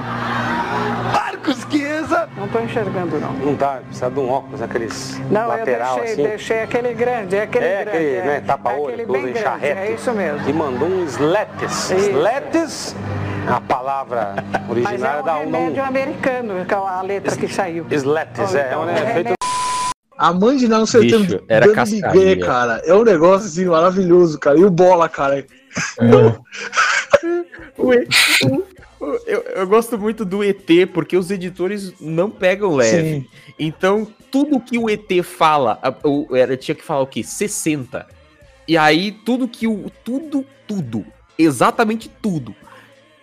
Marcos 1.12 1.66
Chiesa. 1.68 2.30
Não 2.38 2.46
estou 2.46 2.62
enxergando 2.62 3.20
não. 3.20 3.34
Não 3.34 3.56
dá, 3.56 3.80
precisa 3.88 4.12
de 4.12 4.20
um 4.20 4.30
óculos, 4.30 4.62
aqueles 4.62 5.20
Não, 5.32 5.48
lateral 5.48 5.98
eu 5.98 6.04
deixei, 6.04 6.14
assim. 6.14 6.24
deixei 6.24 6.62
aquele 6.62 6.94
grande, 6.94 7.36
é 7.36 7.42
aquele 7.42 7.66
é 7.66 7.84
grande. 7.86 7.98
aquele, 7.98 8.22
né, 8.22 8.44
tapa-olho, 8.46 8.84
aquele 8.94 9.06
tudo 9.08 9.14
bem 9.14 9.30
em 9.30 9.34
grande, 9.34 9.66
é 9.66 9.92
isso 9.92 10.12
mesmo. 10.12 10.48
E 10.48 10.54
mandou 10.54 10.88
um 10.88 11.04
sletes. 11.06 11.90
Sletes, 11.90 12.96
a 13.48 13.60
palavra 13.60 14.36
Mas 14.36 14.68
é 14.68 14.72
originária 14.72 15.22
um 15.22 15.26
da 15.26 15.34
um, 15.38 15.40
remédio 15.40 15.84
americano, 15.84 16.54
é 16.60 16.74
a 16.76 17.02
letra 17.02 17.36
que 17.36 17.48
saiu. 17.48 17.88
Sletes, 17.90 18.54
é, 18.54 18.74
é 18.74 18.78
um 18.78 18.84
Então, 18.84 18.96
é 18.96 19.14
feito 19.14 19.34
A 20.22 20.32
mãe 20.34 20.56
de 20.56 20.68
no 20.68 20.86
Soletrando 20.86 21.26
Bicho, 21.26 21.44
era 21.48 21.66
dando 21.66 21.76
cascaria. 21.76 22.12
migué, 22.12 22.36
cara. 22.46 22.82
É 22.86 22.94
um 22.94 23.04
negócio 23.04 23.48
assim 23.48 23.66
maravilhoso, 23.66 24.38
cara. 24.38 24.60
E 24.60 24.64
o 24.64 24.70
bola, 24.70 25.10
cara. 25.10 25.46
O- 27.78 27.92
o- 29.04 29.20
eu, 29.26 29.42
eu 29.56 29.68
gosto 29.68 29.98
muito 29.98 30.24
do 30.24 30.44
ET 30.44 30.68
porque 30.94 31.18
os 31.18 31.32
editores 31.32 31.94
não 32.00 32.30
pegam 32.30 32.76
leve. 32.76 33.22
Sim. 33.22 33.28
Então, 33.58 34.08
tudo 34.32 34.60
que 34.60 34.78
o 34.78 34.90
ET 34.90 35.10
fala, 35.24 35.80
o- 36.04 36.36
era, 36.36 36.56
tinha 36.56 36.76
que 36.76 36.84
falar 36.84 37.02
o 37.02 37.08
quê? 37.08 37.24
60. 37.24 38.06
E 38.68 38.78
aí, 38.78 39.12
tudo 39.12 39.48
que 39.48 39.66
o. 39.68 39.90
Tudo, 40.04 40.46
tudo, 40.68 41.04
exatamente 41.38 42.10
tudo 42.22 42.54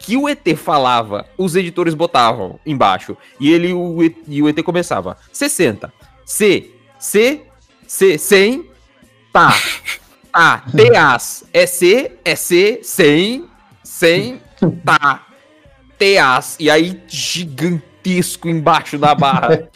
que 0.01 0.17
o 0.17 0.29
ET 0.29 0.57
falava, 0.57 1.27
os 1.37 1.55
editores 1.55 1.95
botavam 1.95 2.59
embaixo. 2.67 3.17
E 3.39 3.53
ele 3.53 3.73
o, 3.73 4.03
E- 4.03 4.17
e 4.27 4.43
o 4.43 4.49
ET 4.49 4.61
começava: 4.65 5.17
60. 5.33 5.93
C, 6.25 6.71
C, 6.99 7.43
C, 7.87 8.19
100, 8.19 8.67
tá. 9.33 9.55
Tá, 10.33 10.65
TAs. 10.77 11.45
É 11.53 11.67
C, 11.67 12.13
é 12.25 12.37
C, 12.37 12.81
100, 12.83 13.45
100, 13.83 14.43
tá. 14.85 15.27
TAs. 15.99 16.57
E 16.61 16.71
aí, 16.71 17.03
gigantesco 17.09 18.49
embaixo 18.49 18.99
da 18.99 19.15
barra. 19.15 19.69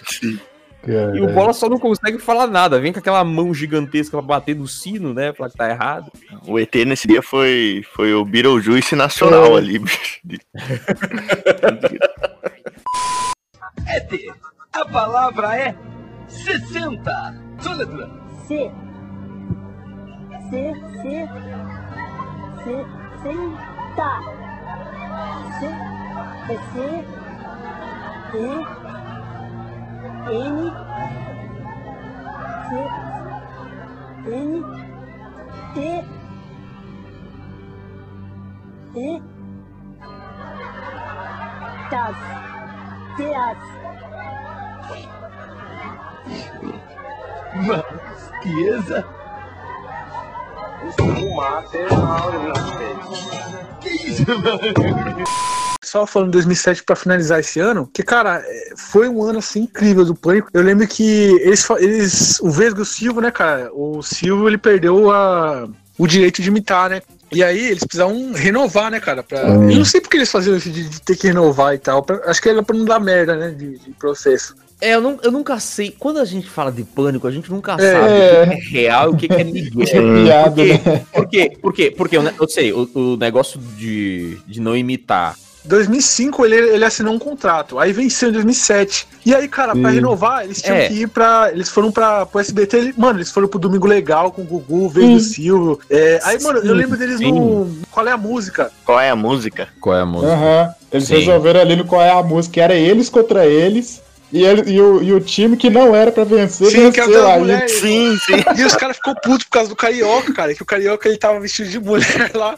E 0.86 1.20
o 1.20 1.32
Bola 1.32 1.52
só 1.52 1.68
não 1.68 1.78
consegue 1.78 2.18
falar 2.18 2.48
nada. 2.48 2.80
Vem 2.80 2.92
com 2.92 2.98
aquela 2.98 3.22
mão 3.22 3.54
gigantesca 3.54 4.16
pra 4.18 4.26
bater 4.26 4.56
no 4.56 4.66
sino, 4.66 5.14
né? 5.14 5.32
Falar 5.32 5.50
que 5.50 5.56
tá 5.56 5.70
errado. 5.70 6.10
O 6.46 6.58
ET 6.58 6.74
nesse 6.86 7.06
dia 7.06 7.22
foi, 7.22 7.84
foi 7.94 8.12
o 8.14 8.24
Beetlejuice 8.24 8.96
nacional 8.96 9.54
É. 9.54 9.58
ali, 9.58 9.78
bicho. 9.78 10.20
ET. 13.86 14.12
A 14.72 14.84
palavra 14.86 15.56
é 15.56 15.74
60. 16.32 17.34
Soletra. 17.60 18.10
C. 18.46 18.70
C, 20.50 20.74
C. 21.02 21.28
C, 22.64 22.86
senta. 23.22 24.12
C, 25.58 25.66
é 26.48 26.56
C. 26.72 26.74
E. 28.34 28.46
N. 30.32 30.72
C. 32.68 32.70
N. 34.30 34.62
T. 35.74 35.76
E. 38.94 39.22
Tas. 41.90 42.16
Teas. 43.16 43.81
Marcos 47.54 47.98
Chiesa. 48.42 49.04
Que 53.80 53.90
isso, 54.08 54.24
mano? 54.26 54.60
Só 55.84 56.06
falando 56.06 56.28
de 56.28 56.32
2007 56.38 56.84
pra 56.84 56.96
finalizar 56.96 57.40
esse 57.40 57.60
ano, 57.60 57.88
que, 57.92 58.02
cara, 58.02 58.42
é, 58.44 58.72
foi 58.76 59.08
um 59.08 59.22
ano, 59.22 59.40
assim, 59.40 59.62
incrível 59.62 60.04
do 60.04 60.14
Pânico. 60.14 60.48
Eu 60.54 60.62
lembro 60.62 60.86
que 60.86 61.02
eles, 61.42 61.68
eles 61.78 62.40
o 62.40 62.50
Vesgo 62.50 62.78
e 62.80 62.82
o 62.82 62.86
Silvio, 62.86 63.20
né, 63.20 63.30
cara, 63.30 63.70
o 63.74 64.02
Silvio, 64.02 64.48
ele 64.48 64.56
perdeu 64.58 65.10
a, 65.10 65.68
o 65.98 66.06
direito 66.06 66.40
de 66.40 66.48
imitar, 66.48 66.88
né? 66.88 67.02
E 67.30 67.42
aí 67.42 67.66
eles 67.68 67.84
precisavam 67.84 68.32
renovar, 68.32 68.90
né, 68.90 69.00
cara? 69.00 69.22
Pra... 69.22 69.40
Eu 69.40 69.60
não 69.60 69.84
sei 69.84 70.00
porque 70.00 70.16
eles 70.18 70.30
faziam 70.30 70.56
isso 70.56 70.70
de, 70.70 70.88
de 70.88 71.00
ter 71.02 71.16
que 71.16 71.26
renovar 71.28 71.74
e 71.74 71.78
tal. 71.78 72.02
pra- 72.02 72.20
acho 72.26 72.40
que 72.40 72.48
era 72.48 72.62
pra 72.62 72.76
não 72.76 72.84
dar 72.84 73.00
merda, 73.00 73.36
né, 73.36 73.50
de, 73.50 73.78
de 73.78 73.90
processo. 73.92 74.54
É, 74.82 74.96
eu, 74.96 75.00
não, 75.00 75.16
eu 75.22 75.30
nunca 75.30 75.60
sei. 75.60 75.94
Quando 75.96 76.18
a 76.18 76.24
gente 76.24 76.48
fala 76.48 76.72
de 76.72 76.82
pânico, 76.82 77.26
a 77.26 77.30
gente 77.30 77.48
nunca 77.50 77.76
É. 77.78 77.92
sabe 77.92 78.04
o 78.04 78.08
que 78.08 78.78
é 78.78 78.80
real 78.82 79.10
e 79.10 79.14
o 79.14 79.16
que 79.16 79.32
é 79.32 79.44
migué. 79.44 79.84
É 79.84 80.24
piada, 80.24 80.50
Por 80.50 80.66
quê? 80.66 80.80
né? 80.84 81.06
Por 81.12 81.28
quê? 81.28 81.52
Por 81.62 81.72
quê? 81.72 81.94
Porque 81.96 82.16
eu, 82.16 82.22
eu 82.40 82.48
sei, 82.48 82.72
o, 82.72 82.90
o 82.94 83.16
negócio 83.16 83.60
de, 83.78 84.38
de 84.46 84.60
não 84.60 84.76
imitar. 84.76 85.36
2005 85.64 86.44
ele, 86.44 86.56
ele 86.56 86.84
assinou 86.84 87.14
um 87.14 87.20
contrato, 87.20 87.78
aí 87.78 87.92
venceu 87.92 88.30
em 88.30 88.32
2007. 88.32 89.06
E 89.24 89.32
aí, 89.32 89.46
cara, 89.46 89.76
pra 89.76 89.90
Sim. 89.90 89.94
renovar, 89.94 90.42
eles 90.44 90.60
tinham 90.60 90.76
É. 90.76 90.88
que 90.88 90.94
ir 91.02 91.06
pra. 91.06 91.50
Eles 91.52 91.68
foram 91.68 91.92
pra, 91.92 92.26
pro 92.26 92.40
SBT. 92.40 92.76
ele- 92.76 92.94
mano, 92.96 93.18
eles 93.20 93.30
foram 93.30 93.46
pro 93.46 93.60
Domingo 93.60 93.86
Legal 93.86 94.32
com 94.32 94.42
o 94.42 94.44
Gugu, 94.44 94.88
Veio 94.88 95.14
o 95.14 95.20
Silvio. 95.20 95.78
É, 95.88 96.18
aí, 96.24 96.42
mano, 96.42 96.58
eu 96.58 96.74
lembro 96.74 96.96
deles 96.98 97.18
sim. 97.18 97.30
no. 97.30 97.70
Qual 97.92 98.04
é 98.08 98.10
a 98.10 98.16
música? 98.16 98.72
Qual 98.84 98.98
é 98.98 99.10
a 99.10 99.14
música? 99.14 99.68
Qual 99.80 99.96
é 99.96 100.00
a 100.00 100.06
música? 100.06 100.32
Aham. 100.32 100.74
Eles 100.90 101.06
Sim. 101.06 101.14
resolveram 101.14 101.60
ali 101.60 101.76
no 101.76 101.84
qual 101.84 102.02
é 102.02 102.10
a 102.10 102.22
música. 102.24 102.60
Era 102.60 102.74
eles 102.74 103.08
contra 103.08 103.46
eles. 103.46 104.02
E, 104.32 104.42
ele, 104.44 104.70
e, 104.72 104.80
o, 104.80 105.02
e 105.02 105.12
o 105.12 105.20
time 105.20 105.56
que 105.56 105.68
não 105.68 105.94
era 105.94 106.10
pra 106.10 106.24
vencer, 106.24 106.68
Sim, 106.68 106.90
que 106.90 106.98
é 107.00 107.04
o 107.04 107.06
venceu. 107.06 107.26
Aí, 107.28 107.38
mulheres. 107.40 107.72
Sim, 107.72 108.16
sim. 108.24 108.32
E 108.56 108.64
os 108.64 108.74
caras 108.74 108.96
ficou 108.96 109.14
putos 109.16 109.44
por 109.44 109.50
causa 109.50 109.68
do 109.68 109.76
Carioca, 109.76 110.32
cara. 110.32 110.54
Que 110.54 110.62
o 110.62 110.66
Carioca 110.66 111.06
ele 111.08 111.18
tava 111.18 111.38
vestido 111.38 111.68
de 111.68 111.78
mulher 111.78 112.30
lá. 112.34 112.56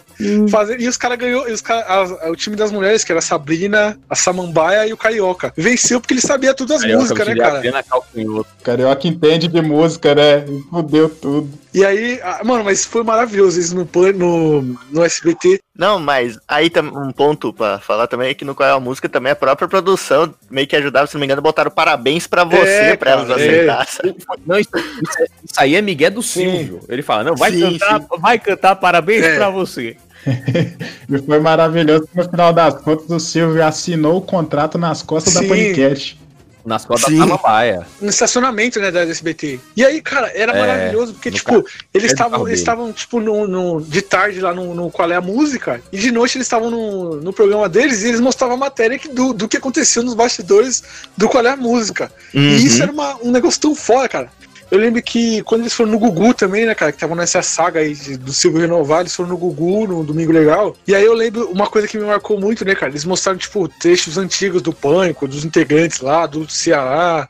Fazendo, 0.49 0.81
e 0.81 0.89
os 0.89 0.97
caras 0.97 1.19
ganhou. 1.19 1.49
E 1.49 1.53
os 1.53 1.61
cara, 1.61 1.85
a- 1.87 2.31
o 2.31 2.37
time 2.37 2.55
das 2.55 2.71
mulheres, 2.71 3.03
que 3.03 3.11
era 3.11 3.19
a 3.19 3.23
Sabrina, 3.23 3.99
a 4.09 4.15
Samambaia 4.15 4.87
e 4.87 4.93
o 4.93 4.97
Carioca. 4.97 5.53
Venceu 5.57 6.01
porque 6.01 6.15
ele 6.15 6.21
sabia 6.21 6.55
todas 6.55 6.77
as 6.77 6.83
Carioca, 6.83 7.03
músicas, 7.03 7.27
né, 7.29 7.35
cara? 7.37 7.83
Calcanhoto. 7.83 8.49
Carioca 8.63 9.09
entende 9.09 9.49
de 9.49 9.61
música, 9.61 10.15
né? 10.15 10.45
Fudeu 10.71 11.09
tudo. 11.09 11.51
E 11.75 11.85
aí, 11.85 12.21
ah, 12.23 12.41
mano, 12.45 12.63
mas 12.63 12.85
foi 12.85 13.03
maravilhoso 13.03 13.59
isso 13.59 13.75
no, 13.75 13.89
no, 14.13 14.63
no 14.93 15.05
SBT. 15.05 15.59
Não, 15.77 15.99
mas 15.99 16.39
aí 16.47 16.71
um 16.95 17.11
ponto 17.11 17.53
pra 17.53 17.81
falar 17.81 18.07
também 18.07 18.29
é 18.31 18.35
que 18.35 18.45
no 18.45 18.55
Qual 18.55 18.69
é 18.69 18.73
a 18.73 18.79
Música 18.79 19.09
também 19.09 19.33
a 19.33 19.37
própria 19.37 19.67
produção 19.67 20.33
meio 20.49 20.69
que 20.69 20.77
ajudava, 20.77 21.07
se 21.09 21.15
não 21.15 21.21
me 21.21 21.27
engano, 21.27 21.43
botaram 21.43 21.71
parabéns 21.71 22.29
pra 22.29 22.45
você, 22.45 22.69
É, 22.93 22.97
pra 22.97 23.11
elas 23.11 23.29
é. 23.31 23.35
aceitarem. 23.35 24.17
Não, 24.47 24.57
isso, 24.59 24.71
isso 24.77 25.23
é- 25.23 25.27
aí 25.57 25.75
é 25.75 25.83
Miguel 25.83 26.13
do 26.13 26.23
Silvio. 26.23 26.81
Ele 26.89 27.03
fala, 27.03 27.25
não, 27.25 27.35
vai 27.35 27.51
Sim, 27.51 27.77
cantar, 27.77 28.01
vai 28.21 28.39
cantar 28.39 28.77
parabéns 28.77 29.25
É. 29.25 29.37
pra 29.37 29.51
você. 29.51 29.97
E 31.07 31.19
foi 31.19 31.39
maravilhoso. 31.39 32.09
No 32.15 32.25
final 32.31 32.53
das 32.53 32.81
contas, 32.81 33.11
o 33.11 33.21
Silvio 33.21 33.63
assinou 33.63 34.17
o 34.17 34.23
contrato 34.23 34.79
nas 34.79 35.03
costas 35.03 35.35
Sim. 35.35 35.43
da 35.43 35.49
Panicast. 35.49 36.19
Na 36.65 36.77
escola 36.77 36.99
da 36.99 37.09
Sim. 37.09 37.19
Samambaia. 37.19 37.87
no 38.01 38.09
estacionamento, 38.09 38.81
né, 38.81 38.91
da 38.91 39.03
SBT. 39.03 39.61
E 39.77 39.85
aí, 39.85 40.01
cara, 40.01 40.33
era 40.35 40.53
É, 40.53 40.59
maravilhoso, 40.61 41.13
porque, 41.13 41.31
tipo, 41.31 41.63
ca- 41.63 41.71
eles 41.93 42.11
estavam, 42.13 42.47
eles 42.49 42.61
estavam, 42.61 42.91
tipo, 42.93 43.21
no, 43.21 43.47
no- 43.47 43.81
de 43.83 44.01
tarde 44.01 44.41
lá 44.41 44.55
no, 44.55 44.75
no 44.75 44.91
Qual 44.91 45.11
é 45.13 45.15
a 45.17 45.21
Música, 45.21 45.83
e 45.93 45.99
de 45.99 46.11
noite 46.11 46.39
eles 46.39 46.47
estavam 46.47 46.71
no, 46.71 47.17
no 47.17 47.33
programa 47.35 47.69
deles 47.69 48.03
e 48.03 48.09
eles 48.09 48.21
mostravam 48.21 48.57
a 48.57 48.59
matéria 48.59 48.99
que, 48.99 49.09
do, 49.09 49.35
do 49.35 49.47
que 49.47 49.59
aconteceu 49.59 50.03
nos 50.03 50.15
bastidores 50.15 50.83
do 51.17 51.29
Qual 51.29 51.45
é 51.45 51.51
a 51.51 51.57
Música. 51.57 52.11
Uhum. 52.35 52.41
E 52.41 52.65
isso 52.65 52.83
era 52.83 52.91
uma- 52.91 53.17
um 53.23 53.31
negócio 53.31 53.61
tão 53.61 53.75
foda, 53.75 54.09
cara. 54.09 54.31
Eu 54.71 54.79
lembro 54.79 55.03
que 55.03 55.43
quando 55.43 55.63
eles 55.63 55.73
foram 55.73 55.93
no 55.93 55.99
Gugu 55.99 56.35
também, 56.35 56.67
né, 56.67 56.75
cara, 56.75 56.91
que 56.91 56.97
estavam 56.97 57.17
nessa 57.17 57.43
saga 57.43 57.81
aí 57.81 57.95
do 58.17 58.33
Silvio 58.33 58.61
Renovar, 58.61 59.01
eles 59.01 59.15
foram 59.15 59.31
no 59.31 59.37
Gugu, 59.37 59.87
no 59.87 60.05
Domingo 60.05 60.33
Legal. 60.33 60.75
E 60.87 60.95
aí 60.95 61.05
eu 61.05 61.15
lembro 61.15 61.49
uma 61.51 61.67
coisa 61.67 61.87
que 61.87 61.99
me 61.99 62.05
marcou 62.05 62.41
muito, 62.41 62.65
né, 62.65 62.75
cara? 62.75 62.91
Eles 62.91 63.05
mostraram, 63.05 63.39
tipo, 63.39 63.69
trechos 63.69 64.19
antigos 64.19 64.63
do 64.63 64.73
Pânico, 64.73 65.29
dos 65.29 65.45
integrantes 65.45 66.01
lá, 66.01 66.27
do 66.27 66.51
Ceará, 66.51 67.29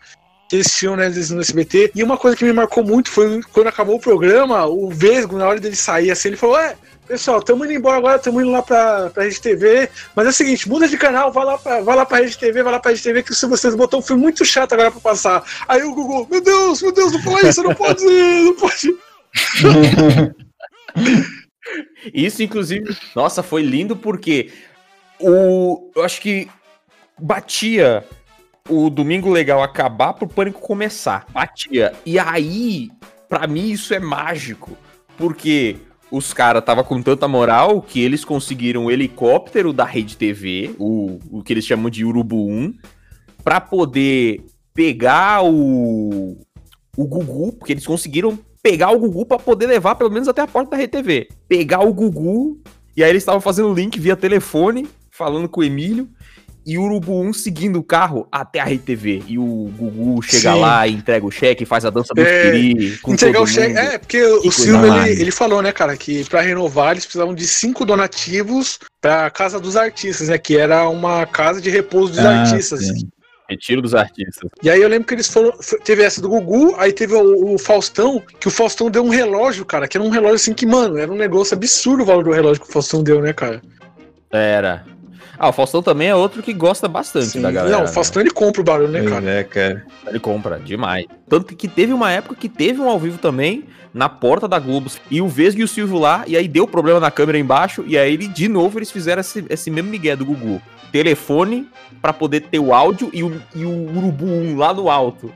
eles 0.55 0.73
tinham, 0.73 0.97
né, 0.97 1.09
no 1.09 1.41
SBT. 1.41 1.93
E 1.95 2.03
uma 2.03 2.17
coisa 2.17 2.37
que 2.37 2.45
me 2.45 2.53
marcou 2.53 2.85
muito 2.85 3.11
foi 3.11 3.41
quando 3.53 3.69
acabou 3.69 3.97
o 3.97 4.01
programa, 4.01 4.67
o 4.67 4.89
Vesgo, 4.91 5.37
na 5.39 5.47
hora 5.49 5.61
dele 5.61 5.77
sair, 5.77 6.11
assim, 6.11 6.29
ele 6.29 6.37
falou: 6.37 6.59
É, 6.59 6.77
pessoal, 7.07 7.39
estamos 7.39 7.67
indo 7.67 7.75
embora 7.75 7.99
agora, 7.99 8.17
estamos 8.17 8.43
indo 8.43 8.53
lá 8.53 8.63
pra, 8.63 9.11
pra 9.11 9.25
Rede 9.25 9.41
TV. 9.41 9.89
Mas 10.15 10.27
é 10.27 10.31
o 10.31 10.33
seguinte, 10.33 10.69
muda 10.69 10.89
de 10.89 10.97
canal, 10.97 11.33
vai 11.33 11.45
lá 11.45 11.59
pra, 11.59 11.81
vai 11.81 11.97
lá 11.97 12.07
pra 12.07 12.19
Rede 12.19 12.39
TV, 12.39 12.63
vai 12.63 12.73
lá 12.73 12.81
pra 12.81 12.91
Rede 12.91 13.03
TV, 13.03 13.23
que 13.23 13.35
se 13.35 13.47
vocês 13.47 13.75
botou 13.75 14.01
um 14.01 14.03
filme 14.03 14.23
muito 14.23 14.45
chato 14.45 14.73
agora 14.73 14.91
pra 14.91 15.01
passar. 15.01 15.43
Aí 15.69 15.83
o 15.83 15.95
Google, 15.95 16.27
meu 16.31 16.41
Deus, 16.41 16.83
meu 16.83 16.93
Deus, 16.93 17.13
não 17.13 17.23
fala 17.23 17.49
isso, 17.49 17.63
não 17.63 17.75
pode, 17.75 18.05
não 18.05 18.55
pode. 18.55 18.95
Isso, 22.13 22.43
inclusive, 22.43 22.97
nossa, 23.17 23.43
foi 23.43 23.63
lindo 23.63 23.97
porque 23.97 24.53
o. 25.19 25.91
Eu 25.97 26.05
acho 26.05 26.21
que 26.21 26.49
batia 27.19 28.05
o 28.69 28.89
Domingo 28.89 29.31
Legal 29.31 29.63
acabar 29.63 30.15
pro 30.15 30.27
pânico 30.27 30.61
começar. 30.61 31.27
Batia. 31.31 31.93
E 32.07 32.19
aí, 32.19 32.91
pra 33.29 33.47
mim, 33.47 33.71
isso 33.71 33.93
é 33.93 34.01
mágico. 34.01 34.77
Porque 35.19 35.77
os 36.11 36.33
caras 36.33 36.65
tava 36.65 36.83
com 36.83 37.03
tanta 37.03 37.29
moral 37.29 37.83
que 37.83 38.01
eles 38.01 38.25
conseguiram 38.25 38.87
o 38.87 38.91
helicóptero 38.91 39.73
da 39.73 39.85
Rede 39.85 40.17
TV, 40.17 40.75
o, 40.79 41.19
o 41.31 41.43
que 41.43 41.53
eles 41.53 41.67
chamam 41.67 41.91
de 41.91 42.05
Urubu 42.05 42.49
1, 42.49 42.75
pra 43.43 43.61
poder 43.61 44.45
pegar 44.73 45.45
o, 45.45 46.39
o 46.97 47.07
Gugu, 47.07 47.53
porque 47.53 47.73
eles 47.73 47.87
conseguiram 47.87 48.39
pegar 48.63 48.93
o 48.93 48.99
Gugu 48.99 49.27
pra 49.27 49.39
poder 49.39 49.67
levar 49.67 49.95
pelo 49.95 50.11
menos 50.11 50.27
até 50.27 50.41
a 50.41 50.47
porta 50.47 50.71
da 50.71 50.77
Rede 50.79 50.93
TV. 50.93 51.29
Pegar 51.47 51.81
o 51.81 51.93
Gugu, 51.93 52.59
e 52.97 53.05
aí 53.05 53.11
eles 53.11 53.23
estavam 53.23 53.43
fazendo 53.43 53.75
link 53.75 54.01
via 54.01 54.17
telefone, 54.17 54.89
falando 55.11 55.49
com 55.49 55.61
o 55.61 55.65
Emílio, 55.65 56.09
e 56.67 56.79
o 56.79 56.83
Urubu 56.83 57.21
1 57.23 57.33
seguindo 57.35 57.79
o 57.79 57.83
carro 57.83 58.27
até 58.33 58.61
a 58.61 58.65
Rede 58.65 58.83
TV. 58.83 59.23
E 59.27 59.39
o 59.39 59.71
Gugu 59.77 60.23
chega 60.23 60.53
Sim. 60.55 60.61
lá, 60.61 60.89
entrega 60.89 61.25
o 61.27 61.31
cheque, 61.31 61.65
faz 61.65 61.85
a 61.85 61.91
dança 61.91 62.15
do 62.15 62.23
É, 62.23 62.51
Piri, 62.51 62.99
Entregar 63.07 63.41
o 63.43 63.47
cheque. 63.47 63.77
É, 63.77 63.99
porque 63.99 64.23
o 64.23 64.51
Silvio 64.51 64.95
ele, 65.03 65.21
ele 65.21 65.31
falou, 65.31 65.61
né, 65.61 65.73
cara, 65.73 65.97
que 65.97 66.25
pra 66.25 66.41
renovar 66.41 66.93
eles 66.93 67.05
precisavam 67.05 67.35
de 67.35 67.47
cinco 67.47 67.85
donativos 67.85 68.79
pra 69.01 69.31
Casa 69.31 69.61
dos 69.61 69.77
Artistas, 69.77 70.29
né? 70.29 70.39
Que 70.39 70.57
era 70.57 70.89
uma 70.89 71.27
casa 71.27 71.61
de 71.61 71.69
repouso 71.71 72.13
dos 72.13 72.21
Ah, 72.21 72.41
artistas. 72.43 72.81
sim. 72.87 73.09
Retiro 73.49 73.83
dos 73.83 73.95
artistas. 73.95 74.49
E 74.63 74.71
aí 74.71 74.81
eu 74.81 74.89
lembro 74.89 75.07
que 75.07 75.13
eles 75.15 75.29
foram. 75.29 75.53
Teve 75.85 76.03
essa 76.03 76.19
do 76.19 76.31
Gugu, 76.31 76.75
aí 76.79 76.95
teve 76.95 77.15
o, 77.15 77.53
o 77.55 77.59
Faustão, 77.59 78.23
que 78.41 78.49
o 78.49 78.51
Faustão 78.51 78.91
deu 78.91 79.05
um 79.05 79.11
relógio, 79.11 79.67
cara, 79.67 79.87
que 79.87 79.99
era 79.99 80.05
um 80.05 80.09
relógio 80.09 80.37
assim 80.37 80.55
que, 80.55 80.65
mano, 80.65 80.97
era 80.97 81.13
um 81.13 81.17
negócio 81.17 81.55
absurdo 81.55 82.03
o 82.05 82.07
valor 82.07 82.25
do 82.25 82.33
relógio 82.33 82.63
que 82.63 82.69
o 82.71 82.73
Faustão 82.73 83.03
deu, 83.03 83.21
né, 83.21 83.35
cara? 83.35 83.61
Era. 84.33 84.87
Ah, 85.39 85.49
o 85.49 85.53
Faustão 85.53 85.83
também 85.83 86.09
é 86.09 86.15
outro 86.15 86.43
que 86.43 86.53
gosta 86.53 86.87
bastante 86.89 87.27
Sim. 87.27 87.43
da 87.43 87.51
galera. 87.51 87.77
Não, 87.79 87.85
o 87.85 87.89
Faustão 87.89 88.23
ele 88.23 88.31
compra 88.31 88.61
o 88.61 88.65
barulho, 88.65 88.89
né, 88.93 89.03
cara? 89.03 89.31
é, 89.31 89.43
cara. 89.45 89.85
Ele 90.07 90.21
compra 90.21 90.59
demais. 90.59 91.07
Tanto 91.29 91.55
que 91.57 91.67
teve 91.69 91.93
uma 91.93 92.11
época 92.11 92.35
que 92.37 92.49
teve 92.49 92.81
um 92.81 92.89
ao 92.89 92.99
vivo 92.99 93.19
também, 93.19 93.65
na 93.93 94.09
porta 94.09 94.47
da 94.47 94.59
Globo. 94.59 94.91
E 95.11 95.21
o 95.21 95.29
Vesgo 95.29 95.61
e 95.61 95.65
o 95.65 95.69
Silvio 95.69 95.99
lá, 95.99 96.25
e 96.27 96.37
aí 96.37 96.47
deu 96.49 96.67
problema 96.67 97.01
na 97.01 97.11
câmera 97.11 97.39
embaixo, 97.39 97.85
e 97.87 97.97
aí 97.99 98.13
ele, 98.15 98.29
de 98.29 98.49
novo 98.49 98.79
eles 98.79 98.91
fizeram 98.91 99.21
esse, 99.21 99.45
esse 99.51 99.71
mesmo 99.71 99.91
migué 99.91 100.15
do 100.17 100.25
Gugu. 100.25 100.61
Telefone 100.93 101.69
pra 102.01 102.13
poder 102.13 102.43
ter 102.43 102.59
o 102.61 102.73
áudio 102.73 103.11
e 103.13 103.23
o, 103.25 103.41
e 103.55 103.65
o 103.65 103.97
Urubu 103.97 104.27
1 104.27 104.57
lá 104.57 104.73
no 104.73 104.89
alto. 104.89 105.33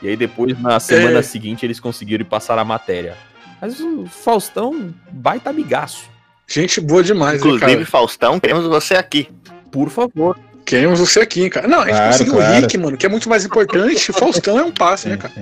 E 0.00 0.08
aí 0.08 0.16
depois, 0.16 0.60
na 0.60 0.78
semana 0.78 1.18
É. 1.18 1.22
seguinte, 1.22 1.66
eles 1.66 1.80
conseguiram 1.80 2.24
passar 2.24 2.58
a 2.58 2.64
matéria. 2.64 3.16
Mas 3.60 3.80
o 3.80 4.06
Faustão, 4.06 4.92
baita 5.10 5.50
amigaço. 5.50 6.10
Gente 6.52 6.80
boa 6.80 7.02
demais, 7.02 7.38
Inclusive, 7.40 7.60
cara? 7.74 7.86
Faustão, 7.86 8.38
queremos 8.38 8.66
você 8.66 8.94
aqui. 8.94 9.28
Por 9.70 9.88
favor. 9.88 10.38
Queremos 10.64 11.00
você 11.00 11.20
aqui, 11.20 11.48
cara. 11.50 11.66
Não, 11.66 11.80
a 11.80 11.84
gente 11.86 11.94
Claro, 11.94 12.12
conseguiu 12.12 12.32
claro. 12.34 12.52
o 12.52 12.60
Rick, 12.60 12.78
mano, 12.78 12.96
que 12.96 13.06
é 13.06 13.08
muito 13.08 13.28
mais 13.28 13.44
importante. 13.44 14.10
O 14.10 14.14
Faustão 14.14 14.58
é 14.58 14.62
um 14.62 14.70
passe, 14.70 15.08
né, 15.08 15.16
cara? 15.16 15.32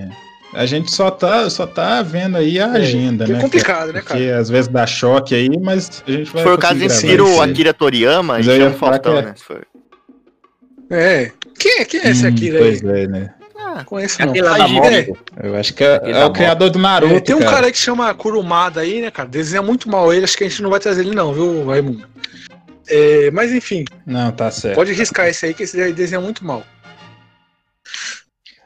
A 0.54 0.66
gente 0.66 0.90
só 0.90 1.11
tá, 1.11 1.48
só 1.50 1.66
tá 1.66 2.02
vendo 2.02 2.36
aí 2.36 2.58
a 2.58 2.72
agenda, 2.72 3.24
que 3.24 3.30
é 3.32 3.34
né? 3.36 3.40
complicado, 3.40 3.92
né, 3.92 4.00
Porque 4.00 4.24
às 4.24 4.48
vezes 4.48 4.66
dá 4.68 4.84
choque 4.86 5.34
aí, 5.34 5.48
mas 5.61 6.02
a 6.06 6.11
gente 6.11 6.30
vai. 6.32 6.42
Foi 6.42 6.54
o 6.54 6.58
caso 6.58 6.74
gravar 6.78 7.22
o. 7.22 7.40
Akira 7.42 7.72
Toriyama 7.74 8.34
Mas 8.34 8.46
e 8.46 8.56
chama 8.56 8.74
Faustão, 8.76 9.12
que 9.12 9.18
é- 9.18 9.22
né? 9.22 9.34
Se 9.36 9.44
for. 9.44 9.66
É. 10.90 11.32
Quem 11.58 11.78
é, 11.80 11.84
quem 11.84 12.00
é 12.00 12.11
esse 12.11 12.24
Hum, 12.24 12.28
aqui, 12.28 12.50
Pois 12.50 12.80
velho? 12.80 12.96
é, 12.96 13.06
né? 13.06 13.34
Não 13.76 13.84
conheço, 13.84 14.20
não. 14.20 14.30
Aquele 14.30 14.46
lá 14.46 14.54
Aí, 14.54 14.58
da 14.58 14.86
é, 14.86 15.06
moto. 15.06 15.18
Eu 15.42 15.56
acho 15.56 15.74
que 15.74 15.84
é, 15.84 16.00
é 16.04 16.24
o 16.24 16.32
criador 16.32 16.70
do 16.70 16.78
Naruto. 16.78 17.14
É, 17.14 17.20
tem 17.20 17.34
um 17.34 17.40
cara. 17.40 17.50
cara 17.52 17.66
aí 17.66 17.72
que 17.72 17.78
chama 17.78 18.12
Kurumada 18.14 18.80
aí, 18.80 19.00
né, 19.00 19.10
cara? 19.10 19.28
Desenha 19.28 19.62
muito 19.62 19.88
mal 19.88 20.12
ele, 20.12 20.24
acho 20.24 20.36
que 20.36 20.44
a 20.44 20.48
gente 20.48 20.62
não 20.62 20.70
vai 20.70 20.80
trazer 20.80 21.02
ele, 21.02 21.14
não, 21.14 21.32
viu, 21.32 21.66
Raimundo? 21.66 22.06
É, 22.88 23.30
mas 23.30 23.52
enfim, 23.52 23.84
Não, 24.04 24.32
tá 24.32 24.50
certo. 24.50 24.74
pode 24.74 24.92
riscar 24.92 25.28
esse 25.28 25.46
aí, 25.46 25.54
que 25.54 25.62
esse 25.62 25.80
aí 25.80 25.92
desenha 25.92 26.20
muito 26.20 26.44
mal. 26.44 26.64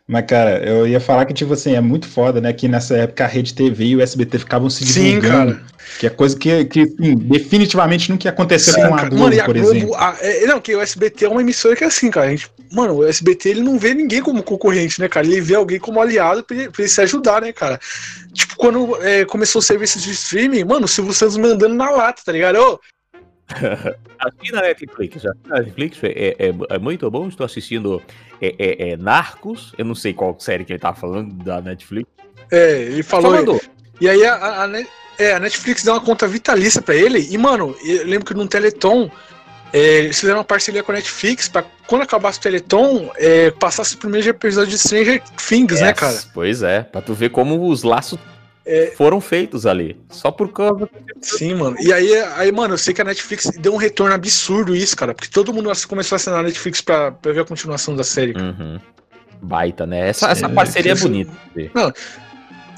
Mas, 0.06 0.26
cara, 0.26 0.62
eu 0.62 0.86
ia 0.86 1.00
falar 1.00 1.24
que, 1.24 1.32
tipo 1.32 1.54
assim, 1.54 1.74
é 1.74 1.80
muito 1.80 2.06
foda, 2.06 2.38
né? 2.38 2.52
Que 2.52 2.68
nessa 2.68 2.94
época 2.94 3.24
a 3.24 3.26
Rede 3.26 3.54
TV 3.54 3.84
e 3.86 3.96
o 3.96 4.02
SBT 4.02 4.38
ficavam 4.38 4.68
se 4.68 4.84
Sim, 4.84 5.18
divulgando. 5.18 5.54
cara. 5.54 5.74
Que 5.98 6.06
é 6.06 6.10
coisa 6.10 6.36
que, 6.38 6.64
que 6.66 6.80
assim, 6.80 7.14
definitivamente 7.16 8.10
nunca 8.10 8.26
ia 8.26 8.30
acontecer 8.30 8.72
Sim, 8.72 8.86
com 8.88 8.94
a. 8.94 9.00
Globo, 9.04 9.16
Mano, 9.18 9.34
e 9.34 9.40
a 9.40 9.44
por 9.46 9.54
Globo. 9.56 9.74
exemplo. 9.76 9.94
a- 9.94 10.16
é, 10.20 10.46
não, 10.46 10.60
que 10.60 10.74
o 10.76 10.80
SBT 10.80 11.24
é 11.24 11.28
uma 11.28 11.40
emissora 11.40 11.74
que 11.74 11.84
é 11.84 11.86
assim, 11.86 12.10
cara. 12.10 12.26
A 12.26 12.30
gente, 12.30 12.50
mano, 12.70 12.96
o 12.96 13.04
SBT 13.06 13.48
ele 13.50 13.62
não 13.62 13.78
vê 13.78 13.94
ninguém 13.94 14.20
como 14.20 14.42
concorrente, 14.42 15.00
né, 15.00 15.08
cara? 15.08 15.26
Ele 15.26 15.40
vê 15.40 15.54
alguém 15.54 15.78
como 15.78 16.00
aliado 16.00 16.44
pra 16.44 16.54
ele, 16.56 16.70
pra 16.70 16.82
ele 16.82 16.88
se 16.90 17.00
ajudar, 17.00 17.40
né, 17.40 17.52
cara? 17.52 17.80
Tipo, 18.34 18.56
quando 18.56 18.96
é, 19.02 19.24
começou 19.24 19.60
o 19.60 19.62
serviço 19.62 19.98
de 20.00 20.10
streaming, 20.10 20.64
mano, 20.64 20.84
o 20.84 20.88
Silvio 20.88 21.12
Santos 21.14 21.36
mandando 21.38 21.74
na 21.74 21.90
lata, 21.90 22.20
tá 22.24 22.32
ligado? 22.32 22.56
Ô, 22.58 22.80
Aqui 24.18 24.52
na 24.52 24.62
Netflix, 24.62 25.22
já. 25.22 25.32
Na 25.46 25.58
Netflix 25.60 25.98
é, 26.02 26.36
é, 26.38 26.54
é 26.70 26.78
muito 26.78 27.10
bom. 27.10 27.28
Estou 27.28 27.44
assistindo 27.44 28.02
é, 28.40 28.54
é, 28.58 28.90
é 28.90 28.96
Narcos. 28.96 29.72
Eu 29.76 29.84
não 29.84 29.94
sei 29.94 30.12
qual 30.14 30.36
série 30.40 30.64
que 30.64 30.72
ele 30.72 30.78
tá 30.80 30.94
falando 30.94 31.32
da 31.44 31.60
Netflix. 31.60 32.08
É, 32.50 32.82
ele 32.82 33.02
falou. 33.02 33.30
Só 33.30 33.36
mandou. 33.38 33.60
E 34.00 34.08
aí 34.08 34.24
a, 34.24 34.34
a- 34.34 34.64
a 34.64 34.84
é, 35.18 35.38
Netflix 35.38 35.84
deu 35.84 35.94
uma 35.94 36.00
conta 36.00 36.26
vitalícia 36.26 36.82
pra 36.82 36.94
ele. 36.94 37.28
E, 37.30 37.38
mano, 37.38 37.76
eu 37.84 38.06
lembro 38.06 38.26
que 38.26 38.34
no 38.34 38.46
Teleton. 38.48 39.10
é, 39.72 39.98
eles 39.98 40.18
fizeram 40.18 40.38
uma 40.38 40.44
parceria 40.44 40.82
com 40.82 40.92
a 40.92 40.96
Netflix 40.96 41.48
pra 41.48 41.64
quando 41.86 42.02
acabasse 42.02 42.38
o 42.38 42.42
Teleton, 42.42 43.10
é, 43.16 43.50
passasse 43.50 43.94
o 43.94 43.98
primeiro 43.98 44.26
episódio 44.28 44.70
de 44.70 44.78
Stranger 44.78 45.22
Things, 45.48 45.80
né, 45.80 45.88
Yes, 45.90 45.98
cara? 46.00 46.18
Pois 46.32 46.62
é, 46.62 46.82
pra 46.82 47.02
tu 47.02 47.12
ver 47.12 47.28
como 47.28 47.68
os 47.68 47.82
laços 47.82 48.18
É. 48.66 48.92
foram 48.96 49.20
feitos 49.20 49.66
ali. 49.66 49.96
Só 50.08 50.30
por 50.30 50.50
causa. 50.52 50.88
Sim, 51.20 51.54
mano. 51.54 51.76
E 51.80 51.92
aí, 51.92 52.14
aí, 52.36 52.50
mano, 52.50 52.74
eu 52.74 52.78
sei 52.78 52.94
que 52.94 53.02
a 53.02 53.04
Netflix 53.04 53.50
deu 53.58 53.74
um 53.74 53.76
retorno 53.76 54.14
absurdo 54.14 54.74
isso, 54.74 54.96
cara. 54.96 55.12
Porque 55.14 55.28
todo 55.30 55.52
mundo 55.52 55.70
começou 55.86 56.14
a 56.14 56.16
assinar 56.16 56.40
a 56.40 56.42
Netflix 56.42 56.80
pra, 56.80 57.12
pra 57.12 57.32
ver 57.32 57.40
a 57.40 57.44
continuação 57.44 57.94
da 57.94 58.02
série. 58.04 58.32
Uhum. 58.36 58.80
Baita, 59.42 59.86
né? 59.86 60.08
Essa, 60.08 60.30
essa 60.30 60.46
É, 60.46 60.48
parceria 60.48 60.92
é 60.92 60.94
bonita. 60.94 61.30
Não, 61.74 61.92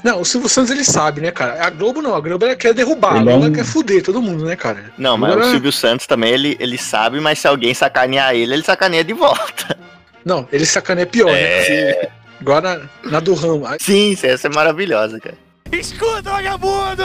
não, 0.03 0.21
o 0.21 0.25
Silvio 0.25 0.49
Santos 0.49 0.71
ele 0.71 0.83
sabe, 0.83 1.21
né, 1.21 1.31
cara? 1.31 1.65
A 1.65 1.69
Globo 1.69 2.01
não, 2.01 2.13
a 2.15 2.19
Globo 2.19 2.45
ela 2.45 2.55
quer 2.55 2.73
derrubar, 2.73 3.13
a 3.13 3.17
Ele 3.17 3.29
é 3.29 3.31
Globo 3.31 3.45
ela 3.45 3.55
quer 3.55 3.65
fuder 3.65 4.03
todo 4.03 4.21
mundo, 4.21 4.45
né, 4.45 4.55
cara? 4.55 4.91
Não, 4.97 5.17
mas 5.17 5.35
o 5.35 5.51
Silvio 5.51 5.71
Santos 5.71 6.05
também, 6.05 6.33
ele, 6.33 6.55
ele 6.59 6.77
sabe, 6.77 7.19
mas 7.19 7.39
se 7.39 7.47
alguém 7.47 7.73
sacanear 7.73 8.35
ele, 8.35 8.53
ele 8.53 8.63
sacaneia 8.63 9.03
de 9.03 9.13
volta. 9.13 9.77
Não, 10.23 10.47
ele 10.51 10.65
sacaneia 10.65 11.07
pior, 11.07 11.29
É. 11.29 12.01
né? 12.01 12.09
Agora, 12.39 12.89
na 13.05 13.19
do 13.19 13.33
Ramo. 13.33 13.65
Sim, 13.79 14.15
essa 14.21 14.47
é 14.47 14.51
maravilhosa, 14.53 15.19
cara. 15.19 15.37
Escuta, 15.71 16.29
vagabundo! 16.31 17.03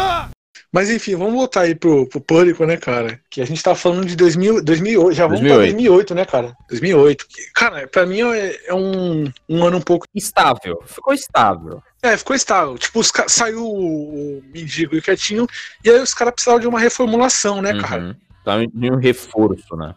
Mas 0.75 0.89
enfim, 0.89 1.15
vamos 1.17 1.35
voltar 1.35 1.63
aí 1.63 1.75
pro, 1.75 2.07
pro 2.07 2.19
Pânico, 2.21 2.65
né, 2.65 2.79
cara? 2.79 3.21
Que 3.29 3.43
a 3.43 3.45
gente 3.45 3.63
tá 3.63 3.75
falando 3.75 4.07
de 4.07 4.17
2000, 4.17 4.65
2008, 4.65 5.13
já 5.13 5.27
vamos 5.27 5.41
2008. 5.41 5.59
pra 5.59 5.73
2008, 5.73 6.15
né, 6.15 6.25
cara? 6.25 6.57
2008. 6.71 7.27
Que, 7.29 7.43
cara, 7.53 7.87
pra 7.89 8.07
mim 8.07 8.23
é, 8.23 8.59
é 8.69 8.75
um, 8.75 9.31
um 9.49 9.65
ano 9.67 9.77
um 9.77 9.81
pouco... 9.83 10.07
Estável. 10.15 10.83
Ficou 10.87 11.13
estável. 11.13 11.83
É, 12.03 12.17
ficou 12.17 12.35
estável. 12.35 12.79
Tipo, 12.79 13.01
os 13.01 13.11
ca- 13.11 13.29
saiu 13.29 13.63
o, 13.67 14.39
o 14.39 14.43
Mendigo 14.51 14.95
e 14.95 14.99
o 14.99 15.03
Quietinho, 15.03 15.47
e 15.85 15.91
aí 15.91 16.01
os 16.01 16.15
caras 16.15 16.33
precisavam 16.33 16.61
de 16.61 16.67
uma 16.67 16.81
reformulação, 16.81 17.61
né, 17.61 17.79
cara? 17.79 18.03
Uhum. 18.03 18.15
Tá 18.43 18.57
de 18.65 18.91
um 18.91 18.97
reforço, 18.97 19.77
né? 19.77 19.95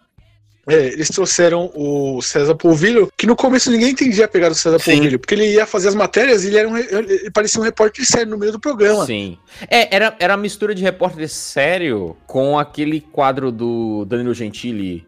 É, 0.67 0.87
eles 0.87 1.09
trouxeram 1.09 1.71
o 1.75 2.21
César 2.21 2.55
Polvilho, 2.55 3.11
que 3.15 3.27
no 3.27 3.35
começo 3.35 3.69
ninguém 3.69 3.91
entendia 3.91 4.25
a 4.25 4.27
pegada 4.27 4.53
do 4.53 4.57
César 4.57 4.79
Sim. 4.79 4.93
Polvilho, 4.93 5.19
porque 5.19 5.35
ele 5.35 5.53
ia 5.53 5.65
fazer 5.65 5.89
as 5.89 5.95
matérias 5.95 6.43
e 6.43 6.47
ele, 6.47 6.57
era 6.57 6.67
um, 6.67 6.75
ele 6.75 7.29
parecia 7.31 7.61
um 7.61 7.63
repórter 7.63 8.03
sério 8.05 8.31
no 8.31 8.37
meio 8.37 8.51
do 8.51 8.59
programa. 8.59 9.05
Sim. 9.05 9.37
É, 9.69 9.95
era, 9.95 10.15
era 10.19 10.33
a 10.33 10.37
mistura 10.37 10.73
de 10.73 10.81
repórter 10.81 11.29
sério 11.29 12.17
com 12.25 12.57
aquele 12.57 12.99
quadro 12.99 13.51
do 13.51 14.05
Danilo 14.05 14.33
Gentili 14.33 15.07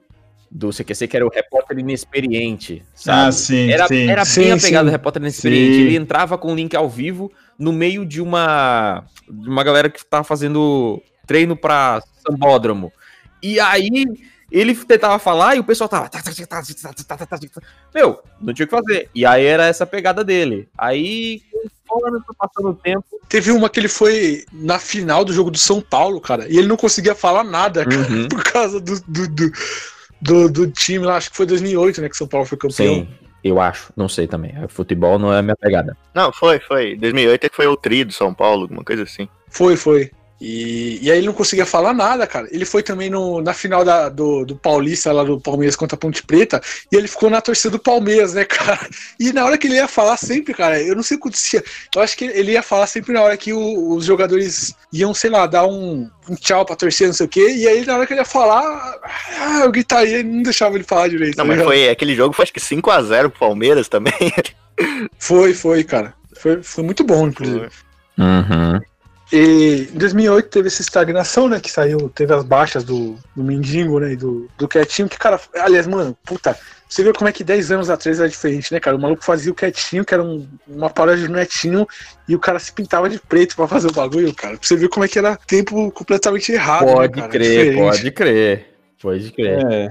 do 0.49 0.69
CQC, 0.69 1.07
que 1.07 1.15
era 1.17 1.25
o 1.25 1.29
repórter 1.29 1.77
inexperiente, 1.79 2.83
sabe? 2.93 3.27
Ah, 3.27 3.31
sim, 3.31 3.71
Era, 3.71 3.87
sim. 3.87 4.09
era 4.09 4.25
Sim, 4.25 4.41
bem 4.41 4.51
a 4.51 4.57
pegada 4.57 4.79
sim. 4.79 4.85
do 4.85 4.91
repórter 4.91 5.21
inexperiente. 5.21 5.75
Sim. 5.75 5.81
Ele 5.81 5.95
entrava 5.95 6.37
com 6.37 6.51
o 6.51 6.55
link 6.55 6.75
ao 6.75 6.87
vivo 6.87 7.31
no 7.57 7.73
meio 7.73 8.05
de 8.05 8.21
uma, 8.21 9.03
de 9.27 9.49
uma 9.49 9.63
galera 9.63 9.89
que 9.89 10.05
tava 10.05 10.23
fazendo 10.23 11.01
treino 11.25 11.55
pra 11.55 12.01
sambódromo. 12.25 12.91
E 13.41 13.59
aí 13.59 14.05
ele 14.51 14.73
tentava 14.73 15.19
falar 15.19 15.55
e 15.55 15.59
o 15.59 15.63
pessoal 15.63 15.89
tava. 15.89 16.09
Meu, 17.93 18.21
não 18.39 18.53
tinha 18.53 18.65
o 18.65 18.69
que 18.69 18.75
fazer. 18.75 19.09
E 19.13 19.25
aí 19.25 19.45
era 19.45 19.65
essa 19.65 19.85
pegada 19.85 20.23
dele. 20.23 20.69
Aí, 20.77 21.41
conforme 21.87 22.19
foi 22.25 22.35
passando 22.35 22.69
o 22.69 22.73
tempo. 22.73 23.05
Teve 23.27 23.51
uma 23.51 23.69
que 23.69 23.79
ele 23.79 23.87
foi 23.87 24.45
na 24.51 24.79
final 24.79 25.25
do 25.25 25.33
jogo 25.33 25.51
do 25.51 25.57
São 25.57 25.81
Paulo, 25.81 26.21
cara, 26.21 26.47
e 26.47 26.57
ele 26.57 26.67
não 26.67 26.77
conseguia 26.77 27.15
falar 27.15 27.43
nada, 27.43 27.85
cara, 27.85 28.09
uhum. 28.09 28.27
por 28.29 28.43
causa 28.43 28.79
do 28.79 28.99
do, 29.01 29.27
do, 29.27 29.51
do, 30.21 30.49
do, 30.49 30.71
time 30.71 31.05
lá. 31.05 31.17
Acho 31.17 31.31
que 31.31 31.37
foi 31.37 31.45
2008, 31.45 32.01
né, 32.01 32.09
que 32.09 32.17
São 32.17 32.27
Paulo 32.27 32.45
foi 32.45 32.57
campeão. 32.57 32.95
Sim. 32.95 33.07
Eu 33.43 33.61
acho, 33.61 33.93
não 33.95 34.09
sei 34.09 34.27
também. 34.27 34.53
Futebol 34.67 35.17
não 35.17 35.31
é 35.31 35.39
a 35.39 35.41
minha 35.41 35.55
pegada. 35.55 35.95
Não, 36.13 36.33
foi, 36.33 36.59
foi. 36.59 36.97
2008 36.97 37.45
é 37.45 37.49
que 37.49 37.55
foi 37.55 37.67
o 37.67 37.77
tri 37.77 38.03
do 38.03 38.11
São 38.11 38.33
Paulo, 38.33 38.63
alguma 38.63 38.83
coisa 38.83 39.03
assim. 39.03 39.29
Foi, 39.47 39.77
foi. 39.77 40.11
E, 40.39 40.99
e 41.01 41.11
aí 41.11 41.17
ele 41.17 41.25
não 41.27 41.33
conseguia 41.33 41.65
falar 41.65 41.93
nada, 41.93 42.27
cara. 42.27 42.47
Ele 42.51 42.63
foi 42.63 42.83
também 42.83 43.09
no, 43.09 43.41
na 43.41 43.53
final 43.53 43.83
da, 43.83 44.07
do, 44.07 44.45
do 44.45 44.55
Paulista, 44.55 45.11
lá 45.11 45.23
do 45.23 45.39
Palmeiras 45.41 45.75
contra 45.75 45.95
a 45.95 45.99
Ponte 45.99 46.21
Preta, 46.21 46.61
e 46.91 46.95
ele 46.95 47.07
ficou 47.07 47.29
na 47.29 47.41
torcida 47.41 47.71
do 47.71 47.79
Palmeiras, 47.79 48.33
né, 48.35 48.45
cara? 48.45 48.87
E 49.19 49.33
na 49.33 49.45
hora 49.45 49.57
que 49.57 49.65
ele 49.67 49.75
ia 49.77 49.87
falar 49.87 50.15
sempre, 50.17 50.53
cara, 50.53 50.79
eu 50.81 50.95
não 50.95 51.01
sei 51.01 51.17
o 51.17 51.19
que 51.19 51.27
acontecia. 51.27 51.63
Eu 51.95 52.01
acho 52.01 52.15
que 52.15 52.25
ele 52.25 52.51
ia 52.51 52.61
falar 52.61 52.85
sempre 52.85 53.13
na 53.13 53.21
hora 53.21 53.35
que 53.35 53.51
o- 53.51 53.95
os 53.95 54.05
jogadores 54.05 54.75
iam, 54.93 55.13
sei 55.13 55.29
lá, 55.31 55.47
dar 55.47 55.65
um, 55.65 56.07
um 56.29 56.35
tchau 56.35 56.63
pra 56.65 56.75
torcida, 56.75 57.07
não 57.07 57.13
sei 57.15 57.25
o 57.25 57.29
quê, 57.29 57.55
e 57.55 57.67
aí 57.67 57.83
na 57.85 57.95
hora 57.97 58.05
que 58.05 58.13
ele 58.13 58.21
ia 58.21 58.25
falar, 58.25 58.61
ah, 59.39 59.61
eu 59.63 59.71
gritaria 59.71 60.19
e 60.19 60.23
não 60.23 60.43
deixava 60.43 60.75
ele 60.75 60.83
falar 60.83 61.07
direito. 61.07 61.35
Não, 61.37 61.43
tá 61.45 61.47
mas 61.47 61.57
ligado? 61.57 61.67
foi 61.73 61.89
aquele 61.89 62.15
jogo 62.15 62.35
foi 62.35 62.43
acho 62.43 62.53
que 62.53 62.59
5x0 62.59 63.29
pro 63.31 63.39
Palmeiras 63.39 63.87
também. 63.89 64.13
Foi, 65.17 65.53
foi, 65.55 65.83
cara. 65.83 66.13
Foi, 66.39 66.61
foi 66.61 66.83
muito 66.83 67.03
bom, 67.03 67.27
inclusive. 67.27 67.69
Uhum. 68.17 68.79
E 69.31 69.89
em 69.93 69.97
2008 69.97 70.49
teve 70.49 70.67
essa 70.67 70.81
estagnação, 70.81 71.47
né? 71.49 71.59
Que 71.59 71.69
saiu, 71.71 72.09
teve 72.09 72.33
as 72.33 72.43
baixas 72.43 72.83
do, 72.83 73.17
do 73.35 73.43
Mendigo, 73.43 73.99
né? 73.99 74.13
E 74.13 74.15
do, 74.15 74.47
do 74.57 74.67
Quietinho, 74.67 75.09
que, 75.09 75.17
cara, 75.17 75.39
aliás, 75.55 75.85
mano, 75.85 76.17
puta, 76.25 76.57
você 76.87 77.03
vê 77.03 77.11
como 77.11 77.27
é 77.27 77.33
que 77.33 77.43
10 77.43 77.71
anos 77.71 77.89
atrás 77.89 78.19
era 78.19 78.29
diferente, 78.29 78.71
né, 78.73 78.79
cara? 78.79 78.95
O 78.95 79.01
maluco 79.01 79.23
fazia 79.25 79.51
o 79.51 79.55
Quietinho, 79.55 80.05
que 80.05 80.13
era 80.13 80.23
um- 80.23 80.47
uma 80.65 80.89
paródia 80.89 81.27
do 81.27 81.33
Netinho, 81.33 81.85
e 82.27 82.35
o 82.35 82.39
cara 82.39 82.57
se 82.59 82.71
pintava 82.71 83.09
de 83.09 83.19
preto 83.19 83.55
pra 83.57 83.67
fazer 83.67 83.87
o 83.89 83.93
bagulho, 83.93 84.33
cara. 84.33 84.57
Pra 84.57 84.65
você 84.65 84.77
ver 84.77 84.87
como 84.87 85.03
é 85.03 85.07
que 85.09 85.19
era 85.19 85.35
tempo 85.45 85.91
completamente 85.91 86.51
errado. 86.53 86.85
né, 86.85 86.93
Pode 86.93 87.13
cara? 87.19 87.27
crer, 87.29 87.49
Diferente. 87.65 87.77
pode 87.77 88.11
crer. 88.11 88.73
Pode 89.01 89.31
crer. 89.33 89.65
É. 89.71 89.89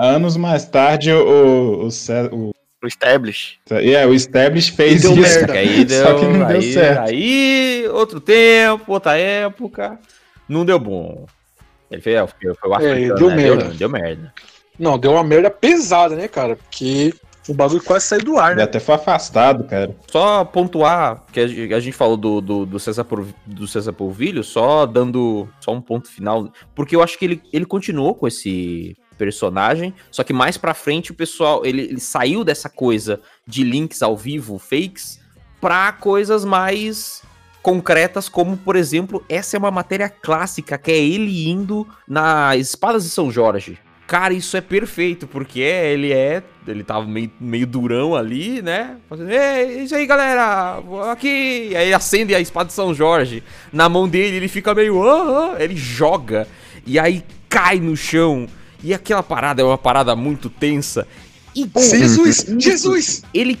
Anos 0.00 0.36
mais 0.36 0.64
tarde, 0.66 1.12
o, 1.12 1.86
o, 1.86 1.88
o, 1.88 2.50
O 2.82 2.86
Establish. 2.86 3.58
é, 3.70 4.06
o 4.06 4.14
Establish 4.14 4.70
fez 4.70 5.02
deu 5.02 5.12
isso. 5.12 5.20
merda. 5.20 5.46
Só 5.46 5.52
que 5.52 5.58
aí 5.58 5.84
deu, 5.84 6.02
Só 6.06 6.18
que 6.18 6.24
não 6.26 6.46
deu 6.46 6.56
aí, 6.56 6.72
certo. 6.72 7.08
aí, 7.08 7.88
outro 7.88 8.20
tempo, 8.20 8.92
outra 8.92 9.16
época, 9.18 9.98
não 10.48 10.64
deu 10.64 10.78
bom. 10.78 11.26
Ele 11.90 12.00
fez, 12.00 12.18
foi, 12.40 12.54
foi 12.54 12.70
o 12.70 12.74
africano, 12.74 13.14
deu 13.16 13.30
né? 13.30 13.36
merda. 13.36 13.64
Deu, 13.64 13.74
deu 13.74 13.88
merda. 13.88 14.34
Não, 14.78 14.96
deu 14.96 15.12
uma 15.12 15.24
merda 15.24 15.50
pesada, 15.50 16.14
né, 16.14 16.28
cara? 16.28 16.54
Porque 16.54 17.12
o 17.48 17.54
bagulho 17.54 17.82
quase 17.82 18.06
saiu 18.06 18.22
do 18.22 18.38
ar, 18.38 18.50
Ele 18.50 18.58
né? 18.58 18.64
até 18.64 18.78
foi 18.78 18.94
afastado, 18.94 19.64
cara. 19.64 19.96
Só 20.10 20.44
pontuar, 20.44 21.24
que 21.32 21.40
a 21.40 21.80
gente, 21.80 21.92
falou 21.92 22.16
do, 22.16 22.40
do, 22.40 22.66
do, 22.66 22.78
César 22.78 23.06
do 23.46 23.66
César 23.66 23.92
Polvilho, 23.92 24.44
só 24.44 24.84
dando 24.86 25.48
só 25.58 25.72
um 25.72 25.80
ponto 25.80 26.08
final, 26.08 26.52
porque 26.74 26.94
eu 26.94 27.02
acho 27.02 27.18
que 27.18 27.24
ele, 27.24 27.42
ele 27.52 27.64
continuou 27.64 28.14
com 28.14 28.28
esse 28.28 28.94
personagem, 29.18 29.92
só 30.10 30.22
que 30.22 30.32
mais 30.32 30.56
pra 30.56 30.72
frente 30.72 31.10
o 31.10 31.14
pessoal, 31.14 31.66
ele, 31.66 31.82
ele 31.82 32.00
saiu 32.00 32.44
dessa 32.44 32.68
coisa 32.68 33.20
de 33.46 33.62
links 33.64 34.00
ao 34.02 34.16
vivo, 34.16 34.58
fakes, 34.58 35.20
pra 35.60 35.92
coisas 35.92 36.44
mais 36.44 37.22
concretas, 37.60 38.28
como, 38.28 38.56
por 38.56 38.76
exemplo, 38.76 39.22
essa 39.28 39.56
é 39.56 39.58
uma 39.58 39.70
matéria 39.70 40.08
clássica, 40.08 40.78
que 40.78 40.90
é 40.90 40.96
ele 40.96 41.48
indo 41.48 41.86
nas 42.06 42.58
Espadas 42.60 43.02
de 43.04 43.10
São 43.10 43.30
Jorge. 43.30 43.78
Cara, 44.06 44.32
isso 44.32 44.56
é 44.56 44.62
perfeito, 44.62 45.26
porque 45.26 45.60
é, 45.60 45.92
ele 45.92 46.14
é. 46.14 46.42
Ele 46.66 46.82
tava 46.82 47.06
meio, 47.06 47.30
meio 47.38 47.66
durão 47.66 48.14
ali, 48.14 48.62
né? 48.62 48.96
Fazendo, 49.06 49.30
Ei, 49.30 49.82
isso 49.82 49.94
aí, 49.94 50.06
galera! 50.06 50.80
Aqui! 51.12 51.76
Aí 51.76 51.92
acende 51.92 52.34
a 52.34 52.40
espada 52.40 52.68
de 52.68 52.72
São 52.72 52.94
Jorge. 52.94 53.42
Na 53.70 53.86
mão 53.86 54.08
dele, 54.08 54.38
ele 54.38 54.48
fica 54.48 54.74
meio. 54.74 55.06
"Ah, 55.06 55.56
ah", 55.56 55.62
ele 55.62 55.76
joga. 55.76 56.48
E 56.86 56.98
aí 56.98 57.22
cai 57.50 57.78
no 57.80 57.94
chão. 57.94 58.46
E 58.82 58.94
aquela 58.94 59.22
parada 59.22 59.60
é 59.62 59.64
uma 59.64 59.78
parada 59.78 60.14
muito 60.14 60.48
tensa. 60.48 61.06
E 61.54 61.68
Jesus! 61.76 62.44
Isso. 62.44 62.60
Jesus! 62.60 63.22
Ele 63.34 63.58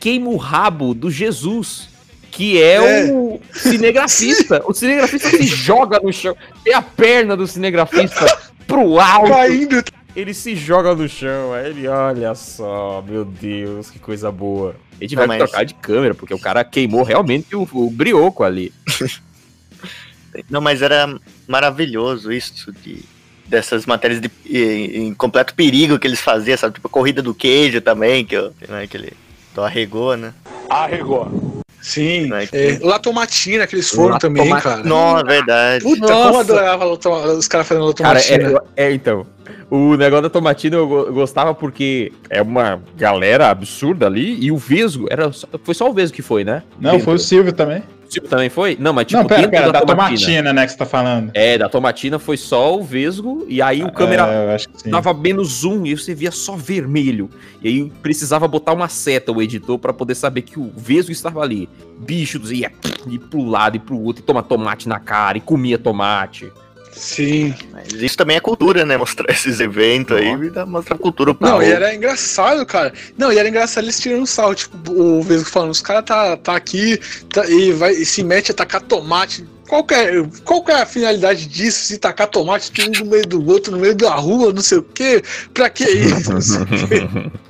queima 0.00 0.28
o 0.30 0.36
rabo 0.36 0.94
do 0.94 1.10
Jesus. 1.10 1.88
Que 2.30 2.60
é, 2.62 3.06
É. 3.06 3.12
o 3.12 3.40
cinegrafista. 3.54 4.62
o 4.66 4.74
cinegrafista 4.74 5.30
se 5.30 5.44
joga 5.44 5.98
no 6.02 6.12
chão. 6.12 6.36
Tem 6.62 6.74
a 6.74 6.82
perna 6.82 7.34
do 7.36 7.46
cinegrafista 7.46 8.26
pro 8.66 9.00
alto. 9.00 9.30
Caindo. 9.30 9.82
Ele 10.14 10.34
se 10.34 10.54
joga 10.56 10.94
no 10.94 11.08
chão, 11.08 11.52
aí 11.54 11.70
ele, 11.70 11.86
olha 11.88 12.34
só, 12.34 13.02
meu 13.06 13.24
Deus, 13.24 13.90
que 13.90 13.98
coisa 13.98 14.30
boa. 14.32 14.74
Ele 15.00 15.08
tiver 15.08 15.26
Não, 15.26 15.34
que 15.34 15.38
mas- 15.40 15.50
trocar 15.50 15.64
de 15.64 15.74
câmera, 15.74 16.14
porque 16.14 16.34
o 16.34 16.38
cara 16.38 16.64
queimou 16.64 17.02
realmente 17.02 17.54
o, 17.56 17.66
o 17.72 17.90
brioco 17.90 18.42
ali. 18.42 18.72
Não, 20.50 20.60
mas 20.60 20.82
era 20.82 21.18
maravilhoso 21.48 22.30
isso 22.32 22.70
de 22.72 23.02
dessas 23.48 23.86
matérias 23.86 24.20
de, 24.20 24.30
em, 24.48 25.06
em 25.08 25.14
completo 25.14 25.54
perigo 25.54 25.98
que 25.98 26.06
eles 26.06 26.20
faziam, 26.20 26.56
sabe? 26.56 26.74
Tipo 26.74 26.88
a 26.88 26.90
corrida 26.90 27.22
do 27.22 27.34
queijo 27.34 27.80
também, 27.80 28.24
que, 28.24 28.34
eu, 28.36 28.52
né, 28.68 28.86
que 28.86 28.96
ele 28.96 29.12
do 29.54 29.62
arregou, 29.62 30.16
né? 30.16 30.32
Arregou. 30.68 31.62
Sim. 31.80 32.26
Né, 32.26 32.46
que- 32.46 32.56
É, 32.56 32.78
Latomatina, 32.82 33.66
que 33.66 33.76
eles 33.76 33.88
foram 33.88 34.14
Latomatina. 34.14 34.48
também, 34.60 34.62
cara. 34.62 34.82
Não, 34.82 35.18
é 35.18 35.24
verdade. 35.24 35.84
Puta, 35.84 36.00
como 36.06 36.12
eu 36.12 36.24
Nossa. 36.32 36.40
adorava 36.40 36.86
os 36.86 37.46
caras 37.48 37.66
fazendo 37.68 37.94
Cara, 37.94 38.18
Latomatina. 38.18 38.62
é, 38.76 38.86
é, 38.86 38.92
então. 38.92 39.26
O 39.70 39.96
negócio 39.96 40.22
da 40.22 40.30
tomatina 40.30 40.76
eu 40.76 40.86
go- 40.88 41.12
gostava 41.12 41.54
porque 41.54 42.12
é 42.30 42.40
uma 42.42 42.80
galera 42.96 43.48
absurda 43.50 44.06
ali 44.06 44.36
e 44.40 44.50
o 44.52 44.56
Vesgo, 44.56 45.06
era 45.10 45.32
só- 45.32 45.48
foi 45.62 45.74
só 45.74 45.88
o 45.88 45.92
Vesgo 45.92 46.14
que 46.16 46.22
foi, 46.22 46.44
né? 46.44 46.62
Não, 46.80 46.98
foi 47.00 47.14
o 47.14 47.18
Silvio 47.18 47.52
também. 47.52 47.82
O 48.08 48.12
Silvio 48.12 48.30
também 48.30 48.48
foi? 48.48 48.76
Não, 48.78 48.92
mas 48.92 49.06
tipo, 49.06 49.20
não, 49.20 49.26
pera, 49.26 49.48
pera, 49.48 49.72
da, 49.72 49.80
tomatina. 49.80 50.18
tomatina, 50.18 50.52
né, 50.52 50.64
que 50.66 50.72
você 50.72 50.78
tá 50.78 50.86
falando. 50.86 51.30
É, 51.34 51.58
da 51.58 51.68
tomatina 51.68 52.18
foi 52.18 52.36
só 52.36 52.76
o 52.76 52.82
Vesgo 52.82 53.44
e 53.48 53.60
aí 53.60 53.82
o 53.82 53.90
câmera 53.90 54.26
É, 54.26 54.44
eu 54.44 54.50
acho 54.54 54.68
que 54.68 54.82
sim. 54.82 54.90
dava 54.90 55.12
menos 55.12 55.60
zoom 55.60 55.86
e 55.86 55.96
você 55.96 56.14
via 56.14 56.30
só 56.30 56.56
vermelho. 56.56 57.28
E 57.62 57.68
aí 57.68 57.92
precisava 58.02 58.46
botar 58.46 58.72
uma 58.72 58.88
seta 58.88 59.32
o 59.32 59.42
editor 59.42 59.78
pra 59.78 59.92
poder 59.92 60.14
saber 60.14 60.42
que 60.42 60.58
o 60.58 60.70
Vesgo 60.76 61.10
estava 61.10 61.40
ali. 61.40 61.68
Bicho 61.98 62.40
ia 62.52 62.70
ir 63.08 63.18
pro 63.18 63.44
lado 63.44 63.76
e 63.76 63.80
pro 63.80 63.98
outro 63.98 64.22
e 64.22 64.26
toma 64.26 64.42
tomate 64.42 64.88
na 64.88 65.00
cara 65.00 65.38
e 65.38 65.40
comia 65.40 65.78
tomate. 65.78 66.52
Sim. 66.96 67.54
Mas 67.72 67.92
isso 67.92 68.16
também 68.16 68.36
é 68.36 68.40
cultura, 68.40 68.84
né? 68.84 68.96
Mostrar 68.96 69.30
esses 69.30 69.60
eventos 69.60 70.16
aí 70.16 70.34
mostrar 70.66 70.96
cultura 70.96 71.34
pra 71.34 71.50
Não, 71.50 71.62
e 71.62 71.70
era 71.70 71.94
engraçado, 71.94 72.64
cara. 72.64 72.92
Não, 73.16 73.30
e 73.30 73.38
era 73.38 73.48
engraçado 73.48 73.84
eles 73.84 74.00
tirando 74.00 74.22
um 74.22 74.26
sal, 74.26 74.54
tipo, 74.54 74.92
o 74.92 75.22
Vesgo 75.22 75.48
falando, 75.48 75.70
os 75.70 75.82
caras 75.82 76.04
tá, 76.04 76.36
tá 76.36 76.56
aqui 76.56 76.98
tá- 77.32 77.46
e, 77.46 77.72
vai, 77.72 77.92
e 77.92 78.06
se 78.06 78.22
mete 78.24 78.50
a 78.50 78.54
tacar 78.54 78.80
tomate. 78.80 79.46
Qual 79.68 79.84
que, 79.84 79.94
é, 79.94 80.12
qual 80.44 80.64
que 80.64 80.70
é 80.70 80.82
a 80.82 80.86
finalidade 80.86 81.46
disso? 81.46 81.86
Se 81.86 81.98
tacar 81.98 82.28
tomate 82.28 82.72
um 82.80 83.04
no 83.04 83.10
meio 83.10 83.26
do 83.26 83.44
outro, 83.46 83.72
no 83.72 83.78
meio 83.78 83.96
da 83.96 84.14
rua, 84.14 84.52
não 84.52 84.62
sei 84.62 84.78
o 84.78 84.82
quê? 84.82 85.22
Pra 85.52 85.68
que 85.68 85.84
isso? 85.84 86.32
Não 86.32 86.40
sei 86.40 86.62
o 86.62 86.66
quê. 86.66 87.08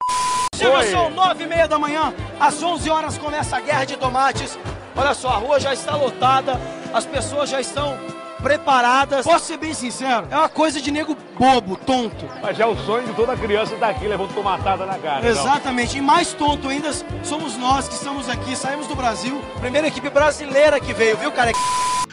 Chega, 0.56 0.84
são 0.84 1.10
nove 1.10 1.44
e 1.44 1.46
meia 1.46 1.68
da 1.68 1.78
manhã, 1.78 2.14
às 2.40 2.62
11 2.62 2.88
horas 2.88 3.18
começa 3.18 3.56
a 3.56 3.60
guerra 3.60 3.84
de 3.84 3.96
tomates. 3.98 4.58
Olha 4.96 5.12
só, 5.12 5.28
a 5.28 5.36
rua 5.36 5.60
já 5.60 5.74
está 5.74 5.94
lotada, 5.94 6.58
as 6.94 7.04
pessoas 7.04 7.50
já 7.50 7.60
estão 7.60 7.98
preparadas. 8.46 9.24
Posso 9.26 9.46
ser 9.46 9.56
bem 9.56 9.74
sincero, 9.74 10.26
é 10.30 10.36
uma 10.36 10.48
coisa 10.48 10.80
de 10.80 10.90
nego 10.90 11.16
bobo, 11.38 11.76
tonto. 11.76 12.26
Mas 12.40 12.58
é 12.60 12.64
o 12.66 12.76
sonho 12.76 13.06
de 13.06 13.12
toda 13.14 13.36
criança 13.36 13.74
estar 13.74 13.88
aqui 13.88 14.06
levando 14.06 14.32
tomatada 14.34 14.86
na 14.86 14.94
cara. 14.98 15.22
não? 15.22 15.28
Exatamente, 15.28 15.98
e 15.98 16.00
mais 16.00 16.32
tonto 16.32 16.68
ainda 16.68 16.90
somos 17.24 17.56
nós 17.58 17.88
que 17.88 17.94
estamos 17.94 18.28
aqui, 18.28 18.54
saímos 18.54 18.86
do 18.86 18.94
Brasil, 18.94 19.40
primeira 19.60 19.88
equipe 19.88 20.08
brasileira 20.10 20.78
que 20.78 20.92
veio, 20.94 21.16
viu, 21.16 21.32
cara? 21.32 21.50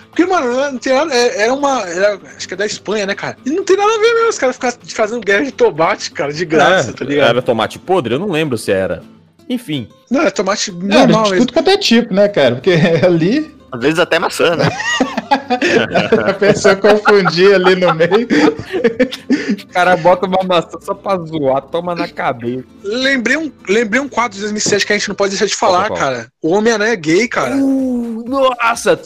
Porque, 0.10 0.26
mano, 0.26 0.72
não 0.72 0.78
tem 0.78 0.94
nada. 0.94 1.14
é- 1.14 1.42
Era 1.44 1.54
uma. 1.54 1.82
Era, 1.90 2.20
acho 2.38 2.48
que 2.48 2.54
é 2.54 2.58
da 2.58 2.66
Espanha, 2.68 3.06
né, 3.08 3.16
cara? 3.16 3.36
E 3.46 3.50
não 3.50 3.64
tem 3.64 3.76
nada 3.76 3.92
a 3.92 3.98
ver 3.98 4.14
mesmo, 4.14 4.30
os 4.30 4.38
caras 4.38 4.56
ficarem 4.56 4.78
fazendo 4.90 5.26
guerra 5.26 5.44
de 5.46 5.52
tomate, 5.52 6.12
cara, 6.12 6.32
de 6.32 6.46
graça, 6.46 6.92
É, 6.92 6.94
tá 6.94 7.04
ligado? 7.06 7.30
Era 7.30 7.42
tomate 7.42 7.80
podre? 7.80 8.14
Eu 8.14 8.20
não 8.20 8.30
lembro 8.30 8.56
se 8.58 8.72
era. 8.72 9.02
Enfim. 9.50 9.88
Não, 10.12 10.22
é 10.22 10.30
tomate 10.30 10.72
normal 10.72 11.24
de 11.24 11.32
mesmo. 11.32 11.46
tudo 11.48 11.54
quanto 11.54 11.70
é 11.70 11.78
tipo, 11.78 12.14
né, 12.14 12.28
cara? 12.28 12.56
Porque 12.56 12.72
ali 13.06 13.56
Às 13.72 13.82
vezes 13.82 13.98
até 14.00 14.20
maçã, 14.20 14.56
né? 14.56 14.70
a 16.30 16.34
pessoa 16.34 16.76
confundia 16.76 17.56
ali 17.56 17.76
no 17.76 17.94
meio. 17.94 18.28
O 19.64 19.68
cara 19.74 19.96
bota 19.98 20.26
uma 20.26 20.44
maçã 20.44 20.78
só 20.82 20.94
pra 20.94 21.18
zoar, 21.18 21.62
toma 21.64 21.96
na 21.96 22.08
cabeça. 22.08 22.64
Lembrei 22.84 23.38
um, 23.38 23.52
lembrei 23.68 24.02
um 24.02 24.10
quadro 24.10 24.36
de 24.36 24.42
2007 24.42 24.86
que 24.86 24.94
a 24.94 24.98
gente 24.98 25.10
não 25.10 25.16
pode 25.16 25.32
deixar 25.32 25.46
de 25.46 25.56
falar, 25.56 25.88
Qual, 25.88 25.98
qual? 25.98 26.00
cara. 26.00 26.33
O 26.44 26.50
Homem-Aranha 26.50 26.94
gay, 26.96 27.28
cara. 27.28 27.56
Uh, 27.56 28.24
nossa, 28.28 29.00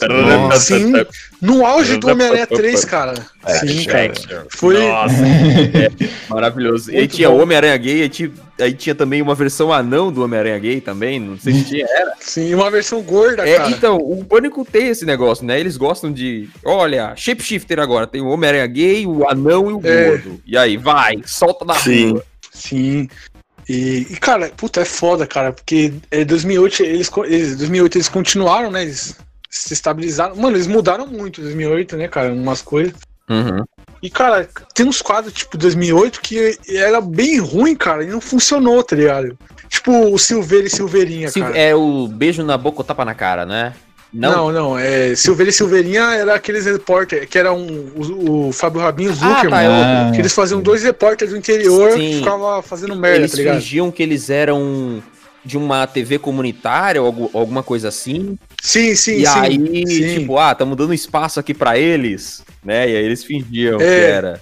Sim, 0.58 0.92
no 1.40 1.64
auge 1.64 1.96
do 1.96 2.08
Homem-Aranha 2.10 2.46
3, 2.46 2.84
cara. 2.84 3.14
Sim, 3.60 3.84
cara. 3.86 4.12
Foi. 4.50 4.76
Nossa, 4.88 5.14
é, 5.24 5.88
maravilhoso. 6.28 6.90
E 6.90 6.96
Muito 6.98 7.14
tinha 7.16 7.30
o 7.30 7.36
bom. 7.36 7.42
Homem-Aranha 7.44 7.76
gay, 7.76 8.02
aí 8.02 8.08
tinha, 8.08 8.30
aí 8.60 8.72
tinha 8.72 8.94
também 8.94 9.22
uma 9.22 9.34
versão 9.36 9.72
anão 9.72 10.10
do 10.10 10.24
Homem-Aranha 10.24 10.58
gay 10.58 10.80
também, 10.80 11.20
não 11.20 11.38
sei 11.38 11.54
se 11.54 11.64
tinha, 11.64 11.86
era. 11.88 12.12
Sim, 12.20 12.52
uma 12.54 12.70
versão 12.70 13.00
gorda, 13.02 13.48
É, 13.48 13.56
cara. 13.56 13.70
então, 13.70 13.98
o 13.98 14.24
Pânico 14.24 14.64
tem 14.64 14.88
esse 14.88 15.04
negócio, 15.06 15.46
né? 15.46 15.60
Eles 15.60 15.76
gostam 15.76 16.12
de. 16.12 16.48
Olha, 16.64 17.14
shapeshifter 17.16 17.78
agora. 17.78 18.06
Tem 18.06 18.20
o 18.20 18.26
Homem-Aranha 18.28 18.66
gay, 18.66 19.06
o 19.06 19.28
anão 19.28 19.70
e 19.70 19.74
o 19.74 19.80
É. 19.86 20.08
gordo. 20.08 20.40
E 20.44 20.58
aí, 20.58 20.76
vai, 20.76 21.20
solta 21.24 21.64
na 21.64 21.74
Sim. 21.74 22.10
rua. 22.12 22.24
Sim. 22.50 23.08
E, 23.68 24.06
e, 24.10 24.16
cara, 24.16 24.50
puta, 24.56 24.80
é 24.80 24.84
foda, 24.84 25.26
cara, 25.26 25.52
porque 25.52 25.92
é, 26.10 26.24
2008 26.24 26.82
eles, 26.82 27.10
eles 27.26 27.56
2008 27.56 27.96
eles 27.98 28.08
continuaram, 28.08 28.70
né? 28.70 28.82
Eles 28.82 29.14
se 29.50 29.74
estabilizaram. 29.74 30.36
Mano, 30.36 30.56
eles 30.56 30.66
mudaram 30.66 31.06
muito 31.06 31.40
em 31.40 31.44
2008, 31.44 31.96
né, 31.96 32.08
cara, 32.08 32.32
umas 32.32 32.62
coisas. 32.62 32.94
Uhum. 33.28 33.64
E, 34.02 34.08
cara, 34.08 34.48
tem 34.74 34.86
uns 34.86 35.02
quadros, 35.02 35.34
tipo, 35.34 35.58
2008 35.58 36.20
que 36.20 36.58
era 36.68 37.00
bem 37.00 37.38
ruim, 37.38 37.74
cara, 37.74 38.04
e 38.04 38.06
não 38.06 38.20
funcionou, 38.20 38.82
tá 38.82 38.96
ligado? 38.96 39.36
Tipo, 39.68 40.14
o 40.14 40.18
Silveira 40.18 40.66
e 40.66 40.70
Silveirinha, 40.70 41.28
Sil- 41.28 41.44
cara. 41.44 41.58
É 41.58 41.74
o 41.74 42.08
beijo 42.08 42.42
na 42.42 42.56
boca 42.56 42.78
ou 42.78 42.84
tapa 42.84 43.04
na 43.04 43.14
cara, 43.14 43.44
né? 43.44 43.74
Não, 44.12 44.50
não, 44.50 44.78
é. 44.78 45.14
Silveira 45.14 45.50
e 45.50 45.52
Silveirinha 45.52 46.14
era 46.14 46.34
aqueles 46.34 46.64
repórter 46.64 47.28
que 47.28 47.38
eram 47.38 47.58
o, 47.66 48.48
o 48.48 48.52
Fábio 48.52 48.80
Rabinho 48.80 49.10
e 49.10 49.12
o 49.12 49.14
Zuckerman. 49.14 49.50
tá, 49.50 49.62
é 49.62 50.08
o- 50.08 50.12
que 50.12 50.20
eles 50.20 50.32
faziam 50.32 50.60
dois 50.62 50.82
repórteres 50.82 51.32
do 51.34 51.38
interior 51.38 51.92
Sim. 51.92 51.98
que 51.98 52.14
ficavam 52.18 52.62
fazendo 52.62 52.96
merda, 52.96 53.18
Eles 53.18 53.30
tá 53.32 53.36
ligado? 53.36 53.54
fingiam 53.60 53.90
que 53.90 54.02
eles 54.02 54.30
eram 54.30 55.02
de 55.44 55.56
uma 55.58 55.86
TV 55.86 56.18
comunitária 56.18 57.00
ou 57.00 57.06
algu- 57.06 57.30
alguma 57.34 57.62
coisa 57.62 57.88
assim. 57.88 58.38
Sim, 58.62 58.94
sim, 58.96 59.16
E 59.16 59.26
sim. 59.26 59.38
aí, 59.38 59.86
sim. 59.86 60.20
tipo, 60.20 60.38
ah, 60.38 60.52
estamos 60.52 60.76
dando 60.76 60.94
espaço 60.94 61.38
aqui 61.38 61.52
pra 61.54 61.78
eles, 61.78 62.42
né? 62.64 62.88
E 62.88 62.96
aí 62.96 63.04
eles 63.04 63.22
fingiam 63.22 63.78
que 63.78 63.84
É. 63.84 64.10
era. 64.10 64.40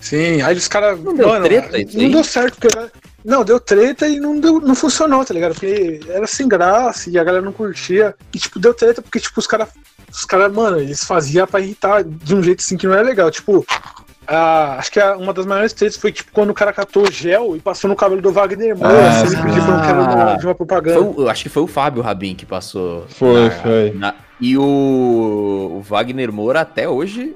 Sim, 0.00 0.42
aí 0.42 0.56
os 0.56 0.66
caras. 0.68 0.98
Não 1.00 1.14
deu 1.14 1.42
treta 1.42 1.78
Não 1.94 2.10
deu 2.10 2.24
certo, 2.24 2.56
porque. 2.58 2.76
Não, 3.24 3.44
deu 3.44 3.60
treta 3.60 4.08
e 4.08 4.18
não, 4.18 4.38
deu, 4.40 4.60
não 4.60 4.74
funcionou, 4.74 5.24
tá 5.24 5.32
ligado? 5.32 5.52
Porque 5.54 6.00
era 6.08 6.26
sem 6.26 6.48
graça 6.48 7.08
e 7.08 7.18
a 7.18 7.24
galera 7.24 7.44
não 7.44 7.52
curtia. 7.52 8.14
E, 8.34 8.38
tipo, 8.38 8.58
deu 8.58 8.74
treta 8.74 9.00
porque, 9.02 9.20
tipo, 9.20 9.38
os 9.38 9.46
caras. 9.46 9.68
Os 10.10 10.24
caras, 10.26 10.52
mano, 10.52 10.78
eles 10.78 11.04
faziam 11.04 11.46
pra 11.46 11.60
irritar 11.60 12.04
de 12.04 12.34
um 12.34 12.42
jeito 12.42 12.60
assim 12.60 12.76
que 12.76 12.86
não 12.86 12.92
era 12.94 13.02
legal. 13.02 13.30
Tipo, 13.30 13.64
a- 14.26 14.76
acho 14.78 14.90
que 14.92 15.00
a- 15.00 15.16
uma 15.16 15.32
das 15.32 15.46
maiores 15.46 15.72
tretas 15.72 15.96
foi, 15.96 16.12
tipo, 16.12 16.30
quando 16.32 16.50
o 16.50 16.54
cara 16.54 16.72
catou 16.72 17.10
gel 17.10 17.56
e 17.56 17.60
passou 17.60 17.88
no 17.88 17.96
cabelo 17.96 18.20
do 18.20 18.30
Wagner 18.32 18.76
Moura, 18.76 18.92
Ah, 18.94 19.22
assim, 19.22 19.36
que 19.36 19.42
era 19.42 20.02
uma- 20.02 20.34
de 20.36 20.46
uma 20.46 20.54
propaganda. 20.54 21.12
Foi 21.14 21.28
acho 21.30 21.42
que 21.44 21.48
foi 21.48 21.62
o 21.62 21.66
Fábio 21.66 22.02
Rabin 22.02 22.34
que 22.34 22.44
passou. 22.44 23.06
Foi, 23.08 23.44
na- 23.44 23.50
foi. 23.50 23.90
na- 23.94 24.14
e 24.40 24.58
o, 24.58 24.62
o 24.62 25.82
Wagner 25.88 26.30
Moura, 26.32 26.60
até 26.60 26.88
hoje, 26.88 27.34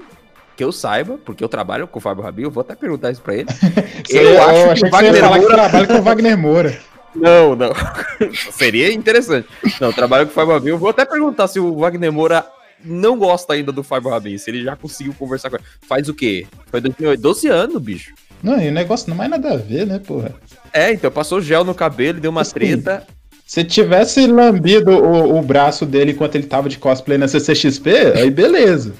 que 0.57 0.63
eu 0.63 0.71
saiba, 0.71 1.19
porque 1.23 1.43
eu 1.43 1.47
trabalho 1.47 1.87
com 1.87 1.99
o 1.99 2.01
Fábio 2.01 2.23
Rabin, 2.23 2.41
eu 2.41 2.51
vou 2.51 2.61
até 2.61 2.75
perguntar 2.75 3.11
isso 3.11 3.21
pra 3.21 3.35
ele. 3.35 3.47
Eu, 4.09 4.21
eu 4.21 4.41
achei 4.41 4.89
que 4.89 4.89
você 4.89 5.05
ia 5.05 5.13
falar 5.15 5.39
que 5.39 5.45
trabalha 5.45 5.87
com 5.87 5.93
o 5.95 6.01
Wagner 6.01 6.37
Moura. 6.37 6.77
Não, 7.15 7.55
não. 7.55 7.71
Seria 8.51 8.93
interessante. 8.93 9.47
Não, 9.81 9.87
eu 9.87 9.93
trabalho 9.93 10.27
com 10.27 10.31
o 10.31 10.35
Fábio 10.35 10.53
Rabin. 10.53 10.69
Eu 10.69 10.77
vou 10.77 10.89
até 10.89 11.03
perguntar 11.03 11.47
se 11.47 11.59
o 11.59 11.77
Wagner 11.77 12.11
Moura 12.11 12.45
não 12.85 13.17
gosta 13.17 13.53
ainda 13.53 13.71
do 13.71 13.81
Fábio 13.81 14.11
Rabin, 14.11 14.37
se 14.37 14.51
ele 14.51 14.63
já 14.63 14.75
conseguiu 14.75 15.15
conversar 15.17 15.49
com 15.49 15.55
ele. 15.55 15.65
Faz 15.87 16.07
o 16.09 16.13
quê? 16.13 16.45
Foi 16.67 16.79
2008, 16.79 17.19
12 17.19 17.47
anos, 17.47 17.81
bicho. 17.81 18.13
Não, 18.43 18.61
e 18.61 18.67
o 18.67 18.71
negócio 18.71 19.09
não 19.09 19.17
mais 19.17 19.31
nada 19.31 19.53
a 19.53 19.57
ver, 19.57 19.87
né, 19.87 19.99
porra? 19.99 20.35
É, 20.71 20.93
então 20.93 21.09
passou 21.09 21.41
gel 21.41 21.63
no 21.63 21.73
cabelo, 21.73 22.19
deu 22.19 22.29
uma 22.29 22.41
Assim, 22.41 22.53
treta. 22.53 23.07
Se 23.47 23.63
tivesse 23.63 24.27
lambido 24.27 24.91
o, 24.91 25.39
o 25.39 25.41
braço 25.41 25.87
dele 25.87 26.11
enquanto 26.11 26.35
ele 26.35 26.45
tava 26.45 26.69
de 26.69 26.77
cosplay 26.77 27.17
na 27.17 27.27
CCXP, 27.27 28.13
aí 28.15 28.29
beleza. 28.29 28.93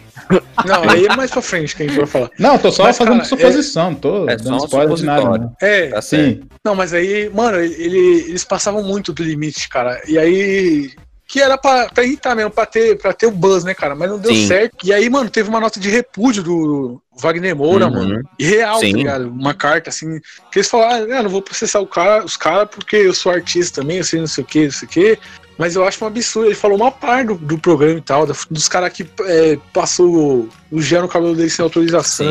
Não, 0.66 0.90
aí 0.90 1.06
é 1.06 1.16
mais 1.16 1.32
pra 1.32 1.42
frente 1.42 1.76
que 1.76 1.84
a 1.84 1.88
gente 1.88 1.98
vai 1.98 2.06
falar. 2.06 2.30
Não, 2.38 2.58
tô 2.58 2.72
só 2.72 2.84
Mas, 2.84 2.98
fazendo 2.98 3.14
cara, 3.18 3.26
suposição, 3.26 3.92
não 3.92 3.96
tô 4.00 4.30
É 4.30 4.36
dando 4.36 4.58
spoiler 4.66 4.96
de 4.96 5.06
nada. 5.06 5.24
Não. 5.38 5.56
É, 5.62 5.88
Tá 5.90 6.02
Sim. 6.02 6.18
certo. 6.18 6.48
Não, 6.66 6.76
mas 6.76 6.94
aí, 6.94 7.30
mano, 7.34 7.58
ele, 7.60 8.26
eles 8.28 8.44
passavam 8.44 8.84
muito 8.84 9.14
do 9.14 9.24
limite, 9.24 9.70
cara. 9.70 10.02
E 10.08 10.18
aí. 10.18 10.92
Que 11.30 11.42
era 11.42 11.58
pra, 11.58 11.90
pra 11.90 12.06
irritar 12.06 12.34
mesmo, 12.36 12.50
pra 12.52 12.66
ter, 12.66 12.98
pra 12.98 13.12
ter 13.12 13.26
o 13.26 13.32
buzz, 13.32 13.66
né, 13.66 13.74
cara? 13.74 13.94
Mas 13.94 14.10
não 14.10 14.18
deu 14.18 14.34
Sim. 14.34 14.48
certo. 14.48 14.78
E 14.86 14.94
aí, 14.94 15.10
mano, 15.10 15.30
teve 15.30 15.50
uma 15.50 15.60
nota 15.60 15.78
de 15.78 15.90
repúdio 15.90 16.42
do 16.42 17.02
Wagner 17.20 17.54
Moura, 17.54 17.88
Uhum. 17.88 17.94
mano. 17.94 18.30
E 18.40 18.46
real, 18.46 18.80
Sim. 18.80 18.92
tá 18.94 18.98
ligado? 18.98 19.28
Uma 19.30 19.54
carta, 19.54 19.90
assim. 19.90 20.22
Que 20.52 20.60
eles 20.60 20.70
falaram, 20.70 21.06
ah, 21.18 21.24
não 21.24 21.30
vou 21.30 21.42
processar 21.42 21.82
o 21.82 21.88
cara, 21.88 22.24
os 22.24 22.38
caras 22.38 22.70
porque 22.72 22.96
eu 22.96 23.14
sou 23.14 23.30
artista 23.30 23.82
também, 23.82 23.98
eu 23.98 24.06
sei 24.06 24.22
não 24.22 24.28
sei 24.28 24.42
o 24.42 24.48
que, 24.48 24.64
não 24.64 24.72
sei 24.72 24.86
o 24.88 24.90
que. 24.90 25.20
Mas 25.58 25.76
eu 25.76 25.88
acho 25.88 26.04
um 26.04 26.08
absurdo. 26.08 26.48
Ele 26.48 26.56
falou 26.56 26.78
uma 26.78 26.92
parte 26.92 27.28
do, 27.28 27.36
do 27.36 27.58
programa 27.58 27.98
e 27.98 28.02
tal, 28.02 28.26
dos 28.28 28.70
caras 28.70 28.94
que 28.94 29.06
é, 29.26 29.58
passou 29.74 30.16
o, 30.16 30.50
o 30.72 30.82
gel 30.82 31.02
no 31.02 31.08
cabelo 31.08 31.36
dele 31.36 31.50
sem 31.50 31.64
autorização. 31.64 32.28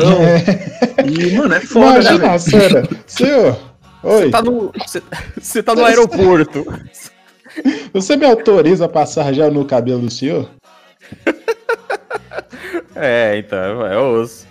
E, 1.05 1.35
mano, 1.35 1.53
é 1.53 1.59
foda, 1.59 2.01
né, 2.01 2.15
Imagina 2.15 2.39
cena. 2.39 2.89
Senhor, 3.05 3.59
oi. 4.03 4.21
Você 4.21 4.29
tá 4.29 4.41
no, 4.41 4.71
você, 4.77 5.03
você 5.39 5.63
tá 5.63 5.75
no 5.75 5.85
aeroporto. 5.85 6.65
Você 7.93 8.15
me 8.15 8.25
autoriza 8.25 8.85
a 8.85 8.89
passar 8.89 9.33
gel 9.33 9.51
no 9.51 9.65
cabelo 9.65 10.01
do 10.01 10.11
senhor? 10.11 10.49
É, 12.99 13.37
então, 13.37 13.85
é 13.85 13.97
osso. 13.97 14.47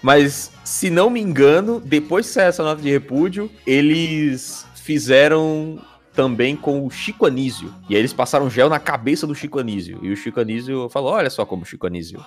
Mas, 0.00 0.52
se 0.62 0.88
não 0.88 1.10
me 1.10 1.20
engano, 1.20 1.80
depois 1.84 2.26
de 2.26 2.32
sair 2.32 2.46
essa 2.46 2.62
nota 2.62 2.80
de 2.80 2.88
repúdio, 2.88 3.50
eles 3.66 4.64
fizeram 4.76 5.80
também 6.18 6.56
com 6.56 6.84
o 6.84 6.90
Chico 6.90 7.26
Anísio. 7.26 7.72
E 7.88 7.94
aí 7.94 8.00
eles 8.00 8.12
passaram 8.12 8.50
gel 8.50 8.68
na 8.68 8.80
cabeça 8.80 9.24
do 9.24 9.36
Chico 9.36 9.60
Anísio. 9.60 10.00
E 10.02 10.10
o 10.10 10.16
Chico 10.16 10.40
Anísio 10.40 10.88
falou: 10.88 11.12
olha 11.12 11.30
só 11.30 11.46
como 11.46 11.62
o 11.62 11.64
Chico 11.64 11.86
Anísio 11.86 12.20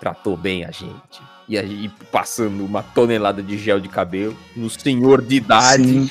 tratou 0.00 0.36
bem 0.36 0.64
a 0.64 0.72
gente. 0.72 1.22
E 1.48 1.56
aí, 1.56 1.88
passando 2.10 2.64
uma 2.64 2.82
tonelada 2.82 3.40
de 3.40 3.56
gel 3.56 3.78
de 3.78 3.88
cabelo 3.88 4.36
no 4.56 4.68
senhor 4.68 5.22
de 5.22 5.36
idade, 5.36 5.84
Sim. 5.84 6.10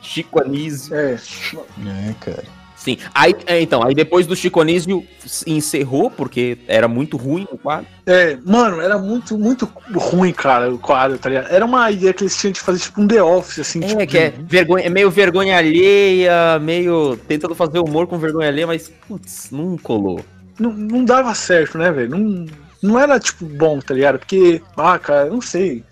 Chico 0.00 0.40
Anísio. 0.40 0.96
É. 0.96 1.12
É, 1.12 2.14
cara. 2.18 2.44
Sim. 2.84 2.98
Aí, 3.14 3.34
é, 3.46 3.62
então, 3.62 3.82
aí 3.82 3.94
depois 3.94 4.26
do 4.26 4.36
Chico 4.36 4.60
Anísio 4.60 5.02
se 5.24 5.50
encerrou, 5.50 6.10
porque 6.10 6.58
era 6.68 6.86
muito 6.86 7.16
ruim 7.16 7.48
o 7.50 7.56
quadro. 7.56 7.86
É, 8.04 8.36
mano, 8.44 8.78
era 8.78 8.98
muito, 8.98 9.38
muito 9.38 9.66
ruim, 9.94 10.34
cara, 10.34 10.70
o 10.70 10.78
quadro, 10.78 11.16
tá 11.16 11.30
ligado? 11.30 11.50
Era 11.50 11.64
uma 11.64 11.90
ideia 11.90 12.12
que 12.12 12.24
eles 12.24 12.36
tinham 12.36 12.52
de 12.52 12.60
fazer 12.60 12.80
tipo 12.80 13.00
um 13.00 13.08
The 13.08 13.22
Office, 13.22 13.60
assim, 13.60 13.80
tipo. 13.80 13.98
É, 14.02 14.06
que 14.06 14.18
é, 14.18 14.34
vergonha, 14.38 14.84
é 14.84 14.90
meio 14.90 15.10
vergonha 15.10 15.56
alheia, 15.56 16.58
meio 16.60 17.16
tentando 17.26 17.54
fazer 17.54 17.78
humor 17.78 18.06
com 18.06 18.18
vergonha 18.18 18.48
alheia, 18.48 18.66
mas, 18.66 18.92
putz, 19.08 19.48
não 19.50 19.78
colou. 19.78 20.20
Não, 20.60 20.70
não 20.70 21.06
dava 21.06 21.34
certo, 21.34 21.78
né, 21.78 21.90
velho? 21.90 22.10
Não, 22.10 22.46
não 22.82 22.98
era, 22.98 23.18
tipo, 23.18 23.46
bom, 23.46 23.80
tá 23.80 23.94
ligado? 23.94 24.18
Porque, 24.18 24.60
ah, 24.76 24.98
cara, 24.98 25.30
não 25.30 25.40
sei. 25.40 25.82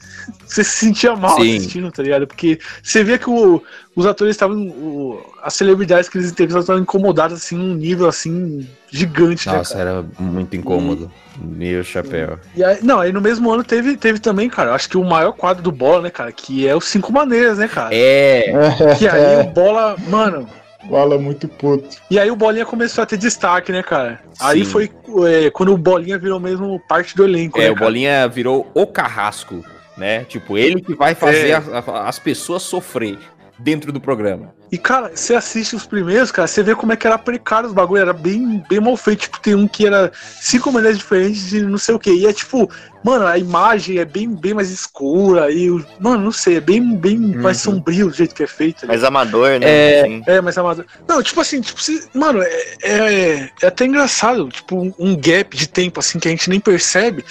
Você 0.46 0.62
se 0.64 0.70
sentia 0.86 1.14
mal 1.16 1.36
Sim. 1.40 1.56
assistindo, 1.56 1.90
tá 1.90 2.02
ligado? 2.02 2.26
Porque 2.26 2.58
você 2.82 3.02
via 3.02 3.18
que 3.18 3.28
o- 3.30 3.62
os 3.96 4.06
atores 4.06 4.34
estavam. 4.34 4.56
o- 4.68 5.32
As 5.42 5.54
celebridades 5.54 6.08
que 6.08 6.16
eles 6.18 6.30
entrevistavam 6.30 6.60
estavam 6.62 6.82
incomodadas, 6.82 7.38
assim, 7.38 7.56
num 7.56 7.74
nível, 7.74 8.06
assim, 8.08 8.66
gigante, 8.90 9.48
né, 9.48 9.56
Nossa, 9.56 9.74
cara? 9.76 9.90
era 9.90 10.04
muito 10.20 10.54
incômodo. 10.54 11.10
Meu 11.36 11.82
chapéu. 11.82 12.38
E 12.54 12.62
aí, 12.62 12.78
não, 12.82 13.00
aí 13.00 13.10
no 13.12 13.20
mesmo 13.20 13.50
ano 13.50 13.64
teve, 13.64 13.96
teve 13.96 14.18
também, 14.20 14.48
cara, 14.48 14.74
acho 14.74 14.88
que 14.88 14.96
o 14.96 15.04
maior 15.04 15.32
quadro 15.32 15.62
do 15.62 15.72
Bola, 15.72 16.02
né, 16.02 16.10
cara? 16.10 16.30
Que 16.30 16.68
é 16.68 16.76
os 16.76 16.84
Cinco 16.84 17.12
Maneiras, 17.12 17.58
né, 17.58 17.66
cara? 17.66 17.88
É. 17.92 18.52
Que 18.98 19.08
aí 19.08 19.40
o 19.40 19.50
Bola, 19.50 19.96
mano, 20.08 20.46
Bola 20.84 21.16
muito 21.18 21.46
puto. 21.48 21.88
E 22.10 22.18
aí 22.18 22.30
o 22.30 22.36
Bolinha 22.36 22.66
começou 22.66 23.02
a 23.02 23.06
ter 23.06 23.16
destaque, 23.16 23.72
né, 23.72 23.82
cara? 23.82 24.20
Aí 24.40 24.64
Sim. 24.64 24.70
foi 24.70 24.90
é, 25.28 25.50
quando 25.50 25.72
o 25.72 25.78
Bolinha 25.78 26.18
virou 26.18 26.38
mesmo 26.40 26.80
parte 26.88 27.14
do 27.16 27.24
elenco, 27.24 27.58
É, 27.60 27.64
né, 27.64 27.70
o 27.70 27.74
cara? 27.74 27.86
Bolinha 27.86 28.28
virou 28.28 28.70
o 28.74 28.86
carrasco, 28.86 29.64
né? 29.96 30.24
Tipo, 30.24 30.56
ele 30.58 30.80
que 30.80 30.94
vai 30.94 31.14
fazer 31.14 31.48
É. 31.50 31.54
a- 31.54 31.62
a- 31.86 32.08
as 32.08 32.18
pessoas 32.18 32.62
sofrer 32.62 33.18
dentro 33.58 33.92
do 33.92 34.00
programa. 34.00 34.54
E, 34.72 34.78
cara, 34.78 35.12
você 35.14 35.34
assiste 35.34 35.76
os 35.76 35.84
primeiros, 35.86 36.32
cara, 36.32 36.48
você 36.48 36.62
vê 36.62 36.74
como 36.74 36.92
é 36.92 36.96
que 36.96 37.06
era 37.06 37.18
precário 37.18 37.68
os 37.68 37.74
bagulho, 37.74 38.00
era 38.00 38.14
bem, 38.14 38.64
bem 38.68 38.80
mal 38.80 38.96
feito. 38.96 39.20
Tipo, 39.20 39.38
tem 39.38 39.54
um 39.54 39.68
que 39.68 39.86
era 39.86 40.10
cinco 40.40 40.72
maneiras 40.72 40.96
diferentes 40.98 41.50
de 41.50 41.62
não 41.62 41.76
sei 41.76 41.94
o 41.94 41.98
que. 41.98 42.10
E 42.10 42.26
é 42.26 42.32
tipo, 42.32 42.68
mano, 43.04 43.26
a 43.26 43.36
imagem 43.36 43.98
é 43.98 44.04
bem, 44.06 44.30
bem 44.34 44.54
mais 44.54 44.70
escura. 44.70 45.52
E, 45.52 45.70
o- 45.70 45.84
mano, 46.00 46.24
não 46.24 46.32
sei, 46.32 46.56
é 46.56 46.60
bem, 46.60 46.96
bem 46.96 47.18
mais 47.18 47.58
sombrio 47.58 48.08
do 48.08 48.14
jeito 48.14 48.34
que 48.34 48.42
é 48.42 48.46
feito. 48.46 48.86
Mais 48.86 49.04
amador, 49.04 49.60
né? 49.60 49.66
É, 49.68 50.00
Assim. 50.00 50.22
é, 50.26 50.40
mas 50.40 50.56
amador. 50.56 50.86
Não, 51.06 51.22
tipo 51.22 51.40
assim, 51.42 51.60
tipo, 51.60 51.80
se- 51.80 52.08
mano, 52.14 52.42
é, 52.42 52.62
é, 52.82 53.50
é 53.62 53.66
até 53.66 53.84
engraçado, 53.84 54.48
tipo, 54.48 54.74
um, 54.74 54.92
um 54.98 55.14
gap 55.14 55.54
de 55.54 55.68
tempo 55.68 56.00
assim 56.00 56.18
que 56.18 56.26
a 56.28 56.30
gente 56.30 56.48
nem 56.48 56.58
percebe. 56.58 57.22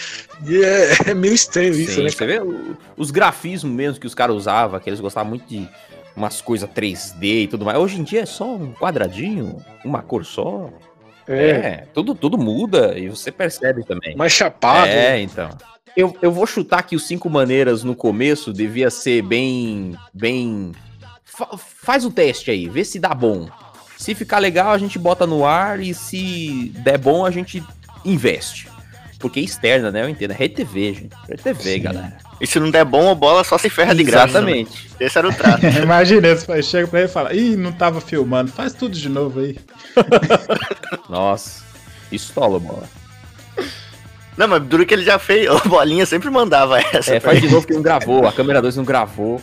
E 0.46 0.64
é, 0.64 0.92
é 1.12 1.14
meio 1.14 1.34
estranho 1.34 1.74
isso, 1.74 1.96
Sim, 1.96 2.04
né? 2.04 2.10
você 2.10 2.26
vê 2.26 2.42
os 2.98 3.12
grafismos 3.12 3.74
mesmo 3.74 4.00
que 4.00 4.08
os 4.08 4.16
caras 4.16 4.36
usavam, 4.36 4.80
que 4.80 4.90
eles 4.90 5.00
gostavam 5.00 5.30
muito 5.30 5.46
de 5.48 5.68
umas 6.16 6.42
coisas 6.42 6.70
3D 6.70 7.24
e 7.44 7.48
tudo 7.48 7.66
mais. 7.66 7.78
Hoje 7.78 8.00
em 8.00 8.04
dia 8.04 8.22
é 8.22 8.26
só 8.26 8.56
um 8.56 8.74
quadradinho, 8.74 9.58
uma 9.84 10.02
cor 10.02 10.26
só. 10.26 10.70
É. 11.28 11.86
tudo, 11.94 12.14
tudo 12.14 12.38
muda 12.38 12.98
e 12.98 13.08
você 13.08 13.32
percebe 13.32 13.86
também. 13.86 14.16
Mais 14.16 14.34
chapado. 14.34 14.88
É, 14.88 15.22
então. 15.22 15.50
Eu, 15.96 16.16
eu 16.22 16.32
vou 16.32 16.46
chutar 16.46 16.84
que 16.84 16.96
os 16.96 17.06
cinco 17.06 17.30
maneiras 17.30 17.84
no 17.84 17.96
começo 17.96 18.52
devia 18.52 18.90
ser 18.90 19.22
bem. 19.22 19.96
bem. 20.14 20.72
Fa- 21.24 21.58
faz 21.58 22.06
o 22.06 22.12
teste 22.12 22.52
aí, 22.52 22.68
vê 22.68 22.84
se 22.84 23.00
dá 23.00 23.14
bom. 23.14 23.48
Se 23.98 24.16
ficar 24.16 24.40
legal, 24.40 24.72
a 24.72 24.78
gente 24.78 24.98
bota 24.98 25.28
no 25.28 25.46
ar 25.46 25.80
e 25.80 25.94
se 25.94 26.72
der 26.84 26.98
bom, 26.98 27.26
a 27.26 27.32
gente 27.32 27.64
investe. 28.04 28.68
Porque 29.22 29.40
é 29.40 29.44
externa, 29.44 29.92
né? 29.92 30.04
Eu 30.04 30.10
entendo. 30.10 30.32
É 30.32 30.34
Rede 30.34 30.56
TV, 30.56 30.94
gente. 30.94 31.16
Rede 31.30 31.44
TV, 31.44 31.80
galera. 31.80 32.18
E 32.40 32.48
se 32.48 32.60
não 32.60 32.72
der 32.72 32.84
bom, 32.84 33.12
a 33.12 33.16
bola 33.16 33.44
só 33.44 33.58
se 33.58 33.70
ferra 33.70 33.94
de 33.94 34.04
graça. 34.04 34.30
Exatamente. 34.40 34.90
né? 34.90 35.06
Esse 35.06 35.18
era 35.18 35.30
o 35.30 35.34
trato. 35.34 35.66
Imagina, 35.82 36.36
você 36.36 36.64
chega 36.64 36.88
pra 36.88 37.00
ele 37.02 37.10
e 37.10 37.12
fala, 37.12 37.34
ih, 37.34 37.56
não 37.56 37.72
tava 37.72 38.02
filmando, 38.02 38.52
faz 38.52 38.74
tudo 38.74 38.98
de 38.98 39.08
novo 39.08 39.40
aí. 39.40 39.58
Nossa. 41.08 41.64
Estola, 42.12 42.60
bola. 42.60 42.84
Não, 44.36 44.48
mas 44.48 44.64
duro 44.64 44.86
que 44.86 44.94
ele 44.94 45.04
já 45.04 45.20
fez, 45.20 45.48
o 45.50 45.70
Bolinha 45.70 46.06
sempre 46.06 46.30
mandava 46.30 46.80
essa. 46.80 47.16
É, 47.16 47.20
faz 47.20 47.40
de 47.42 47.50
novo 47.50 47.68
que 47.68 47.74
não 47.74 47.82
gravou. 47.82 48.26
A 48.28 48.32
câmera 48.32 48.62
2 48.62 48.78
não 48.78 48.84
gravou. 48.84 49.42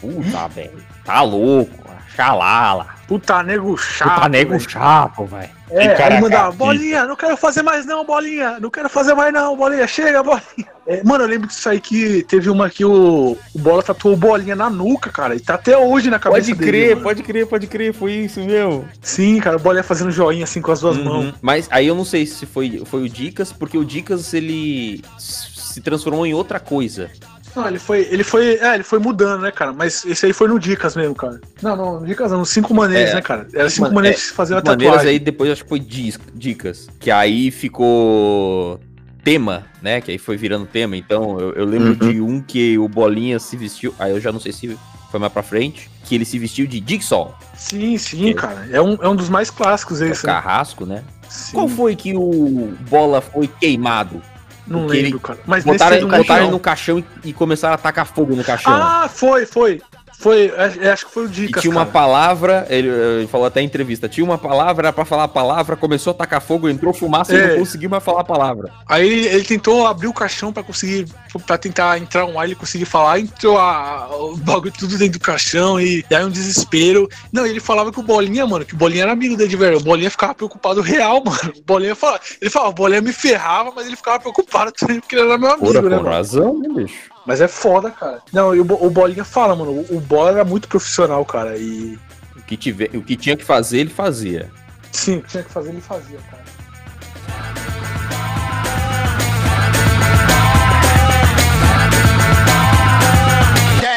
Puta, 0.00 0.48
velho. 0.48 0.72
Tá 1.04 1.22
louco. 1.22 1.84
Xalala. 2.14 2.93
Puta 3.06 3.42
nego 3.42 3.76
chato. 3.76 4.14
Puta 4.14 4.28
nego 4.28 4.50
velho. 4.52 4.70
chato, 4.70 5.24
velho. 5.26 5.50
É, 5.70 5.88
cara 5.94 6.14
aí 6.14 6.20
mandava, 6.20 6.52
bolinha, 6.52 7.04
não 7.04 7.16
quero 7.16 7.36
fazer 7.36 7.62
mais 7.62 7.84
não, 7.84 8.04
bolinha, 8.04 8.60
não 8.60 8.70
quero 8.70 8.88
fazer 8.88 9.14
mais 9.14 9.32
não, 9.32 9.56
bolinha, 9.56 9.86
chega, 9.86 10.22
bolinha. 10.22 10.42
É, 10.86 11.02
mano, 11.02 11.24
eu 11.24 11.28
lembro 11.28 11.48
disso 11.48 11.68
aí 11.68 11.80
que 11.80 12.22
teve 12.24 12.50
uma 12.50 12.68
que 12.68 12.84
o, 12.84 13.36
o 13.54 13.58
Bola 13.58 13.82
tatuou 13.82 14.16
bolinha 14.16 14.54
na 14.54 14.68
nuca, 14.68 15.10
cara, 15.10 15.34
e 15.34 15.40
tá 15.40 15.54
até 15.54 15.76
hoje 15.76 16.10
na 16.10 16.18
cabeça 16.18 16.42
Pode 16.42 16.54
dele, 16.54 16.70
crer, 16.70 16.90
mano. 16.90 17.02
pode 17.02 17.22
crer, 17.22 17.46
pode 17.46 17.66
crer. 17.66 17.94
Foi 17.94 18.12
isso, 18.12 18.40
meu. 18.40 18.84
Sim, 19.00 19.40
cara, 19.40 19.56
o 19.56 19.60
bolinha 19.60 19.82
fazendo 19.82 20.10
joinha 20.10 20.44
assim 20.44 20.60
com 20.60 20.70
as 20.70 20.80
duas 20.80 20.96
mãos. 20.96 21.26
Uhum. 21.26 21.32
Mas 21.40 21.66
aí 21.70 21.86
eu 21.86 21.94
não 21.94 22.04
sei 22.04 22.26
se 22.26 22.46
foi, 22.46 22.82
foi 22.84 23.02
o 23.02 23.08
Dicas, 23.08 23.52
porque 23.52 23.78
o 23.78 23.84
Dicas 23.84 24.32
ele 24.34 25.02
se 25.18 25.80
transformou 25.80 26.26
em 26.26 26.34
outra 26.34 26.60
coisa. 26.60 27.10
Não, 27.54 27.68
ele 27.68 27.78
foi, 27.78 28.00
ele 28.10 28.24
foi, 28.24 28.56
é, 28.56 28.74
ele 28.74 28.82
foi 28.82 28.98
mudando, 28.98 29.42
né, 29.42 29.50
cara, 29.52 29.72
mas 29.72 30.04
esse 30.04 30.26
aí 30.26 30.32
foi 30.32 30.48
no 30.48 30.58
Dicas 30.58 30.96
mesmo, 30.96 31.14
cara. 31.14 31.40
Não, 31.62 31.76
não, 31.76 32.00
no 32.00 32.06
Dicas 32.06 32.30
não, 32.32 32.38
no 32.40 32.46
Cinco 32.46 32.74
Maneiras, 32.74 33.10
É. 33.10 33.14
né, 33.14 33.22
cara. 33.22 33.46
Era 33.54 33.70
cinco 33.70 33.82
Mano, 33.84 33.94
maneiras 33.94 34.18
é, 34.18 34.22
de 34.22 34.28
se 34.28 34.34
fazer 34.34 34.54
maneiras 34.54 34.78
tatuagem. 34.86 35.10
aí 35.10 35.18
depois 35.18 35.50
acho 35.50 35.62
que 35.62 35.68
foi 35.68 35.80
Dicas, 35.80 36.88
que 36.98 37.10
aí 37.10 37.50
ficou 37.50 38.80
tema, 39.22 39.64
né? 39.80 40.00
Que 40.00 40.10
aí 40.10 40.18
foi 40.18 40.36
virando 40.36 40.66
tema. 40.66 40.96
Então 40.96 41.38
eu, 41.40 41.52
eu 41.52 41.64
lembro 41.64 41.90
Uhum. 42.04 42.12
de 42.12 42.20
um 42.20 42.40
que 42.42 42.76
o 42.78 42.88
Bolinha 42.88 43.38
se 43.38 43.56
vestiu, 43.56 43.94
aí 43.98 44.10
eu 44.10 44.20
já 44.20 44.30
não 44.32 44.40
sei 44.40 44.52
se 44.52 44.76
foi 45.10 45.20
mais 45.20 45.32
pra 45.32 45.42
frente, 45.42 45.88
que 46.04 46.14
ele 46.14 46.24
se 46.24 46.38
vestiu 46.38 46.66
de 46.66 46.82
Jigsaw, 46.86 47.38
Sim, 47.56 47.96
sim, 47.98 48.32
cara. 48.34 48.68
É 48.72 48.82
um, 48.82 48.94
é 49.00 49.08
um 49.08 49.14
dos 49.14 49.28
mais 49.28 49.48
clássicos 49.48 49.98
que 49.98 50.04
é 50.04 50.08
o 50.08 50.10
esse, 50.10 50.26
né? 50.26 50.32
carrasco, 50.32 50.84
né? 50.84 51.04
Sim, 51.28 51.52
Qual 51.52 51.68
foi 51.68 51.94
que 51.96 52.14
o 52.16 52.74
Bola 52.90 53.20
foi 53.20 53.46
queimado? 53.48 54.20
Não 54.66 54.86
lembro, 54.86 54.96
ele- 54.96 55.18
cara. 55.18 55.38
Mas 55.46 55.64
botaram 55.64 55.90
nesse 55.96 56.06
botaram 56.06 56.20
ele 56.20 56.26
caixão. 56.26 56.50
no 56.50 56.60
caixão 56.60 56.98
e, 56.98 57.04
e 57.30 57.32
começaram 57.32 57.74
a 57.74 57.78
tacar 57.78 58.06
fogo 58.06 58.34
no 58.34 58.44
caixão. 58.44 58.72
Ah, 58.72 59.08
foi, 59.12 59.46
foi. 59.46 59.80
Foi, 60.16 60.46
é, 60.56 60.86
é, 60.86 60.92
acho 60.92 61.06
que 61.06 61.12
foi 61.12 61.24
o 61.24 61.26
E 61.26 61.30
Dicas, 61.30 61.60
tinha 61.60 61.72
uma 61.72 61.80
cara. 61.80 61.92
palavra, 61.92 62.66
ele, 62.70 62.88
ele 62.88 63.26
falou 63.26 63.46
até 63.46 63.60
em 63.60 63.64
entrevista, 63.66 64.08
tinha 64.08 64.24
uma 64.24 64.38
palavra, 64.38 64.86
era 64.86 64.92
pra 64.92 65.04
falar 65.04 65.24
a 65.24 65.28
palavra, 65.28 65.76
começou 65.76 66.12
a 66.12 66.14
tacar 66.14 66.40
fogo, 66.40 66.68
entrou 66.68 66.94
fumaça 66.94 67.34
e 67.34 67.36
É. 67.36 67.48
não 67.48 67.58
conseguiu 67.58 67.90
mais 67.90 68.02
falar 68.02 68.20
a 68.20 68.24
palavra. 68.24 68.70
Aí 68.88 69.06
ele, 69.06 69.26
ele 69.26 69.44
tentou 69.44 69.86
abrir 69.86 70.06
o 70.06 70.14
caixão 70.14 70.52
pra 70.52 70.62
conseguir, 70.62 71.06
pra 71.40 71.58
tentar 71.58 71.98
entrar 71.98 72.24
um 72.26 72.38
ar, 72.38 72.44
ele 72.46 72.54
conseguir 72.54 72.84
falar, 72.84 73.18
entrou 73.20 73.58
a- 73.58 74.08
o 74.16 74.36
bagulho 74.36 74.72
tudo 74.72 74.96
dentro 74.98 75.18
do 75.18 75.22
caixão 75.24 75.80
e, 75.80 76.04
e 76.10 76.14
aí 76.14 76.24
um 76.24 76.30
desespero. 76.30 77.08
Não, 77.32 77.46
ele 77.46 77.60
falava 77.60 77.92
que 77.92 78.00
o 78.00 78.02
Bolinha, 78.02 78.46
mano, 78.46 78.64
que 78.64 78.74
o 78.74 78.76
Bolinha 78.76 79.02
era 79.02 79.12
amigo 79.12 79.36
dele 79.36 79.50
de 79.50 79.56
verdade. 79.56 79.82
O 79.82 79.84
Bolinha 79.84 80.10
ficava 80.10 80.34
preocupado 80.34 80.80
real, 80.80 81.22
mano. 81.24 81.52
O 81.56 81.62
Bolinha 81.62 81.94
falava, 81.94 82.20
ele 82.40 82.50
falava, 82.50 82.70
o 82.70 82.74
Bolinha 82.74 83.00
me 83.00 83.12
ferrava, 83.12 83.72
mas 83.74 83.86
ele 83.86 83.96
ficava 83.96 84.20
preocupado 84.20 84.72
também 84.72 85.00
porque 85.00 85.14
ele 85.16 85.22
era 85.26 85.38
meu 85.38 85.50
amigo, 85.50 85.66
Porra, 85.66 85.82
né, 85.82 85.96
com 85.96 86.02
mano? 86.02 86.08
razão, 86.08 86.58
né, 86.58 86.68
bicho? 86.74 87.10
Mas 87.26 87.40
é 87.40 87.48
foda, 87.48 87.90
cara. 87.90 88.20
Não, 88.32 88.54
e 88.54 88.60
o, 88.60 88.62
o 88.62 88.90
Bolinha 88.90 89.24
fala, 89.24 89.56
mano, 89.56 89.70
o, 89.72 89.96
o 89.96 90.00
Bola 90.00 90.30
era 90.30 90.44
muito 90.44 90.68
profissional, 90.68 91.24
cara, 91.24 91.56
e 91.56 91.98
O 92.36 92.42
que, 92.42 92.56
tiver, 92.56 92.90
o 92.94 93.02
que 93.02 93.16
tinha 93.16 93.36
que 93.36 93.44
fazer, 93.44 93.78
ele 93.78 93.90
fazia. 93.90 94.50
sim, 94.92 95.22
tinha 95.26 95.42
que 95.42 95.50
fazer, 95.50 95.70
ele 95.70 95.80
fazia, 95.80 96.18
cara. 96.30 96.43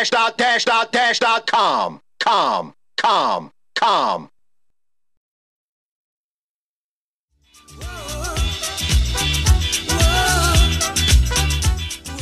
Dash 0.07 0.11
dot 0.11 0.37
dash 0.37 0.63
dot 0.63 0.91
dash 0.93 1.19
dot 1.19 1.45
com. 1.51 1.99
Com. 2.23 2.73
Com. 2.95 3.51
Com. 3.77 4.29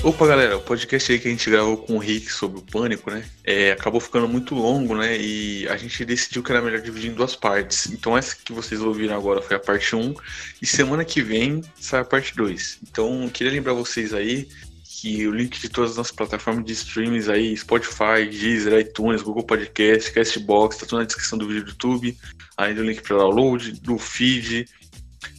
Opa, 0.04 0.28
galera, 0.28 0.58
o 0.58 0.62
podcast 0.62 1.12
aí 1.12 1.20
que 1.20 1.28
a 1.28 1.32
gente 1.32 1.48
gravou 1.50 1.78
com 1.78 1.96
o 1.96 2.00
Rick 2.00 2.32
sobre 2.32 2.60
o 2.60 2.64
pânico, 2.64 3.12
né? 3.12 3.24
é, 3.46 3.72
acabou 3.72 4.02
ficando 4.02 4.28
muito 4.28 4.56
longo, 4.56 4.96
né? 4.96 5.16
E 5.18 5.68
a 5.68 5.78
gente 5.78 6.04
decidiu 6.04 6.42
que 6.42 6.52
era 6.52 6.62
melhor 6.62 6.82
dividir 6.82 7.12
em 7.12 7.14
duas 7.14 7.36
partes. 7.36 7.88
Então, 7.92 8.18
essa 8.18 8.36
que 8.36 8.52
vocês 8.52 8.82
ouviram 8.82 9.16
agora 9.16 9.42
foi 9.42 9.56
a 9.56 9.60
parte 9.60 9.96
1, 9.96 10.16
e 10.62 10.66
semana 10.66 11.06
que 11.06 11.22
vem 11.22 11.64
sai 11.80 12.02
a 12.02 12.06
parte 12.06 12.36
2. 12.36 12.80
Então, 12.90 13.30
queria 13.30 13.54
lembrar 13.54 13.74
vocês 13.74 14.14
aí 14.14 14.48
o 15.28 15.32
link 15.32 15.60
de 15.60 15.70
todas 15.70 15.92
as 15.92 15.98
nossas 15.98 16.16
plataformas 16.16 16.66
de 16.66 16.74
streams 16.74 17.30
aí, 17.30 17.56
Spotify, 17.56 18.26
Deezer, 18.30 18.80
iTunes, 18.80 19.22
Google 19.22 19.44
Podcast, 19.44 20.12
Castbox, 20.12 20.78
tá 20.78 20.86
tudo 20.86 21.00
na 21.00 21.06
descrição 21.06 21.38
do 21.38 21.48
vídeo 21.48 21.64
do 21.64 21.70
YouTube. 21.70 22.18
Aí 22.58 22.74
do 22.74 22.84
link 22.84 23.02
para 23.02 23.18
download, 23.18 23.74
do 23.82 23.98
feed, 23.98 24.66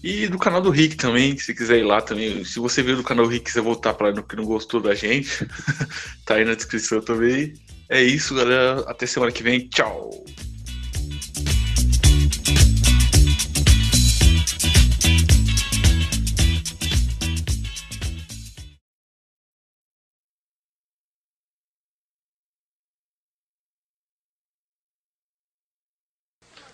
e 0.02 0.28
do 0.28 0.38
canal 0.38 0.60
do 0.60 0.70
Rick 0.70 0.96
também, 0.96 1.36
se 1.38 1.54
quiser 1.54 1.78
ir 1.78 1.84
lá 1.84 2.00
também. 2.00 2.44
Se 2.44 2.58
você 2.58 2.82
veio 2.82 2.96
do 2.96 3.02
canal 3.02 3.26
Rick 3.26 3.42
e 3.42 3.44
quiser 3.46 3.62
voltar 3.62 3.94
para 3.94 4.12
no 4.12 4.22
que 4.22 4.36
não 4.36 4.44
gostou 4.44 4.80
da 4.80 4.94
gente, 4.94 5.46
tá 6.24 6.34
aí 6.36 6.44
na 6.44 6.54
descrição 6.54 7.00
também. 7.00 7.54
É 7.88 8.02
isso, 8.02 8.34
galera. 8.34 8.84
Até 8.88 9.06
semana 9.06 9.32
que 9.32 9.42
vem. 9.42 9.68
Tchau. 9.68 10.24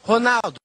Ronaldo, 0.07 0.61